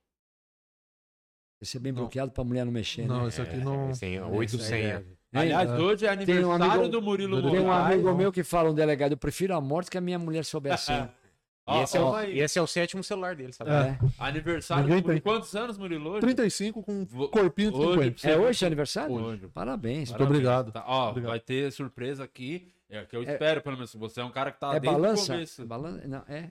Esse 1.62 1.76
é 1.76 1.80
bem 1.80 1.92
Não. 1.92 2.00
bloqueado 2.02 2.32
pra 2.32 2.42
mulher 2.44 2.64
não 2.66 2.72
mexer, 2.72 3.06
Não, 3.06 3.22
né? 3.26 3.28
aqui 3.38 3.56
não. 3.58 3.92
Tem 3.92 4.16
É, 4.16 4.22
8 4.24 4.56
isso 4.56 4.62
aí 4.64 4.68
senha. 4.82 5.04
é. 5.32 5.38
Aliás, 5.38 5.70
É. 5.70 5.74
hoje 5.78 6.04
é 6.04 6.16
Tem 6.16 6.44
um 6.44 6.50
aniversário 6.52 6.72
amigo- 6.82 6.88
do 6.88 7.00
Murilo 7.02 7.40
Tem 7.40 7.50
Tem 7.52 7.60
um 7.60 7.64
Moraes. 7.66 7.92
amigo 7.94 8.14
meu 8.14 8.32
que 8.32 8.42
fala, 8.44 8.70
um 8.70 8.74
delegado, 8.74 9.12
eu 9.12 9.16
prefiro 9.16 9.54
a 9.54 9.60
morte 9.60 9.90
que 9.90 9.96
a 9.96 10.00
minha 10.00 10.18
mulher 10.18 10.44
souber 10.44 10.72
assim. 10.74 10.92
E 11.68 11.78
esse, 11.84 11.96
é 11.96 12.00
ó, 12.00 12.16
o, 12.16 12.24
e 12.24 12.40
esse 12.40 12.58
é 12.58 12.62
o 12.62 12.66
sétimo 12.66 13.04
celular 13.04 13.36
dele, 13.36 13.52
sabe? 13.52 13.70
É. 13.70 13.96
Aniversário 14.18 14.82
Ninguém 14.82 14.96
Murilo. 15.00 15.12
tem. 15.14 15.20
Quantos 15.22 15.54
anos, 15.54 15.78
Murilo? 15.78 16.10
Hoje? 16.10 16.20
35 16.22 16.82
com 16.82 17.06
corpinho 17.28 17.70
de 17.70 17.76
hoje 17.78 17.88
50. 17.92 18.10
pra 18.10 18.20
você 18.20 18.30
É 18.30 18.36
hoje 18.36 18.66
aniversário? 18.66 19.14
Hoje. 19.14 19.46
Parabéns. 19.46 20.08
Muito 20.10 20.24
obrigado. 20.24 20.72
Tá, 20.72 20.82
ó, 20.84 21.10
Obrigado. 21.10 21.30
vai 21.30 21.38
ter 21.38 21.70
surpresa 21.70 22.24
aqui. 22.24 22.72
É 22.90 23.04
que 23.04 23.14
eu 23.14 23.22
É- 23.22 23.32
espero, 23.32 23.62
pelo 23.62 23.76
menos. 23.76 23.94
Você 23.94 24.20
é 24.20 24.24
um 24.24 24.30
cara 24.32 24.50
que 24.50 24.58
tá 24.58 24.74
É 24.74 24.80
desde 24.80 24.88
balança? 25.00 25.22
o 25.22 25.36
começo. 25.36 25.64
Balan- 25.64 26.00
Não, 26.04 26.24
é. 26.28 26.50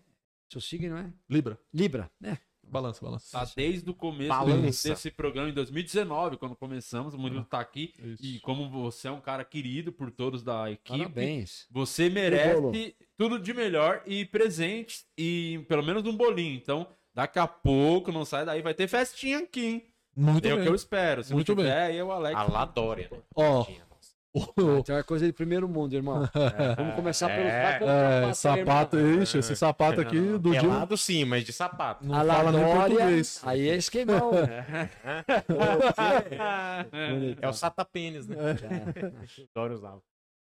Seu 0.50 0.62
signo 0.62 0.96
é? 0.98 1.06
Libra. 1.30 1.60
Libra. 1.74 2.10
É. 2.24 2.38
Balança, 2.72 3.04
balança. 3.04 3.38
Tá 3.38 3.52
desde 3.56 3.90
o 3.90 3.94
começo 3.94 4.30
Balança. 4.30 4.90
desse 4.90 5.12
programa, 5.12 5.50
em 5.50 5.54
2019, 5.54 6.38
quando 6.38 6.56
começamos. 6.56 7.14
O 7.14 7.18
Murilo 7.20 7.44
tá 7.44 7.60
aqui. 7.60 7.94
Isso. 8.02 8.24
E 8.26 8.40
como 8.40 8.70
você 8.70 9.10
é 9.10 9.12
um 9.12 9.20
cara 9.20 9.44
querido 9.44 9.92
por 9.92 10.10
todos 10.10 10.42
da 10.42 10.72
equipe, 10.72 10.98
Parabéns. 11.00 11.68
você 11.70 12.10
merece 12.10 12.96
tudo 13.18 13.38
de 13.38 13.54
melhor 13.54 14.02
e 14.08 14.24
presente 14.26 15.02
e 15.18 15.64
pelo 15.68 15.84
menos 15.84 16.06
um 16.06 16.16
bolinho. 16.16 16.56
Então, 16.56 16.88
daqui 17.14 17.40
a 17.40 17.48
pouco, 17.48 18.10
não 18.12 18.24
sai 18.24 18.46
daí, 18.46 18.62
vai 18.62 18.74
ter 18.74 18.88
festinha 18.88 19.40
aqui, 19.40 19.66
hein? 19.66 19.86
Muito 20.16 20.48
é 20.48 20.54
o 20.54 20.56
bem. 20.56 20.64
que 20.66 20.70
eu 20.70 20.76
espero. 20.76 21.24
Se 21.24 21.34
Muito 21.34 21.50
não 21.50 21.56
bem. 21.58 21.66
tiver, 21.66 21.82
aí 21.88 21.98
é 21.98 22.04
o 22.04 22.12
Alex. 22.12 22.36
A 22.38 22.44
Ladória, 22.44 23.10
né? 23.12 23.18
Ó, 23.36 23.58
nossa. 23.60 23.91
O- 24.34 24.78
Então 24.80 24.98
é 24.98 25.04
coisa 25.04 25.26
de 25.26 25.34
primeiro 25.34 25.68
mundo, 25.68 25.94
irmão. 25.94 26.28
Vamos 26.78 26.96
começar 26.96 27.28
pelo 27.28 27.48
É, 27.48 27.80
pelo 27.80 27.90
é, 27.92 28.34
sapato, 28.34 28.60
sapato, 28.66 28.98
irmão. 28.98 29.24
ixi, 29.24 29.38
esse 29.40 29.56
sapato 29.56 30.02
aqui 30.02 30.20
do 30.20 30.40
Dilma 30.52 30.60
Pelado 30.62 30.98
sim, 30.98 31.26
mas 31.26 31.44
de 31.44 31.52
sapato. 31.54 32.06
não 32.06 32.16
A 32.16 32.26
fala 32.26 32.52
nem 32.52 32.64
português. 32.76 33.42
aí 33.46 33.70
é 33.70 33.76
esquemão. 33.76 34.32
É 37.42 37.48
o 37.48 37.54
satapênis, 37.54 38.28
né? 38.28 38.36
Adoro 39.56 39.74
usar. 39.74 39.98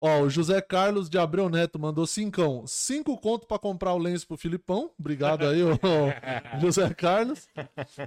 Ó, 0.01 0.21
o 0.21 0.31
José 0.31 0.61
Carlos 0.61 1.11
de 1.11 1.19
Abreu 1.19 1.49
Neto 1.49 1.77
mandou 1.77 2.07
cincão. 2.07 2.65
Cinco 2.69 3.19
conto 3.21 3.49
pra 3.49 3.59
comprar 3.59 3.95
o 3.95 3.99
lenço 3.99 4.29
pro 4.29 4.37
Filipão. 4.37 4.93
Obrigado 4.97 5.45
aí, 5.45 5.61
ô, 5.61 5.71
José 6.61 6.95
Carlos. 6.95 7.49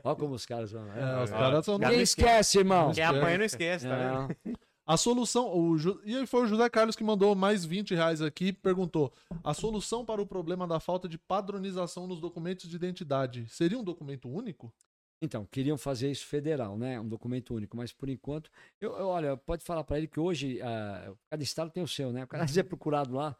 Olha 0.01 0.15
como 0.15 0.33
os 0.35 0.45
caras 0.45 0.71
vão. 0.71 0.87
É, 0.93 1.21
os 1.23 1.31
Ó, 1.31 1.37
caras 1.37 1.65
são... 1.65 1.77
Ninguém 1.77 1.99
esquece, 2.01 2.59
irmão. 2.59 2.93
Quem 2.93 3.03
apanha 3.03 3.39
não 3.39 3.45
esquece, 3.45 3.85
tá 3.89 3.95
vendo? 3.95 4.57
A 4.91 4.97
solução... 4.97 5.47
O 5.57 5.77
E 6.03 6.27
foi 6.27 6.43
o 6.43 6.47
José 6.47 6.69
Carlos 6.69 6.97
que 6.97 7.03
mandou 7.03 7.33
mais 7.33 7.63
20 7.63 7.95
reais 7.95 8.21
aqui 8.21 8.47
e 8.47 8.53
perguntou. 8.53 9.13
A 9.41 9.53
solução 9.53 10.03
para 10.03 10.21
o 10.21 10.27
problema 10.27 10.67
da 10.67 10.81
falta 10.81 11.07
de 11.07 11.17
padronização 11.17 12.05
nos 12.07 12.19
documentos 12.19 12.69
de 12.69 12.75
identidade 12.75 13.47
seria 13.47 13.79
um 13.79 13.85
documento 13.85 14.27
único? 14.27 14.73
Então, 15.21 15.47
queriam 15.49 15.77
fazer 15.77 16.11
isso 16.11 16.25
federal, 16.25 16.77
né? 16.77 16.99
Um 16.99 17.07
documento 17.07 17.55
único, 17.55 17.77
mas 17.77 17.93
por 17.93 18.09
enquanto, 18.09 18.51
eu, 18.81 18.91
eu- 18.97 19.07
olha, 19.07 19.37
pode 19.37 19.63
falar 19.63 19.85
para 19.85 19.97
ele 19.97 20.07
que 20.07 20.19
hoje 20.19 20.59
ah, 20.61 21.13
cada 21.29 21.41
estado 21.41 21.71
tem 21.71 21.81
o 21.81 21.87
seu, 21.87 22.11
né? 22.11 22.25
O 22.25 22.27
cara 22.27 22.43
é 22.59 22.63
procurado 22.63 23.15
lá 23.15 23.37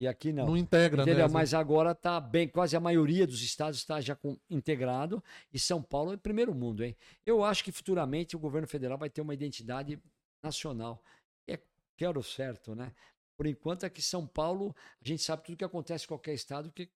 e 0.00 0.08
aqui 0.08 0.32
não. 0.32 0.46
Não, 0.46 0.56
integra, 0.56 1.02
Entendeu? 1.02 1.26
né? 1.26 1.32
Mas 1.32 1.52
agora 1.52 1.90
está 1.90 2.18
bem, 2.18 2.48
quase 2.48 2.76
a 2.76 2.80
maioria 2.80 3.26
dos 3.26 3.42
estados 3.42 3.78
está 3.78 4.00
já 4.00 4.16
com, 4.16 4.38
integrado 4.48 5.22
e 5.52 5.58
São 5.58 5.82
Paulo 5.82 6.14
é 6.14 6.16
primeiro 6.16 6.54
mundo, 6.54 6.82
hein? 6.82 6.96
Eu 7.26 7.44
acho 7.44 7.62
que 7.62 7.72
futuramente 7.72 8.34
o 8.36 8.38
governo 8.38 8.66
federal 8.66 8.96
vai 8.96 9.10
ter 9.10 9.20
uma 9.20 9.34
identidade 9.34 10.00
nacional. 10.44 11.02
É, 11.48 11.58
quero 11.96 12.22
certo, 12.22 12.74
né? 12.74 12.94
Por 13.36 13.46
enquanto 13.46 13.84
é 13.84 13.90
que 13.90 14.00
São 14.00 14.26
Paulo, 14.26 14.74
a 15.02 15.08
gente 15.08 15.22
sabe 15.22 15.42
tudo 15.42 15.56
que 15.56 15.64
acontece 15.64 16.04
em 16.04 16.08
qualquer 16.08 16.34
estado 16.34 16.70
que 16.70 16.88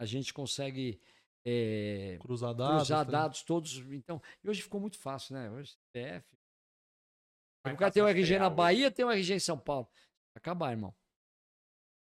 a 0.00 0.04
gente 0.04 0.34
consegue 0.34 1.00
eh, 1.44 2.18
Cruzar 2.20 2.54
dados. 2.54 2.76
cruzar 2.76 3.06
tá? 3.06 3.12
dados 3.12 3.42
todos. 3.42 3.76
Então, 3.92 4.20
e 4.42 4.48
hoje 4.48 4.62
ficou 4.62 4.80
muito 4.80 4.98
fácil, 4.98 5.34
né? 5.34 5.50
Hoje 5.50 5.72
CPF. 5.72 6.36
Vai 7.64 7.74
O 7.74 7.76
cara 7.76 7.92
tem 7.92 8.02
um 8.02 8.08
RG 8.08 8.38
na 8.38 8.50
Bahia, 8.50 8.90
tem 8.90 9.04
um 9.04 9.10
RG 9.10 9.34
em 9.34 9.40
São 9.40 9.58
Paulo. 9.58 9.88
Acabar, 10.34 10.72
irmão. 10.72 10.94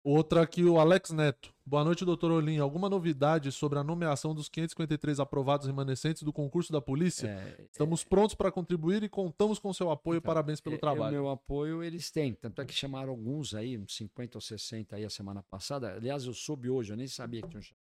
Outra 0.04 0.42
aqui, 0.42 0.64
o 0.64 0.80
Alex 0.80 1.12
Neto. 1.12 1.54
Boa 1.64 1.84
noite, 1.84 2.04
doutor 2.04 2.32
Olim. 2.32 2.58
Alguma 2.58 2.90
novidade 2.90 3.52
sobre 3.52 3.78
a 3.78 3.84
nomeação 3.84 4.34
dos 4.34 4.50
553 4.50 5.20
aprovados 5.20 5.68
remanescentes 5.68 6.24
do 6.24 6.34
concurso 6.34 6.74
da 6.74 6.82
polícia? 6.82 7.28
É, 7.28 7.66
Estamos 7.66 8.04
prontos 8.04 8.34
para 8.34 8.52
contribuir 8.52 9.04
e 9.04 9.10
contamos 9.10 9.60
com 9.60 9.72
seu 9.72 9.92
apoio. 9.92 10.18
Então, 10.18 10.28
Parabéns 10.28 10.60
pelo 10.60 10.76
é, 10.76 10.80
trabalho. 10.80 11.10
O 11.10 11.12
meu 11.12 11.30
apoio 11.30 11.84
eles 11.84 12.10
têm. 12.10 12.34
Tanto 12.34 12.64
é 12.64 12.66
que 12.66 12.74
chamaram 12.74 13.12
alguns 13.12 13.54
aí, 13.54 13.78
uns 13.78 13.96
50 13.96 14.40
ou 14.40 14.42
60 14.42 14.96
aí 14.96 15.06
a 15.06 15.10
semana 15.10 15.44
passada. 15.44 15.94
Aliás, 15.94 16.26
eu 16.26 16.34
soube 16.34 16.68
hoje, 16.68 16.92
eu 16.92 16.98
nem 16.98 17.08
sabia 17.08 17.44
que 17.44 17.50
tinham 17.50 17.62
chamado. 17.62 17.82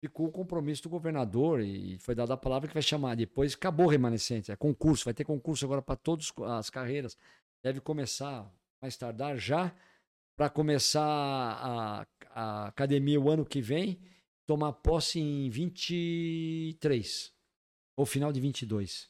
Ficou 0.00 0.28
o 0.28 0.32
compromisso 0.32 0.84
do 0.84 0.88
governador 0.88 1.60
e 1.60 1.98
foi 1.98 2.14
dada 2.14 2.32
a 2.32 2.36
palavra 2.38 2.66
que 2.66 2.74
vai 2.74 2.82
chamar. 2.82 3.14
Depois 3.14 3.52
acabou 3.52 3.86
o 3.86 3.90
remanescente. 3.90 4.50
É 4.50 4.56
concurso, 4.56 5.04
vai 5.04 5.12
ter 5.12 5.24
concurso 5.24 5.66
agora 5.66 5.82
para 5.82 5.96
todas 5.96 6.32
as 6.46 6.70
carreiras. 6.70 7.14
Deve 7.62 7.78
começar 7.80 8.50
mais 8.80 8.96
tardar 8.96 9.36
já 9.36 9.74
para 10.36 10.50
começar 10.50 11.02
a, 11.02 12.06
a 12.30 12.66
academia 12.66 13.20
o 13.20 13.30
ano 13.30 13.44
que 13.44 13.60
vem, 13.60 13.98
tomar 14.46 14.72
posse 14.74 15.18
em 15.18 15.48
23 15.48 17.32
ou 17.96 18.04
final 18.04 18.30
de 18.30 18.40
22. 18.40 19.08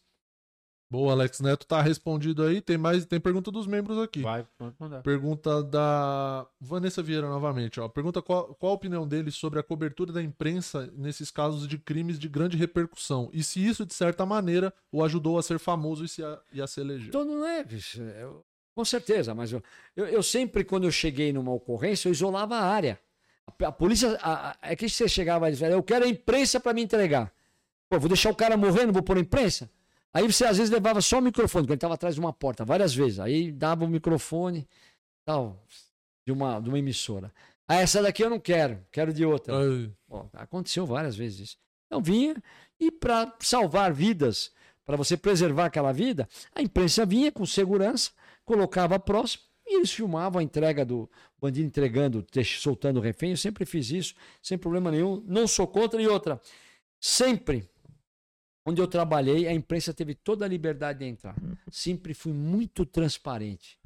Boa, 0.88 1.12
Alex 1.12 1.40
Neto 1.40 1.66
tá 1.66 1.82
respondido 1.82 2.44
aí. 2.44 2.60
Tem 2.60 2.78
mais, 2.78 3.04
tem 3.04 3.18
pergunta 3.18 3.50
dos 3.50 3.66
membros 3.66 3.98
aqui. 3.98 4.22
Vai, 4.22 4.46
pode 4.56 4.76
mandar. 4.78 5.02
Pergunta 5.02 5.60
da 5.60 6.46
Vanessa 6.60 7.02
Vieira 7.02 7.28
novamente. 7.28 7.80
Ó. 7.80 7.88
Pergunta 7.88 8.22
qual, 8.22 8.54
qual 8.54 8.70
a 8.70 8.76
opinião 8.76 9.06
dele 9.06 9.32
sobre 9.32 9.58
a 9.58 9.64
cobertura 9.64 10.12
da 10.12 10.22
imprensa 10.22 10.88
nesses 10.96 11.28
casos 11.28 11.66
de 11.66 11.76
crimes 11.76 12.20
de 12.20 12.28
grande 12.28 12.56
repercussão 12.56 13.28
e 13.32 13.42
se 13.42 13.64
isso, 13.66 13.84
de 13.84 13.94
certa 13.94 14.24
maneira, 14.24 14.72
o 14.92 15.02
ajudou 15.02 15.38
a 15.38 15.42
ser 15.42 15.58
famoso 15.58 16.04
e, 16.04 16.08
se 16.08 16.22
a, 16.22 16.40
e 16.52 16.62
a 16.62 16.68
se 16.68 16.80
eleger. 16.80 17.08
Então 17.08 17.24
não 17.24 17.44
é, 17.44 17.64
bicho, 17.64 18.00
com 18.76 18.84
certeza, 18.84 19.34
mas 19.34 19.50
eu, 19.50 19.62
eu, 19.96 20.06
eu 20.06 20.22
sempre, 20.22 20.62
quando 20.62 20.84
eu 20.84 20.92
cheguei 20.92 21.32
numa 21.32 21.50
ocorrência, 21.50 22.08
eu 22.08 22.12
isolava 22.12 22.56
a 22.56 22.62
área. 22.62 23.00
A, 23.46 23.68
a 23.68 23.72
polícia, 23.72 24.18
a- 24.20 24.50
a- 24.50 24.56
é 24.60 24.76
que 24.76 24.86
você 24.88 25.08
chegava 25.08 25.48
e 25.48 25.52
dizia, 25.52 25.68
eu 25.68 25.82
quero 25.82 26.04
a 26.04 26.08
imprensa 26.08 26.60
para 26.60 26.74
me 26.74 26.82
entregar. 26.82 27.32
Pô, 27.88 27.98
vou 27.98 28.08
deixar 28.08 28.28
o 28.30 28.34
cara 28.36 28.54
morrer, 28.56 28.84
não 28.84 28.92
vou 28.92 29.02
pôr 29.02 29.16
a 29.16 29.20
imprensa? 29.20 29.70
Aí 30.12 30.30
você 30.30 30.44
às 30.44 30.58
vezes 30.58 30.70
levava 30.70 31.00
só 31.00 31.18
o 31.18 31.22
microfone, 31.22 31.64
quando 31.64 31.70
ele 31.70 31.76
estava 31.78 31.94
atrás 31.94 32.14
de 32.16 32.20
uma 32.20 32.32
porta, 32.34 32.64
várias 32.66 32.94
vezes. 32.94 33.18
Aí 33.18 33.50
dava 33.50 33.84
o 33.84 33.88
microfone, 33.88 34.68
tal, 35.24 35.62
de 36.26 36.32
uma, 36.32 36.60
de 36.60 36.68
uma 36.68 36.78
emissora. 36.78 37.32
Ah, 37.66 37.76
essa 37.76 38.02
daqui 38.02 38.22
eu 38.22 38.28
não 38.30 38.38
quero, 38.38 38.84
quero 38.92 39.10
de 39.12 39.24
outra. 39.24 39.54
Bom, 40.06 40.28
aconteceu 40.34 40.84
várias 40.84 41.16
vezes 41.16 41.40
isso. 41.40 41.56
Então 41.86 42.02
vinha 42.02 42.36
e 42.78 42.90
para 42.90 43.32
salvar 43.40 43.92
vidas, 43.92 44.52
para 44.84 44.96
você 44.96 45.16
preservar 45.16 45.64
aquela 45.66 45.92
vida, 45.92 46.28
a 46.54 46.60
imprensa 46.60 47.06
vinha 47.06 47.32
com 47.32 47.44
segurança, 47.46 48.10
colocava 48.46 48.98
próximo 48.98 49.44
e 49.66 49.76
eles 49.76 49.90
filmavam 49.90 50.38
a 50.40 50.42
entrega 50.42 50.84
do 50.84 51.10
bandido 51.38 51.66
entregando, 51.66 52.24
soltando 52.44 52.98
o 52.98 53.02
refém. 53.02 53.30
Eu 53.30 53.36
sempre 53.36 53.66
fiz 53.66 53.90
isso, 53.90 54.14
sem 54.40 54.56
problema 54.56 54.90
nenhum. 54.90 55.22
Não 55.26 55.46
sou 55.46 55.66
contra. 55.66 56.00
E 56.00 56.06
outra, 56.06 56.40
sempre 57.00 57.68
onde 58.64 58.80
eu 58.80 58.86
trabalhei, 58.86 59.46
a 59.48 59.52
imprensa 59.52 59.92
teve 59.92 60.14
toda 60.14 60.44
a 60.44 60.48
liberdade 60.48 61.00
de 61.00 61.04
entrar. 61.04 61.34
Sempre 61.70 62.14
fui 62.14 62.32
muito 62.32 62.86
transparente. 62.86 63.78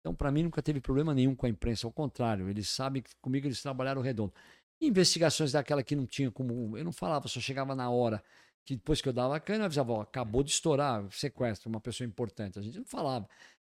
Então, 0.00 0.14
para 0.14 0.30
mim, 0.30 0.42
nunca 0.42 0.62
teve 0.62 0.80
problema 0.80 1.14
nenhum 1.14 1.34
com 1.34 1.46
a 1.46 1.48
imprensa. 1.48 1.86
Ao 1.86 1.92
contrário, 1.92 2.48
eles 2.48 2.68
sabem 2.68 3.00
que 3.00 3.10
comigo 3.20 3.46
eles 3.46 3.62
trabalharam 3.62 4.02
redondo. 4.02 4.32
Investigações 4.80 5.52
daquela 5.52 5.82
que 5.82 5.94
não 5.94 6.06
tinha 6.06 6.30
como. 6.30 6.76
Eu 6.76 6.84
não 6.84 6.92
falava, 6.92 7.28
só 7.28 7.40
chegava 7.40 7.74
na 7.74 7.90
hora. 7.90 8.22
Que 8.64 8.76
depois 8.76 9.00
que 9.00 9.08
eu 9.08 9.12
dava 9.12 9.36
a 9.36 9.40
cana, 9.40 9.60
eu 9.60 9.64
avisava, 9.66 9.92
ó, 9.92 10.00
acabou 10.02 10.42
de 10.42 10.50
estourar, 10.50 11.04
sequestro, 11.10 11.68
uma 11.68 11.80
pessoa 11.80 12.06
importante. 12.06 12.58
A 12.58 12.62
gente 12.62 12.78
não 12.78 12.84
falava. 12.84 13.28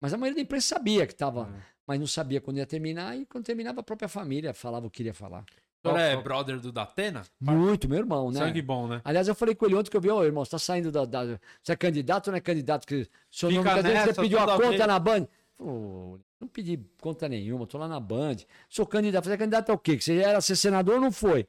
Mas 0.04 0.14
a 0.14 0.18
maioria 0.18 0.36
da 0.36 0.42
imprensa 0.42 0.68
sabia 0.76 1.08
que 1.08 1.14
estava, 1.14 1.50
mas 1.88 1.98
não 1.98 2.06
sabia 2.06 2.42
quando 2.42 2.58
ia 2.58 2.66
terminar, 2.66 3.18
e 3.18 3.26
quando 3.26 3.46
terminava 3.46 3.80
a 3.80 3.84
própria 3.84 4.10
família 4.10 4.54
falava 4.54 4.86
o 4.86 4.90
que 4.90 4.98
queria 4.98 5.14
falar. 5.14 5.46
senhor 5.82 5.98
é 5.98 6.22
brother 6.22 6.60
do 6.60 6.74
Datena? 6.74 7.24
Muito, 7.40 7.88
meu 7.88 8.00
irmão, 8.00 8.30
né? 8.30 8.40
Sangue 8.40 8.62
bom, 8.62 8.86
né? 8.86 9.00
Aliás, 9.06 9.30
eu 9.30 9.34
falei 9.36 9.56
com 9.56 9.66
ele 9.66 9.76
ontem 9.76 9.90
que 9.90 9.96
eu 9.96 10.02
vi, 10.02 10.10
ô 10.12 10.22
irmão, 10.22 10.44
você 10.44 10.52
tá 10.52 10.60
saindo 10.60 10.92
da, 10.92 11.06
da- 11.06 11.40
Você 11.62 11.72
é 11.72 11.76
candidato 11.78 12.28
ou 12.28 12.32
não 12.34 12.38
é 12.38 12.42
candidato? 12.42 12.86
Que 12.86 13.08
seu 13.32 13.48
Fica 13.50 13.64
nome, 13.64 13.76
cadê? 13.82 13.94
nessa 13.94 14.14
você 14.14 14.22
pediu 14.22 14.40
a 14.40 14.46
conta 14.58 14.70
vez. 14.72 14.86
na 14.88 15.00
Band. 15.00 15.26
Não 15.58 16.48
pedi 16.52 16.78
conta 17.00 17.30
nenhuma, 17.30 17.66
tô 17.66 17.78
lá 17.78 17.88
na 17.88 18.00
Band. 18.02 18.36
Sou 18.68 18.86
candidato. 18.86 19.24
Você 19.24 19.32
é 19.34 19.38
candidato 19.38 19.70
ao 19.72 19.78
quê? 19.78 19.96
Que 19.96 20.04
você 20.04 20.18
era 20.18 20.42
ser 20.42 20.58
senador 20.58 20.96
ou 20.96 21.02
não 21.02 21.12
foi? 21.14 21.48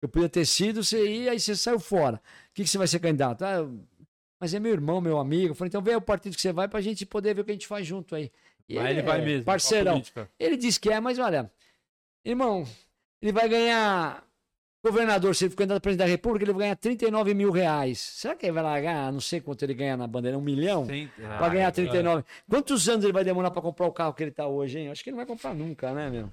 Eu 0.00 0.08
podia 0.08 0.28
ter 0.28 0.44
sido, 0.44 0.82
você 0.82 1.06
ia, 1.06 1.30
aí 1.30 1.38
você 1.38 1.54
saiu 1.54 1.78
fora. 1.78 2.16
O 2.16 2.54
que, 2.54 2.64
que 2.64 2.68
você 2.68 2.76
vai 2.76 2.88
ser 2.88 2.98
candidato? 2.98 3.42
Ah, 3.44 3.52
eu- 3.58 3.78
mas 4.42 4.52
é 4.52 4.58
meu 4.58 4.72
irmão, 4.72 5.00
meu 5.00 5.20
amigo. 5.20 5.52
Eu 5.52 5.54
falei, 5.54 5.68
então 5.68 5.80
vem 5.80 5.94
o 5.94 6.00
partido 6.00 6.34
que 6.34 6.42
você 6.42 6.52
vai 6.52 6.66
pra 6.66 6.80
gente 6.80 7.06
poder 7.06 7.32
ver 7.32 7.42
o 7.42 7.44
que 7.44 7.52
a 7.52 7.54
gente 7.54 7.68
faz 7.68 7.86
junto 7.86 8.16
aí. 8.16 8.28
E 8.68 8.74
Mas 8.74 8.90
ele 8.90 9.02
vai 9.02 9.20
é 9.20 9.24
mesmo. 9.24 9.44
Parceirão. 9.44 10.02
Ele 10.36 10.56
disse 10.56 10.80
que 10.80 10.90
é, 10.90 10.98
mas 10.98 11.16
olha, 11.20 11.48
irmão, 12.24 12.66
ele 13.20 13.30
vai 13.30 13.48
ganhar. 13.48 14.26
Governador, 14.84 15.34
se 15.34 15.44
ele 15.44 15.50
for 15.50 15.56
candidato 15.58 15.76
a 15.78 15.80
presidente 15.80 16.06
da 16.06 16.10
República, 16.10 16.44
ele 16.44 16.52
vai 16.52 16.62
ganhar 16.62 16.76
39 16.76 17.34
mil 17.34 17.50
reais. 17.52 18.00
Será 18.00 18.34
que 18.34 18.46
ele 18.46 18.52
vai 18.52 18.62
largar? 18.64 19.12
Não 19.12 19.20
sei 19.20 19.40
quanto 19.40 19.62
ele 19.62 19.74
ganha 19.74 19.96
na 19.96 20.08
bandeira, 20.08 20.36
um 20.36 20.40
milhão? 20.40 20.86
Sim. 20.86 21.08
Pra 21.16 21.46
Ah, 21.46 21.48
ganhar 21.48 21.68
é. 21.68 21.70
39. 21.70 22.24
Quantos 22.50 22.88
anos 22.88 23.04
ele 23.04 23.12
vai 23.12 23.22
demorar 23.22 23.52
pra 23.52 23.62
comprar 23.62 23.86
o 23.86 23.92
carro 23.92 24.12
que 24.12 24.24
ele 24.24 24.32
tá 24.32 24.46
hoje, 24.46 24.80
hein? 24.80 24.90
Acho 24.90 25.04
que 25.04 25.10
ele 25.10 25.16
não 25.16 25.24
vai 25.24 25.26
comprar 25.26 25.54
nunca, 25.54 25.92
né, 25.92 26.10
meu? 26.10 26.28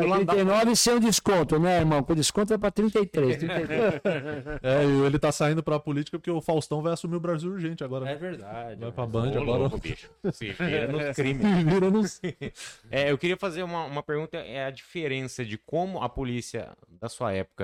Do 0.00 0.06
Landau. 0.06 0.34
39 0.36 0.76
sem 0.76 0.94
o 0.96 1.00
desconto, 1.00 1.58
né, 1.58 1.78
irmão? 1.78 2.02
Com 2.02 2.14
desconto 2.14 2.52
é 2.52 2.58
pra 2.58 2.70
33. 2.70 3.36
33. 3.38 3.92
É, 4.62 4.84
e 4.84 5.06
ele 5.06 5.18
tá 5.18 5.32
saindo 5.32 5.62
pra 5.62 5.78
política 5.80 6.18
porque 6.18 6.30
o 6.30 6.40
Faustão 6.40 6.82
vai 6.82 6.92
assumir 6.92 7.16
o 7.16 7.20
Brasil 7.20 7.50
urgente 7.50 7.82
agora. 7.82 8.08
É 8.10 8.14
verdade. 8.16 8.80
Vai 8.80 8.92
pra 8.92 9.04
mas- 9.04 9.12
Band 9.12 9.38
Ô, 9.38 9.42
agora. 9.42 9.58
louco, 9.60 9.78
bicho. 9.78 10.10
Se 10.32 10.52
vira 10.52 10.88
nos 10.88 11.14
crimes. 11.16 11.64
Vira 11.64 11.90
nos... 11.90 12.20
É, 12.90 13.10
eu 13.10 13.16
queria 13.18 13.36
fazer 13.36 13.62
uma, 13.62 13.84
uma 13.84 14.02
pergunta, 14.02 14.36
é 14.36 14.64
a 14.66 14.70
diferença 14.70 15.44
de 15.44 15.56
como 15.58 16.02
a 16.02 16.08
polícia 16.08 16.70
da 17.00 17.08
sua 17.08 17.32
época 17.32 17.61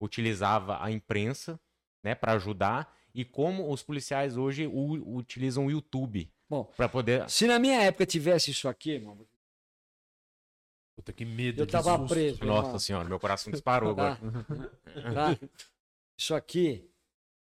utilizava 0.00 0.82
a 0.82 0.90
imprensa, 0.90 1.58
né, 2.04 2.14
para 2.14 2.32
ajudar 2.32 2.94
e 3.14 3.24
como 3.24 3.70
os 3.72 3.82
policiais 3.82 4.36
hoje 4.36 4.66
u- 4.66 5.16
utilizam 5.16 5.66
o 5.66 5.70
YouTube 5.70 6.30
Bom, 6.48 6.64
para 6.76 6.88
poder 6.88 7.28
se 7.30 7.46
na 7.46 7.58
minha 7.58 7.80
época 7.82 8.04
tivesse 8.06 8.50
isso 8.50 8.68
aqui, 8.68 8.90
irmão, 8.92 9.26
Puta, 10.96 11.12
que 11.12 11.24
medo. 11.24 11.60
eu 11.60 11.66
tava 11.66 11.96
susto. 11.98 12.08
preso. 12.14 12.44
Nossa 12.44 12.66
irmão. 12.68 12.78
senhora, 12.78 13.08
meu 13.08 13.20
coração 13.20 13.50
disparou 13.52 13.94
Tá? 13.94 14.12
agora. 14.12 15.14
Tá? 15.14 15.46
Isso 16.18 16.34
aqui, 16.34 16.90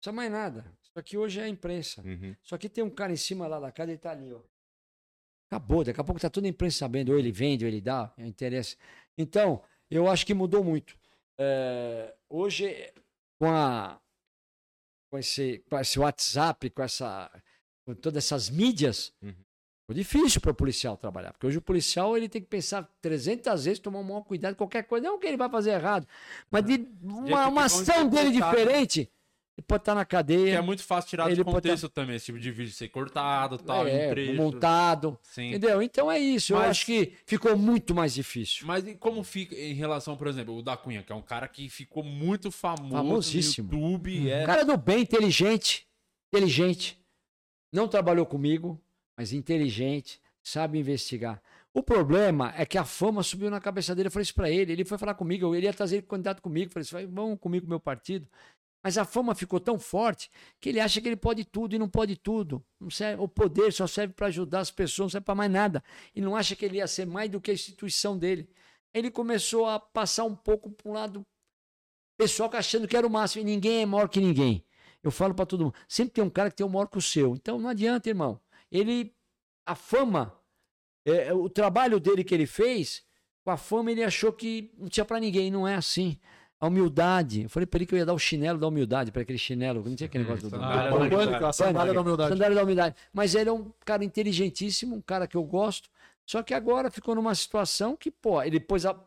isso 0.02 0.10
é 0.10 0.12
mais 0.14 0.32
nada. 0.32 0.66
Isso 0.82 0.92
aqui 0.96 1.18
hoje 1.18 1.40
é 1.40 1.44
a 1.44 1.50
imprensa. 1.50 2.02
Uhum. 2.02 2.34
Só 2.42 2.58
que 2.58 2.70
tem 2.70 2.84
um 2.84 2.90
cara 2.90 3.12
em 3.12 3.18
cima 3.18 3.46
lá 3.48 3.60
da 3.60 3.72
casa, 3.72 3.92
ele 3.92 3.98
tá 3.98 4.12
ali, 4.12 4.32
ó. 4.34 4.40
Acabou, 5.52 5.84
daqui 5.84 6.00
a 6.00 6.04
pouco 6.04 6.22
tá 6.22 6.30
toda 6.30 6.48
a 6.48 6.50
imprensa 6.50 6.78
sabendo, 6.80 7.12
ou 7.12 7.20
ele 7.20 7.32
vende, 7.32 7.66
ou 7.66 7.70
ele 7.70 7.82
dá, 7.82 8.14
é 8.18 8.26
interesse. 8.26 8.78
Então, 9.18 9.62
eu 9.90 10.08
acho 10.10 10.26
que 10.26 10.34
mudou 10.34 10.64
muito. 10.64 10.98
É, 11.38 12.16
hoje, 12.34 12.92
com, 13.40 13.50
a, 13.52 14.00
com, 15.12 15.18
esse, 15.20 15.64
com 15.70 15.80
esse 15.80 16.00
WhatsApp, 16.00 16.70
com, 16.72 16.82
essa, 16.82 17.32
com 17.86 17.94
todas 17.94 18.26
essas 18.26 18.50
mídias, 18.50 19.14
Uhum. 19.22 19.36
ficou 19.82 19.96
difícil 19.96 20.42
para 20.42 20.52
o 20.52 20.56
policial 20.56 20.98
trabalhar. 20.98 21.32
Porque 21.34 21.46
hoje 21.46 21.58
o 21.60 21.62
policial 21.62 22.18
ele 22.18 22.28
tem 22.28 22.42
que 22.42 22.48
pensar 22.48 22.90
300 23.02 23.66
vezes, 23.66 23.80
tomar 23.80 24.00
um 24.00 24.04
maior 24.04 24.24
cuidado, 24.24 24.56
qualquer 24.56 24.84
coisa. 24.84 25.08
Não 25.08 25.20
que 25.20 25.28
ele 25.28 25.38
vai 25.38 25.50
fazer 25.50 25.72
errado, 25.72 26.08
mas 26.50 26.66
de 26.66 26.88
uma, 27.02 27.48
uma 27.48 27.66
ação 27.66 28.10
dele 28.10 28.32
diferente, 28.32 29.12
ele 29.56 29.66
pode 29.68 29.82
estar 29.82 29.94
na 29.94 30.04
Que 30.04 30.12
cadeia. 30.12 30.56
é 30.58 30.62
muito 30.62 30.84
fácil 30.84 31.10
tirar 31.12 31.28
Ele 31.28 31.36
do 31.36 31.46
pode 31.46 31.58
contexto 31.58 31.88
também, 31.90 32.16
esse 32.16 32.26
tipo 32.26 32.40
de 32.40 32.52
vídeo 32.52 32.74
ser 32.74 32.90
cortado, 32.90 33.58
tal, 33.60 33.88
é, 33.88 34.10
trecho. 34.10 34.34
montado. 34.34 35.18
Sim. 35.22 35.50
Entendeu? 35.50 35.82
Então 35.82 36.12
é 36.12 36.18
isso. 36.18 36.54
Eu 36.54 36.58
Mas- 36.58 36.70
acho 36.72 36.86
que 36.88 37.14
ficou 37.26 37.56
muito 37.56 37.94
mais 37.94 38.14
difícil. 38.16 38.66
Mas 38.66 38.88
e 38.88 38.96
como 38.96 39.24
fica 39.24 39.56
em 39.56 39.74
relação, 39.74 40.18
por 40.18 40.26
exemplo, 40.28 40.58
o 40.58 40.62
da 40.64 40.76
Cunha, 40.76 41.04
que 41.04 41.12
é 41.12 41.16
um 41.16 41.22
cara 41.22 41.48
que 41.48 41.70
ficou 41.70 42.04
muito 42.04 42.50
famoso 42.52 42.90
Famosíssimo. 42.94 43.70
no 43.72 43.78
YouTube, 43.92 44.30
é... 44.30 44.46
Cara 44.46 44.66
do 44.66 44.76
bem, 44.76 45.02
inteligente. 45.02 45.86
Inteligente. 46.34 46.98
Não 47.72 47.88
trabalhou 47.88 48.26
comigo, 48.26 48.82
mas 49.18 49.34
inteligente. 49.34 50.20
Sabe 50.42 50.78
investigar. 50.78 51.42
O 51.74 51.82
problema 51.82 52.54
é 52.58 52.66
que 52.66 52.78
a 52.78 52.84
fama 52.84 53.24
subiu 53.24 53.50
na 53.50 53.62
cabeça 53.62 53.96
dele. 53.96 54.08
Eu 54.08 54.12
falei 54.12 54.24
isso 54.24 54.36
pra 54.36 54.50
ele. 54.50 54.74
Ele 54.74 54.84
foi 54.86 54.98
falar 54.98 55.14
comigo. 55.16 55.56
Ele 55.56 55.66
ia 55.66 55.74
trazer 55.74 56.02
candidato 56.04 56.42
comigo. 56.42 56.68
Eu 56.68 56.84
falei 56.86 57.06
assim, 57.06 57.12
vamos 57.14 57.40
comigo, 57.40 57.68
meu 57.68 57.80
partido. 57.80 58.28
Mas 58.84 58.98
a 58.98 59.06
fama 59.06 59.34
ficou 59.34 59.62
tão 59.62 59.80
forte 59.80 60.30
que 60.60 60.68
ele 60.68 60.80
acha 60.80 61.00
que 61.00 61.08
ele 61.08 61.16
pode 61.16 61.46
tudo 61.46 61.74
e 61.74 61.80
não 61.80 61.88
pode 61.88 62.18
tudo. 62.18 62.62
Não 62.78 62.90
serve, 62.90 63.24
o 63.24 63.28
poder 63.30 63.72
só 63.72 63.88
serve 63.88 64.14
para 64.14 64.28
ajudar 64.28 64.60
as 64.60 64.70
pessoas, 64.70 65.06
não 65.06 65.10
serve 65.12 65.26
para 65.26 65.36
mais 65.36 65.50
nada. 65.50 65.82
E 66.14 66.20
não 66.20 66.36
acha 66.36 66.54
que 66.54 66.66
ele 66.66 66.78
ia 66.78 66.88
ser 66.88 67.06
mais 67.06 67.30
do 67.30 67.40
que 67.40 67.50
a 67.50 67.54
instituição 67.54 68.18
dele. 68.18 68.50
Ele 68.94 69.10
começou 69.10 69.66
a 69.66 69.80
passar 69.80 70.26
um 70.26 70.36
pouco 70.36 70.70
para 70.70 70.90
um 70.90 70.94
lado 70.94 71.26
pessoal 72.18 72.50
achando 72.54 72.86
que 72.86 72.98
era 72.98 73.08
o 73.08 73.10
máximo. 73.10 73.42
E 73.42 73.46
ninguém 73.46 73.84
é 73.84 73.86
maior 73.86 74.10
que 74.10 74.20
ninguém. 74.20 74.66
Eu 75.02 75.12
falo 75.12 75.34
para 75.34 75.46
todo 75.46 75.64
mundo. 75.64 75.76
Sempre 75.88 76.16
tem 76.16 76.24
um 76.24 76.30
cara 76.30 76.50
que 76.50 76.58
tem 76.58 76.66
o 76.66 76.70
maior 76.70 76.88
que 76.88 76.98
o 76.98 77.02
seu. 77.02 77.36
Então 77.36 77.58
não 77.58 77.70
adianta, 77.70 78.10
irmão. 78.10 78.40
Ele, 78.70 79.16
a 79.66 79.76
fama, 79.76 80.38
é, 81.06 81.34
o 81.34 81.50
trabalho 81.50 82.02
dele 82.02 82.24
que 82.24 82.34
ele 82.34 82.46
fez, 82.46 83.02
com 83.46 83.52
a 83.52 83.58
fama 83.58 83.92
ele 83.92 84.04
achou 84.04 84.34
que 84.34 84.74
não 84.78 84.90
tinha 84.90 85.06
para 85.06 85.22
ninguém. 85.22 85.50
Não 85.50 85.66
é 85.66 85.76
assim. 85.76 86.20
A 86.64 86.68
humildade. 86.68 87.42
Eu 87.42 87.50
falei 87.50 87.68
para 87.68 87.80
ele 87.80 87.86
que 87.86 87.94
eu 87.94 88.00
ia 88.00 88.06
dar 88.06 88.14
o 88.14 88.18
chinelo 88.18 88.58
da 88.58 88.66
humildade, 88.66 89.12
para 89.12 89.22
aquele 89.22 89.38
chinelo. 89.38 89.84
Não 89.84 89.98
tinha 89.98 90.08
aquele 90.08 90.24
negócio 90.24 90.50
do. 90.50 90.50
sandália 90.50 91.10
pânico, 91.10 91.46
a 91.46 91.52
sandália 91.52 91.94
da 91.94 92.00
humildade. 92.00 92.30
Sandália 92.30 92.56
da 92.56 92.64
humildade. 92.64 92.96
Mas 93.12 93.36
ele 93.36 93.50
é 93.50 93.52
um 93.52 93.70
cara 93.84 94.06
inteligentíssimo, 94.06 94.96
um 94.96 95.02
cara 95.02 95.28
que 95.28 95.36
eu 95.36 95.44
gosto. 95.44 95.90
Só 96.26 96.42
que 96.42 96.54
agora 96.54 96.90
ficou 96.90 97.16
numa 97.16 97.36
situação 97.36 97.98
que, 97.98 98.10
pô, 98.10 98.42
ele 98.42 98.62
pôs 98.62 98.86
a, 98.86 98.98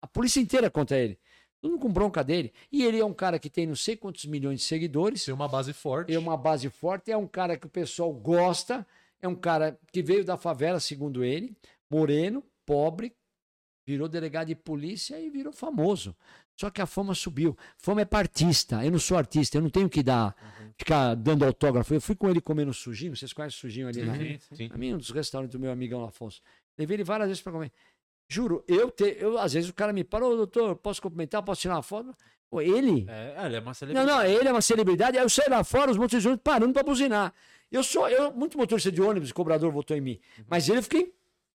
a 0.00 0.06
polícia 0.06 0.40
inteira 0.40 0.70
contra 0.70 0.96
ele. 0.96 1.18
Tudo 1.60 1.78
com 1.78 1.92
bronca 1.92 2.24
dele. 2.24 2.50
E 2.72 2.82
ele 2.82 2.98
é 2.98 3.04
um 3.04 3.12
cara 3.12 3.38
que 3.38 3.50
tem 3.50 3.66
não 3.66 3.76
sei 3.76 3.94
quantos 3.94 4.24
milhões 4.24 4.60
de 4.60 4.64
seguidores. 4.64 5.22
Tem 5.22 5.34
uma 5.34 5.48
base 5.48 5.74
forte. 5.74 6.14
É 6.14 6.18
uma 6.18 6.36
base 6.38 6.70
forte, 6.70 7.12
é 7.12 7.16
um 7.16 7.26
cara 7.26 7.58
que 7.58 7.66
o 7.66 7.70
pessoal 7.70 8.10
gosta, 8.10 8.86
é 9.20 9.28
um 9.28 9.36
cara 9.36 9.78
que 9.92 10.02
veio 10.02 10.24
da 10.24 10.38
favela, 10.38 10.80
segundo 10.80 11.22
ele, 11.22 11.54
moreno, 11.90 12.42
pobre, 12.64 13.14
virou 13.86 14.08
delegado 14.08 14.48
de 14.48 14.54
polícia 14.54 15.20
e 15.20 15.28
virou 15.28 15.52
famoso. 15.52 16.16
Só 16.62 16.70
que 16.70 16.80
a 16.80 16.86
fama 16.86 17.12
subiu. 17.12 17.58
Fama 17.76 18.02
é 18.02 18.04
partista. 18.04 18.84
Eu 18.84 18.92
não 18.92 18.98
sou 19.00 19.16
artista, 19.18 19.58
eu 19.58 19.62
não 19.62 19.68
tenho 19.68 19.88
que 19.88 20.00
dar, 20.00 20.32
ficar 20.78 21.16
dando 21.16 21.44
autógrafo. 21.44 21.92
Eu 21.92 22.00
fui 22.00 22.14
com 22.14 22.30
ele 22.30 22.40
comendo 22.40 22.72
sujinho, 22.72 23.16
vocês 23.16 23.32
conhecem 23.32 23.58
sujinho 23.58 23.88
ali 23.88 24.00
na, 24.04 24.14
Sim, 24.14 24.38
sim. 24.38 24.54
Sim. 24.54 24.70
a 24.72 24.78
mim, 24.78 24.94
um 24.94 24.98
dos 24.98 25.10
restaurantes 25.10 25.52
do 25.52 25.58
meu 25.58 25.72
amigão 25.72 26.04
Afonso. 26.04 26.40
Levei 26.78 26.94
ele 26.94 27.02
várias 27.02 27.26
vezes 27.26 27.42
para 27.42 27.50
comer. 27.50 27.72
Juro, 28.28 28.62
eu, 28.68 28.92
te, 28.92 29.16
eu 29.18 29.38
às 29.38 29.54
vezes 29.54 29.70
o 29.70 29.74
cara 29.74 29.92
me 29.92 30.04
parou, 30.04 30.36
doutor, 30.36 30.76
posso 30.76 31.02
cumprimentar, 31.02 31.42
posso 31.42 31.62
tirar 31.62 31.74
uma 31.74 31.82
foto? 31.82 32.14
Pô, 32.48 32.60
ele, 32.60 33.06
É, 33.08 33.44
ele 33.46 33.56
é 33.56 33.58
uma 33.58 33.66
não, 33.66 33.74
celebridade. 33.74 34.06
não, 34.12 34.24
ele 34.24 34.48
é 34.48 34.52
uma 34.52 34.62
celebridade. 34.62 35.18
Aí 35.18 35.24
eu 35.24 35.28
saí 35.28 35.48
lá 35.50 35.64
fora, 35.64 35.90
os 35.90 35.96
motoristas 35.96 36.22
de 36.22 36.28
ônibus 36.28 36.44
parando 36.44 36.72
pra 36.72 36.84
buzinar. 36.84 37.34
Eu 37.72 37.82
sou, 37.82 38.08
eu, 38.08 38.30
muito 38.32 38.56
motorista 38.56 38.92
de 38.92 39.02
ônibus, 39.02 39.32
cobrador 39.32 39.72
votou 39.72 39.96
em 39.96 40.00
mim. 40.00 40.20
Mas 40.48 40.68
ele 40.68 40.78
eu 40.78 40.82
fiquei 40.84 41.12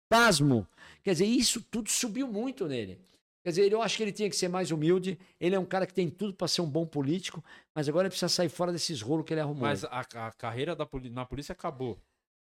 pasmo. 0.09 0.67
Quer 1.03 1.11
dizer, 1.11 1.25
isso 1.25 1.61
tudo 1.69 1.91
subiu 1.91 2.27
muito 2.27 2.67
nele. 2.67 2.99
Quer 3.45 3.51
dizer, 3.51 3.71
eu 3.71 3.79
acho 3.79 3.95
que 3.97 4.01
ele 4.01 4.11
tinha 4.11 4.27
que 4.27 4.35
ser 4.35 4.47
mais 4.47 4.71
humilde. 4.71 5.19
Ele 5.39 5.53
é 5.53 5.59
um 5.59 5.65
cara 5.67 5.85
que 5.85 5.93
tem 5.93 6.09
tudo 6.09 6.33
pra 6.33 6.47
ser 6.47 6.61
um 6.61 6.65
bom 6.67 6.83
político, 6.83 7.45
mas 7.75 7.87
agora 7.87 8.07
ele 8.07 8.09
precisa 8.09 8.27
sair 8.27 8.49
fora 8.49 8.71
desses 8.71 9.03
rolos 9.03 9.23
que 9.23 9.35
ele 9.35 9.39
arrumou. 9.41 9.67
Mas 9.67 9.83
a, 9.83 9.99
a 9.99 10.31
carreira 10.31 10.75
da 10.75 10.89
na 11.11 11.25
polícia 11.27 11.53
acabou. 11.53 12.01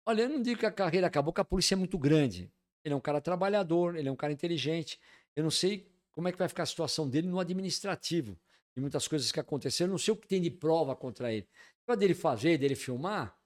Olha, 0.04 0.24
eu 0.24 0.30
não 0.30 0.42
digo 0.42 0.60
que 0.60 0.66
a 0.66 0.72
carreira 0.72 1.06
acabou, 1.06 1.32
que 1.32 1.40
a 1.42 1.46
polícia 1.46 1.76
é 1.76 1.78
muito 1.78 1.96
grande. 1.96 2.52
Ele 2.84 2.92
é 2.96 2.98
um 2.98 3.00
cara 3.00 3.22
trabalhador, 3.22 3.96
ele 3.96 4.10
é 4.10 4.12
um 4.12 4.16
cara 4.16 4.34
inteligente. 4.34 5.00
Eu 5.36 5.44
não 5.44 5.52
sei 5.52 5.88
como 6.12 6.28
é 6.28 6.32
que 6.32 6.40
vai 6.40 6.48
ficar 6.50 6.64
a 6.64 6.66
situação 6.66 7.08
dele 7.08 7.28
no 7.28 7.40
administrativo. 7.40 8.36
E 8.76 8.82
muitas 8.82 9.08
coisas 9.08 9.32
que 9.32 9.40
aconteceram, 9.40 9.90
eu 9.90 9.92
não 9.92 9.98
sei 10.00 10.12
o 10.16 10.18
que 10.18 10.28
tem 10.28 10.42
de 10.42 10.50
prova 10.50 10.96
contra 10.96 11.32
ele. 11.32 11.48
Para 11.86 11.94
dele 11.94 12.16
fazer, 12.16 12.58
dele 12.58 12.74
filmar, 12.74 13.38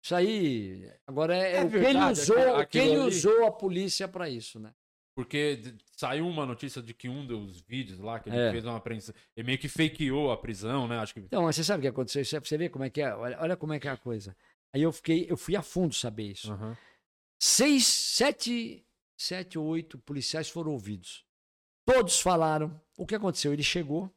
isso 0.00 0.14
aí. 0.14 0.88
Agora 1.04 1.36
é, 1.36 1.56
É 1.56 1.64
o 1.64 1.68
que 1.68 1.76
ele 1.78 1.98
usou, 2.12 2.36
aquilo- 2.36 2.56
aquilo 2.56 2.92
ali- 3.02 3.16
usou 3.16 3.44
a 3.44 3.50
polícia 3.50 4.06
para 4.06 4.28
isso, 4.28 4.60
né? 4.60 4.72
Porque 5.18 5.74
saiu 5.96 6.28
uma 6.28 6.46
notícia 6.46 6.80
de 6.80 6.94
que 6.94 7.08
um 7.08 7.26
dos 7.26 7.60
vídeos 7.62 7.98
lá, 7.98 8.20
que 8.20 8.28
ele 8.28 8.38
É. 8.38 8.52
fez 8.52 8.64
uma 8.64 8.80
prensa, 8.80 9.12
ele 9.36 9.46
meio 9.46 9.58
que 9.58 9.68
fakeou 9.68 10.30
a 10.30 10.36
prisão, 10.36 10.86
né? 10.86 10.96
Acho 10.96 11.12
que. 11.12 11.18
Então, 11.18 11.42
mas 11.42 11.56
você 11.56 11.64
sabe 11.64 11.80
o 11.80 11.82
que 11.82 11.88
aconteceu? 11.88 12.20
É 12.20 12.40
você 12.40 12.56
ver 12.56 12.68
como 12.68 12.84
é 12.84 12.90
que 12.90 13.00
é. 13.02 13.12
Olha, 13.12 13.36
olha 13.40 13.56
como 13.56 13.72
é 13.72 13.80
que 13.80 13.88
é 13.88 13.90
a 13.90 13.96
coisa. 13.96 14.36
Aí 14.72 14.80
eu 14.80 14.92
fiquei, 14.92 15.26
eu 15.28 15.36
fui 15.36 15.56
a 15.56 15.60
fundo 15.62 15.92
saber 15.92 16.30
isso. 16.30 16.52
Aham. 16.52 16.76
Seis, 17.36 17.84
sete, 17.84 18.86
sete 19.16 19.58
ou 19.58 19.66
oito 19.66 19.98
policiais 19.98 20.48
foram 20.48 20.70
ouvidos. 20.70 21.24
Todos 21.84 22.20
falaram. 22.20 22.80
O 22.96 23.04
que 23.04 23.16
aconteceu? 23.16 23.52
Ele 23.52 23.64
chegou 23.64 24.08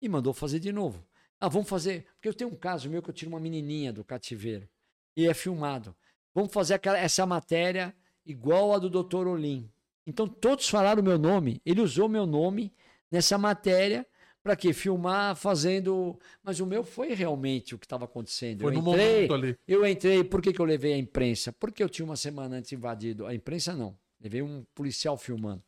e 0.00 0.08
mandou 0.08 0.32
fazer 0.32 0.60
de 0.60 0.72
novo. 0.72 1.06
Ah, 1.38 1.48
vamos 1.50 1.68
fazer. 1.68 2.06
Porque 2.14 2.28
eu 2.28 2.34
tenho 2.34 2.48
um 2.48 2.56
caso 2.56 2.88
meu 2.88 3.02
que 3.02 3.10
eu 3.10 3.14
tiro 3.14 3.30
uma 3.30 3.38
menininha 3.38 3.92
do 3.92 4.02
cativeiro 4.02 4.66
e 5.14 5.26
é 5.28 5.34
filmado. 5.34 5.94
Vamos 6.34 6.54
fazer 6.54 6.72
aquela, 6.72 6.96
essa 6.96 7.26
matéria 7.26 7.94
igual 8.24 8.72
a 8.72 8.78
do 8.78 8.88
Dr. 8.88 9.26
Olim. 9.26 9.70
Então 10.06 10.28
todos 10.28 10.68
falaram 10.68 11.02
o 11.02 11.04
meu 11.04 11.18
nome. 11.18 11.60
Ele 11.64 11.80
usou 11.80 12.08
meu 12.08 12.26
nome 12.26 12.72
nessa 13.10 13.36
matéria 13.36 14.06
para 14.46 14.54
quê? 14.54 14.72
Filmar 14.72 15.34
fazendo. 15.34 16.16
Mas 16.40 16.60
o 16.60 16.66
meu 16.66 16.84
foi 16.84 17.12
realmente 17.14 17.74
o 17.74 17.78
que 17.78 17.84
estava 17.84 18.04
acontecendo. 18.04 18.60
Foi 18.60 18.76
eu 18.76 18.80
no 18.80 18.90
entrei, 18.90 19.14
momento 19.28 19.34
ali. 19.34 19.58
eu 19.66 19.84
entrei, 19.84 20.22
por 20.22 20.40
que, 20.40 20.52
que 20.52 20.60
eu 20.60 20.64
levei 20.64 20.92
a 20.92 20.98
imprensa? 20.98 21.52
Porque 21.52 21.82
eu 21.82 21.88
tinha 21.88 22.06
uma 22.06 22.14
semana 22.14 22.56
antes 22.56 22.70
invadido. 22.70 23.26
A 23.26 23.34
imprensa 23.34 23.74
não. 23.74 23.98
Levei 24.20 24.42
um 24.42 24.64
policial 24.72 25.16
filmando. 25.16 25.64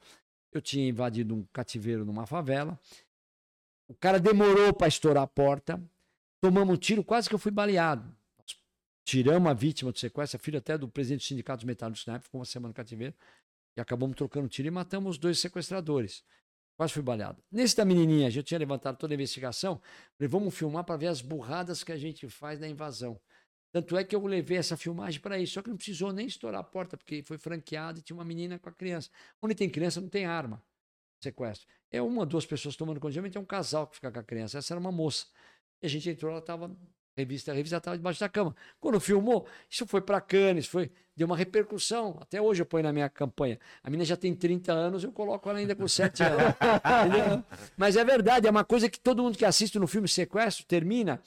Eu 0.53 0.63
tinha 0.63 0.89
invadido 0.89 1.35
um 1.35 1.45
cativeiro 1.53 2.05
numa 2.05 2.25
favela. 2.25 2.79
O 3.89 3.95
cara 3.95 4.21
demorou 4.21 4.73
para 4.73 4.87
estourar 4.87 5.25
a 5.25 5.27
porta. 5.27 5.83
Tomamos 6.41 6.73
um 6.73 6.79
tiro, 6.79 7.03
quase 7.03 7.29
que 7.29 7.35
eu 7.35 7.39
fui 7.39 7.51
baleado. 7.51 8.05
Nós 8.39 8.57
tiramos 9.05 9.51
a 9.51 9.55
vítima 9.55 9.91
do 9.91 9.99
sequestro, 9.99 10.37
a 10.37 10.41
filha 10.41 10.59
até 10.59 10.79
do 10.79 10.89
presidente 10.89 11.25
do 11.25 11.27
Sindicato 11.27 11.59
dos 11.59 11.67
Metálicos 11.67 12.07
na 12.07 12.15
época, 12.15 12.27
ficou 12.27 12.39
uma 12.39 12.45
semana 12.45 12.69
no 12.69 12.75
cativeiro. 12.75 13.15
E 13.79 13.81
acabamos 13.81 14.17
trocando 14.17 14.49
tiro 14.49 14.67
e 14.67 14.71
matamos 14.73 15.13
os 15.13 15.19
dois 15.19 15.39
sequestradores. 15.39 16.25
Quase 16.77 16.93
fui 16.93 17.03
baleado. 17.03 17.41
Nesse 17.51 17.77
da 17.77 17.85
menininha, 17.85 18.29
já 18.29 18.43
tinha 18.43 18.59
levantado 18.59 18.97
toda 18.99 19.15
a 19.15 19.17
investigação. 19.17 19.81
Falei, 20.17 20.29
vamos 20.29 20.53
filmar 20.57 20.83
para 20.85 20.97
ver 20.97 21.07
as 21.07 21.21
burradas 21.21 21.85
que 21.85 21.93
a 21.93 21.97
gente 21.97 22.29
faz 22.29 22.59
na 22.59 22.69
invasão. 22.69 23.21
Tanto 23.73 23.97
é 23.97 24.03
que 24.03 24.17
eu 24.17 24.27
levei 24.27 24.59
essa 24.59 24.77
filmagem 24.77 25.21
para 25.21 25.39
isso. 25.39 25.55
Só 25.55 25.63
que 25.63 25.71
não 25.71 25.77
precisou 25.77 26.13
nem 26.13 26.27
estourar 26.27 26.61
a 26.61 26.65
porta, 26.65 26.97
porque 26.97 27.23
foi 27.23 27.39
franqueado 27.39 28.01
e 28.01 28.03
tinha 28.03 28.17
uma 28.17 28.25
menina 28.25 28.59
com 28.59 28.69
a 28.69 28.73
criança. 28.73 29.11
Onde 29.41 29.55
tem 29.55 29.71
criança, 29.71 30.01
não 30.01 30.09
tem 30.09 30.25
arma. 30.27 30.61
Sequestro. 31.23 31.69
É 31.91 32.03
uma, 32.03 32.27
duas 32.27 32.47
pessoas 32.47 32.75
tomando. 32.75 33.01
Geralmente 33.11 33.37
é 33.37 33.41
um 33.41 33.45
casal 33.45 33.87
que 33.87 33.95
fica 33.97 34.11
com 34.11 34.19
a 34.19 34.25
criança. 34.25 34.59
Essa 34.59 34.75
era 34.75 34.81
uma 34.81 34.93
moça. 34.93 35.27
E 35.81 35.87
a 35.87 35.89
gente 35.89 36.11
entrou, 36.11 36.33
ela 36.33 36.41
estava. 36.41 36.77
Revista, 37.19 37.51
a 37.51 37.55
revista 37.55 37.77
estava 37.79 37.97
debaixo 37.97 38.21
da 38.21 38.29
cama. 38.29 38.55
Quando 38.79 39.01
filmou, 39.01 39.47
isso 39.69 39.87
foi 39.87 40.01
para 40.01 40.21
Cannes, 40.21 40.67
foi, 40.67 40.91
deu 41.17 41.27
uma 41.27 41.37
repercussão. 41.37 42.17
Até 42.21 42.41
hoje 42.41 42.63
eu 42.63 42.67
ponho 42.67 42.85
na 42.85 42.93
minha 42.93 43.09
campanha. 43.09 43.59
A 43.83 43.91
menina 43.91 44.05
já 44.05 44.17
tem 44.17 44.35
30 44.35 44.73
anos, 44.73 45.05
eu 45.05 45.11
coloco 45.11 45.49
ela 45.49 45.59
ainda 45.59 45.75
com 45.75 45.89
7 45.89 46.23
anos. 46.23 46.55
entendeu? 47.07 47.45
Mas 47.77 47.97
é 47.97 48.05
verdade, 48.05 48.47
é 48.47 48.51
uma 48.51 48.65
coisa 48.65 48.89
que 48.89 49.01
todo 49.01 49.23
mundo 49.23 49.37
que 49.37 49.45
assiste 49.45 49.79
no 49.79 49.87
filme 49.87 50.07
Sequestro 50.07 50.65
termina 50.65 51.21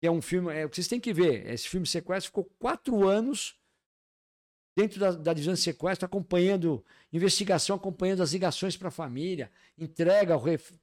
que 0.00 0.06
é 0.06 0.10
um 0.10 0.22
filme. 0.22 0.52
É, 0.54 0.64
o 0.64 0.68
que 0.68 0.76
vocês 0.76 0.88
têm 0.88 1.00
que 1.00 1.12
ver. 1.12 1.50
Esse 1.50 1.68
filme 1.68 1.86
Sequestro 1.86 2.28
ficou 2.28 2.44
quatro 2.58 3.06
anos 3.06 3.56
dentro 4.76 5.00
da, 5.00 5.10
da 5.10 5.32
divisão 5.32 5.54
de 5.54 5.60
sequestro, 5.60 6.04
acompanhando 6.04 6.84
investigação, 7.10 7.76
acompanhando 7.76 8.22
as 8.22 8.32
ligações 8.32 8.76
para 8.76 8.88
a 8.88 8.90
família, 8.90 9.50
entrega, 9.78 10.34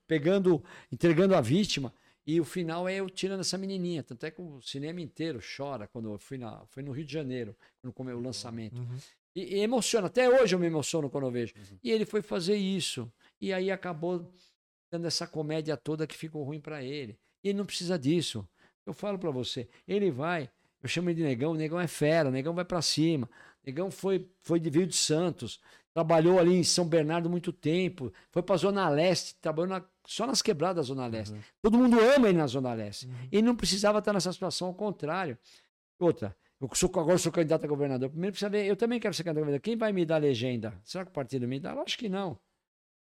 pegando, 0.07 0.63
entregando 0.91 1.35
a 1.35 1.41
vítima. 1.41 1.93
E 2.25 2.39
o 2.39 2.45
final 2.45 2.87
é 2.87 2.95
eu 2.95 3.09
tirando 3.09 3.41
essa 3.41 3.57
menininha. 3.57 4.01
Tanto 4.01 4.25
é 4.25 4.31
que 4.31 4.41
o 4.41 4.61
cinema 4.61 5.01
inteiro 5.01 5.39
chora 5.57 5.87
quando 5.87 6.11
eu 6.11 6.17
fui, 6.17 6.37
na, 6.37 6.65
fui 6.67 6.81
no 6.81 6.91
Rio 6.91 7.05
de 7.05 7.11
Janeiro, 7.11 7.55
quando 7.81 7.93
comeu 7.93 8.17
o 8.17 8.21
lançamento. 8.21 8.79
Uhum. 8.79 8.97
E, 9.35 9.57
e, 9.57 9.59
emociona. 9.59 10.07
Até 10.07 10.29
hoje 10.29 10.55
eu 10.55 10.59
me 10.59 10.67
emociono 10.67 11.09
quando 11.09 11.27
eu 11.27 11.31
vejo. 11.31 11.53
Uhum. 11.57 11.77
E 11.83 11.91
ele 11.91 12.05
foi 12.05 12.21
fazer 12.21 12.55
isso. 12.55 13.11
E 13.41 13.51
aí 13.51 13.69
acabou 13.69 14.31
dando 14.89 15.05
essa 15.05 15.27
comédia 15.27 15.75
toda 15.75 16.07
que 16.07 16.15
ficou 16.15 16.43
ruim 16.43 16.61
para 16.61 16.83
ele. 16.83 17.17
E 17.43 17.49
ele 17.49 17.57
não 17.57 17.65
precisa 17.65 17.97
disso. 17.97 18.47
Eu 18.85 18.93
falo 18.93 19.17
para 19.17 19.31
você, 19.31 19.67
ele 19.87 20.11
vai, 20.11 20.49
eu 20.81 20.89
chamo 20.89 21.09
ele 21.09 21.17
de 21.17 21.23
negão, 21.23 21.51
o 21.51 21.55
negão 21.55 21.79
é 21.79 21.87
fera, 21.87 22.27
o 22.29 22.31
negão 22.31 22.53
vai 22.53 22.65
para 22.65 22.81
cima. 22.81 23.27
O 23.63 23.65
negão 23.65 23.89
foi, 23.89 24.29
foi 24.41 24.59
de 24.59 24.69
Rio 24.69 24.85
de 24.85 24.95
Santos, 24.95 25.59
trabalhou 25.93 26.39
ali 26.39 26.55
em 26.55 26.63
São 26.63 26.87
Bernardo 26.87 27.29
muito 27.29 27.53
tempo, 27.53 28.11
foi 28.31 28.41
para 28.41 28.55
a 28.55 28.57
Zona 28.57 28.89
Leste, 28.89 29.35
trabalhou 29.39 29.69
na, 29.69 29.85
só 30.05 30.25
nas 30.25 30.41
quebradas 30.41 30.87
da 30.87 30.93
Zona 30.93 31.07
Leste. 31.07 31.33
Uhum. 31.33 31.41
Todo 31.61 31.77
mundo 31.77 31.99
ama 31.99 32.29
ele 32.29 32.37
na 32.37 32.47
Zona 32.47 32.73
Leste. 32.73 33.05
Uhum. 33.05 33.13
Ele 33.31 33.41
não 33.43 33.55
precisava 33.55 33.99
estar 33.99 34.11
nessa 34.11 34.33
situação, 34.33 34.69
ao 34.69 34.73
contrário. 34.73 35.37
Outra, 35.99 36.35
eu 36.59 36.69
sou, 36.73 36.89
agora 36.95 37.17
sou 37.17 37.31
candidato 37.31 37.65
a 37.65 37.67
governador. 37.67 38.09
Primeiro 38.09 38.33
precisa 38.33 38.49
ver, 38.49 38.65
eu 38.65 38.75
também 38.75 38.99
quero 38.99 39.13
ser 39.13 39.23
candidato 39.23 39.43
a 39.43 39.45
governador. 39.45 39.61
Quem 39.61 39.77
vai 39.77 39.93
me 39.93 40.05
dar 40.05 40.17
legenda? 40.17 40.73
Será 40.83 41.05
que 41.05 41.11
o 41.11 41.13
partido 41.13 41.47
me 41.47 41.59
dá? 41.59 41.73
Acho 41.73 41.97
que 41.97 42.09
não. 42.09 42.39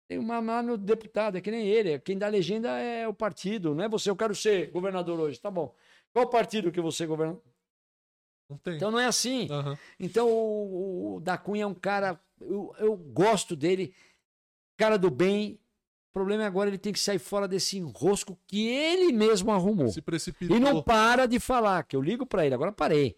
Tem 0.08 0.18
uma 0.18 0.40
lá 0.40 0.64
no 0.64 0.78
deputado, 0.78 1.38
é 1.38 1.42
que 1.42 1.52
nem 1.52 1.68
ele. 1.68 2.00
Quem 2.00 2.18
dá 2.18 2.30
legenda 2.30 2.70
é 2.80 3.06
o 3.06 3.14
partido, 3.14 3.76
não 3.76 3.84
é 3.84 3.90
você. 3.90 4.10
Eu 4.10 4.16
quero 4.16 4.34
ser 4.34 4.72
governador 4.72 5.20
hoje. 5.20 5.40
Tá 5.40 5.52
bom. 5.52 5.76
Qual 6.14 6.30
partido 6.30 6.72
que 6.72 6.80
você 6.80 7.06
governa? 7.06 7.38
Não 8.50 8.58
tem. 8.58 8.76
Então 8.76 8.90
não 8.90 9.00
é 9.00 9.06
assim. 9.06 9.50
Uhum. 9.52 9.78
Então 10.00 10.30
o, 10.30 11.16
o 11.16 11.20
Da 11.20 11.38
Cunha 11.38 11.64
é 11.64 11.68
um 11.68 11.74
cara. 11.74 12.18
Eu, 12.40 12.74
eu 12.80 12.96
gosto 12.96 13.56
dele, 13.56 13.94
cara 14.76 14.98
do 14.98 15.10
bem. 15.10 15.60
O 16.10 16.14
problema 16.14 16.44
é 16.44 16.46
agora 16.48 16.70
ele 16.70 16.78
tem 16.78 16.94
que 16.94 17.00
sair 17.00 17.20
fora 17.20 17.48
desse 17.48 17.78
enrosco 17.78 18.38
que 18.48 18.68
ele 18.68 19.12
mesmo 19.12 19.52
arrumou. 19.52 19.90
Se 19.90 20.02
precipitou. 20.02 20.58
E 20.58 20.60
não 20.60 20.82
para 20.82 21.28
de 21.28 21.40
falar, 21.40 21.84
que 21.84 21.96
eu 21.96 22.02
ligo 22.02 22.26
para 22.26 22.46
ele. 22.46 22.56
Agora 22.56 22.72
parei. 22.72 23.18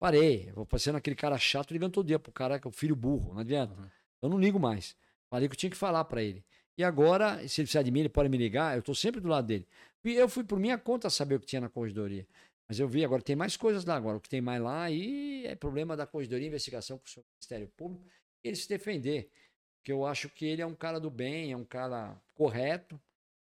Parei. 0.00 0.48
Eu 0.48 0.54
vou 0.54 0.66
passando 0.66 0.96
aquele 0.96 1.14
cara 1.14 1.38
chato 1.38 1.70
ligando 1.70 1.92
todo 1.92 2.06
dia 2.06 2.18
pro 2.18 2.32
cara 2.32 2.58
que 2.58 2.66
é 2.66 2.70
o 2.70 2.72
filho 2.72 2.96
burro. 2.96 3.34
Não 3.34 3.40
adianta. 3.40 3.74
Uhum. 3.74 3.88
Eu 4.22 4.28
não 4.28 4.38
ligo 4.38 4.58
mais. 4.58 4.96
Falei 5.30 5.48
que 5.48 5.54
eu 5.54 5.58
tinha 5.58 5.70
que 5.70 5.76
falar 5.76 6.04
para 6.04 6.22
ele. 6.22 6.44
E 6.76 6.82
agora, 6.82 7.36
se 7.48 7.60
ele 7.60 7.66
precisar 7.66 7.82
de 7.82 7.90
mim, 7.90 8.00
ele 8.00 8.08
pode 8.08 8.28
me 8.28 8.36
ligar, 8.36 8.74
eu 8.74 8.80
estou 8.80 8.94
sempre 8.94 9.20
do 9.20 9.28
lado 9.28 9.46
dele. 9.46 9.66
E 10.04 10.14
eu 10.14 10.28
fui 10.28 10.42
por 10.42 10.58
minha 10.58 10.76
conta 10.76 11.08
saber 11.08 11.36
o 11.36 11.40
que 11.40 11.46
tinha 11.46 11.60
na 11.60 11.68
corredoria. 11.68 12.26
Mas 12.68 12.80
eu 12.80 12.88
vi, 12.88 13.04
agora 13.04 13.22
tem 13.22 13.36
mais 13.36 13.56
coisas 13.56 13.84
lá 13.84 13.94
agora. 13.94 14.16
O 14.16 14.20
que 14.20 14.28
tem 14.28 14.40
mais 14.40 14.60
lá 14.60 14.82
aí 14.82 15.46
é 15.46 15.54
problema 15.54 15.96
da 15.96 16.06
corredoria, 16.06 16.46
investigação 16.46 16.98
com 16.98 17.04
o 17.04 17.08
seu 17.08 17.24
Ministério 17.34 17.68
Público, 17.76 18.04
ele 18.44 18.56
se 18.56 18.68
defender. 18.68 19.30
Porque 19.78 19.90
eu 19.90 20.06
acho 20.06 20.28
que 20.28 20.44
ele 20.44 20.62
é 20.62 20.66
um 20.66 20.74
cara 20.74 21.00
do 21.00 21.10
bem, 21.10 21.52
é 21.52 21.56
um 21.56 21.64
cara 21.64 22.16
correto. 22.34 23.00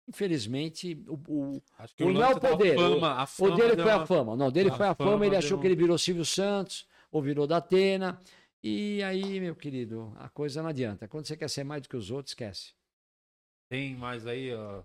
Infelizmente, 0.06 1.02
o, 1.08 1.14
o, 1.28 1.62
acho 1.78 1.94
que 1.94 2.04
o, 2.04 2.08
o 2.08 2.12
não 2.12 2.22
é 2.22 2.34
o 2.34 2.40
poder. 2.40 2.74
Fama, 2.76 3.12
a 3.14 3.26
fama 3.26 3.52
o 3.52 3.56
dele 3.56 3.82
foi 3.82 3.90
a 3.90 4.06
fama. 4.06 4.36
Não, 4.36 4.50
dele 4.50 4.70
a 4.70 4.76
foi 4.76 4.86
a 4.86 4.94
fama, 4.94 5.10
fama 5.12 5.26
ele 5.26 5.36
achou 5.36 5.58
que 5.58 5.66
ele 5.66 5.76
virou 5.76 5.98
Silvio 5.98 6.24
Santos, 6.24 6.86
ou 7.10 7.22
virou 7.22 7.46
da 7.46 7.58
Atena. 7.58 8.18
E 8.62 9.02
aí, 9.02 9.40
meu 9.40 9.54
querido, 9.54 10.12
a 10.16 10.28
coisa 10.28 10.62
não 10.62 10.70
adianta. 10.70 11.06
Quando 11.06 11.26
você 11.26 11.36
quer 11.36 11.48
ser 11.48 11.64
mais 11.64 11.82
do 11.82 11.88
que 11.88 11.96
os 11.96 12.10
outros, 12.10 12.30
esquece. 12.32 12.72
Tem 13.68 13.94
mais 13.94 14.26
aí, 14.26 14.54
ó. 14.54 14.82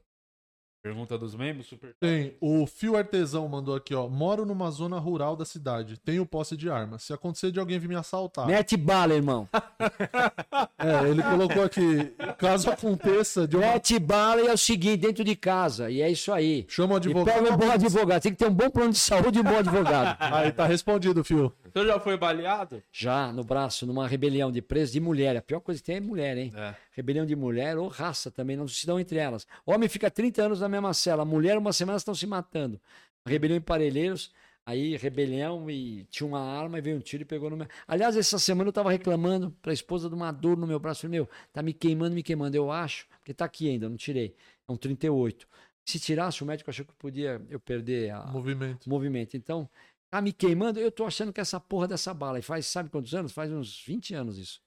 Pergunta 0.81 1.17
dos 1.17 1.35
membros, 1.35 1.67
super. 1.67 1.93
Tem. 1.99 2.37
O 2.39 2.65
Fio 2.65 2.95
Artesão 2.95 3.45
mandou 3.49 3.75
aqui, 3.75 3.93
ó. 3.93 4.07
Moro 4.07 4.45
numa 4.45 4.71
zona 4.71 4.97
rural 4.97 5.35
da 5.35 5.43
cidade. 5.43 5.99
Tenho 5.99 6.25
posse 6.25 6.55
de 6.55 6.69
arma. 6.69 6.97
Se 6.97 7.11
acontecer 7.11 7.51
de 7.51 7.59
alguém 7.59 7.77
vir 7.77 7.89
me 7.89 7.95
assaltar. 7.95 8.47
Mete 8.47 8.77
bala, 8.77 9.13
irmão. 9.13 9.49
é, 10.79 11.09
ele 11.09 11.21
colocou 11.21 11.63
aqui. 11.63 12.13
Caso 12.37 12.69
aconteça 12.69 13.45
de 13.45 13.57
uma... 13.57 13.73
Mete 13.73 13.99
bala 13.99 14.41
e 14.41 14.47
é 14.47 14.53
o 14.53 14.57
seguinte, 14.57 15.01
dentro 15.01 15.21
de 15.21 15.35
casa. 15.35 15.89
E 15.89 16.01
é 16.01 16.09
isso 16.09 16.31
aí. 16.31 16.65
Chama 16.69 16.93
o 16.93 16.97
advogado. 16.97 17.37
E 17.37 17.41
pega 17.41 17.53
um 17.53 17.57
bom 17.57 17.71
advogado. 17.71 18.21
Tem 18.21 18.31
que 18.31 18.37
ter 18.37 18.47
um 18.47 18.53
bom 18.53 18.69
plano 18.69 18.93
de 18.93 18.99
saúde 18.99 19.37
e 19.37 19.41
um 19.41 19.43
bom 19.43 19.57
advogado. 19.57 20.15
aí 20.33 20.49
tá 20.53 20.65
respondido, 20.65 21.25
Fio. 21.25 21.53
Você 21.73 21.85
já 21.85 21.99
foi 21.99 22.17
baleado? 22.17 22.81
Já, 22.91 23.33
no 23.33 23.43
braço, 23.43 23.85
numa 23.85 24.07
rebelião 24.07 24.49
de 24.49 24.61
preso 24.61 24.93
de 24.93 25.01
mulher. 25.01 25.35
A 25.35 25.41
pior 25.41 25.59
coisa 25.59 25.81
que 25.81 25.85
tem 25.85 25.97
é 25.97 26.01
mulher, 26.01 26.37
hein? 26.37 26.53
É. 26.55 26.73
Rebelião 26.91 27.25
de 27.25 27.35
mulher 27.35 27.77
ou 27.77 27.87
raça 27.87 28.29
também, 28.31 28.57
não 28.57 28.67
se 28.67 28.85
dão 28.85 28.99
entre 28.99 29.17
elas. 29.17 29.47
Homem 29.65 29.87
fica 29.87 30.09
30 30.09 30.43
anos 30.43 30.59
na 30.59 30.67
mesma 30.67 30.93
cela, 30.93 31.23
mulher 31.23 31.57
uma 31.57 31.71
semana 31.71 31.97
estão 31.97 32.15
se 32.15 32.25
matando. 32.25 32.79
Rebelião 33.25 33.57
em 33.57 33.61
Parelheiros, 33.61 34.33
aí 34.65 34.95
rebelião 34.97 35.69
e 35.69 36.05
tinha 36.05 36.27
uma 36.27 36.39
arma 36.41 36.77
e 36.77 36.81
veio 36.81 36.97
um 36.97 36.99
tiro 36.99 37.23
e 37.23 37.25
pegou 37.25 37.49
no 37.49 37.57
meu. 37.57 37.67
Aliás, 37.87 38.17
essa 38.17 38.39
semana 38.39 38.69
eu 38.69 38.73
tava 38.73 38.91
reclamando 38.91 39.51
pra 39.61 39.71
esposa 39.71 40.09
de 40.09 40.15
uma 40.15 40.31
dor 40.31 40.57
no 40.57 40.67
meu 40.67 40.79
braço. 40.79 41.01
Falei, 41.01 41.19
meu, 41.19 41.29
tá 41.53 41.61
me 41.61 41.73
queimando, 41.73 42.15
me 42.15 42.23
queimando. 42.23 42.55
Eu 42.55 42.71
acho, 42.71 43.07
porque 43.19 43.33
tá 43.33 43.45
aqui 43.45 43.69
ainda, 43.69 43.87
não 43.87 43.97
tirei. 43.97 44.35
É 44.67 44.71
um 44.71 44.77
38. 44.77 45.47
Se 45.85 45.99
tirasse, 45.99 46.43
o 46.43 46.45
médico 46.45 46.69
achou 46.69 46.85
que 46.85 46.93
podia 46.93 47.41
eu 47.49 47.59
perder 47.59 48.13
o 48.15 48.31
movimento. 48.31 48.89
movimento. 48.89 49.37
Então, 49.37 49.69
Tá 50.09 50.21
me 50.21 50.33
queimando, 50.33 50.79
eu 50.79 50.91
tô 50.91 51.05
achando 51.05 51.31
que 51.31 51.39
essa 51.39 51.59
porra 51.59 51.87
dessa 51.87 52.13
bala. 52.13 52.39
E 52.39 52.41
faz, 52.41 52.65
sabe 52.65 52.89
quantos 52.89 53.13
anos? 53.13 53.31
Faz 53.31 53.51
uns 53.51 53.83
20 53.85 54.15
anos 54.15 54.39
isso. 54.39 54.59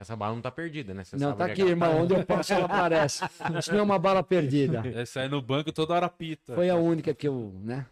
Essa 0.00 0.14
bala 0.14 0.34
não 0.34 0.42
tá 0.42 0.50
perdida, 0.50 0.94
né? 0.94 1.02
Você 1.02 1.16
não, 1.16 1.36
tá 1.36 1.46
aqui, 1.46 1.62
irmão. 1.62 1.90
Tá... 1.90 2.02
Onde 2.02 2.14
eu 2.14 2.24
passo, 2.24 2.52
ela 2.52 2.66
aparece. 2.66 3.24
Isso 3.58 3.72
não 3.72 3.80
é 3.80 3.82
uma 3.82 3.98
bala 3.98 4.22
perdida. 4.22 4.82
Essa 4.94 5.20
aí 5.20 5.28
no 5.28 5.42
banco 5.42 5.72
toda 5.72 5.94
hora 5.94 6.08
pita. 6.08 6.54
Foi 6.54 6.70
a 6.70 6.76
única 6.76 7.12
que 7.12 7.26
eu, 7.26 7.52
né? 7.64 7.84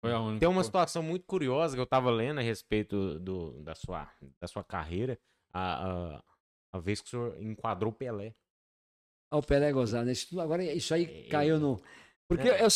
Foi 0.00 0.12
a 0.12 0.20
única. 0.20 0.40
Tem 0.40 0.48
uma 0.48 0.64
situação 0.64 1.02
muito 1.02 1.24
curiosa 1.26 1.76
que 1.76 1.80
eu 1.80 1.86
tava 1.86 2.10
lendo 2.10 2.40
a 2.40 2.42
respeito 2.42 3.20
do, 3.20 3.62
da, 3.62 3.74
sua, 3.74 4.10
da 4.40 4.48
sua 4.48 4.64
carreira. 4.64 5.16
A, 5.52 6.16
a, 6.16 6.22
a 6.72 6.78
vez 6.80 7.00
que 7.00 7.06
o 7.06 7.10
senhor 7.10 7.40
enquadrou 7.40 7.92
o 7.92 7.94
Pelé. 7.94 8.34
Ah, 9.30 9.36
o 9.36 9.42
Pelé 9.42 9.68
é 9.68 9.72
gozado. 9.72 10.10
Isso, 10.10 10.40
agora, 10.40 10.64
isso 10.64 10.92
aí 10.92 11.04
é, 11.04 11.28
caiu 11.28 11.60
no. 11.60 11.80
Porque 12.26 12.48
é. 12.48 12.62
eu, 12.62 12.68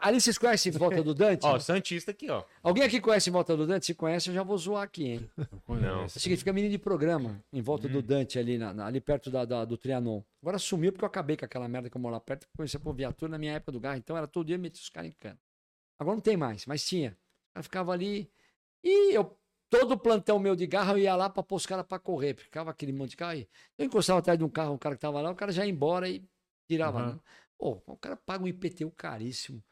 ali 0.00 0.20
vocês 0.20 0.38
conhecem 0.38 0.70
Volta 0.72 1.02
do 1.02 1.12
Dante? 1.12 1.44
ó, 1.46 1.58
Santista 1.58 2.12
aqui, 2.12 2.30
ó. 2.30 2.44
Alguém 2.62 2.84
aqui 2.84 3.00
conhece 3.00 3.30
Volta 3.30 3.56
do 3.56 3.66
Dante? 3.66 3.86
Se 3.86 3.94
conhece, 3.94 4.30
eu 4.30 4.34
já 4.34 4.42
vou 4.42 4.56
zoar 4.56 4.84
aqui, 4.84 5.04
hein? 5.04 5.30
Não. 5.68 6.08
Significa 6.08 6.52
menino 6.52 6.70
de 6.70 6.78
programa, 6.78 7.42
em 7.52 7.60
Volta 7.60 7.88
hum. 7.88 7.92
do 7.92 8.02
Dante, 8.02 8.38
ali, 8.38 8.58
na, 8.58 8.72
na, 8.72 8.86
ali 8.86 9.00
perto 9.00 9.30
da, 9.30 9.44
da, 9.44 9.64
do 9.64 9.76
Trianon. 9.76 10.22
Agora 10.40 10.58
sumiu 10.58 10.92
porque 10.92 11.04
eu 11.04 11.08
acabei 11.08 11.36
com 11.36 11.44
aquela 11.44 11.66
merda 11.68 11.90
que 11.90 11.96
eu 11.96 12.00
moro 12.00 12.14
lá 12.14 12.20
perto, 12.20 12.46
conhecia 12.56 12.78
por 12.78 12.94
viatura 12.94 13.30
na 13.32 13.38
minha 13.38 13.54
época 13.54 13.72
do 13.72 13.80
garro, 13.80 13.96
então 13.96 14.16
era 14.16 14.26
todo 14.26 14.46
dia 14.46 14.56
meter 14.56 14.78
os 14.78 14.88
caras 14.88 15.10
em 15.10 15.14
cana. 15.18 15.38
Agora 15.98 16.16
não 16.16 16.22
tem 16.22 16.36
mais, 16.36 16.66
mas 16.66 16.84
tinha. 16.84 17.16
Eu 17.54 17.62
ficava 17.62 17.92
ali 17.92 18.30
e 18.84 19.14
eu, 19.14 19.36
todo 19.68 19.96
plantão 19.96 20.38
meu 20.38 20.54
de 20.54 20.66
garra, 20.66 20.92
eu 20.92 20.98
ia 20.98 21.14
lá 21.16 21.28
pra 21.28 21.42
pôr 21.42 21.56
os 21.56 21.66
caras 21.66 21.86
pra 21.86 21.98
correr, 21.98 22.34
ficava 22.34 22.70
aquele 22.70 22.92
monte 22.92 23.10
de 23.10 23.16
carro 23.16 23.32
aí. 23.32 23.48
Eu 23.78 23.86
encostava 23.86 24.18
atrás 24.18 24.38
de 24.38 24.44
um 24.44 24.48
carro, 24.48 24.74
um 24.74 24.78
cara 24.78 24.94
que 24.94 25.00
tava 25.00 25.20
lá, 25.20 25.30
o 25.30 25.34
cara 25.34 25.52
já 25.52 25.64
ia 25.64 25.70
embora 25.70 26.08
e 26.08 26.24
tirava. 26.68 27.10
Uhum. 27.10 27.20
Pô, 27.62 27.80
o 27.86 27.96
cara 27.96 28.16
paga 28.16 28.42
um 28.42 28.48
IPTU 28.48 28.90
caríssimo. 28.90 29.62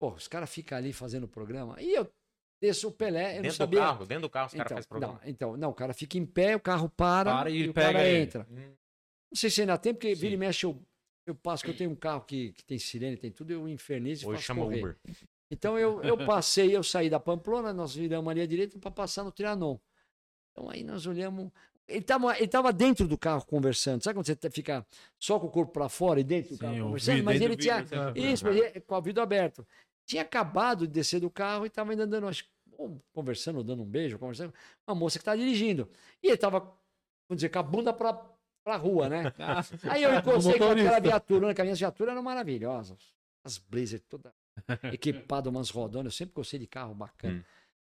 Pô, 0.00 0.12
os 0.12 0.26
caras 0.26 0.50
ficam 0.50 0.76
ali 0.76 0.92
fazendo 0.92 1.24
o 1.24 1.28
programa. 1.28 1.80
E 1.80 1.94
eu 1.94 2.12
desço 2.60 2.88
o 2.88 2.92
Pelé. 2.92 3.38
Eu 3.38 3.42
dentro 3.42 3.46
não 3.46 3.52
sabia. 3.52 3.78
do 3.78 3.84
carro, 3.84 4.06
dentro 4.06 4.22
do 4.22 4.30
carro 4.30 4.46
os 4.48 4.54
então, 4.54 4.64
caras 4.64 4.78
fazem 4.78 4.88
programa. 4.88 5.20
Não, 5.22 5.30
então, 5.30 5.56
não, 5.56 5.70
o 5.70 5.72
cara 5.74 5.94
fica 5.94 6.18
em 6.18 6.26
pé, 6.26 6.56
o 6.56 6.60
carro 6.60 6.88
para, 6.88 7.32
para 7.32 7.50
e, 7.50 7.58
e 7.58 7.68
o 7.68 7.72
cara 7.72 8.04
ele. 8.04 8.24
entra. 8.24 8.44
Hum. 8.50 8.74
Não 9.30 9.36
sei 9.36 9.48
se 9.48 9.60
ainda 9.60 9.78
tem, 9.78 9.94
porque 9.94 10.12
Sim. 10.16 10.22
vira 10.22 10.34
e 10.34 10.36
mexe 10.36 10.66
eu, 10.66 10.82
eu 11.24 11.36
passo, 11.36 11.62
que 11.62 11.70
eu 11.70 11.76
tenho 11.76 11.90
um 11.90 11.94
carro 11.94 12.22
que, 12.22 12.50
que 12.50 12.64
tem 12.64 12.80
sirene, 12.80 13.16
tem 13.16 13.30
tudo, 13.30 13.52
eu 13.52 13.68
infernizo 13.68 14.24
e 14.24 14.26
Hoje 14.26 14.38
faço 14.38 14.46
chama 14.46 14.64
correr. 14.64 14.80
Uber. 14.80 14.96
Então 15.48 15.78
eu, 15.78 16.02
eu 16.02 16.26
passei, 16.26 16.74
eu 16.74 16.82
saí 16.82 17.08
da 17.08 17.20
Pamplona, 17.20 17.72
nós 17.72 17.94
viramos 17.94 18.28
ali 18.28 18.40
à 18.40 18.46
direita 18.46 18.76
para 18.80 18.90
passar 18.90 19.22
no 19.22 19.30
Trianon. 19.30 19.78
Então 20.50 20.68
aí 20.68 20.82
nós 20.82 21.06
olhamos, 21.06 21.52
Ele 21.88 22.02
tava, 22.02 22.36
ele 22.36 22.48
tava 22.48 22.72
dentro 22.72 23.06
do 23.06 23.16
carro 23.16 23.44
conversando. 23.46 24.02
Sabe 24.02 24.14
quando 24.14 24.26
você 24.26 24.34
tá- 24.34 24.50
fica 24.50 24.84
só 25.18 25.38
com 25.38 25.46
o 25.46 25.50
corpo 25.50 25.72
para 25.72 25.88
fora 25.88 26.18
e 26.18 26.24
dentro 26.24 26.50
do 26.50 26.56
Sim, 26.56 26.60
carro 26.60 26.80
conversando? 26.80 27.16
vi 27.16 27.22
Mas 27.22 27.40
ele 27.40 27.56
tinha. 27.56 27.76
vídeo, 27.82 27.88
sempre. 27.88 28.32
Isso, 28.32 28.44
mas 28.44 28.56
ele, 28.56 28.80
com 28.80 28.94
o 28.96 29.02
vidro 29.02 29.22
aberto. 29.22 29.66
Tinha 30.04 30.22
acabado 30.22 30.86
de 30.86 30.92
descer 30.92 31.20
do 31.20 31.30
carro 31.30 31.64
e 31.64 31.68
estava 31.68 31.90
ainda 31.92 32.04
andando, 32.04 32.26
acho, 32.28 32.44
conversando, 33.12 33.62
dando 33.62 33.82
um 33.82 33.86
beijo, 33.86 34.18
conversando. 34.18 34.52
Uma 34.86 34.94
moça 34.94 35.18
que 35.18 35.22
estava 35.22 35.36
dirigindo. 35.38 35.88
E 36.22 36.26
ele 36.28 36.34
estava, 36.34 36.60
vamos 36.60 36.76
dizer, 37.36 37.48
com 37.50 37.58
a 37.58 37.62
bunda 37.62 37.92
para 37.92 38.20
a 38.66 38.76
rua, 38.76 39.08
né? 39.08 39.22
Aí 39.88 40.02
eu 40.02 40.14
encostei 40.14 40.58
com 40.58 40.70
aquela 40.70 41.00
viatura, 41.00 41.48
né? 41.48 41.54
Que 41.54 41.60
as 41.60 41.64
minhas 41.66 41.78
viaturas 41.78 42.12
eram 42.12 42.22
maravilhosas. 42.22 42.98
As 43.44 43.58
Blazer 43.58 44.00
toda 44.08 44.32
equipada, 44.92 45.48
umas 45.50 45.70
rodonas. 45.70 46.12
Eu 46.12 46.16
sempre 46.16 46.34
gostei 46.34 46.58
de 46.58 46.66
carro 46.66 46.94
bacana. 46.94 47.38
Hum. 47.38 47.42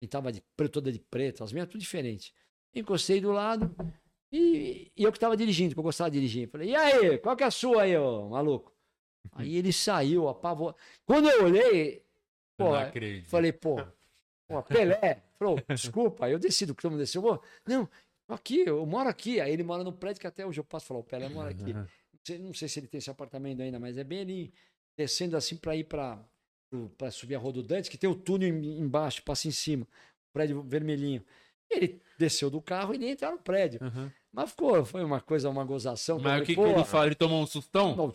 E 0.00 0.08
tava 0.08 0.32
de 0.32 0.42
preto, 0.56 0.72
toda 0.72 0.90
de 0.90 0.98
preto, 0.98 1.44
as 1.44 1.52
minhas 1.52 1.68
tudo 1.68 1.80
diferente. 1.80 2.34
Encostei 2.74 3.20
do 3.20 3.32
lado 3.32 3.74
e, 4.32 4.90
e 4.96 5.02
eu 5.02 5.12
que 5.12 5.18
estava 5.18 5.36
dirigindo, 5.36 5.74
que 5.74 5.78
eu 5.78 5.82
gostava 5.84 6.10
de 6.10 6.18
dirigir. 6.18 6.48
Falei, 6.48 6.70
e 6.70 6.74
aí, 6.76 7.18
qual 7.18 7.36
que 7.36 7.44
é 7.44 7.46
a 7.46 7.50
sua 7.50 7.82
aí, 7.82 7.96
ô 7.96 8.28
maluco? 8.30 8.72
Aí 9.32 9.56
ele 9.56 9.72
saiu, 9.72 10.28
apavorado. 10.28 10.76
Quando 11.04 11.28
eu 11.28 11.44
olhei, 11.44 12.02
pô, 12.56 12.74
acredito. 12.74 13.28
falei, 13.28 13.52
pô, 13.52 13.76
pô, 14.48 14.62
Pelé. 14.62 15.22
Falou, 15.38 15.58
desculpa, 15.68 16.28
eu 16.30 16.38
decido 16.38 16.74
que 16.74 16.82
todo 16.82 16.92
mundo 16.92 17.00
desceu. 17.00 17.20
Eu 17.20 17.28
vou, 17.28 17.42
não, 17.66 17.88
aqui, 18.28 18.64
eu 18.66 18.84
moro 18.86 19.08
aqui. 19.08 19.40
Aí 19.40 19.52
ele 19.52 19.62
mora 19.62 19.84
no 19.84 19.92
prédio 19.92 20.20
que 20.20 20.26
até 20.26 20.46
hoje 20.46 20.60
eu 20.60 20.64
passo 20.64 20.86
falar, 20.86 21.00
o 21.00 21.04
Pelé 21.04 21.28
mora 21.28 21.50
aqui. 21.50 21.72
Não 21.72 21.86
sei, 22.24 22.38
não 22.38 22.54
sei 22.54 22.68
se 22.68 22.80
ele 22.80 22.86
tem 22.86 22.98
esse 22.98 23.10
apartamento 23.10 23.60
ainda, 23.62 23.78
mas 23.78 23.98
é 23.98 24.04
bem 24.04 24.20
ali, 24.20 24.54
descendo 24.96 25.36
assim 25.36 25.56
para 25.56 25.76
ir 25.76 25.84
para 25.84 26.18
para 26.96 27.10
subir 27.10 27.34
a 27.34 27.40
Dantes, 27.62 27.90
que 27.90 27.98
tem 27.98 28.08
o 28.08 28.14
túnel 28.14 28.48
em- 28.48 28.78
embaixo, 28.80 29.22
passa 29.22 29.46
em 29.46 29.50
cima, 29.50 29.84
o 29.84 30.32
prédio 30.32 30.62
vermelhinho. 30.62 31.22
Ele 31.72 32.00
desceu 32.18 32.50
do 32.50 32.60
carro 32.60 32.94
e 32.94 32.98
nem 32.98 33.10
entrar 33.10 33.30
no 33.30 33.38
prédio. 33.38 33.80
Uhum. 33.82 34.10
Mas 34.32 34.50
ficou, 34.50 34.84
foi 34.84 35.04
uma 35.04 35.20
coisa, 35.20 35.50
uma 35.50 35.64
gozação. 35.64 36.18
Mas 36.18 36.42
o 36.42 36.44
que, 36.44 36.54
que 36.54 36.60
ele 36.60 36.72
"Porra, 36.72 36.84
fala? 36.84 37.06
Ele 37.06 37.14
tomou 37.14 37.42
um 37.42 37.46
sustão? 37.46 37.94
não, 37.94 38.10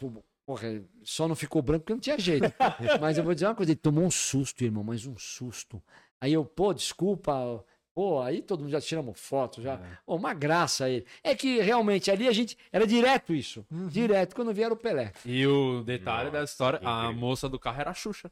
porra, 0.46 0.84
só 1.04 1.28
não 1.28 1.36
ficou 1.36 1.62
branco 1.62 1.84
porque 1.84 1.94
não 1.94 2.00
tinha 2.00 2.18
jeito. 2.18 2.46
Mas 3.02 3.18
eu 3.18 3.24
vou 3.24 3.34
dizer 3.34 3.46
uma 3.46 3.56
coisa, 3.56 3.72
ele 3.72 3.80
tomou 3.80 4.06
um 4.06 4.12
susto, 4.12 4.64
irmão, 4.64 4.84
mas 4.84 5.06
um 5.06 5.18
susto. 5.18 5.84
Aí 6.20 6.34
eu, 6.34 6.44
pô, 6.44 6.74
desculpa, 6.74 7.64
pô, 7.94 8.22
aí 8.22 8.42
todo 8.42 8.62
mundo 8.62 8.72
já 8.72 8.82
tiramos 8.82 9.20
foto, 9.20 9.62
já. 9.62 9.78
Pô, 10.06 10.16
uma 10.16 10.34
graça 10.34 10.90
ele. 10.90 11.06
É 11.22 11.36
que 11.36 11.60
realmente 11.60 12.10
ali 12.10 12.28
a 12.28 12.32
gente, 12.32 12.58
era 12.72 12.88
direto 12.88 13.36
isso, 13.36 13.66
direto, 13.92 14.36
quando 14.36 14.54
vieram 14.54 14.76
o 14.76 14.80
Pelé. 14.80 15.12
E 15.26 15.46
o 15.46 15.84
detalhe 15.84 16.26
Nossa, 16.26 16.38
da 16.38 16.44
história, 16.44 16.80
a 16.82 17.12
moça 17.12 17.50
do 17.50 17.60
carro 17.60 17.82
era 17.82 17.92
a 17.92 17.94
Xuxa. 17.94 18.32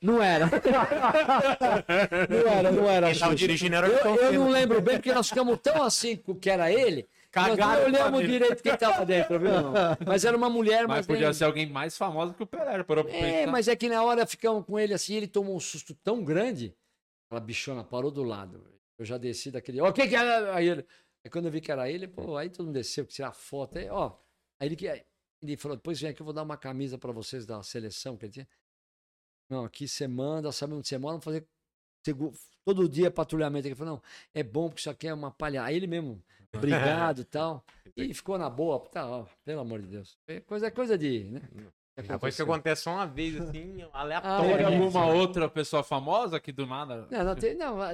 Não 0.00 0.22
era. 0.22 0.46
não 2.28 2.48
era, 2.52 2.72
não 2.72 2.88
era. 2.88 3.10
Quem 3.10 3.18
tava 3.18 3.34
dirigindo 3.34 3.76
era 3.76 3.88
o 3.88 3.92
eu, 3.92 4.16
eu 4.16 4.32
não 4.32 4.48
lembro 4.50 4.80
bem, 4.80 4.96
porque 4.96 5.12
nós 5.12 5.28
ficamos 5.28 5.58
tão 5.62 5.82
assim 5.82 6.16
que 6.16 6.50
era 6.50 6.70
ele, 6.72 7.08
nós 7.34 7.46
Cagaram 7.48 7.82
não 7.82 7.86
olhamos 7.88 8.26
direito 8.26 8.62
quem 8.62 8.76
tava 8.76 9.06
dentro, 9.06 9.38
viu? 9.38 9.50
Mas 10.06 10.24
era 10.24 10.36
uma 10.36 10.50
mulher, 10.50 10.86
mas, 10.88 10.98
Mas 10.98 11.06
podia 11.06 11.26
nem- 11.26 11.32
ser 11.34 11.44
alguém 11.44 11.68
mais 11.68 11.96
famoso 11.96 12.34
que 12.34 12.42
o 12.42 12.46
Pelé. 12.46 12.82
Para 12.82 13.02
É, 13.02 13.46
mas 13.46 13.68
é 13.68 13.76
que 13.76 13.88
na 13.88 14.02
hora 14.02 14.26
ficamos 14.26 14.64
com 14.66 14.78
ele 14.78 14.92
assim, 14.94 15.14
ele 15.14 15.28
tomou 15.28 15.54
um 15.56 15.60
susto 15.60 15.94
tão 16.02 16.24
grande, 16.24 16.74
aquela 17.28 17.40
bichona 17.40 17.84
parou 17.84 18.10
do 18.10 18.22
lado. 18.24 18.66
Eu 18.98 19.04
já 19.04 19.16
desci 19.16 19.50
daquele. 19.50 19.80
Ó, 19.80 19.88
o 19.88 19.92
que 19.92 20.06
que 20.08 20.14
era? 20.16 20.54
Aí, 20.54 20.68
ele... 20.68 20.84
aí 21.24 21.30
quando 21.30 21.46
eu 21.46 21.52
vi 21.52 21.60
que 21.60 21.70
era 21.72 21.88
ele, 21.90 22.06
pô, 22.08 22.36
aí 22.36 22.50
todo 22.50 22.66
mundo 22.66 22.74
desceu, 22.74 23.06
tirar 23.06 23.32
foto. 23.32 23.78
Aí, 23.78 23.88
ó, 23.88 24.12
aí 24.58 24.68
ele, 24.68 24.76
que- 24.76 25.04
ele 25.42 25.56
falou: 25.56 25.76
depois 25.76 26.00
vem 26.00 26.10
aqui, 26.10 26.20
eu 26.20 26.24
vou 26.24 26.34
dar 26.34 26.42
uma 26.42 26.56
camisa 26.56 26.98
pra 26.98 27.12
vocês 27.12 27.46
da 27.46 27.62
seleção 27.62 28.16
que 28.16 28.26
ele 28.26 28.32
tinha. 28.32 28.48
Não, 29.50 29.64
aqui 29.64 29.88
você 29.88 30.06
manda, 30.06 30.52
sabe 30.52 30.74
onde 30.74 30.86
você 30.86 30.96
mora, 30.96 31.14
vamos 31.14 31.24
fazer 31.24 31.44
todo 32.64 32.88
dia 32.88 33.10
patrulhamento. 33.10 33.66
Ele 33.66 33.74
falou: 33.74 33.94
não, 33.94 34.02
é 34.32 34.42
bom 34.44 34.68
porque 34.68 34.80
isso 34.80 34.88
aqui 34.90 35.08
é 35.08 35.12
uma 35.12 35.32
palha. 35.32 35.64
Aí 35.64 35.76
ele 35.76 35.88
mesmo, 35.88 36.22
obrigado 36.54 37.22
e 37.22 37.24
tal. 37.24 37.64
E 37.96 38.14
ficou 38.14 38.38
na 38.38 38.48
boa, 38.48 38.78
tá, 38.78 39.06
ó, 39.06 39.26
pelo 39.44 39.60
amor 39.60 39.82
de 39.82 39.88
Deus. 39.88 40.16
É 40.28 40.40
Coisa, 40.40 40.68
é 40.68 40.70
coisa 40.70 40.96
de. 40.96 41.24
Né? 41.24 41.40
É 41.96 42.02
coisa 42.02 42.06
que 42.06 42.12
Aconteceu. 42.12 42.44
acontece 42.46 42.82
só 42.82 42.92
uma 42.92 43.06
vez, 43.06 43.38
assim, 43.40 43.82
Ah, 43.92 44.00
aleatório. 44.00 44.56
Tem 44.56 44.64
é. 44.64 44.64
alguma 44.76 45.06
outra 45.06 45.48
pessoa 45.50 45.82
famosa 45.82 46.38
que 46.38 46.52
do 46.52 46.64
nada. 46.64 47.08
Não, 47.10 47.24
não, 47.24 47.34
tem, 47.34 47.54
não, 47.54 47.82
ah, 47.82 47.90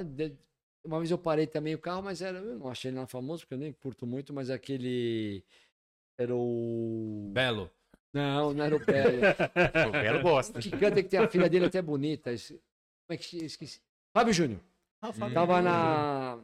uma 0.85 0.99
vez 0.99 1.11
eu 1.11 1.17
parei 1.17 1.47
também 1.47 1.75
o 1.75 1.79
carro, 1.79 2.03
mas 2.03 2.21
era, 2.21 2.37
eu 2.37 2.59
não 2.59 2.69
achei 2.69 2.89
ele 2.89 2.95
nada 2.95 3.07
famoso, 3.07 3.41
porque 3.41 3.55
eu 3.55 3.57
nem 3.57 3.73
curto 3.73 4.05
muito, 4.05 4.31
mas 4.33 4.49
aquele 4.49 5.43
era 6.17 6.33
o 6.33 7.29
Belo. 7.33 7.69
Não, 8.17 8.53
não 8.53 8.63
era 8.65 8.75
o 8.75 8.79
Belo. 8.79 9.21
O 9.89 9.91
Belo 9.91 10.21
gosta. 10.21 10.59
que 10.59 10.71
canta 10.71 11.03
que 11.03 11.09
tem 11.09 11.19
a 11.19 11.27
filha 11.29 11.49
dele 11.49 11.65
até 11.65 11.81
bonita. 11.81 12.31
Como 12.49 12.59
é 13.11 13.17
que 13.17 13.37
esqueci? 13.45 13.79
Fábio 14.15 14.33
Júnior. 14.33 14.59
Hum. 15.03 15.33
Tava 15.33 15.61
na 15.61 16.35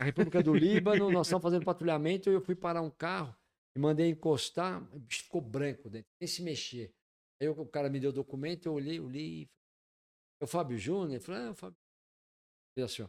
na 0.00 0.06
República 0.06 0.42
do 0.42 0.52
Líbano, 0.54 1.10
nós 1.10 1.26
estávamos 1.28 1.42
fazendo 1.44 1.64
patrulhamento 1.64 2.28
e 2.28 2.34
eu 2.34 2.40
fui 2.40 2.56
parar 2.56 2.82
um 2.82 2.90
carro 2.90 3.34
e 3.76 3.78
mandei 3.78 4.08
encostar, 4.10 4.82
o 4.92 4.98
bicho 4.98 5.22
ficou 5.24 5.40
branco 5.40 5.88
dentro, 5.88 6.08
nem 6.20 6.26
se 6.26 6.42
mexer. 6.42 6.92
Aí 7.40 7.48
o 7.48 7.64
cara 7.66 7.88
me 7.88 8.00
deu 8.00 8.10
o 8.10 8.12
documento, 8.12 8.66
eu 8.66 8.72
olhei, 8.74 8.98
olhei. 9.00 9.48
É 10.40 10.44
o 10.44 10.46
Fábio 10.48 10.76
Júnior? 10.76 11.10
Ele 11.12 11.20
falou, 11.20 11.40
é 11.40 11.50
o 11.50 11.54
Fábio. 11.54 11.76
Ele 12.76 12.84
assim, 12.84 13.02
ó. 13.02 13.08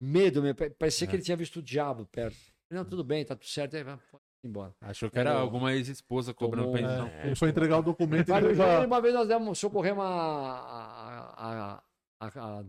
Medo, 0.00 0.42
meu, 0.42 0.54
pa- 0.54 0.70
parecia 0.70 1.06
que 1.06 1.14
ele 1.16 1.22
tinha 1.22 1.36
visto 1.36 1.56
o 1.60 1.62
diabo 1.62 2.04
perto. 2.06 2.34
Eu 2.36 2.42
falei, 2.68 2.82
Não, 2.82 2.84
tudo 2.90 3.04
bem, 3.04 3.24
tá 3.24 3.34
tudo 3.36 3.48
certo, 3.48 3.74
aí 3.76 3.82
ir 3.82 3.98
embora. 4.46 4.72
Achou 4.80 5.10
que 5.10 5.18
era 5.18 5.30
Tomou- 5.30 5.42
alguma 5.44 5.72
ex-esposa 5.74 6.32
cobrando 6.32 6.68
tomou- 6.72 6.78
pensão. 6.80 7.06
É, 7.08 7.26
ele 7.26 7.34
foi 7.34 7.50
entregar 7.50 7.78
o 7.78 7.82
documento 7.82 8.30
e 8.32 8.54
já... 8.54 8.86
Uma 8.86 9.00
vez 9.00 9.14
nós 9.14 9.28
demos, 9.28 9.58
socorremos 9.58 10.04
a. 10.04 10.08
a, 10.08 11.80
a, 12.20 12.28
a, 12.28 12.62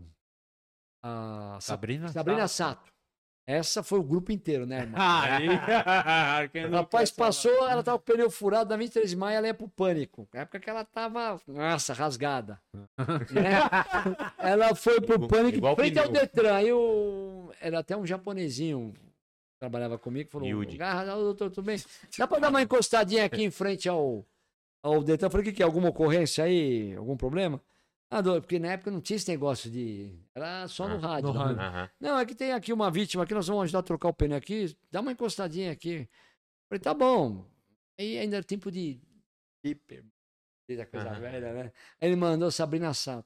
a, 1.02 1.56
a 1.56 1.60
Sabrina? 1.60 2.08
Sabrina 2.08 2.46
Sato. 2.48 2.92
Essa 3.46 3.82
foi 3.82 3.98
o 3.98 4.02
grupo 4.02 4.30
inteiro, 4.30 4.66
né, 4.66 4.80
irmão? 4.80 5.00
Aí. 5.00 5.48
Rapaz 6.70 7.10
passou, 7.10 7.66
ela 7.66 7.82
tava 7.82 7.98
com 7.98 8.02
o 8.02 8.14
pneu 8.14 8.30
furado, 8.30 8.68
na 8.68 8.76
23 8.76 9.08
de 9.08 9.16
maio 9.16 9.38
ela 9.38 9.46
ia 9.46 9.54
pro 9.54 9.66
pânico. 9.66 10.28
Na 10.34 10.40
época 10.40 10.60
que 10.60 10.68
ela 10.68 10.84
tava, 10.84 11.40
nossa, 11.46 11.94
rasgada. 11.94 12.60
Né? 13.32 13.58
Ela 14.36 14.74
foi 14.74 15.00
pro 15.00 15.26
pânico, 15.26 15.56
Igual 15.56 15.76
frente 15.76 15.98
ao 15.98 16.08
pneu. 16.08 16.20
Detran. 16.20 16.54
Aí 16.54 16.70
o... 16.70 17.50
era 17.58 17.78
até 17.78 17.96
um 17.96 18.04
japonesinho 18.06 18.92
trabalhava 19.58 19.98
comigo, 19.98 20.30
falou, 20.30 20.46
Yudi. 20.48 20.78
"Ah, 20.80 21.04
doutor, 21.04 21.50
tudo 21.50 21.64
bem? 21.64 21.78
Dá 22.16 22.26
pra 22.26 22.38
dar 22.38 22.50
uma 22.50 22.62
encostadinha 22.62 23.24
aqui 23.24 23.42
em 23.42 23.50
frente 23.50 23.88
ao, 23.88 24.24
ao 24.82 25.02
Detran? 25.02 25.26
Eu 25.26 25.30
falei, 25.30 25.46
o 25.46 25.50
que 25.50 25.56
que 25.56 25.62
é? 25.62 25.66
Alguma 25.66 25.88
ocorrência 25.88 26.44
aí? 26.44 26.94
Algum 26.94 27.16
problema? 27.16 27.60
Ah, 28.10 28.20
doutor, 28.22 28.40
porque 28.40 28.58
na 28.58 28.68
época 28.72 28.90
não 28.90 29.00
tinha 29.02 29.16
esse 29.16 29.30
negócio 29.30 29.70
de... 29.70 30.18
Era 30.34 30.66
só 30.68 30.88
no 30.88 30.94
Ah, 30.96 30.98
rádio. 31.10 31.32
no 31.32 31.38
rádio. 31.38 31.60
Aham. 31.60 31.90
Não, 32.00 32.18
é 32.18 32.24
que 32.24 32.34
tem 32.34 32.52
aqui 32.52 32.72
uma 32.72 32.90
vítima 32.90 33.24
aqui, 33.24 33.34
nós 33.34 33.46
vamos 33.46 33.64
ajudar 33.64 33.80
a 33.80 33.82
trocar 33.82 34.08
o 34.08 34.14
pneu 34.14 34.36
aqui. 34.38 34.74
Dá 34.90 35.00
uma 35.00 35.12
encostadinha 35.12 35.70
aqui. 35.72 36.08
Falei, 36.70 36.80
tá 36.80 36.94
bom. 36.94 37.44
Aí 37.98 38.16
ainda 38.18 38.36
era 38.36 38.44
tempo 38.44 38.70
de. 38.70 38.98
hiper. 39.64 40.04
Da 40.76 40.84
coisa 40.84 41.08
Aham. 41.08 41.20
velha, 41.20 41.52
né? 41.52 41.72
Ele 41.98 42.14
mandou 42.14 42.50
Sabrina 42.50 42.92
Sato. 42.92 43.24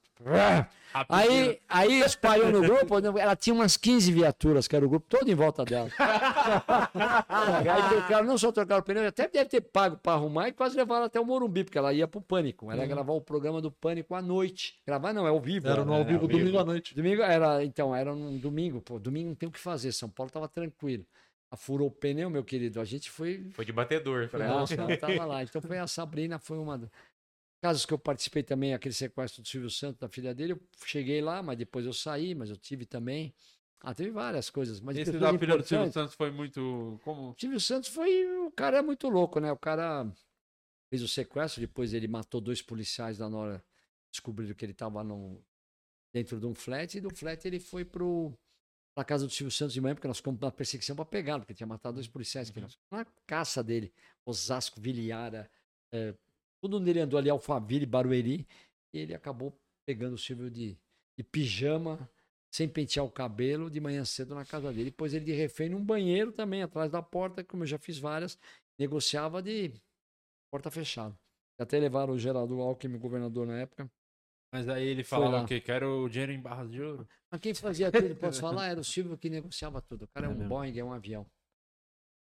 Aí, 1.09 1.59
aí 1.67 1.99
espalhou 1.99 2.49
no 2.49 2.61
grupo, 2.61 2.95
ela 3.19 3.35
tinha 3.35 3.53
umas 3.53 3.75
15 3.75 4.11
viaturas, 4.13 4.65
que 4.65 4.73
era 4.75 4.85
o 4.85 4.89
grupo 4.89 5.05
todo 5.09 5.29
em 5.29 5.35
volta 5.35 5.65
dela. 5.65 5.89
aí 6.93 7.89
trocaram, 7.89 8.25
não 8.25 8.37
só 8.37 8.49
trocaram 8.51 8.81
o 8.81 8.85
pneu, 8.85 9.05
até 9.05 9.27
deve 9.27 9.49
ter 9.49 9.59
pago 9.61 9.97
para 9.97 10.13
arrumar 10.13 10.47
e 10.47 10.53
quase 10.53 10.77
levaram 10.77 11.05
até 11.05 11.19
o 11.19 11.25
Morumbi, 11.25 11.65
porque 11.65 11.77
ela 11.77 11.93
ia 11.93 12.07
pro 12.07 12.21
Pânico. 12.21 12.71
Ela 12.71 12.83
ia 12.83 12.87
gravar 12.87 13.11
o 13.13 13.19
programa 13.21 13.59
do 13.59 13.71
Pânico 13.71 14.15
à 14.15 14.21
noite. 14.21 14.75
Gravar 14.87 15.11
não, 15.11 15.27
é 15.27 15.29
ao 15.29 15.41
vivo. 15.41 15.67
Era 15.67 15.83
no 15.83 15.93
ao 15.93 16.05
vivo, 16.05 16.21
ao 16.21 16.27
vivo. 16.27 16.39
domingo 16.39 16.59
à 16.59 16.63
noite. 16.63 16.95
Domingo 16.95 17.21
era, 17.23 17.61
então, 17.63 17.93
era 17.93 18.13
um 18.13 18.37
domingo, 18.37 18.79
pô, 18.81 18.99
domingo 18.99 19.29
não 19.29 19.35
tem 19.35 19.49
o 19.49 19.51
que 19.51 19.59
fazer, 19.59 19.91
São 19.91 20.09
Paulo 20.09 20.31
tava 20.31 20.47
tranquilo. 20.47 21.05
Furou 21.55 21.87
o 21.87 21.91
pneu, 21.91 22.31
meu 22.31 22.43
querido, 22.43 22.81
a 22.81 22.85
gente 22.85 23.11
foi, 23.11 23.45
Foi 23.51 23.63
de 23.63 23.71
batedor. 23.71 24.27
foi 24.27 24.39
nossa, 24.39 24.73
ela 24.73 24.97
tava 24.97 25.23
lá. 25.23 25.43
Então 25.43 25.61
foi 25.61 25.77
a 25.77 25.85
Sabrina, 25.85 26.39
foi 26.39 26.57
uma 26.57 26.89
casos 27.63 27.85
que 27.85 27.93
eu 27.93 27.97
participei 27.97 28.43
também, 28.43 28.73
aquele 28.73 28.93
sequestro 28.93 29.41
do 29.41 29.47
Silvio 29.47 29.69
Santos, 29.69 29.97
da 29.97 30.09
filha 30.09 30.35
dele, 30.35 30.51
eu 30.51 30.61
cheguei 30.85 31.21
lá, 31.21 31.41
mas 31.41 31.57
depois 31.57 31.85
eu 31.85 31.93
saí, 31.93 32.35
mas 32.35 32.49
eu 32.49 32.57
tive 32.57 32.85
também. 32.85 33.33
Ah, 33.79 33.95
teve 33.95 34.11
várias 34.11 34.49
coisas, 34.49 34.81
mas 34.81 34.97
Esse 34.97 35.13
da 35.13 35.37
filha 35.39 35.57
do 35.57 35.63
Silvio. 35.63 35.89
Santos 35.89 36.13
foi 36.13 36.29
muito. 36.29 36.99
Como? 37.05 37.29
O 37.29 37.35
Silvio 37.39 37.61
Santos 37.61 37.87
foi. 37.87 38.27
O 38.45 38.51
cara 38.51 38.79
é 38.79 38.81
muito 38.81 39.07
louco, 39.07 39.39
né? 39.39 39.49
O 39.49 39.57
cara 39.57 40.13
fez 40.89 41.01
o 41.01 41.07
sequestro, 41.07 41.61
depois 41.61 41.93
ele 41.93 42.05
matou 42.05 42.41
dois 42.41 42.61
policiais 42.61 43.19
na 43.19 43.29
hora. 43.29 43.63
Descobriram 44.11 44.53
que 44.53 44.65
ele 44.65 44.73
estava 44.73 45.01
dentro 46.13 46.41
de 46.41 46.45
um 46.45 46.53
flat, 46.53 46.97
e 46.97 47.01
do 47.01 47.15
flat 47.15 47.45
ele 47.45 47.61
foi 47.61 47.85
pro, 47.85 48.37
pra 48.93 49.05
casa 49.05 49.25
do 49.25 49.31
Silvio 49.31 49.51
Santos 49.51 49.73
de 49.73 49.79
manhã, 49.79 49.95
porque 49.95 50.07
nós 50.07 50.17
ficamos 50.17 50.39
na 50.41 50.51
perseguição 50.51 50.97
para 50.97 51.05
pegar, 51.05 51.39
porque 51.39 51.53
tinha 51.53 51.65
matado 51.65 51.95
dois 51.95 52.09
policiais. 52.09 52.49
Que 52.49 52.59
nós, 52.59 52.77
na 52.91 53.05
caça 53.25 53.63
dele, 53.63 53.93
Osasco, 54.25 54.81
Viliara, 54.81 55.49
é, 55.93 56.13
tudo 56.63 56.77
onde 56.77 56.89
ele 56.89 57.01
andou 57.01 57.19
ali, 57.19 57.29
Alphaville, 57.29 57.85
Barueri, 57.85 58.47
e 58.93 58.99
ele 58.99 59.13
acabou 59.13 59.53
pegando 59.85 60.13
o 60.13 60.17
Silvio 60.17 60.49
de, 60.49 60.77
de 61.17 61.23
pijama, 61.23 62.09
sem 62.49 62.69
pentear 62.69 63.05
o 63.05 63.11
cabelo, 63.11 63.69
de 63.69 63.81
manhã 63.81 64.05
cedo 64.05 64.33
na 64.33 64.45
casa 64.45 64.71
dele. 64.71 64.85
Depois 64.85 65.13
ele 65.13 65.25
de 65.25 65.33
refém 65.33 65.67
num 65.67 65.83
banheiro 65.83 66.31
também, 66.31 66.63
atrás 66.63 66.89
da 66.89 67.01
porta, 67.01 67.43
como 67.43 67.63
eu 67.63 67.67
já 67.67 67.77
fiz 67.77 67.97
várias, 67.99 68.39
negociava 68.79 69.41
de 69.41 69.73
porta 70.49 70.71
fechada. 70.71 71.13
Até 71.59 71.77
levaram 71.79 72.13
o 72.13 72.17
Geraldo 72.17 72.61
Alckmin, 72.61 72.97
governador 72.97 73.45
na 73.45 73.59
época, 73.59 73.91
Mas 74.53 74.69
aí 74.69 74.87
ele 74.87 75.03
falava 75.03 75.45
quê? 75.45 75.59
Quero 75.59 76.05
o 76.05 76.09
dinheiro 76.09 76.31
em 76.31 76.39
barras 76.39 76.71
de 76.71 76.81
ouro. 76.81 77.05
Mas 77.29 77.41
quem 77.41 77.53
fazia 77.53 77.91
tudo, 77.91 78.15
posso 78.15 78.39
falar, 78.39 78.67
era 78.67 78.79
o 78.79 78.85
Silvio 78.85 79.17
que 79.17 79.29
negociava 79.29 79.81
tudo. 79.81 80.05
O 80.05 80.07
cara 80.07 80.27
é, 80.27 80.29
É 80.29 80.31
um 80.31 80.37
mesmo. 80.37 80.47
Boeing, 80.47 80.79
é 80.79 80.83
um 80.83 80.93
avião. 80.93 81.25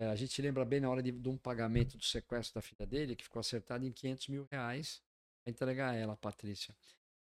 É, 0.02 0.08
a 0.08 0.16
gente 0.16 0.42
lembra 0.42 0.66
bem 0.66 0.80
na 0.80 0.90
hora 0.90 1.04
de, 1.04 1.12
de 1.12 1.30
um 1.30 1.38
pagamento 1.38 1.96
do 1.96 2.04
sequestro 2.04 2.56
da 2.56 2.62
filha 2.62 2.88
dele, 2.88 3.16
que 3.16 3.24
ficou 3.24 3.40
acertado 3.40 3.86
em 3.86 3.92
500 3.92 4.30
mil 4.30 4.48
reais 4.50 5.00
para 5.44 5.52
entregar 5.52 5.92
a 5.92 5.96
ela, 5.96 6.14
a 6.14 6.18
Patrícia. 6.18 6.76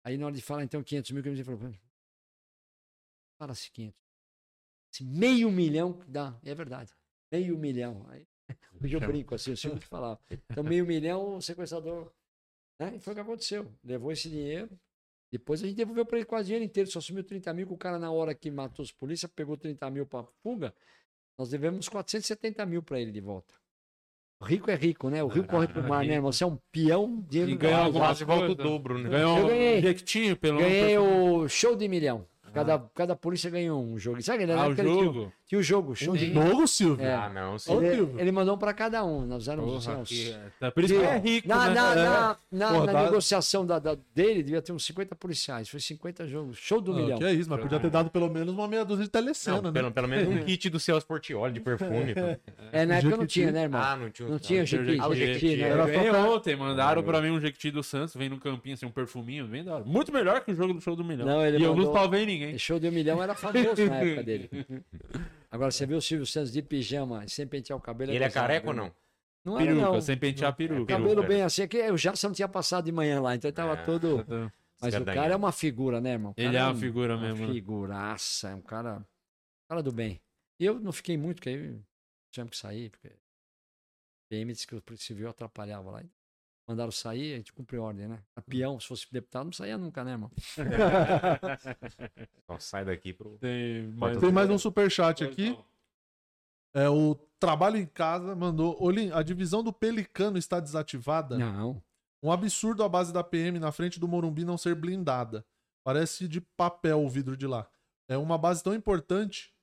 Aí 0.02 0.18
na 0.18 0.26
hora 0.26 0.34
de 0.34 0.42
falar, 0.42 0.64
então, 0.64 0.82
500 0.82 1.12
mil, 1.12 1.22
que 1.22 1.28
ele 1.28 1.44
falou, 1.44 1.72
fala-se 3.38 3.70
500. 3.70 3.96
Se 4.90 5.04
meio 5.04 5.48
milhão 5.48 5.92
que 5.92 6.10
dá, 6.10 6.36
é 6.42 6.52
verdade, 6.56 6.92
meio 7.30 7.56
milhão. 7.56 8.04
Aí, 8.08 8.26
hoje 8.82 8.96
eu 8.96 9.00
brinco 9.00 9.36
assim, 9.36 9.52
o 9.52 9.56
Silvio 9.56 9.78
que 9.78 9.86
falava. 9.86 10.18
Então, 10.50 10.64
meio 10.64 10.84
milhão, 10.84 11.36
o 11.36 11.40
sequestrador... 11.40 12.12
Né? 12.80 12.96
E 12.96 12.98
foi 12.98 13.12
o 13.12 13.14
que 13.14 13.22
aconteceu. 13.22 13.72
Levou 13.84 14.10
esse 14.10 14.28
dinheiro, 14.28 14.76
depois 15.30 15.62
a 15.62 15.66
gente 15.66 15.76
devolveu 15.76 16.04
para 16.04 16.18
ele 16.18 16.26
quase 16.26 16.46
o 16.46 16.46
dinheiro 16.46 16.64
inteiro, 16.64 16.90
só 16.90 17.00
sumiu 17.00 17.22
30 17.22 17.54
mil, 17.54 17.68
que 17.68 17.74
o 17.74 17.78
cara 17.78 17.96
na 17.96 18.10
hora 18.10 18.34
que 18.34 18.50
matou 18.50 18.82
os 18.82 18.90
polícia 18.90 19.28
pegou 19.28 19.56
30 19.56 19.88
mil 19.88 20.04
para 20.04 20.26
fuga, 20.42 20.74
nós 21.38 21.50
devemos 21.50 21.88
470 21.88 22.64
mil 22.66 22.82
para 22.82 23.00
ele 23.00 23.12
de 23.12 23.20
volta. 23.20 23.54
O 24.40 24.44
rico 24.44 24.70
é 24.70 24.74
rico, 24.74 25.08
né? 25.08 25.22
O 25.22 25.28
rio 25.28 25.44
corre 25.44 25.66
pro 25.66 25.82
mar, 25.82 26.04
né, 26.04 26.14
irmão? 26.14 26.30
Você 26.30 26.44
é 26.44 26.46
um 26.46 26.58
peão 26.70 27.24
de 27.28 27.40
E 27.40 27.56
ganhou 27.56 27.80
alguma 27.80 28.06
Quase 28.06 28.24
volta 28.24 28.52
o 28.52 28.54
dobro, 28.54 28.98
né? 28.98 29.08
Ganhou 29.08 29.38
um 29.38 30.36
pelo 30.36 30.58
Ganhei 30.58 30.98
o 30.98 31.48
show 31.48 31.74
de 31.74 31.88
milhão. 31.88 32.26
Cada, 32.56 32.78
cada 32.94 33.14
polícia 33.16 33.50
ganhou 33.50 33.82
um 33.82 33.98
jogo. 33.98 34.20
Sabe, 34.22 34.46
né? 34.46 34.54
Ah, 34.54 34.66
o 34.66 34.68
Naquele 34.70 34.88
tinha- 34.90 35.04
jogo? 35.04 35.32
Tinha 35.46 35.58
o 35.60 35.62
jogo, 35.62 35.94
show 35.94 36.12
Um 36.12 36.16
de 36.16 36.32
jogo, 36.34 36.66
Silvio? 36.66 37.06
É. 37.06 37.14
Ah, 37.14 37.28
não. 37.32 37.52
Ô, 37.52 37.80
Ele, 37.80 37.94
Silvio. 37.94 38.14
ele 38.20 38.32
mandou 38.32 38.56
um 38.56 38.58
para 38.58 38.74
cada 38.74 39.04
um. 39.04 39.24
Nós 39.24 39.46
éramos 39.46 39.84
Porra, 39.86 39.98
uns- 39.98 40.08
que- 40.08 40.34
tá- 40.58 40.72
Por 40.72 40.82
isso 40.82 40.94
que 40.94 40.98
Que- 41.00 41.06
é 41.06 41.18
rico, 41.18 41.48
na, 41.48 41.68
né? 41.68 41.74
na, 41.74 41.92
É. 41.92 41.94
na, 41.94 42.36
na- 42.50 42.68
Porra, 42.72 42.86
na 42.86 42.92
dá- 42.92 43.02
negociação 43.04 43.64
da, 43.64 43.78
da- 43.78 43.96
dele, 44.12 44.42
devia 44.42 44.60
ter 44.60 44.72
uns 44.72 44.84
50 44.84 45.14
policiais. 45.14 45.68
Foi 45.68 45.78
50 45.78 46.26
jogos. 46.26 46.56
Show 46.58 46.80
do 46.80 46.90
Ah, 46.90 46.96
milhão. 46.96 47.18
que 47.18 47.24
é 47.24 47.32
isso, 47.32 47.48
mas 47.48 47.60
podia 47.60 47.78
ter 47.78 47.90
dado 47.90 48.10
pelo 48.10 48.28
menos 48.28 48.52
uma 48.52 48.66
meia 48.66 48.84
dúzia 48.84 49.04
de 49.04 49.10
telecena, 49.10 49.56
Não, 49.58 49.62
né? 49.64 49.72
pelo, 49.72 49.92
pelo 49.92 50.08
menos 50.08 50.28
um 50.34 50.44
kit 50.44 50.68
do 50.68 50.80
Celso 50.80 51.06
Portioli 51.06 51.52
de 51.52 51.60
perfume. 51.60 52.12
pô. 52.12 52.20
É, 52.72 52.84
na 52.84 52.96
época 52.96 53.16
não 53.16 53.26
tinha, 53.26 53.52
né, 53.52 53.62
irmão? 53.62 53.80
Ah, 53.80 53.94
não 53.96 54.10
tinha. 54.10 54.28
Não 54.28 54.38
tinha 54.40 54.60
Ah, 54.62 54.64
o 54.64 54.66
Jequiti, 54.66 55.16
Jequiti, 55.16 55.56
né? 55.62 55.68
era 55.68 55.86
ganhei 55.86 56.10
pra- 56.10 56.24
ontem, 56.28 56.56
mandaram 56.56 57.00
Ah, 57.02 57.04
pra 57.04 57.20
mim 57.22 57.30
um 57.30 57.40
Jequiti 57.40 57.70
do 57.70 57.84
Santos, 57.84 58.16
vem 58.16 58.28
no 58.28 58.40
campinho, 58.40 58.74
assim, 58.74 58.86
um 58.86 58.90
perfuminho, 58.90 59.46
bem 59.46 59.62
da 59.62 59.74
hora. 59.76 59.84
Muito 59.84 60.12
melhor 60.12 60.40
que 60.40 60.50
o 60.50 60.54
jogo 60.56 60.74
do 60.74 60.80
show 60.80 60.96
do 60.96 61.04
milhão. 61.04 61.28
E 61.46 61.62
eu 61.62 61.76
não 61.76 61.92
salvei 61.92 62.26
ninguém. 62.26 62.45
Esse 62.50 62.58
show 62.60 62.78
de 62.78 62.88
um 62.88 62.92
milhão 62.92 63.22
era 63.22 63.34
famoso 63.34 63.86
na 63.86 63.96
época 63.96 64.22
dele. 64.22 64.50
Agora, 65.50 65.70
você 65.70 65.86
viu 65.86 65.98
o 65.98 66.02
Silvio 66.02 66.26
Santos 66.26 66.52
de 66.52 66.62
pijama, 66.62 67.26
sem 67.28 67.46
pentear 67.46 67.78
o 67.78 67.80
cabelo. 67.80 68.10
Ele 68.12 68.22
é 68.22 68.28
gozado, 68.28 68.46
careca 68.46 68.68
ou 68.68 68.74
não? 68.74 68.94
Não 69.44 69.58
era, 69.60 69.66
Peruca, 69.72 69.92
não. 69.92 70.00
sem 70.00 70.16
pentear 70.16 70.50
a 70.50 70.52
peruca. 70.52 70.86
Cabelo 70.92 71.08
peruca. 71.10 71.28
bem 71.28 71.42
assim, 71.42 71.62
é 71.62 71.68
que 71.68 71.90
o 71.90 71.96
Jackson 71.96 72.32
tinha 72.32 72.48
passado 72.48 72.84
de 72.86 72.92
manhã 72.92 73.20
lá, 73.20 73.34
então 73.36 73.48
ele 73.48 73.54
tava 73.54 73.74
É. 73.74 73.84
todo... 73.84 74.26
Mas 74.80 74.94
o 74.94 75.04
cara 75.04 75.32
é 75.32 75.36
uma 75.36 75.52
figura, 75.52 76.00
né, 76.02 76.10
irmão? 76.12 76.34
Ele 76.36 76.54
é 76.56 76.62
uma 76.62 76.72
um- 76.72 76.76
figura 76.76 77.16
uma 77.16 77.28
mesmo, 77.28 77.46
né? 77.46 77.52
figuraça, 77.54 78.50
é 78.50 78.54
um 78.54 78.60
cara, 78.60 79.06
cara 79.68 79.82
do 79.82 79.90
bem. 79.92 80.20
E 80.60 80.64
eu 80.66 80.78
não 80.80 80.92
fiquei 80.92 81.16
muito, 81.16 81.36
porque 81.36 81.48
aí 81.48 81.80
tivemos 82.30 82.50
que 82.50 82.56
sair, 82.58 82.90
porque 82.90 83.08
o 83.08 83.12
PM 84.28 84.52
disse 84.52 84.66
que 84.66 84.74
o 84.74 84.82
Polícia 84.82 85.06
Civil 85.06 85.28
atrapalhava 85.30 85.90
lá. 85.92 86.02
Mandaram 86.68 86.90
sair, 86.90 87.34
a 87.34 87.36
gente 87.36 87.52
cumpriu 87.52 87.82
ordem, 87.84 88.08
né? 88.08 88.20
A 88.34 88.42
peão, 88.42 88.80
se 88.80 88.88
fosse 88.88 89.06
deputado, 89.12 89.44
não 89.44 89.52
saía 89.52 89.78
nunca, 89.78 90.02
né, 90.02 90.12
irmão? 90.12 90.30
Ó, 92.48 92.58
sai 92.58 92.84
daqui 92.84 93.12
pro. 93.12 93.38
Tem 93.38 93.86
mais, 93.92 94.18
Tem 94.18 94.32
mais 94.32 94.50
um 94.50 94.58
superchat 94.58 95.22
aqui. 95.22 95.56
É, 96.74 96.88
o 96.88 97.14
Trabalho 97.38 97.76
em 97.76 97.86
Casa 97.86 98.34
mandou. 98.34 98.76
Olim, 98.82 99.12
a 99.12 99.22
divisão 99.22 99.62
do 99.62 99.72
Pelicano 99.72 100.38
está 100.38 100.58
desativada? 100.58 101.38
Não. 101.38 101.80
Um 102.22 102.32
absurdo 102.32 102.82
a 102.82 102.88
base 102.88 103.12
da 103.12 103.22
PM 103.22 103.60
na 103.60 103.70
frente 103.70 104.00
do 104.00 104.08
Morumbi 104.08 104.44
não 104.44 104.58
ser 104.58 104.74
blindada. 104.74 105.46
Parece 105.84 106.26
de 106.26 106.40
papel 106.40 107.00
o 107.00 107.08
vidro 107.08 107.36
de 107.36 107.46
lá. 107.46 107.70
É 108.08 108.16
uma 108.16 108.36
base 108.36 108.62
tão 108.62 108.74
importante. 108.74 109.54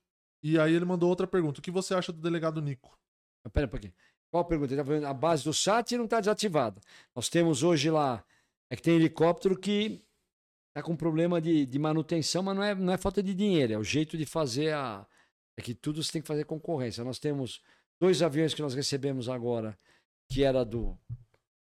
E 0.42 0.58
aí 0.58 0.72
ele 0.72 0.84
mandou 0.84 1.10
outra 1.10 1.26
pergunta. 1.26 1.60
O 1.60 1.62
que 1.62 1.70
você 1.70 1.94
acha 1.94 2.12
do 2.12 2.20
delegado 2.20 2.62
Nico? 2.62 2.98
Espera 3.46 3.66
um 3.66 3.70
pouquinho. 3.70 3.92
Qual 4.34 4.42
a 4.42 4.48
pergunta? 4.48 4.74
Tá 4.74 5.08
a 5.10 5.14
base 5.14 5.44
do 5.44 5.54
SAT 5.54 5.92
não 5.92 6.06
está 6.06 6.18
desativada. 6.18 6.80
Nós 7.14 7.28
temos 7.28 7.62
hoje 7.62 7.88
lá, 7.88 8.24
é 8.68 8.74
que 8.74 8.82
tem 8.82 8.96
helicóptero 8.96 9.56
que 9.56 10.02
está 10.70 10.82
com 10.82 10.96
problema 10.96 11.40
de, 11.40 11.64
de 11.64 11.78
manutenção, 11.78 12.42
mas 12.42 12.56
não 12.56 12.62
é, 12.64 12.74
não 12.74 12.92
é 12.92 12.96
falta 12.96 13.22
de 13.22 13.32
dinheiro, 13.32 13.74
é 13.74 13.78
o 13.78 13.84
jeito 13.84 14.18
de 14.18 14.26
fazer 14.26 14.74
a. 14.74 15.06
É 15.56 15.62
que 15.62 15.72
tudo 15.72 16.02
você 16.02 16.10
tem 16.10 16.20
que 16.20 16.26
fazer 16.26 16.44
concorrência. 16.46 17.04
Nós 17.04 17.20
temos 17.20 17.62
dois 18.00 18.22
aviões 18.22 18.52
que 18.52 18.60
nós 18.60 18.74
recebemos 18.74 19.28
agora, 19.28 19.78
que 20.28 20.42
era 20.42 20.64
do. 20.64 20.98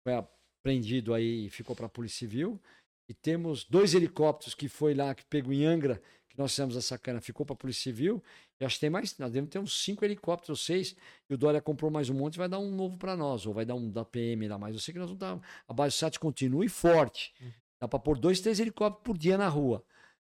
Foi 0.05 0.15
apreendido 0.15 1.13
aí 1.13 1.45
e 1.45 1.49
ficou 1.49 1.73
para 1.73 1.85
a 1.85 1.89
Polícia 1.89 2.19
Civil. 2.19 2.61
E 3.07 3.13
temos 3.13 3.63
dois 3.63 3.93
helicópteros 3.93 4.53
que 4.53 4.67
foi 4.67 4.93
lá, 4.93 5.15
que 5.15 5.23
pegou 5.23 5.53
em 5.53 5.65
Angra, 5.65 6.01
que 6.37 6.41
nós 6.41 6.51
fizemos 6.51 6.77
essa 6.77 6.99
cana, 6.99 7.19
ficou 7.19 7.43
para 7.43 7.55
a 7.55 7.57
Polícia 7.57 7.83
Civil. 7.83 8.23
E 8.59 8.65
acho 8.65 8.75
que 8.75 8.81
tem 8.81 8.91
mais, 8.91 9.17
nós 9.17 9.31
devemos 9.31 9.49
ter 9.49 9.57
uns 9.57 9.83
cinco 9.83 10.05
helicópteros, 10.05 10.63
seis. 10.63 10.95
E 11.27 11.33
o 11.33 11.37
Dória 11.37 11.59
comprou 11.59 11.89
mais 11.89 12.11
um 12.11 12.13
monte 12.13 12.35
e 12.35 12.37
vai 12.37 12.47
dar 12.47 12.59
um 12.59 12.69
novo 12.69 12.95
para 12.95 13.17
nós, 13.17 13.47
ou 13.47 13.53
vai 13.53 13.65
dar 13.65 13.73
um 13.73 13.89
da 13.89 14.05
PM 14.05 14.47
lá. 14.47 14.57
Mas 14.57 14.75
eu 14.75 14.79
sei 14.79 14.93
que 14.93 14.99
nós 14.99 15.09
vamos 15.09 15.19
dar. 15.19 15.39
A 15.67 15.73
base 15.73 15.95
SAT 15.95 16.19
continue 16.19 16.69
forte. 16.69 17.33
Dá 17.81 17.87
para 17.87 17.97
pôr 17.97 18.19
dois, 18.19 18.39
três 18.39 18.59
helicópteros 18.59 19.03
por 19.03 19.17
dia 19.17 19.35
na 19.35 19.47
rua. 19.47 19.83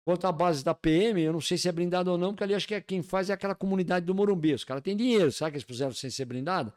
Quanto 0.04 0.26
à 0.26 0.32
base 0.32 0.64
da 0.64 0.74
PM, 0.74 1.22
eu 1.22 1.32
não 1.32 1.40
sei 1.40 1.56
se 1.56 1.68
é 1.68 1.72
blindado 1.72 2.10
ou 2.10 2.18
não, 2.18 2.32
porque 2.32 2.42
ali 2.42 2.54
acho 2.56 2.66
que 2.66 2.74
é 2.74 2.80
quem 2.80 3.00
faz 3.00 3.30
é 3.30 3.32
aquela 3.32 3.54
comunidade 3.54 4.04
do 4.04 4.12
Morumbi. 4.12 4.52
Os 4.52 4.64
caras 4.64 4.82
têm 4.82 4.96
dinheiro, 4.96 5.30
sabe 5.30 5.52
que 5.52 5.56
eles 5.58 5.64
puseram 5.64 5.92
sem 5.92 6.10
ser 6.10 6.24
blindado? 6.24 6.72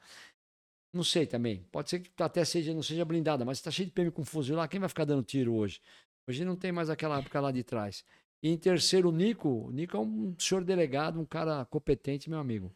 Não 0.94 1.04
sei 1.04 1.26
também. 1.26 1.66
Pode 1.72 1.90
ser 1.90 2.00
que 2.00 2.12
até 2.22 2.46
seja, 2.46 2.74
não 2.76 2.84
seja 2.84 3.04
blindada, 3.04 3.44
mas 3.44 3.58
está 3.58 3.72
cheio 3.72 3.88
de 3.88 3.92
PM 3.92 4.12
com 4.12 4.24
fuzil 4.24 4.56
lá. 4.56 4.68
Quem 4.68 4.80
vai 4.80 4.88
ficar 4.88 5.06
dando 5.06 5.24
tiro 5.24 5.56
hoje? 5.56 5.82
Hoje 6.28 6.46
não 6.46 6.56
tem 6.56 6.72
mais 6.72 6.90
aquela 6.90 7.18
época 7.20 7.40
lá 7.42 7.52
de 7.52 7.64
trás. 7.64 8.06
E 8.44 8.49
em 8.52 8.57
terceiro, 8.57 9.10
o 9.10 9.12
Nico. 9.12 9.68
O 9.68 9.72
Nico 9.72 9.98
é 9.98 9.99
um 9.99 10.36
senhor 10.38 10.64
delegado, 10.64 11.20
um 11.20 11.26
cara 11.26 11.66
competente, 11.66 12.30
meu 12.30 12.40
amigo. 12.40 12.72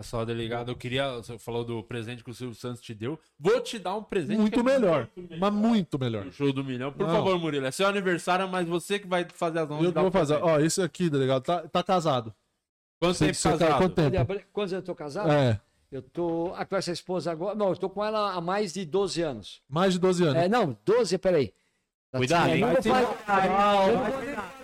Só 0.00 0.24
delegado, 0.24 0.70
eu 0.70 0.76
queria. 0.76 1.16
Você 1.16 1.36
falou 1.38 1.64
do 1.64 1.82
presente 1.82 2.22
que 2.22 2.30
o 2.30 2.34
Silvio 2.34 2.54
Santos 2.54 2.80
te 2.80 2.94
deu. 2.94 3.18
Vou 3.38 3.60
te 3.60 3.80
dar 3.80 3.96
um 3.96 4.02
presente. 4.02 4.38
Muito 4.38 4.60
é 4.60 4.62
melhor. 4.62 5.08
muito 5.16 5.36
Mas 5.38 5.52
muito 5.52 5.98
melhor. 5.98 6.26
O 6.26 6.30
show 6.32 6.52
do 6.52 6.62
milhão. 6.62 6.92
Por 6.92 7.04
Não. 7.04 7.12
favor, 7.16 7.36
Murilo. 7.38 7.66
É 7.66 7.70
seu 7.72 7.86
aniversário, 7.88 8.48
mas 8.48 8.66
você 8.68 8.98
que 9.00 9.08
vai 9.08 9.26
fazer 9.34 9.58
as 9.58 9.68
honras. 9.70 9.84
Eu 9.86 9.92
vou 10.02 10.10
fazer. 10.12 10.34
Ó, 10.40 10.60
esse 10.60 10.80
aqui, 10.80 11.10
delegado, 11.10 11.42
tá, 11.42 11.66
tá 11.66 11.82
casado. 11.82 12.32
Quanto 13.00 13.18
tempo 13.18 13.34
você 13.34 13.48
tá- 13.52 13.58
casado? 13.58 13.78
quanto 13.78 13.94
tempo? 14.10 14.42
Quantos 14.52 14.72
anos 14.72 14.82
eu 14.82 14.86
tô 14.86 14.94
casado? 14.94 15.30
É, 15.32 15.60
Eu 15.90 16.02
tô. 16.02 16.52
Ah, 16.54 16.64
com 16.64 16.76
essa 16.76 16.92
esposa 16.92 17.32
agora. 17.32 17.56
Não, 17.56 17.70
eu 17.70 17.76
tô 17.76 17.88
com 17.90 18.04
ela 18.04 18.34
há 18.34 18.40
mais 18.40 18.74
de 18.74 18.84
12 18.84 19.20
anos. 19.22 19.62
mais 19.68 19.94
de 19.94 19.98
12 19.98 20.22
anos. 20.22 20.36
É, 20.36 20.48
não, 20.48 20.76
12, 20.84 21.18
peraí. 21.18 21.52
Cuidado, 22.14 22.50
É, 22.50 22.54
hein? 22.54 22.60
não 22.60 22.72
vou 22.72 22.82
falar. 22.82 24.57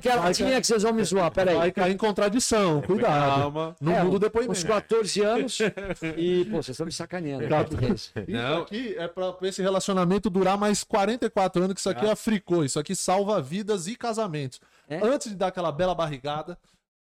Que 0.00 0.08
ela 0.08 0.32
tinha 0.32 0.60
que 0.60 0.66
vocês 0.66 0.82
vão 0.82 0.92
me 0.92 1.04
zoar, 1.04 1.30
peraí. 1.30 1.56
Vai 1.56 1.70
cair 1.72 1.92
em 1.92 1.96
contradição, 1.96 2.80
cuidado. 2.82 3.40
Calma. 3.40 3.76
Não 3.80 3.92
É, 3.92 4.02
muda 4.02 4.12
o 4.12 4.16
Uns 4.16 4.20
depoimento. 4.20 4.66
14 4.66 5.20
anos. 5.22 5.58
E, 6.16 6.44
pô, 6.46 6.56
vocês 6.62 6.70
estão 6.70 6.86
me 6.86 6.92
sacaneando. 6.92 7.46
Tá. 7.48 7.64
Isso. 7.94 8.12
Não. 8.26 8.62
aqui 8.62 8.94
é 8.98 9.06
pra, 9.08 9.32
pra 9.32 9.48
esse 9.48 9.60
relacionamento 9.62 10.28
durar 10.30 10.56
mais 10.58 10.82
44 10.84 11.62
anos, 11.62 11.74
que 11.74 11.80
isso 11.80 11.90
aqui 11.90 12.06
é 12.06 12.16
fricô. 12.16 12.64
Isso 12.64 12.78
aqui 12.78 12.94
salva 12.96 13.40
vidas 13.40 13.86
e 13.86 13.94
casamentos. 13.96 14.60
É? 14.88 14.98
Antes 15.04 15.28
de 15.30 15.36
dar 15.36 15.48
aquela 15.48 15.70
bela 15.70 15.94
barrigada, 15.94 16.58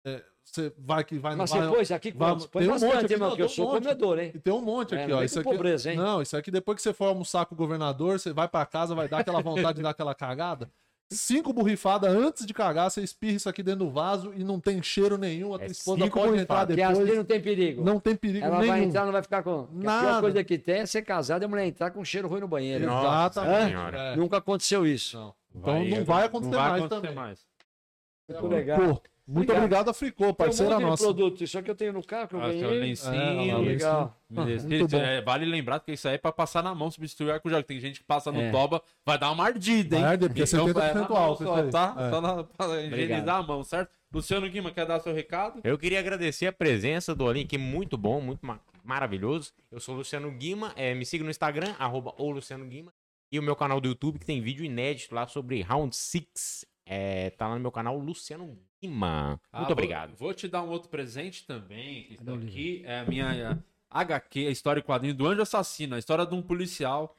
é, 0.06 0.22
você 0.44 0.74
vai 0.78 1.04
que 1.04 1.18
vai 1.20 1.36
Mas 1.36 1.52
vai- 1.52 1.68
pôs 1.70 1.92
aqui 1.92 2.12
quantos? 2.12 2.46
Põe 2.48 2.62
tem 2.64 2.70
um 2.70 2.74
bastante, 2.74 2.94
monte 2.94 3.06
aqui, 3.06 3.14
irmão, 3.14 3.36
que 3.36 3.42
eu 3.42 3.46
tem 3.48 3.54
um 3.54 3.56
sou 3.56 3.66
monte. 3.74 3.84
comedor, 3.84 4.20
hein? 4.20 4.32
E 4.34 4.40
tem 4.40 4.54
um 4.54 4.62
monte 4.62 4.96
É, 4.96 5.02
aqui, 5.04 5.12
não 5.12 5.18
ó. 5.20 5.24
Isso 5.24 5.40
aqui, 5.40 5.50
pobreza, 5.50 5.92
hein? 5.92 5.98
Não, 5.98 6.22
isso 6.22 6.36
aqui 6.38 6.52
depois 6.52 6.76
que 6.78 6.82
você 6.82 6.94
for 6.94 7.06
almoçar 7.06 7.46
com 7.46 7.54
o 7.56 7.58
governador, 7.58 8.20
você 8.20 8.34
vai 8.34 8.48
pra 8.48 8.66
casa, 8.66 8.96
vai 8.96 9.08
dar 9.08 9.20
aquela 9.20 9.42
vontade 9.42 9.76
de 9.78 9.84
dar 9.84 9.92
aquela 9.92 10.14
cagada. 10.16 10.70
Cinco 11.12 11.52
borrifadas 11.52 12.14
antes 12.14 12.46
de 12.46 12.54
cagar, 12.54 12.92
você 12.92 13.02
espirra 13.02 13.34
isso 13.38 13.50
aqui 13.50 13.64
dentro 13.64 13.86
do 13.86 13.90
vaso 13.90 14.32
e 14.36 14.44
não 14.44 14.60
tem 14.60 14.82
cheiro 14.84 15.18
nenhum. 15.18 15.56
A 15.56 15.58
tua 15.58 15.68
É 15.68 15.72
esposa 15.72 16.04
cinco 16.04 16.20
pode 16.20 16.38
entrar. 16.38 16.68
Que 16.68 16.82
assim 16.84 17.00
depois. 17.02 17.18
não 17.18 17.26
tem 17.26 17.42
perigo. 17.42 17.84
Não 17.84 18.00
tem 18.00 18.16
perigo 18.16 18.46
Ela 18.46 18.60
nenhum. 18.60 18.68
vai 18.72 18.84
entrar, 18.84 19.06
não 19.06 19.12
vai 19.12 19.24
ficar 19.24 19.42
com. 19.42 19.66
que 19.66 19.74
A 19.80 19.84
Nada. 19.84 20.08
pior 20.08 20.22
coisa 20.22 20.44
que 20.44 20.58
tem 20.60 20.76
é 20.82 20.86
ser 20.86 21.02
casado 21.02 21.42
e 21.42 21.46
a 21.46 21.48
mulher 21.48 21.66
entrar 21.66 21.90
com 21.90 22.06
cheiro 22.06 22.28
ruim 22.28 22.42
no 22.42 22.48
banheiro. 22.48 22.86
Nossa. 22.86 23.44
É. 23.44 24.16
Nunca 24.16 24.38
aconteceu 24.38 24.86
isso. 24.86 25.18
Não. 25.18 25.34
Então 25.56 25.84
não 25.84 26.06
vai 26.06 26.26
acontecer 26.28 26.52
não 26.52 26.60
vai 26.60 26.70
mais 26.70 26.84
acontecer 26.84 27.02
também. 27.02 27.16
mais. 27.16 27.40
Muito 28.30 28.48
legal. 28.48 28.80
Pô, 28.80 29.02
muito 29.30 29.54
obrigado 29.54 29.90
a 29.90 29.94
Fricô, 29.94 30.24
Tem 30.24 30.32
um 30.32 30.34
parceira 30.34 30.72
monte 30.74 30.84
de 30.84 30.90
nossa. 30.90 31.04
produto. 31.04 31.44
Isso 31.44 31.58
aqui 31.60 31.70
eu 31.72 31.76
tenho 31.76 31.94
no 31.94 32.04
carro 32.04 32.28
que 32.28 32.36
eu 32.36 32.42
Ah, 32.42 32.52
seu 32.52 32.60
ganhei. 32.62 32.80
lencinho. 32.80 33.14
É, 33.14 33.58
legal. 33.58 34.16
É, 34.94 35.22
vale 35.22 35.46
lembrar 35.46 35.80
que 35.80 35.92
isso 35.94 36.08
aí 36.08 36.16
é 36.16 36.18
pra 36.18 36.32
passar 36.32 36.64
na 36.64 36.74
mão, 36.76 36.90
substituir 36.92 37.40
o 37.44 37.50
gel. 37.50 37.64
Tem 37.64 37.80
gente 37.80 38.00
que 38.00 38.06
passa 38.06 38.32
no 38.32 38.42
É. 38.42 38.52
toba, 38.52 38.82
vai 39.06 39.18
dar 39.18 39.32
uma 39.32 39.44
ardida, 39.46 39.96
hein? 39.96 40.02
Vai 40.02 40.12
arder, 40.12 40.30
porque 40.30 40.42
é 40.42 40.46
70% 40.46 40.94
na 41.02 41.08
mão 41.10 41.18
álcool 41.18 41.44
só, 41.46 41.68
tá? 41.70 41.96
É. 41.98 42.10
Só 42.10 42.22
na, 42.22 42.44
pra 42.44 42.82
higienizar 42.82 43.36
a 43.38 43.44
mão, 43.44 43.64
certo? 43.64 43.90
Luciano 44.12 44.50
Guima, 44.50 44.72
quer 44.72 44.86
dar 44.86 45.00
seu 45.00 45.14
recado? 45.14 45.62
Eu 45.64 45.78
queria 45.78 46.00
agradecer 46.00 46.48
a 46.48 46.52
presença 46.52 47.14
do 47.14 47.26
Olim, 47.26 47.46
que 47.46 47.56
é 47.56 47.60
muito 47.60 47.98
bom, 47.98 48.20
muito 48.20 48.46
ma- 48.46 48.60
maravilhoso. 48.84 49.52
Eu 49.72 49.80
sou 49.80 49.96
o 49.96 49.98
Luciano 50.00 50.32
Guima, 50.32 50.74
é, 50.76 50.94
me 50.96 51.06
siga 51.06 51.24
no 51.24 51.30
Instagram, 51.30 51.76
arroba 51.78 52.14
o 52.18 52.32
Luciano 52.32 52.66
Guima. 52.66 52.92
E 53.32 53.38
o 53.38 53.44
meu 53.44 53.56
canal 53.56 53.80
do 53.80 53.88
YouTube, 53.88 54.18
que 54.18 54.26
tem 54.26 54.42
vídeo 54.42 54.66
inédito 54.66 55.14
lá 55.14 55.28
sobre 55.28 55.62
Round 55.62 55.96
6. 55.96 56.66
É, 56.88 57.30
tá 57.30 57.48
lá 57.48 57.54
no 57.54 57.62
meu 57.62 57.72
canal, 57.72 57.96
Luciano 58.00 58.58
Ah, 58.84 58.88
Muito 58.88 59.68
vou- 59.68 59.72
obrigado. 59.72 60.16
Vou, 60.16 60.34
te 60.34 60.48
dar 60.48 60.64
um 60.64 60.70
outro 60.70 60.90
presente 60.90 61.46
também. 61.46 62.04
Que 62.06 62.14
está 62.14 62.34
aqui 62.34 62.82
é 62.86 63.00
a 63.00 63.06
minha 63.06 63.62
HQ, 63.90 64.48
a 64.48 64.52
história 64.52 64.80
e 64.80 64.84
quadrinho 64.84 65.14
do 65.14 65.28
Anjo 65.28 65.42
Assassino, 65.42 65.96
a 65.96 66.00
história 66.00 66.26
de 66.26 66.34
um 66.36 66.42
policial 66.42 67.16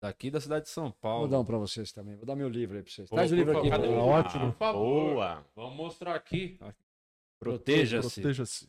Daqui 0.00 0.30
da 0.30 0.38
cidade 0.38 0.66
de 0.66 0.70
São 0.70 0.84
Vou 0.84 0.92
Paulo. 1.00 1.28
dar 1.28 1.40
um 1.40 1.44
pra 1.46 1.56
vocês 1.56 1.90
também. 1.90 2.14
Vou 2.14 2.26
dar 2.26 2.36
meu 2.36 2.46
livro 2.48 2.76
aí 2.76 2.82
pra 2.82 2.92
vocês. 2.92 3.08
Pô, 3.08 3.16
Traz 3.16 3.32
o 3.32 3.34
livro 3.34 3.56
aqui. 3.58 3.70
favor. 3.70 3.88
o 3.88 3.98
Ótimo. 4.06 4.52
Por 4.52 4.58
favor. 4.58 4.80
Boa. 5.14 5.46
Vamos 5.56 5.76
mostrar 5.76 6.14
aqui. 6.14 6.58
Proteja-se. 7.38 8.20
Proteja-se. 8.20 8.68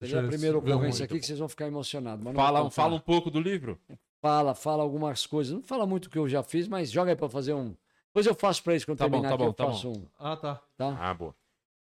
Seria 0.00 0.20
a 0.20 0.26
primeira 0.26 0.56
ocorrência 0.56 1.04
aqui 1.04 1.18
que 1.20 1.26
vocês 1.26 1.38
vão 1.38 1.48
ficar 1.50 1.66
emocionados. 1.66 2.24
Fala, 2.34 2.62
vou 2.62 2.70
fala 2.70 2.94
um 2.94 3.00
pouco 3.00 3.30
do 3.30 3.38
livro. 3.40 3.78
Fala, 4.22 4.54
fala 4.54 4.82
algumas 4.82 5.26
coisas. 5.26 5.52
Não 5.52 5.62
fala 5.62 5.86
muito 5.86 6.06
o 6.06 6.10
que 6.10 6.18
eu 6.18 6.26
já 6.28 6.42
fiz, 6.42 6.66
mas 6.66 6.90
joga 6.90 7.10
aí 7.10 7.16
pra 7.16 7.28
fazer 7.28 7.52
um. 7.52 7.76
Depois 8.08 8.26
eu 8.26 8.34
faço 8.34 8.62
pra 8.62 8.72
eles 8.72 8.84
quando 8.84 8.98
Tá 8.98 9.06
bom, 9.08 9.20
terminar 9.20 9.28
tá 9.28 9.34
aqui, 9.34 9.44
bom, 9.44 9.50
eu 9.50 9.54
tá 9.54 9.66
faço 9.66 9.90
um. 9.90 10.06
Ah, 10.18 10.36
tá. 10.36 10.60
Tá? 10.76 10.96
Ah, 10.98 11.14
boa. 11.14 11.34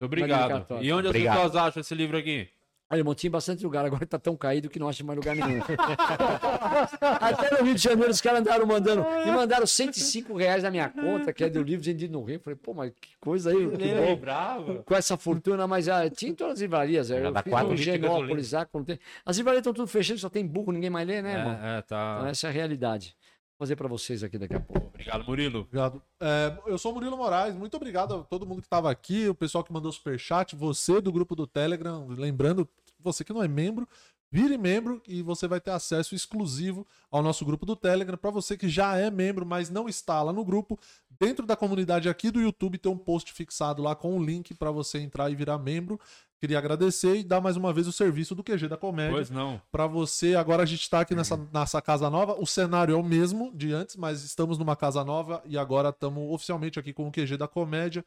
Obrigado. 0.00 0.66
E 0.80 0.92
onde 0.92 1.06
as 1.06 1.10
Obrigado. 1.10 1.34
pessoas 1.34 1.56
acham 1.56 1.80
esse 1.80 1.94
livro 1.94 2.16
aqui? 2.16 2.48
Olha, 2.92 3.00
irmão, 3.00 3.14
tinha 3.14 3.30
bastante 3.30 3.64
lugar, 3.64 3.86
agora 3.86 4.04
tá 4.04 4.18
tão 4.18 4.36
caído 4.36 4.68
que 4.68 4.78
não 4.78 4.86
acha 4.86 5.02
mais 5.02 5.16
lugar 5.16 5.34
nenhum. 5.34 5.62
Até 7.00 7.56
no 7.56 7.64
Rio 7.64 7.74
de 7.74 7.80
Janeiro 7.80 8.10
os 8.10 8.20
caras 8.20 8.40
andaram 8.40 8.66
mandando. 8.66 9.02
Me 9.24 9.32
mandaram 9.32 9.66
105 9.66 10.36
reais 10.36 10.62
na 10.62 10.70
minha 10.70 10.90
conta, 10.90 11.32
que 11.32 11.42
é 11.42 11.48
do 11.48 11.62
livro 11.62 11.82
vendido 11.82 12.12
no 12.12 12.22
Rio. 12.22 12.38
Falei, 12.40 12.54
pô, 12.54 12.74
mas 12.74 12.92
que 13.00 13.16
coisa 13.18 13.48
aí, 13.48 13.70
que 13.78 13.94
bom. 13.94 14.16
bravo. 14.16 14.82
Com 14.82 14.94
essa 14.94 15.16
fortuna, 15.16 15.66
mas 15.66 15.88
ah, 15.88 16.10
tinha 16.10 16.32
em 16.32 16.34
todas 16.34 16.54
as 16.54 16.60
livrarias. 16.60 17.06
Já 17.06 17.16
Eu 17.16 17.32
fiz 17.32 17.42
quatro 17.44 17.70
litros 17.70 17.78
de 17.78 17.84
Genópolis, 17.92 18.52
lá, 18.52 18.66
quando 18.66 18.84
tem... 18.84 18.98
As 19.24 19.38
livrarias 19.38 19.60
estão 19.60 19.72
tudo 19.72 19.88
fechando, 19.88 20.18
só 20.20 20.28
tem 20.28 20.46
burro, 20.46 20.70
ninguém 20.70 20.90
mais 20.90 21.08
lê, 21.08 21.22
né, 21.22 21.38
irmão? 21.38 21.58
É, 21.62 21.78
é, 21.78 21.82
tá. 21.82 22.16
Então 22.18 22.28
essa 22.28 22.46
é 22.46 22.50
a 22.50 22.52
realidade. 22.52 23.16
Fazer 23.62 23.76
pra 23.76 23.86
vocês 23.86 24.24
aqui 24.24 24.38
daqui 24.38 24.56
a 24.56 24.60
pouco. 24.60 24.88
Obrigado, 24.88 25.24
Murilo. 25.24 25.60
Obrigado. 25.60 26.02
É, 26.20 26.58
eu 26.66 26.76
sou 26.76 26.90
o 26.90 26.94
Murilo 26.96 27.16
Moraes, 27.16 27.54
muito 27.54 27.76
obrigado 27.76 28.12
a 28.12 28.24
todo 28.24 28.44
mundo 28.44 28.60
que 28.60 28.66
estava 28.66 28.90
aqui, 28.90 29.28
o 29.28 29.36
pessoal 29.36 29.62
que 29.62 29.72
mandou 29.72 29.92
superchat, 29.92 30.56
você 30.56 31.00
do 31.00 31.12
grupo 31.12 31.36
do 31.36 31.46
Telegram, 31.46 32.04
lembrando, 32.08 32.68
você 32.98 33.22
que 33.22 33.32
não 33.32 33.40
é 33.40 33.46
membro, 33.46 33.88
vire 34.32 34.56
membro 34.56 35.02
e 35.06 35.20
você 35.20 35.46
vai 35.46 35.60
ter 35.60 35.72
acesso 35.72 36.14
exclusivo 36.14 36.86
ao 37.10 37.22
nosso 37.22 37.44
grupo 37.44 37.66
do 37.66 37.76
Telegram. 37.76 38.16
Para 38.16 38.30
você 38.30 38.56
que 38.56 38.66
já 38.66 38.96
é 38.96 39.10
membro, 39.10 39.44
mas 39.44 39.68
não 39.68 39.90
está 39.90 40.22
lá 40.22 40.32
no 40.32 40.42
grupo, 40.42 40.80
dentro 41.20 41.44
da 41.44 41.54
comunidade 41.54 42.08
aqui 42.08 42.30
do 42.30 42.40
YouTube 42.40 42.78
tem 42.78 42.90
um 42.90 42.96
post 42.96 43.30
fixado 43.34 43.82
lá 43.82 43.94
com 43.94 44.16
um 44.16 44.24
link 44.24 44.54
para 44.54 44.70
você 44.70 44.98
entrar 44.98 45.30
e 45.30 45.34
virar 45.34 45.58
membro. 45.58 46.00
Queria 46.40 46.58
agradecer 46.58 47.16
e 47.16 47.22
dar 47.22 47.42
mais 47.42 47.56
uma 47.58 47.72
vez 47.74 47.86
o 47.86 47.92
serviço 47.92 48.34
do 48.34 48.42
QG 48.42 48.66
da 48.68 48.76
Comédia 48.76 49.12
Pois 49.12 49.30
não. 49.30 49.60
para 49.70 49.86
você. 49.86 50.34
Agora 50.34 50.62
a 50.62 50.66
gente 50.66 50.80
está 50.80 51.00
aqui 51.00 51.14
nessa, 51.14 51.36
nessa 51.52 51.80
casa 51.82 52.08
nova. 52.08 52.34
O 52.40 52.46
cenário 52.46 52.94
é 52.94 52.96
o 52.96 53.02
mesmo 53.02 53.52
de 53.54 53.72
antes, 53.72 53.96
mas 53.96 54.24
estamos 54.24 54.56
numa 54.58 54.74
casa 54.74 55.04
nova 55.04 55.42
e 55.44 55.58
agora 55.58 55.90
estamos 55.90 56.32
oficialmente 56.32 56.80
aqui 56.80 56.92
com 56.92 57.06
o 57.06 57.12
QG 57.12 57.36
da 57.36 57.46
Comédia. 57.46 58.02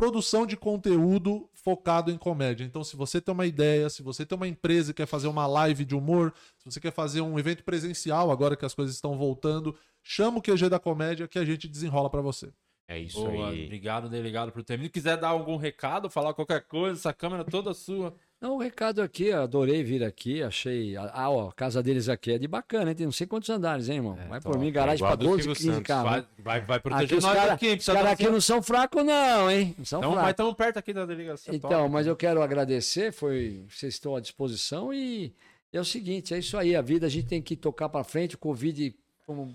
Produção 0.00 0.46
de 0.46 0.56
conteúdo 0.56 1.46
focado 1.52 2.10
em 2.10 2.16
comédia. 2.16 2.64
Então, 2.64 2.82
se 2.82 2.96
você 2.96 3.20
tem 3.20 3.34
uma 3.34 3.44
ideia, 3.44 3.90
se 3.90 4.02
você 4.02 4.24
tem 4.24 4.34
uma 4.34 4.48
empresa 4.48 4.92
e 4.92 4.94
quer 4.94 5.04
fazer 5.04 5.28
uma 5.28 5.46
live 5.46 5.84
de 5.84 5.94
humor, 5.94 6.32
se 6.56 6.64
você 6.64 6.80
quer 6.80 6.90
fazer 6.90 7.20
um 7.20 7.38
evento 7.38 7.62
presencial, 7.62 8.30
agora 8.30 8.56
que 8.56 8.64
as 8.64 8.72
coisas 8.72 8.94
estão 8.94 9.18
voltando, 9.18 9.76
chama 10.02 10.38
o 10.38 10.42
QG 10.42 10.70
da 10.70 10.78
Comédia 10.78 11.28
que 11.28 11.38
a 11.38 11.44
gente 11.44 11.68
desenrola 11.68 12.08
para 12.08 12.22
você. 12.22 12.50
É 12.88 12.98
isso 12.98 13.22
Boa, 13.22 13.50
aí. 13.50 13.66
obrigado, 13.66 14.08
delegado, 14.08 14.50
por 14.50 14.64
ter 14.64 14.78
vindo. 14.78 14.88
Quiser 14.88 15.18
dar 15.18 15.28
algum 15.28 15.58
recado, 15.58 16.08
falar 16.08 16.32
qualquer 16.32 16.66
coisa, 16.66 16.98
essa 16.98 17.12
câmera 17.12 17.44
toda 17.44 17.74
sua. 17.74 18.16
Não, 18.40 18.54
o 18.54 18.58
recado 18.58 19.02
aqui, 19.02 19.30
adorei 19.30 19.84
vir 19.84 20.02
aqui, 20.02 20.42
achei. 20.42 20.96
Ah, 20.96 21.28
ó, 21.28 21.50
a 21.50 21.52
casa 21.52 21.82
deles 21.82 22.08
aqui 22.08 22.32
é 22.32 22.38
de 22.38 22.48
bacana, 22.48 22.90
hein? 22.90 22.96
Tem 22.96 23.04
não 23.04 23.12
sei 23.12 23.26
quantos 23.26 23.50
andares, 23.50 23.90
hein, 23.90 23.96
irmão? 23.96 24.16
É, 24.18 24.26
vai 24.28 24.40
top. 24.40 24.54
por 24.54 24.58
mim, 24.58 24.72
garagem 24.72 24.96
igual 24.96 25.10
pra 25.16 25.26
a 25.26 25.28
do 25.28 25.36
12, 25.36 25.42
Silvio 25.42 25.56
15 25.56 25.68
Santos. 25.68 25.86
carros. 25.86 26.10
Vai, 26.10 26.24
vai, 26.38 26.60
vai 26.62 26.76
Aqui 26.78 26.82
proteger 26.88 27.18
os 27.18 27.24
nós 27.24 27.34
caras 27.34 27.52
aqui, 27.52 27.72
os 27.74 27.84
caras 27.86 28.12
aqui 28.12 28.28
não 28.30 28.40
são 28.40 28.62
fracos, 28.62 29.04
não, 29.04 29.50
hein? 29.50 29.74
Não 29.76 29.84
são 29.84 30.00
mas 30.00 30.12
fracos. 30.12 30.30
estamos 30.30 30.54
perto 30.54 30.78
aqui 30.78 30.92
da 30.94 31.04
delegacia. 31.04 31.54
Então, 31.54 31.68
top. 31.82 31.90
mas 31.90 32.06
eu 32.06 32.16
quero 32.16 32.40
agradecer, 32.42 33.12
foi, 33.12 33.62
vocês 33.68 33.92
estão 33.92 34.16
à 34.16 34.20
disposição 34.20 34.90
e 34.94 35.34
é 35.70 35.78
o 35.78 35.84
seguinte, 35.84 36.32
é 36.32 36.38
isso 36.38 36.56
aí, 36.56 36.74
a 36.74 36.80
vida 36.80 37.06
a 37.06 37.10
gente 37.10 37.26
tem 37.26 37.42
que 37.42 37.54
tocar 37.56 37.90
pra 37.90 38.02
frente, 38.02 38.36
o 38.36 38.38
Covid 38.38 38.94
como 39.26 39.54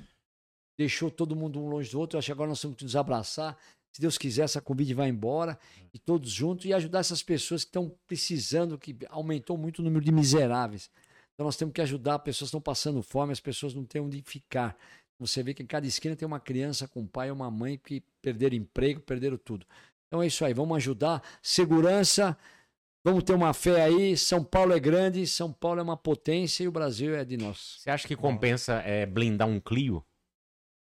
deixou 0.78 1.10
todo 1.10 1.36
mundo 1.36 1.60
um 1.60 1.68
longe 1.70 1.90
do 1.92 2.00
outro, 2.00 2.16
eu 2.16 2.20
acho 2.20 2.28
que 2.28 2.32
agora 2.32 2.50
nós 2.50 2.62
temos 2.62 2.78
que 2.78 2.84
nos 2.84 2.96
abraçar, 2.96 3.58
se 3.96 4.02
Deus 4.02 4.18
quiser 4.18 4.44
essa 4.44 4.60
Covid 4.60 4.94
vai 4.94 5.08
embora 5.08 5.58
e 5.94 5.98
todos 5.98 6.30
juntos 6.30 6.66
e 6.66 6.74
ajudar 6.74 7.00
essas 7.00 7.24
pessoas 7.24 7.64
que 7.64 7.70
estão 7.70 7.90
precisando, 8.06 8.78
que 8.78 8.94
aumentou 9.08 9.58
muito 9.58 9.80
o 9.80 9.84
número 9.84 10.04
de 10.04 10.12
miseráveis. 10.12 10.92
Então 11.34 11.46
nós 11.46 11.56
temos 11.56 11.74
que 11.74 11.80
ajudar, 11.80 12.20
pessoas 12.20 12.50
estão 12.50 12.60
passando 12.60 13.02
fome, 13.02 13.32
as 13.32 13.40
pessoas 13.40 13.74
não 13.74 13.86
têm 13.86 14.02
onde 14.02 14.22
ficar. 14.22 14.76
Você 15.18 15.42
vê 15.42 15.54
que 15.54 15.64
em 15.64 15.66
cada 15.66 15.88
esquina 15.88 16.14
tem 16.14 16.26
uma 16.26 16.42
criança 16.42 16.90
com 16.90 17.00
um 17.00 17.08
pai 17.08 17.30
ou 17.30 17.38
uma 17.38 17.50
mãe 17.50 17.78
que 17.82 18.04
perderam 18.22 18.58
emprego, 18.58 19.00
perderam 19.00 19.38
tudo. 19.38 19.66
Então 20.08 20.22
é 20.22 20.28
isso 20.28 20.44
aí, 20.44 20.54
vamos 20.54 20.76
ajudar. 20.76 21.24
Segurança, 21.42 22.38
vamos 23.02 23.24
ter 23.24 23.34
uma 23.34 23.54
fé 23.54 23.82
aí. 23.82 24.18
São 24.18 24.44
Paulo 24.44 24.74
é 24.74 24.80
grande, 24.80 25.26
São 25.26 25.54
Paulo 25.54 25.80
é 25.80 25.84
uma 25.84 25.96
potência 25.96 26.66
e 26.66 26.68
o 26.68 26.72
Brasil 26.74 27.16
é 27.16 27.24
de 27.24 27.38
nós. 27.38 27.78
Você 27.80 27.90
acha 27.90 28.06
que 28.06 28.18
compensa 28.18 28.74
é, 28.82 29.06
blindar 29.06 29.48
um 29.48 29.62
Clio? 29.62 30.04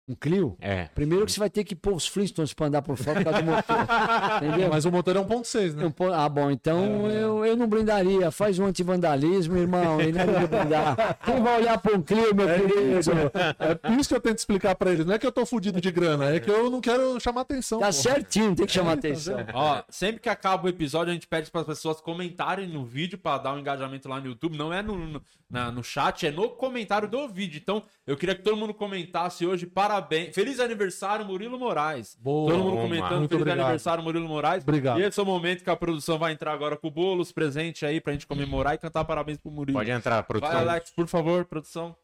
Um 0.08 0.14
Clio? 0.14 0.56
É. 0.60 0.84
Primeiro 0.94 1.26
que 1.26 1.32
você 1.32 1.40
vai 1.40 1.50
ter 1.50 1.64
que 1.64 1.74
pôr 1.74 1.92
os 1.92 2.06
Flintstones 2.06 2.54
para 2.54 2.66
andar 2.68 2.80
por 2.80 2.96
fora 2.96 3.24
por 3.24 3.24
causa 3.24 3.42
do 3.42 3.50
motor. 3.50 3.76
Entendeu? 4.40 4.68
Mas 4.70 4.84
o 4.84 4.92
motor 4.92 5.16
é 5.16 5.18
1.6, 5.18 5.74
né? 5.74 5.84
Eu 5.84 5.90
pô- 5.90 6.12
Ah, 6.12 6.28
bom, 6.28 6.48
então 6.48 7.10
eu, 7.10 7.44
eu 7.44 7.56
não 7.56 7.66
blindaria. 7.66 8.30
Faz 8.30 8.56
um 8.60 8.66
antivandalismo, 8.66 9.56
irmão, 9.58 10.00
e 10.00 10.12
nada 10.12 10.32
de 10.38 10.46
blindar. 10.46 11.18
Quem 11.24 11.42
vai 11.42 11.60
olhar 11.60 11.76
para 11.78 11.96
um 11.96 12.02
Clio, 12.02 12.32
meu 12.32 12.46
querido? 12.46 13.32
É 13.82 13.92
isso 13.98 14.08
que 14.08 14.14
eu 14.14 14.20
tento 14.20 14.38
explicar 14.38 14.76
pra 14.76 14.92
eles. 14.92 15.04
Não 15.04 15.12
é 15.14 15.18
que 15.18 15.26
eu 15.26 15.32
tô 15.32 15.44
fudido 15.44 15.80
de 15.80 15.90
grana, 15.90 16.26
é 16.32 16.38
que 16.38 16.48
eu 16.50 16.70
não 16.70 16.80
quero 16.80 17.18
chamar 17.18 17.40
atenção. 17.40 17.80
Tá 17.80 17.86
pô. 17.86 17.92
certinho, 17.92 18.54
tem 18.54 18.64
que 18.64 18.72
chamar 18.72 18.92
atenção. 18.92 19.38
Ó, 19.54 19.82
sempre 19.88 20.20
que 20.20 20.28
acaba 20.28 20.66
o 20.66 20.68
episódio, 20.68 21.10
a 21.10 21.14
gente 21.14 21.26
pede 21.26 21.50
para 21.50 21.62
as 21.62 21.66
pessoas 21.66 22.00
comentarem 22.00 22.68
no 22.68 22.84
vídeo 22.84 23.18
para 23.18 23.38
dar 23.38 23.54
um 23.54 23.58
engajamento 23.58 24.08
lá 24.08 24.20
no 24.20 24.26
YouTube. 24.28 24.56
Não 24.56 24.72
é 24.72 24.82
no, 24.82 24.96
no, 24.96 25.22
na- 25.50 25.72
no 25.72 25.82
chat, 25.82 26.24
é 26.28 26.30
no 26.30 26.48
comentário 26.50 27.08
do 27.08 27.26
vídeo. 27.28 27.58
Então, 27.60 27.82
eu 28.06 28.16
queria 28.16 28.36
que 28.36 28.42
todo 28.42 28.56
mundo 28.56 28.72
comentasse 28.72 29.44
hoje. 29.44 29.66
Parabéns. 29.96 30.34
Feliz 30.34 30.60
aniversário, 30.60 31.24
Murilo 31.24 31.58
Moraes. 31.58 32.16
Boa. 32.20 32.50
todo 32.52 32.62
mundo 32.62 32.76
comentando. 32.82 33.18
Muito 33.18 33.28
Feliz 33.30 33.42
obrigado. 33.42 33.60
aniversário, 33.60 34.04
Murilo 34.04 34.28
Moraes. 34.28 34.62
Obrigado. 34.62 35.00
E 35.00 35.04
esse 35.04 35.18
é 35.18 35.22
o 35.22 35.26
momento 35.26 35.64
que 35.64 35.70
a 35.70 35.76
produção 35.76 36.18
vai 36.18 36.32
entrar 36.32 36.52
agora 36.52 36.76
com 36.76 36.90
bolos, 36.90 37.32
presente 37.32 37.84
aí 37.86 38.00
pra 38.00 38.12
gente 38.12 38.26
comemorar 38.26 38.74
e 38.74 38.78
cantar 38.78 39.04
parabéns 39.04 39.38
pro 39.38 39.50
Murilo. 39.50 39.78
Pode 39.78 39.90
entrar, 39.90 40.16
Vai, 40.16 40.24
produção. 40.24 40.58
Alex, 40.58 40.90
por 40.90 41.06
favor, 41.06 41.44
produção. 41.44 41.96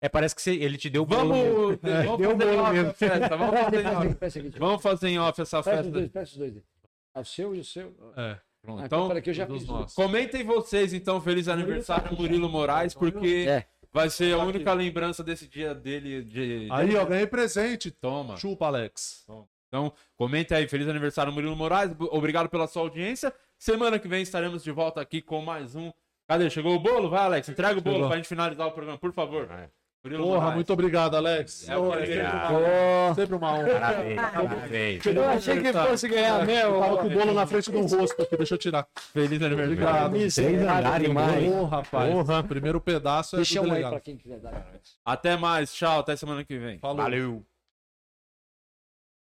É, 0.00 0.08
parece 0.08 0.34
que 0.34 0.42
você- 0.42 0.54
ele 0.56 0.76
te 0.76 0.90
deu 0.90 1.02
o 1.02 1.06
bolo 1.06 1.32
mesmo. 1.32 1.78
Vamos, 1.82 2.20
vamos 2.26 2.38
fazer 2.44 2.52
em 2.54 2.58
off 2.60 2.78
a 2.78 2.94
festa. 2.94 3.36
Vamos 3.36 3.60
fazer 3.60 3.80
em 3.80 3.86
off. 4.48 4.58
Vamos 4.58 4.82
fazer 4.82 5.08
em 5.08 5.18
off 5.18 5.40
essa 5.42 5.56
Peça 5.62 5.70
os 5.70 5.76
festa. 5.76 5.90
dois, 5.92 6.10
peça 6.10 6.32
os 6.32 6.36
dois. 6.38 6.54
Ah, 7.14 7.20
o 7.20 7.24
seu 7.24 7.54
e 7.54 7.60
o 7.60 7.64
seu. 7.64 8.12
É. 8.16 8.38
Pronto, 8.64 8.82
Ah, 8.82 8.86
então, 8.86 9.08
peraí, 9.08 9.22
que 9.22 9.28
eu 9.30 9.34
já 9.34 9.46
fiz. 9.46 9.66
nossos. 9.66 9.94
comentem 9.94 10.42
vocês, 10.42 10.94
então, 10.94 11.20
feliz 11.20 11.48
aniversário, 11.48 12.16
Murilo 12.16 12.48
Moraes, 12.48 12.94
porque 12.94 13.44
É. 13.46 13.66
vai 13.92 14.08
ser 14.08 14.32
a 14.34 14.38
única 14.38 14.72
lembrança 14.72 15.22
desse 15.22 15.46
dia 15.46 15.74
dele. 15.74 16.22
De... 16.24 16.68
Aí, 16.70 16.96
ó, 16.96 17.04
ganhei 17.04 17.26
presente. 17.26 17.90
Toma. 17.90 18.36
Chupa, 18.38 18.66
Alex. 18.66 19.26
Então, 19.68 19.92
comenta 20.16 20.56
aí, 20.56 20.66
feliz 20.66 20.88
aniversário, 20.88 21.30
Murilo 21.32 21.54
Moraes. 21.54 21.94
Obrigado 22.10 22.48
pela 22.48 22.66
sua 22.66 22.82
audiência. 22.82 23.32
Semana 23.58 23.98
que 23.98 24.08
vem 24.08 24.22
estaremos 24.22 24.64
de 24.64 24.70
volta 24.72 25.00
aqui 25.00 25.20
com 25.20 25.42
mais 25.42 25.74
um. 25.76 25.92
Cadê? 26.26 26.48
Chegou 26.48 26.74
o 26.74 26.78
bolo? 26.80 27.10
Vai, 27.10 27.20
Alex, 27.24 27.48
entrega 27.50 27.78
o 27.78 27.82
bolo 27.82 27.96
Chegou. 27.96 28.08
pra 28.08 28.16
gente 28.16 28.28
finalizar 28.28 28.66
o 28.66 28.72
programa, 28.72 28.98
por 28.98 29.12
favor. 29.12 29.46
Murilo 30.04 30.22
Porra, 30.24 30.36
Moraes. 30.38 30.54
muito 30.56 30.72
obrigado, 30.72 31.16
Alex. 31.16 31.62
É 31.62 31.66
sempre, 31.66 31.80
Obrigado. 31.80 33.14
sempre 33.14 33.36
uma 33.36 33.54
honra. 33.54 33.80
Parabéns, 33.80 34.20
parabéns. 34.20 35.06
eu 35.06 35.24
achei 35.30 35.62
que 35.62 35.72
fosse 35.72 36.08
ganhar 36.08 36.44
mesmo. 36.44 36.74
Eu 36.74 36.80
tava 36.80 36.96
com 36.98 37.06
o 37.06 37.10
bolo 37.10 37.32
na 37.32 37.46
frente 37.46 37.70
do 37.72 37.80
rosto 37.80 38.22
aqui, 38.22 38.36
deixa 38.36 38.54
eu 38.54 38.58
tirar. 38.58 38.86
Feliz 39.14 39.40
aniversário. 39.40 39.72
Obrigado. 39.72 40.10
Três 40.12 40.38
andares, 40.38 41.06
demais. 41.06 41.52
Ô, 41.52 41.64
rapaz. 41.64 42.12
Porra. 42.12 42.42
Primeiro 42.44 42.80
pedaço 42.82 43.36
é 43.36 43.38
Deixa 43.38 43.54
do 43.54 43.60
um 43.60 43.64
aí 43.64 43.70
delegado. 43.70 43.90
pra 43.92 44.00
quem 44.00 44.16
quiser 44.18 44.38
dar. 44.40 44.66
Até 45.04 45.36
mais, 45.38 45.72
tchau, 45.74 46.00
até 46.00 46.14
semana 46.16 46.44
que 46.44 46.58
vem. 46.58 46.78
Falou. 46.78 46.96
Valeu. 46.98 47.42